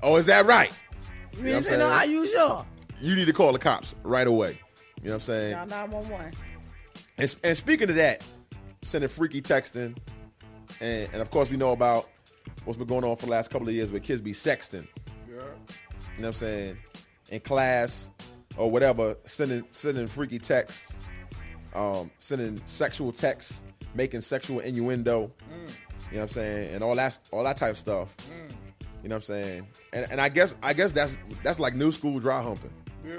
Oh, 0.03 0.17
is 0.17 0.27
that 0.27 0.47
right? 0.47 0.73
You 1.33 1.43
know 1.43 1.51
what 1.51 1.57
I'm 1.57 1.63
didn't 1.63 1.65
say 1.65 1.79
no, 1.79 1.89
saying? 1.89 1.93
are 1.93 2.07
you 2.07 2.29
sure? 2.29 2.67
You 3.01 3.17
need 3.17 3.27
to 3.27 3.33
call 3.33 3.53
the 3.53 3.59
cops 3.59 3.95
right 4.03 4.27
away. 4.27 4.59
You 5.03 5.09
know 5.09 5.11
what 5.11 5.15
I'm 5.15 5.21
saying? 5.21 5.53
Dial 5.55 5.67
911. 5.67 6.33
And, 7.19 7.37
and 7.45 7.57
speaking 7.57 7.91
of 7.91 7.97
that, 7.97 8.25
sending 8.83 9.09
freaky 9.09 9.43
texting, 9.43 9.97
and, 10.81 11.09
and 11.13 11.23
of 11.23 11.31
course 11.31 11.51
we 11.51 11.57
know 11.57 11.73
about 11.73 12.09
what's 12.65 12.77
been 12.77 12.87
going 12.89 13.05
on 13.05 13.17
for 13.17 13.27
the 13.27 13.33
last 13.33 13.51
couple 13.51 13.69
of 13.69 13.75
years 13.75 13.93
with 13.93 14.03
kids 14.03 14.21
be 14.21 14.33
sexting. 14.33 14.87
Yeah. 15.29 15.35
You 15.37 15.43
know 15.43 15.45
what 16.17 16.27
I'm 16.29 16.33
saying? 16.33 16.77
In 17.31 17.41
class 17.41 18.11
or 18.57 18.71
whatever, 18.71 19.17
sending 19.27 19.65
sending 19.71 20.07
freaky 20.07 20.39
texts, 20.39 20.95
um, 21.75 22.11
sending 22.19 22.61
sexual 22.67 23.13
texts, 23.13 23.65
making 23.95 24.21
sexual 24.21 24.61
innuendo. 24.61 25.33
You 26.15 26.21
know 26.21 26.27
what 26.27 26.31
I'm 26.31 26.43
saying? 26.45 26.75
And 26.77 26.85
all 26.85 26.95
that 26.95 27.19
all 27.33 27.43
that 27.43 27.57
type 27.57 27.73
of 27.73 27.77
stuff. 27.79 28.17
Mm. 28.19 28.55
You 29.03 29.09
know 29.09 29.17
what 29.17 29.17
I'm 29.17 29.23
saying? 29.23 29.67
And 29.93 30.07
and 30.13 30.21
I 30.21 30.29
guess 30.29 30.55
I 30.63 30.73
guess 30.73 30.93
that's 30.93 31.19
that's 31.43 31.59
like 31.59 31.75
new 31.75 31.91
school 31.91 32.21
dry 32.21 32.41
humping. 32.41 32.71
Yeah. 33.05 33.17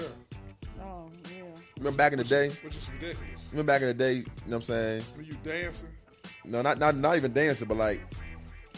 Oh, 0.80 1.10
yeah. 1.30 1.42
Remember 1.76 1.94
back 1.98 2.12
in 2.12 2.18
the 2.18 2.24
day? 2.24 2.48
Which 2.64 2.74
is 2.74 2.90
ridiculous. 2.90 3.48
Remember 3.50 3.70
back 3.70 3.82
in 3.82 3.88
the 3.88 3.92
day, 3.92 4.14
you 4.14 4.22
know 4.22 4.32
what 4.46 4.54
I'm 4.56 4.62
saying? 4.62 5.02
When 5.14 5.26
you 5.26 5.34
dancing, 5.44 5.90
No, 6.46 6.62
not 6.62 6.78
not 6.78 6.96
not 6.96 7.16
even 7.16 7.34
dancing, 7.34 7.68
but 7.68 7.76
like 7.76 8.00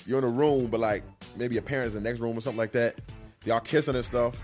you're 0.05 0.19
in 0.19 0.25
a 0.25 0.29
room, 0.29 0.67
but 0.67 0.81
like 0.81 1.05
maybe 1.37 1.55
your 1.55 1.63
parents 1.63 1.95
in 1.95 2.03
the 2.03 2.09
next 2.11 2.19
room 2.19 2.37
or 2.37 2.41
something 2.41 2.59
like 2.59 2.73
that. 2.73 2.97
So 3.43 3.51
y'all 3.51 3.61
kissing 3.61 3.95
and 3.95 4.05
stuff. 4.05 4.37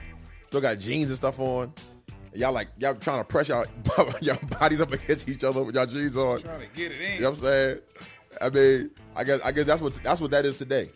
Still 0.47 0.61
got 0.61 0.79
jeans 0.79 1.11
and 1.11 1.17
stuff 1.17 1.41
on. 1.41 1.73
And 2.31 2.41
y'all 2.41 2.53
like 2.53 2.69
y'all 2.79 2.95
trying 2.95 3.19
to 3.19 3.25
press 3.25 3.49
y'all, 3.49 3.67
y'all 4.21 4.39
bodies 4.57 4.81
up 4.81 4.93
against 4.93 5.29
each 5.29 5.43
other 5.43 5.65
with 5.65 5.75
y'all 5.75 5.85
jeans 5.87 6.17
on. 6.17 6.39
trying 6.39 6.61
to 6.61 6.77
get 6.77 6.93
it 6.93 7.01
in. 7.01 7.15
You 7.17 7.21
know 7.23 7.31
what 7.31 7.39
I'm 7.41 7.45
saying? 7.45 7.79
I 8.41 8.51
mean, 8.51 8.91
I 9.17 9.25
guess 9.25 9.41
I 9.45 9.53
guess 9.53 9.67
that's 9.67 9.81
what 9.81 9.95
that's 10.03 10.21
what 10.21 10.31
that 10.33 10.45
is 10.47 10.59
today. 10.59 10.91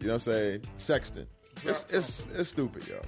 You 0.00 0.06
know 0.08 0.14
what 0.14 0.26
I'm 0.26 0.32
saying? 0.32 0.60
Sexting. 0.78 1.26
It's 1.64 1.84
it's 1.92 2.26
it's 2.34 2.48
stupid, 2.48 2.86
yo. 2.88 3.00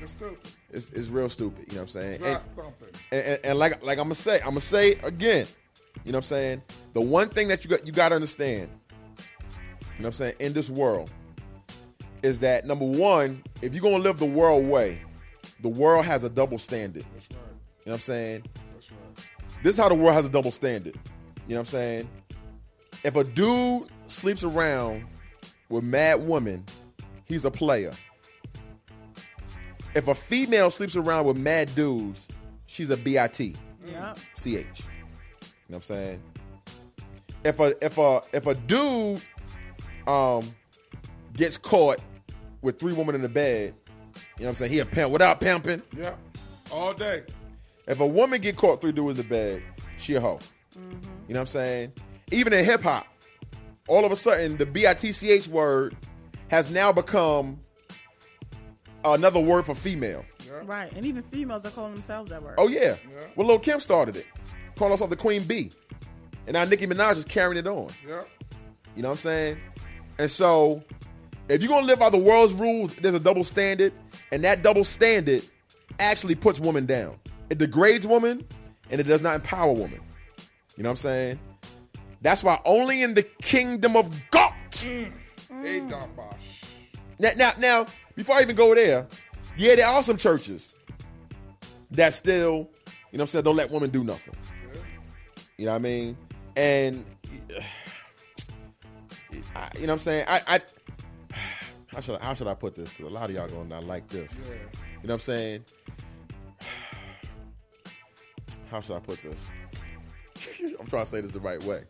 It's 0.00 0.12
stupid. 0.12 0.38
It's 0.72 0.90
it's 0.90 1.08
real 1.08 1.28
stupid. 1.28 1.66
You 1.72 1.78
know 1.78 1.82
what 1.82 1.94
I'm 1.94 2.02
saying? 2.02 2.22
And- 2.22 2.40
and, 3.12 3.24
and, 3.26 3.40
and 3.44 3.58
like 3.58 3.82
like 3.82 3.98
I'm 3.98 4.04
gonna 4.04 4.14
say, 4.14 4.38
I'm 4.40 4.50
gonna 4.50 4.60
say 4.60 4.90
it 4.90 5.04
again. 5.04 5.46
You 6.04 6.12
know 6.12 6.18
what 6.18 6.24
I'm 6.24 6.28
saying? 6.28 6.62
The 6.94 7.00
one 7.00 7.28
thing 7.28 7.48
that 7.48 7.64
you 7.64 7.70
got 7.70 7.86
you 7.86 7.92
gotta 7.92 8.14
understand, 8.14 8.70
you 9.18 9.18
know 9.18 9.24
what 9.98 10.06
I'm 10.06 10.12
saying, 10.12 10.34
in 10.38 10.52
this 10.52 10.70
world, 10.70 11.10
is 12.22 12.38
that 12.40 12.66
number 12.66 12.84
one, 12.84 13.42
if 13.62 13.74
you're 13.74 13.82
gonna 13.82 13.98
live 14.02 14.18
the 14.18 14.24
world 14.26 14.64
way, 14.66 15.00
the 15.60 15.68
world 15.68 16.04
has 16.04 16.22
a 16.24 16.30
double 16.30 16.58
standard. 16.58 17.04
That's 17.14 17.28
right. 17.30 17.38
You 17.40 17.90
know 17.90 17.92
what 17.92 17.94
I'm 17.94 18.00
saying? 18.00 18.42
That's 18.74 18.92
right. 18.92 19.62
This 19.64 19.74
is 19.76 19.82
how 19.82 19.88
the 19.88 19.94
world 19.96 20.14
has 20.14 20.24
a 20.24 20.28
double 20.30 20.52
standard. 20.52 20.94
You 21.48 21.54
know 21.54 21.56
what 21.56 21.58
I'm 21.60 21.64
saying? 21.66 22.08
If 23.04 23.16
a 23.16 23.24
dude 23.24 23.88
sleeps 24.08 24.44
around 24.44 25.04
with 25.68 25.84
mad 25.84 26.26
women, 26.26 26.64
he's 27.24 27.44
a 27.44 27.50
player. 27.50 27.92
If 29.94 30.08
a 30.08 30.14
female 30.14 30.70
sleeps 30.70 30.96
around 30.96 31.26
with 31.26 31.36
mad 31.36 31.74
dudes, 31.74 32.28
she's 32.66 32.90
a 32.90 32.96
BIT. 32.96 33.40
Yeah. 33.86 34.14
CH. 34.36 34.46
You 34.46 34.54
know 34.54 34.64
what 35.68 35.76
I'm 35.76 35.82
saying? 35.82 36.22
If 37.44 37.60
a 37.60 37.84
if 37.84 37.98
a 37.98 38.22
if 38.32 38.46
a 38.46 38.54
dude 38.54 39.22
um 40.06 40.44
gets 41.34 41.56
caught 41.56 41.98
with 42.62 42.78
three 42.80 42.92
women 42.92 43.14
in 43.14 43.22
the 43.22 43.28
bed, 43.28 43.74
you 44.38 44.44
know 44.44 44.46
what 44.46 44.48
I'm 44.48 44.54
saying? 44.56 44.72
He 44.72 44.78
a 44.80 44.86
pimp 44.86 45.12
without 45.12 45.40
pimping. 45.40 45.82
Yeah. 45.96 46.14
All 46.70 46.92
day. 46.92 47.22
If 47.86 48.00
a 48.00 48.06
woman 48.06 48.40
get 48.40 48.56
caught 48.56 48.80
three 48.80 48.92
dudes 48.92 49.18
in 49.18 49.22
the 49.24 49.28
bed, 49.28 49.62
she 49.96 50.14
a 50.14 50.20
hoe. 50.20 50.38
You 50.76 50.82
know 50.82 51.00
what 51.26 51.40
I'm 51.40 51.46
saying? 51.46 51.92
Even 52.30 52.52
in 52.52 52.64
hip 52.64 52.82
hop, 52.82 53.06
all 53.88 54.04
of 54.04 54.12
a 54.12 54.16
sudden 54.16 54.56
the 54.56 54.66
BITCH 54.66 55.48
word 55.48 55.96
has 56.48 56.70
now 56.70 56.92
become 56.92 57.58
another 59.04 59.40
word 59.40 59.66
for 59.66 59.74
female. 59.74 60.24
Right. 60.64 60.92
And 60.92 61.04
even 61.04 61.22
females 61.22 61.64
are 61.64 61.70
calling 61.70 61.94
themselves 61.94 62.30
that 62.30 62.42
word. 62.42 62.54
Oh 62.58 62.68
yeah. 62.68 62.96
Well, 63.36 63.46
Lil 63.46 63.58
Kim 63.58 63.80
started 63.80 64.16
it. 64.16 64.26
calling 64.76 64.92
herself 64.92 65.10
the 65.10 65.16
Queen 65.16 65.42
Bee. 65.44 65.70
And 66.46 66.54
now 66.54 66.64
Nicki 66.64 66.86
Minaj 66.86 67.16
is 67.16 67.24
carrying 67.24 67.58
it 67.58 67.66
on. 67.66 67.88
Yeah. 68.06 68.22
You 68.96 69.02
know 69.02 69.10
what 69.10 69.14
I'm 69.14 69.18
saying? 69.18 69.58
And 70.18 70.30
so, 70.30 70.82
if 71.48 71.62
you're 71.62 71.68
gonna 71.68 71.86
live 71.86 71.98
by 71.98 72.10
the 72.10 72.18
world's 72.18 72.54
rules, 72.54 72.96
there's 72.96 73.14
a 73.14 73.20
double 73.20 73.44
standard, 73.44 73.92
and 74.32 74.42
that 74.44 74.62
double 74.62 74.84
standard 74.84 75.42
actually 76.00 76.34
puts 76.34 76.58
women 76.58 76.86
down. 76.86 77.18
It 77.50 77.58
degrades 77.58 78.06
women, 78.06 78.44
and 78.90 79.00
it 79.00 79.04
does 79.04 79.22
not 79.22 79.36
empower 79.36 79.72
women. 79.72 80.00
You 80.76 80.82
know 80.82 80.90
what 80.90 80.92
I'm 80.92 80.96
saying? 80.96 81.38
That's 82.20 82.42
why 82.42 82.60
only 82.64 83.02
in 83.02 83.14
the 83.14 83.22
kingdom 83.22 83.96
of 83.96 84.10
God. 84.30 84.54
Mm. 84.70 85.12
Bosch. 86.16 86.36
Now, 87.18 87.30
now, 87.36 87.52
now, 87.58 87.86
before 88.14 88.36
I 88.36 88.42
even 88.42 88.56
go 88.56 88.74
there, 88.74 89.06
yeah, 89.56 89.74
there 89.74 89.86
are 89.86 90.02
some 90.02 90.16
churches 90.16 90.74
that 91.90 92.14
still, 92.14 92.52
you 92.52 92.58
know 92.58 92.68
what 93.10 93.20
I'm 93.22 93.26
saying, 93.28 93.44
don't 93.44 93.56
let 93.56 93.70
women 93.70 93.90
do 93.90 94.04
nothing. 94.04 94.34
You 95.56 95.66
know 95.66 95.72
what 95.72 95.76
I 95.76 95.80
mean? 95.80 96.16
And 96.56 97.04
I, 99.56 99.70
you 99.74 99.86
know 99.86 99.86
what 99.86 99.90
I'm 99.90 99.98
saying? 99.98 100.24
I, 100.28 100.40
I 100.46 100.60
how 101.88 102.00
should 102.00 102.20
I, 102.20 102.24
how 102.24 102.34
should 102.34 102.46
I 102.46 102.54
put 102.54 102.74
this? 102.74 102.92
Because 102.92 103.10
a 103.10 103.14
lot 103.14 103.30
of 103.30 103.36
y'all 103.36 103.48
gonna 103.48 103.68
not 103.68 103.84
like 103.84 104.06
this. 104.08 104.40
Yeah. 104.48 104.54
You 105.02 105.08
know 105.08 105.14
what 105.14 105.14
I'm 105.14 105.20
saying? 105.20 105.64
How 108.70 108.80
should 108.80 108.96
I 108.96 109.00
put 109.00 109.22
this? 109.22 109.48
I'm 110.78 110.86
trying 110.86 111.04
to 111.04 111.10
say 111.10 111.20
this 111.22 111.30
the 111.30 111.40
right 111.40 111.62
way. 111.64 111.84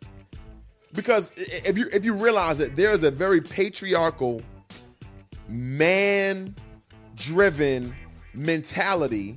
Because 0.93 1.33
if 1.37 1.77
you 1.77 1.89
if 1.93 2.05
you 2.05 2.15
realize 2.15 2.59
that 2.59 2.77
there 2.77 2.93
is 2.93 3.03
a 3.03 3.11
very 3.11 3.41
patriarchal, 3.41 4.43
man 5.49 6.55
driven 7.15 7.95
mentality 8.35 9.37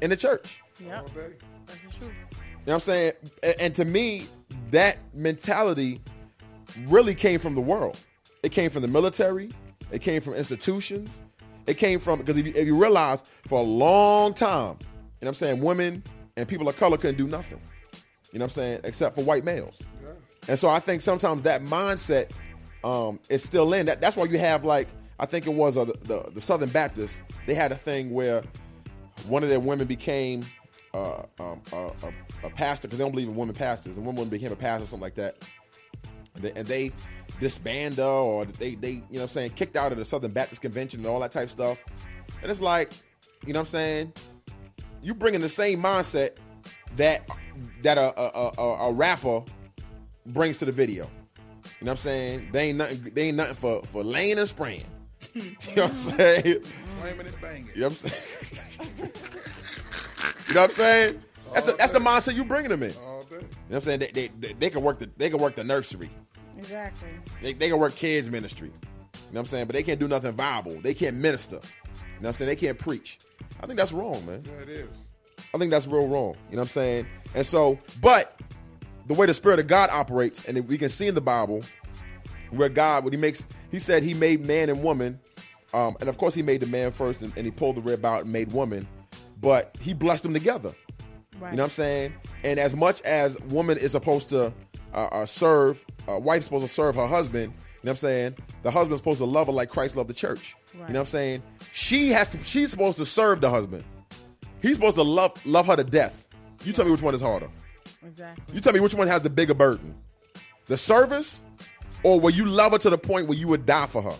in 0.00 0.10
the 0.10 0.16
church. 0.16 0.60
Yeah. 0.80 1.02
That's 1.02 1.12
the 1.12 1.20
truth. 1.20 2.12
You 2.68 2.72
know 2.72 2.74
what 2.74 2.74
I'm 2.74 2.80
saying? 2.80 3.12
And 3.60 3.74
to 3.74 3.84
me, 3.84 4.26
that 4.70 4.98
mentality 5.14 6.00
really 6.86 7.14
came 7.14 7.40
from 7.40 7.54
the 7.54 7.60
world. 7.60 7.98
It 8.42 8.52
came 8.52 8.70
from 8.70 8.82
the 8.82 8.88
military. 8.88 9.50
It 9.90 10.00
came 10.00 10.20
from 10.20 10.34
institutions. 10.34 11.22
It 11.66 11.78
came 11.78 11.98
from 11.98 12.18
because 12.18 12.36
if 12.36 12.46
you, 12.46 12.52
if 12.54 12.66
you 12.66 12.76
realize 12.76 13.22
for 13.46 13.60
a 13.60 13.62
long 13.62 14.34
time, 14.34 14.76
you 14.80 14.86
know 14.86 15.06
what 15.20 15.28
I'm 15.28 15.34
saying, 15.34 15.60
women 15.60 16.02
and 16.36 16.46
people 16.46 16.68
of 16.68 16.76
color 16.76 16.96
couldn't 16.96 17.16
do 17.16 17.26
nothing. 17.26 17.60
You 18.32 18.38
know 18.38 18.44
what 18.44 18.52
I'm 18.52 18.54
saying, 18.54 18.80
except 18.84 19.14
for 19.14 19.22
white 19.22 19.44
males. 19.44 19.80
And 20.48 20.58
so 20.58 20.68
I 20.68 20.80
think 20.80 21.02
sometimes 21.02 21.42
that 21.42 21.62
mindset 21.62 22.30
um, 22.82 23.20
is 23.28 23.42
still 23.42 23.72
in. 23.74 23.86
That 23.86 24.00
that's 24.00 24.16
why 24.16 24.24
you 24.24 24.38
have 24.38 24.64
like 24.64 24.88
I 25.20 25.26
think 25.26 25.46
it 25.46 25.52
was 25.52 25.76
uh, 25.76 25.84
the, 25.84 25.94
the 26.02 26.30
the 26.34 26.40
Southern 26.40 26.70
Baptists. 26.70 27.22
They 27.46 27.54
had 27.54 27.70
a 27.70 27.76
thing 27.76 28.10
where 28.10 28.42
one 29.26 29.42
of 29.42 29.48
their 29.48 29.60
women 29.60 29.86
became 29.86 30.44
uh, 30.94 31.22
um, 31.38 31.60
a, 31.72 31.76
a, 31.76 32.46
a 32.46 32.50
pastor 32.50 32.88
because 32.88 32.98
they 32.98 33.04
don't 33.04 33.12
believe 33.12 33.28
in 33.28 33.36
women 33.36 33.54
pastors, 33.54 33.98
and 33.98 34.06
one 34.06 34.16
woman 34.16 34.30
became 34.30 34.52
a 34.52 34.56
pastor, 34.56 34.86
something 34.86 35.02
like 35.02 35.16
that. 35.16 35.36
And 36.34 36.44
they, 36.44 36.52
and 36.52 36.66
they 36.66 36.92
disbanded 37.40 38.00
or 38.00 38.44
they 38.46 38.74
they 38.74 38.90
you 38.90 39.00
know 39.00 39.04
what 39.10 39.22
I'm 39.22 39.28
saying 39.28 39.50
kicked 39.50 39.76
out 39.76 39.92
of 39.92 39.98
the 39.98 40.04
Southern 40.04 40.32
Baptist 40.32 40.62
Convention 40.62 41.00
and 41.00 41.08
all 41.08 41.20
that 41.20 41.32
type 41.32 41.44
of 41.44 41.50
stuff. 41.50 41.84
And 42.40 42.50
it's 42.50 42.60
like, 42.60 42.92
you 43.44 43.52
know 43.52 43.60
what 43.60 43.66
I'm 43.66 43.70
saying, 43.70 44.12
you 45.02 45.14
bringing 45.14 45.40
the 45.40 45.48
same 45.48 45.82
mindset 45.82 46.36
that 46.96 47.28
that 47.82 47.98
a 47.98 48.18
a, 48.18 48.52
a, 48.56 48.62
a 48.88 48.92
rapper 48.92 49.42
brings 50.32 50.58
to 50.58 50.64
the 50.64 50.72
video. 50.72 51.04
You 51.80 51.84
know 51.84 51.90
what 51.90 51.90
I'm 51.92 51.96
saying? 51.98 52.48
They 52.52 52.68
ain't 52.68 52.78
nothing. 52.78 53.12
They 53.14 53.28
ain't 53.28 53.36
nothing 53.36 53.54
for 53.54 53.82
for 53.84 54.02
laying 54.02 54.38
and 54.38 54.48
spraying. 54.48 54.84
you 55.34 55.42
know 55.76 55.84
what 55.84 55.90
I'm 55.90 55.96
saying? 55.96 56.62
Flaming 57.00 57.26
and 57.26 57.40
banging. 57.40 57.70
You 57.74 57.80
know 57.82 57.88
what 57.88 58.04
I'm 58.04 58.10
saying? 58.10 58.60
you 60.48 60.54
know 60.54 60.60
what 60.62 60.70
I'm 60.70 60.74
saying? 60.74 61.22
That's 61.54 61.66
the 61.66 61.76
that's 61.78 61.92
the 61.92 61.98
mindset 61.98 62.34
you 62.34 62.44
bringing 62.44 62.70
them 62.70 62.82
in. 62.82 62.90
You 62.90 62.96
know 62.96 63.44
what 63.68 63.76
I'm 63.76 63.80
saying? 63.82 64.00
They 64.00 64.10
they, 64.10 64.30
they, 64.38 64.52
they 64.54 64.70
can 64.70 64.82
work 64.82 64.98
the 64.98 65.10
they 65.16 65.30
can 65.30 65.38
work 65.38 65.56
the 65.56 65.64
nursery. 65.64 66.10
Exactly. 66.56 67.08
They, 67.40 67.52
they 67.52 67.68
can 67.68 67.78
work 67.78 67.94
kids 67.94 68.30
ministry. 68.30 68.68
You 68.68 69.34
know 69.34 69.40
what 69.40 69.40
I'm 69.40 69.46
saying? 69.46 69.66
But 69.66 69.74
they 69.74 69.82
can't 69.82 70.00
do 70.00 70.08
nothing 70.08 70.32
viable. 70.32 70.80
They 70.80 70.94
can't 70.94 71.16
minister. 71.16 71.56
You 71.56 71.60
know 71.60 72.00
what 72.20 72.28
I'm 72.28 72.34
saying? 72.34 72.48
They 72.48 72.56
can't 72.56 72.78
preach. 72.78 73.18
I 73.62 73.66
think 73.66 73.78
that's 73.78 73.92
wrong, 73.92 74.24
man. 74.26 74.42
Yeah, 74.44 74.62
it 74.62 74.68
is. 74.68 75.08
I 75.54 75.58
think 75.58 75.70
that's 75.70 75.86
real 75.86 76.08
wrong. 76.08 76.34
You 76.50 76.56
know 76.56 76.62
what 76.62 76.64
I'm 76.64 76.68
saying? 76.68 77.06
And 77.34 77.46
so, 77.46 77.78
but 78.00 78.40
the 79.08 79.14
way 79.14 79.26
the 79.26 79.34
Spirit 79.34 79.58
of 79.58 79.66
God 79.66 79.90
operates, 79.90 80.44
and 80.44 80.68
we 80.68 80.78
can 80.78 80.90
see 80.90 81.08
in 81.08 81.14
the 81.14 81.20
Bible 81.20 81.62
where 82.50 82.68
God, 82.68 83.04
when 83.04 83.12
He 83.12 83.18
makes, 83.18 83.46
He 83.70 83.78
said 83.78 84.02
He 84.02 84.14
made 84.14 84.46
man 84.46 84.68
and 84.68 84.82
woman, 84.82 85.18
um, 85.74 85.96
and 86.00 86.08
of 86.08 86.18
course 86.18 86.34
He 86.34 86.42
made 86.42 86.60
the 86.60 86.66
man 86.66 86.92
first, 86.92 87.22
and, 87.22 87.32
and 87.36 87.44
He 87.44 87.50
pulled 87.50 87.76
the 87.76 87.80
rib 87.80 88.04
out 88.04 88.22
and 88.22 88.32
made 88.32 88.52
woman, 88.52 88.86
but 89.40 89.76
He 89.80 89.94
blessed 89.94 90.22
them 90.22 90.34
together. 90.34 90.72
Right. 91.40 91.52
You 91.52 91.56
know 91.56 91.62
what 91.62 91.68
I'm 91.68 91.72
saying? 91.72 92.14
And 92.44 92.60
as 92.60 92.76
much 92.76 93.00
as 93.02 93.38
woman 93.42 93.78
is 93.78 93.92
supposed 93.92 94.28
to 94.30 94.52
uh, 94.92 95.06
uh, 95.06 95.26
serve, 95.26 95.84
uh, 96.08 96.18
wife's 96.18 96.46
supposed 96.46 96.66
to 96.66 96.72
serve 96.72 96.96
her 96.96 97.06
husband. 97.06 97.52
You 97.52 97.86
know 97.86 97.90
what 97.90 97.90
I'm 97.90 97.96
saying? 97.96 98.36
The 98.62 98.70
husband's 98.72 98.98
supposed 98.98 99.18
to 99.18 99.24
love 99.24 99.46
her 99.46 99.52
like 99.52 99.68
Christ 99.68 99.96
loved 99.96 100.10
the 100.10 100.14
church. 100.14 100.56
You 100.72 100.80
know 100.80 100.86
what 100.86 100.96
I'm 100.96 101.06
saying? 101.06 101.42
She 101.72 102.10
has 102.10 102.28
to. 102.30 102.42
She's 102.42 102.70
supposed 102.70 102.98
to 102.98 103.06
serve 103.06 103.40
the 103.40 103.48
husband. 103.48 103.84
He's 104.60 104.74
supposed 104.74 104.96
to 104.96 105.02
love 105.02 105.46
love 105.46 105.68
her 105.68 105.76
to 105.76 105.84
death. 105.84 106.26
You 106.64 106.72
tell 106.72 106.84
me 106.84 106.90
which 106.90 107.02
one 107.02 107.14
is 107.14 107.20
harder. 107.20 107.48
Exactly. 108.06 108.54
You 108.54 108.60
tell 108.60 108.72
me 108.72 108.80
which 108.80 108.94
one 108.94 109.08
has 109.08 109.22
the 109.22 109.30
bigger 109.30 109.54
burden, 109.54 109.94
the 110.66 110.76
service, 110.76 111.42
or 112.02 112.20
will 112.20 112.30
you 112.30 112.44
love 112.44 112.72
her 112.72 112.78
to 112.78 112.90
the 112.90 112.98
point 112.98 113.26
where 113.26 113.36
you 113.36 113.48
would 113.48 113.66
die 113.66 113.86
for 113.86 114.02
her? 114.02 114.14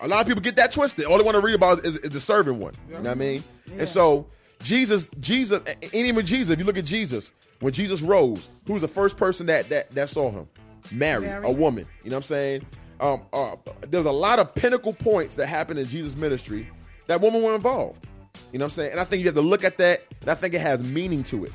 A 0.00 0.08
lot 0.08 0.20
of 0.20 0.26
people 0.26 0.42
get 0.42 0.56
that 0.56 0.72
twisted. 0.72 1.06
All 1.06 1.16
they 1.16 1.24
want 1.24 1.36
to 1.36 1.40
read 1.40 1.54
about 1.54 1.84
is, 1.84 1.98
is 1.98 2.10
the 2.10 2.20
serving 2.20 2.58
one. 2.58 2.74
You 2.88 2.94
know 2.94 3.00
what 3.02 3.10
I 3.10 3.14
mean? 3.14 3.44
And 3.78 3.88
so 3.88 4.26
Jesus, 4.62 5.08
Jesus, 5.20 5.62
and 5.66 5.94
even 5.94 6.26
Jesus. 6.26 6.52
If 6.52 6.58
you 6.58 6.64
look 6.64 6.76
at 6.76 6.84
Jesus, 6.84 7.32
when 7.60 7.72
Jesus 7.72 8.02
rose, 8.02 8.48
who 8.66 8.74
was 8.74 8.82
the 8.82 8.88
first 8.88 9.16
person 9.16 9.46
that 9.46 9.68
that 9.68 9.90
that 9.92 10.10
saw 10.10 10.30
him? 10.30 10.48
Mary, 10.90 11.22
Mary. 11.22 11.46
a 11.46 11.50
woman. 11.50 11.86
You 12.02 12.10
know 12.10 12.16
what 12.16 12.18
I'm 12.18 12.22
saying? 12.24 12.66
Um, 13.00 13.22
uh, 13.32 13.56
there's 13.88 14.04
a 14.06 14.12
lot 14.12 14.38
of 14.38 14.54
pinnacle 14.54 14.92
points 14.92 15.36
that 15.36 15.46
happened 15.46 15.78
in 15.78 15.86
Jesus' 15.86 16.16
ministry 16.16 16.68
that 17.06 17.20
women 17.20 17.42
were 17.42 17.54
involved. 17.54 18.06
You 18.52 18.58
know 18.58 18.64
what 18.64 18.72
I'm 18.72 18.74
saying? 18.74 18.90
And 18.92 19.00
I 19.00 19.04
think 19.04 19.20
you 19.20 19.26
have 19.26 19.34
to 19.34 19.40
look 19.40 19.64
at 19.64 19.78
that, 19.78 20.02
and 20.20 20.30
I 20.30 20.34
think 20.34 20.54
it 20.54 20.60
has 20.60 20.82
meaning 20.82 21.22
to 21.24 21.44
it. 21.44 21.52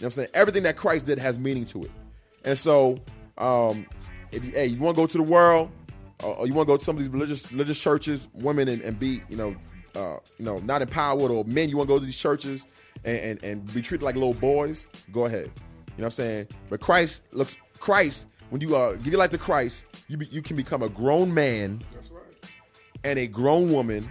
You 0.00 0.04
know 0.04 0.06
what 0.06 0.12
I'm 0.16 0.24
saying? 0.24 0.28
Everything 0.32 0.62
that 0.62 0.76
Christ 0.76 1.04
did 1.04 1.18
has 1.18 1.38
meaning 1.38 1.66
to 1.66 1.82
it. 1.82 1.90
And 2.44 2.56
so, 2.56 2.98
um, 3.36 3.84
if 4.32 4.44
you, 4.46 4.52
hey, 4.52 4.66
you 4.66 4.80
want 4.80 4.96
to 4.96 5.02
go 5.02 5.06
to 5.06 5.16
the 5.18 5.22
world, 5.22 5.70
or, 6.24 6.36
or 6.36 6.46
you 6.46 6.54
want 6.54 6.66
to 6.66 6.72
go 6.72 6.76
to 6.78 6.82
some 6.84 6.96
of 6.96 7.02
these 7.02 7.10
religious 7.10 7.52
religious 7.52 7.78
churches, 7.78 8.28
women, 8.32 8.66
and, 8.68 8.80
and 8.80 8.98
be, 8.98 9.22
you 9.28 9.36
know, 9.36 9.54
uh, 9.94 10.16
you 10.38 10.44
know, 10.46 10.56
not 10.58 10.80
empowered, 10.80 11.30
or 11.30 11.44
men, 11.44 11.68
you 11.68 11.76
want 11.76 11.88
to 11.88 11.94
go 11.94 11.98
to 11.98 12.04
these 12.06 12.16
churches 12.16 12.66
and, 13.04 13.18
and 13.18 13.44
and 13.44 13.74
be 13.74 13.82
treated 13.82 14.02
like 14.04 14.14
little 14.14 14.32
boys. 14.32 14.86
Go 15.12 15.26
ahead. 15.26 15.44
You 15.44 16.02
know 16.02 16.04
what 16.04 16.04
I'm 16.06 16.10
saying? 16.12 16.48
But 16.70 16.80
Christ 16.80 17.28
looks 17.34 17.58
Christ 17.78 18.26
when 18.50 18.60
you 18.60 18.76
uh, 18.76 18.94
give 18.94 19.08
your 19.08 19.18
life 19.18 19.30
to 19.30 19.38
Christ, 19.38 19.84
you 20.08 20.16
be, 20.16 20.26
you 20.26 20.42
can 20.42 20.56
become 20.56 20.82
a 20.82 20.88
grown 20.88 21.32
man 21.32 21.80
right. 22.10 22.22
and 23.04 23.18
a 23.18 23.26
grown 23.26 23.70
woman, 23.72 24.08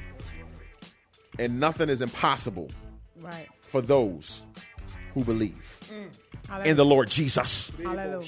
and 1.38 1.60
nothing 1.60 1.90
is 1.90 2.02
impossible 2.02 2.70
Right. 3.22 3.48
for 3.62 3.82
those 3.82 4.44
who 5.14 5.24
believe 5.26 5.79
Mm. 5.90 6.66
in 6.66 6.78
the 6.78 6.86
Lord 6.86 7.10
Jesus. 7.10 7.72
Hallelujah. 7.84 8.26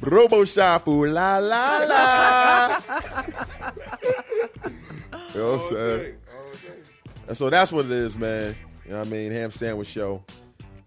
Robo 0.00 0.42
Shafu, 0.44 1.12
la 1.12 1.38
la 1.38 1.78
la. 1.84 2.80
you 5.34 5.40
know 5.40 5.52
what 5.52 5.62
I'm 5.62 5.68
saying? 5.68 6.16
And 7.28 7.36
so 7.36 7.50
that's 7.50 7.72
what 7.72 7.84
it 7.86 7.90
is, 7.90 8.16
man. 8.16 8.56
You 8.84 8.92
know 8.92 8.98
what 8.98 9.06
I 9.06 9.10
mean? 9.10 9.32
Ham 9.32 9.50
Sandwich 9.50 9.88
Show. 9.88 10.24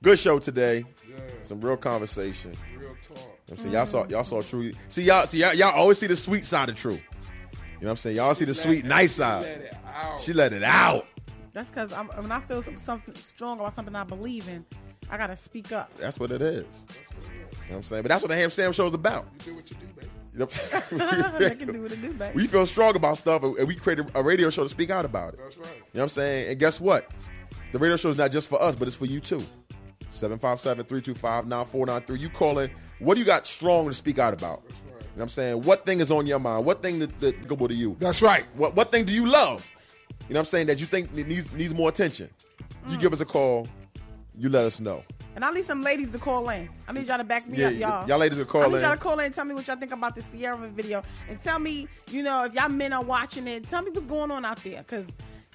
Good 0.03 0.19
show 0.19 0.39
today. 0.39 0.83
Some 1.41 1.61
real 1.61 1.77
conversation. 1.77 2.53
Real 2.77 2.95
talk. 3.01 3.09
You 3.09 3.15
know 3.15 3.21
what 3.21 3.51
I'm 3.51 3.57
saying? 3.57 3.73
Y'all 3.73 3.85
saw 3.85 4.05
y'all 4.07 4.23
saw 4.23 4.41
true. 4.41 4.71
See 4.89 5.03
y'all 5.03 5.25
see 5.27 5.39
y'all, 5.39 5.53
y'all 5.53 5.73
always 5.75 5.97
see 5.97 6.07
the 6.07 6.15
sweet 6.15 6.45
side 6.45 6.69
of 6.69 6.75
true. 6.75 6.93
You 6.93 6.99
know 7.81 7.87
what 7.87 7.89
I'm 7.91 7.97
saying? 7.97 8.17
Y'all 8.17 8.35
see 8.35 8.45
the 8.45 8.53
sweet 8.53 8.85
nice 8.85 9.13
side. 9.13 9.71
She 10.19 10.33
let 10.33 10.53
it 10.53 10.63
out. 10.63 11.07
That's 11.55 11.71
because 11.71 11.91
when 11.91 12.31
I 12.33 12.41
feel 12.41 12.61
something 12.77 13.15
strong 13.15 13.61
about 13.61 13.73
something 13.73 13.95
I 13.95 14.03
believe 14.03 14.49
in, 14.49 14.65
I 15.09 15.15
gotta 15.15 15.37
speak 15.37 15.71
up. 15.71 15.95
That's 15.95 16.19
what 16.19 16.31
it 16.31 16.41
is. 16.41 16.57
You 16.57 16.59
know 16.59 16.65
what 17.69 17.77
I'm 17.77 17.83
saying? 17.83 18.03
But 18.03 18.09
that's 18.09 18.21
what 18.21 18.29
the 18.29 18.35
Ham 18.35 18.49
Sandwich 18.49 18.75
Show 18.75 18.87
is 18.87 18.93
about. 18.93 19.25
You 19.39 19.45
do 19.45 19.55
what 19.55 19.71
you 19.71 19.77
do, 19.77 19.85
baby. 19.95 20.09
You 20.33 20.41
I'm 20.41 20.49
they 21.39 21.55
can 21.55 21.71
do 21.71 21.81
what 21.81 21.91
they 21.91 21.95
do, 21.95 22.11
baby. 22.11 22.33
we 22.35 22.45
feel 22.45 22.65
strong 22.65 22.97
about 22.97 23.17
stuff 23.17 23.41
and 23.43 23.65
we 23.65 23.75
create 23.75 23.99
a, 23.99 24.07
a 24.15 24.21
radio 24.21 24.49
show 24.49 24.63
to 24.63 24.69
speak 24.69 24.89
out 24.89 25.05
about 25.05 25.35
it. 25.35 25.39
That's 25.39 25.57
right. 25.57 25.67
You 25.67 25.75
know 25.75 25.81
what 25.93 26.01
I'm 26.03 26.09
saying? 26.09 26.49
And 26.49 26.59
guess 26.59 26.81
what? 26.81 27.09
The 27.71 27.79
radio 27.79 27.95
show 27.95 28.09
is 28.09 28.17
not 28.17 28.33
just 28.33 28.49
for 28.49 28.61
us, 28.61 28.75
but 28.75 28.89
it's 28.89 28.97
for 28.97 29.05
you 29.05 29.21
too. 29.21 29.41
757-325-9493. 30.11 32.19
You 32.19 32.27
calling, 32.29 32.69
what 32.99 33.13
do 33.13 33.21
you 33.21 33.25
got 33.25 33.47
strong 33.47 33.87
to 33.87 33.93
speak 33.93 34.19
out 34.19 34.33
about? 34.33 34.61
You 34.67 34.73
know 34.73 34.79
what 35.13 35.23
I'm 35.23 35.29
saying? 35.29 35.63
What 35.63 35.85
thing 35.85 36.01
is 36.01 36.11
on 36.11 36.27
your 36.27 36.39
mind? 36.39 36.65
What 36.65 36.83
thing 36.83 36.99
that, 36.99 37.17
that 37.19 37.47
go 37.47 37.55
to 37.55 37.73
you? 37.73 37.95
That's 37.99 38.21
right. 38.21 38.45
What 38.55 38.75
what 38.75 38.91
thing 38.91 39.05
do 39.05 39.13
you 39.13 39.25
love? 39.25 39.71
You 40.27 40.33
know 40.33 40.39
what 40.39 40.41
I'm 40.41 40.45
saying? 40.45 40.67
That 40.67 40.79
you 40.79 40.85
think 40.85 41.13
that 41.13 41.27
needs 41.27 41.51
needs 41.53 41.73
more 41.73 41.89
attention. 41.89 42.29
You 42.89 42.97
give 42.97 43.13
us 43.13 43.19
a 43.21 43.25
call, 43.25 43.67
you 44.37 44.49
let 44.49 44.65
us 44.65 44.79
know. 44.79 45.03
And 45.35 45.43
I 45.43 45.51
need 45.51 45.65
some 45.65 45.81
ladies 45.83 46.09
to 46.11 46.17
call 46.19 46.47
in. 46.49 46.69
I 46.87 46.93
need 46.93 47.07
y'all 47.07 47.17
to 47.17 47.23
back 47.23 47.47
me 47.47 47.57
Yeah, 47.57 47.67
up, 47.67 47.73
y'all. 47.75 48.07
y'all 48.09 48.17
ladies 48.19 48.37
to 48.37 48.45
call 48.45 48.61
in. 48.61 48.67
I 48.67 48.69
need 48.69 48.75
in. 48.77 48.81
y'all 48.83 48.91
to 48.93 48.97
call 48.97 49.19
in 49.19 49.25
and 49.25 49.35
tell 49.35 49.43
me 49.45 49.53
what 49.53 49.67
y'all 49.67 49.75
think 49.75 49.91
about 49.91 50.15
the 50.15 50.21
Ciara 50.21 50.57
video. 50.69 51.03
And 51.27 51.41
tell 51.41 51.59
me, 51.59 51.87
you 52.09 52.23
know, 52.23 52.45
if 52.45 52.53
y'all 52.53 52.69
men 52.69 52.93
are 52.93 53.03
watching 53.03 53.47
it, 53.47 53.67
tell 53.69 53.81
me 53.81 53.91
what's 53.91 54.07
going 54.07 54.31
on 54.31 54.45
out 54.45 54.63
there. 54.63 54.81
Cause, 54.83 55.05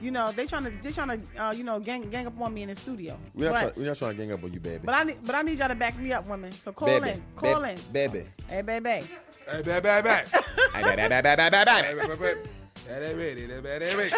you 0.00 0.10
know, 0.10 0.32
they 0.32 0.46
trying 0.46 0.64
to 0.64 0.70
they 0.82 0.92
trying 0.92 1.08
to 1.36 1.42
uh, 1.42 1.50
you 1.52 1.64
know, 1.64 1.78
gang 1.80 2.08
gang 2.10 2.26
up 2.26 2.38
on 2.40 2.52
me 2.52 2.62
in 2.62 2.68
the 2.68 2.76
studio. 2.76 3.18
We're 3.34 3.50
not, 3.50 3.52
But- 3.54 3.60
try, 3.74 3.82
we're 3.82 3.86
not 3.88 3.96
trying 3.96 4.10
to 4.12 4.16
gang 4.18 4.32
up 4.32 4.44
on 4.44 4.52
you, 4.52 4.60
baby. 4.60 4.82
But 4.84 4.94
I 4.94 5.04
need, 5.04 5.16
but 5.24 5.34
I 5.34 5.42
need 5.42 5.58
y'all 5.58 5.68
to 5.68 5.74
back 5.74 5.98
me 5.98 6.12
up, 6.12 6.26
women. 6.28 6.52
So 6.52 6.72
call 6.72 6.88
baby. 6.88 7.10
in, 7.10 7.22
call 7.36 7.60
Ba- 7.62 7.70
in. 7.72 7.78
Baby. 7.92 8.24
Hey, 8.48 8.62
baby. 8.62 8.88
Hey, 8.88 9.62
baby, 9.62 9.80
baby, 9.80 9.80
baby. 9.80 10.28
Hey, 10.74 10.82
baby, 10.82 10.96
baby, 10.96 11.08
baby, 11.08 11.36
baby, 11.36 11.50
baby. 11.50 11.82
Hey, 11.82 11.94
baby, 12.16 12.40
baby. 12.88 13.04
Hey, 13.06 13.14
baby, 13.14 13.40
hey, 13.40 13.60
baby, 13.60 13.84
hey, 13.84 13.96
baby. 13.96 14.10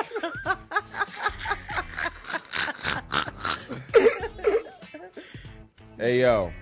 Hey 6.03 6.21
yo, 6.21 6.53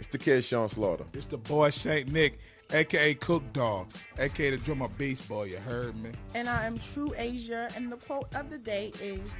it's 0.00 0.08
the 0.08 0.18
kid 0.18 0.42
Sean 0.42 0.68
Slaughter. 0.68 1.04
It's 1.12 1.26
the 1.26 1.36
boy 1.36 1.70
Saint 1.70 2.10
Nick, 2.10 2.40
aka 2.72 3.14
Cook 3.14 3.52
Dog, 3.52 3.86
aka 4.18 4.50
the 4.50 4.56
drummer 4.56 4.88
baseball. 4.88 5.46
You 5.46 5.58
heard 5.58 5.94
me? 6.02 6.10
And 6.34 6.48
I 6.48 6.64
am 6.64 6.76
True 6.76 7.14
Asia, 7.16 7.68
and 7.76 7.92
the 7.92 7.98
quote 7.98 8.34
of 8.34 8.50
the 8.50 8.58
day 8.58 8.90
is 9.00 9.30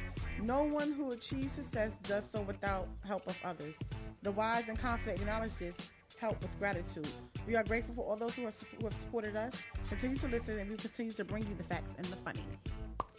No 0.41 0.63
one 0.63 0.93
who 0.93 1.11
achieves 1.11 1.55
success 1.55 1.97
does 2.05 2.29
so 2.31 2.43
without 2.43 2.87
help 3.05 3.27
of 3.27 3.41
others. 3.45 3.75
The 4.23 4.31
wise 4.31 4.69
and 4.69 4.79
confident 4.79 5.21
acknowledge 5.21 5.55
this 5.55 5.75
help 6.21 6.41
with 6.43 6.57
gratitude. 6.59 7.09
We 7.47 7.57
are 7.57 7.65
grateful 7.65 7.95
for 7.95 8.05
all 8.05 8.17
those 8.17 8.35
who, 8.37 8.47
are, 8.47 8.53
who 8.79 8.85
have 8.85 8.95
supported 8.95 9.35
us. 9.37 9.55
Continue 9.89 10.19
to 10.19 10.29
listen, 10.29 10.59
and 10.59 10.71
we 10.71 10.77
continue 10.77 11.13
to 11.13 11.25
bring 11.25 11.43
you 11.45 11.55
the 11.57 11.65
facts 11.65 11.95
and 11.97 12.05
the 12.07 12.17
funny. 12.17 12.43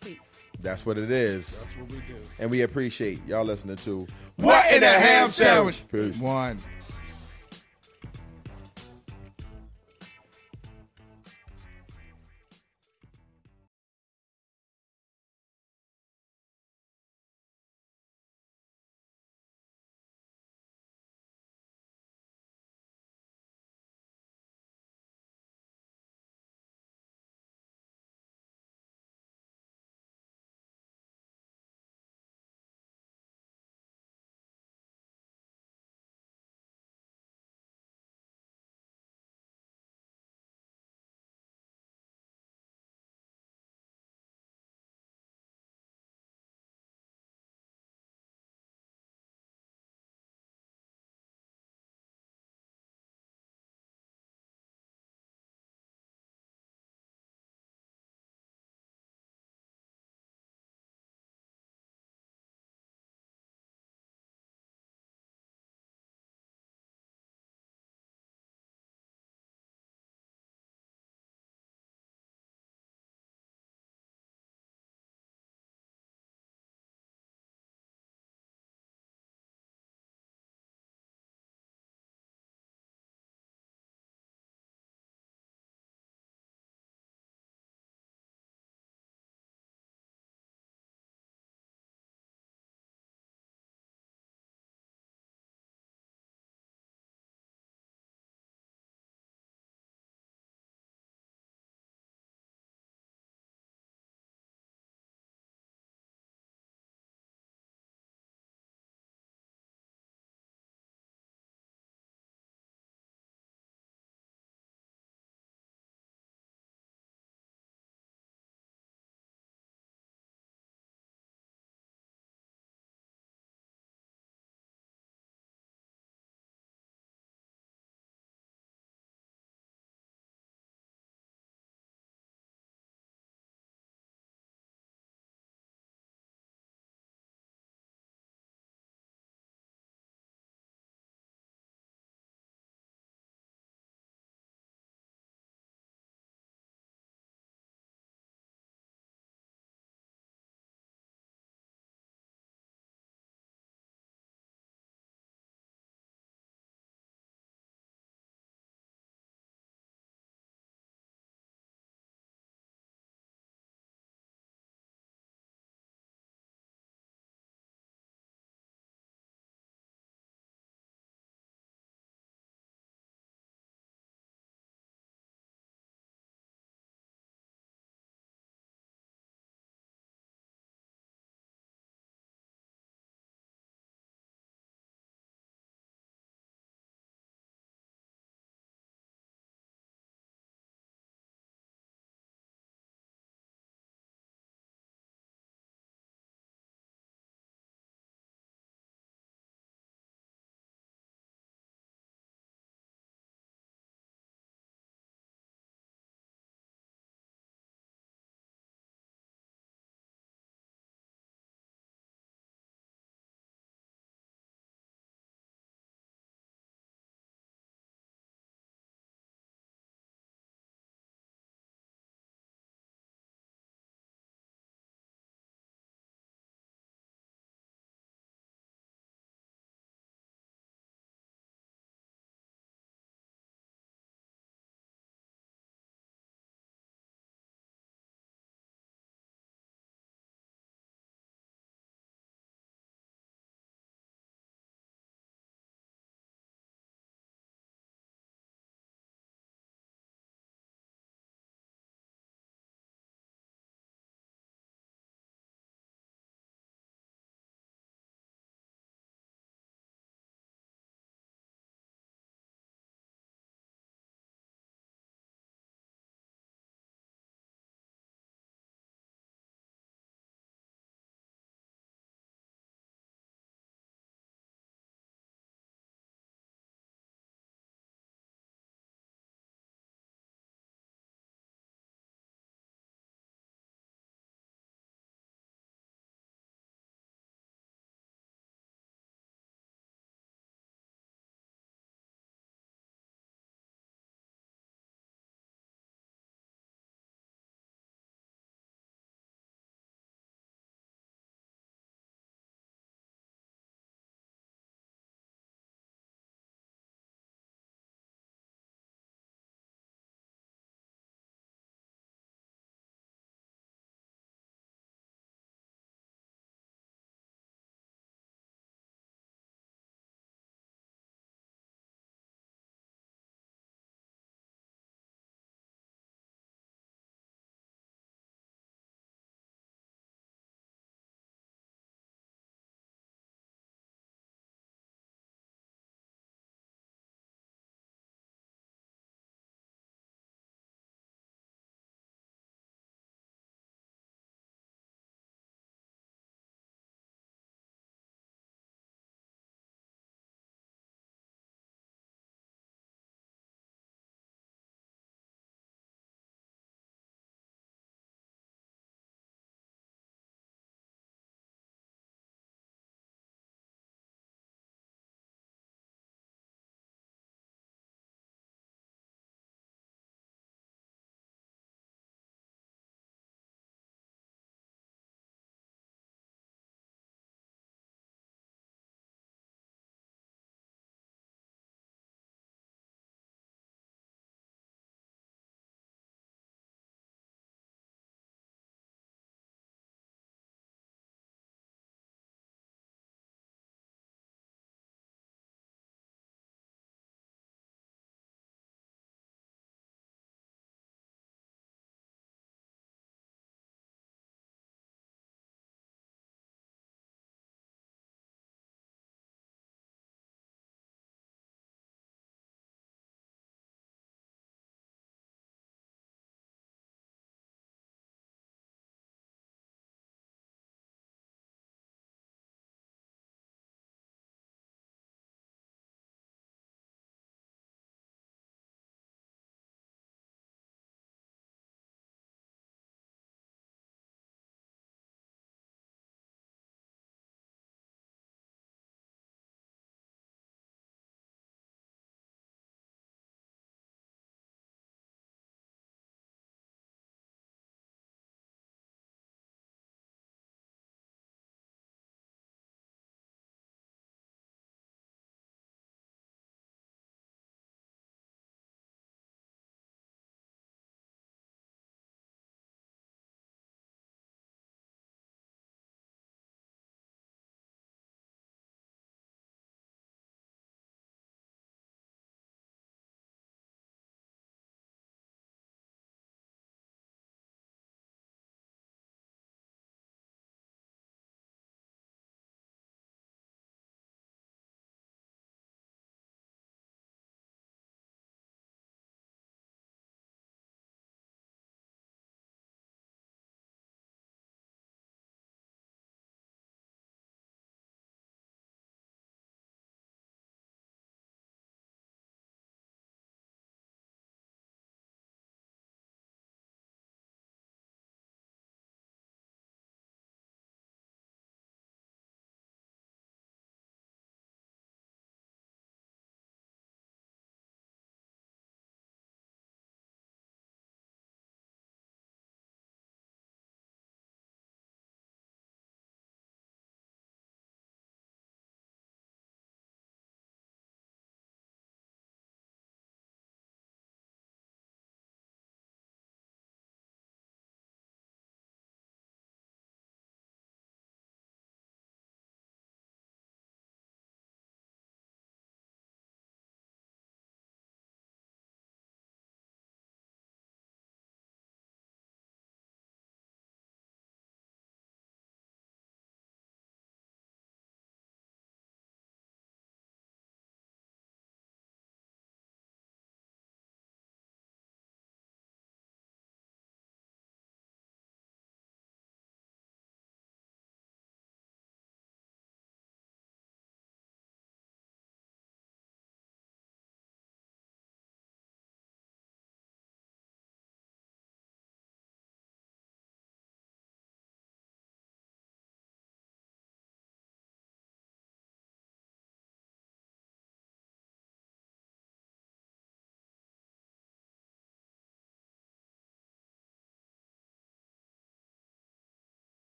Peace. 0.00 0.18
That's 0.60 0.86
what 0.86 0.96
it 0.96 1.10
is. 1.10 1.58
That's 1.58 1.76
what 1.76 1.90
we 1.90 1.98
do. 1.98 2.16
And 2.38 2.50
we 2.50 2.62
appreciate 2.62 3.26
y'all 3.26 3.44
listening 3.44 3.76
to 3.78 4.06
What 4.36 4.72
in 4.72 4.82
a 4.82 4.86
Ham 4.86 5.30
Sandwich? 5.30 5.84
Peace. 5.90 6.18
One. 6.18 6.58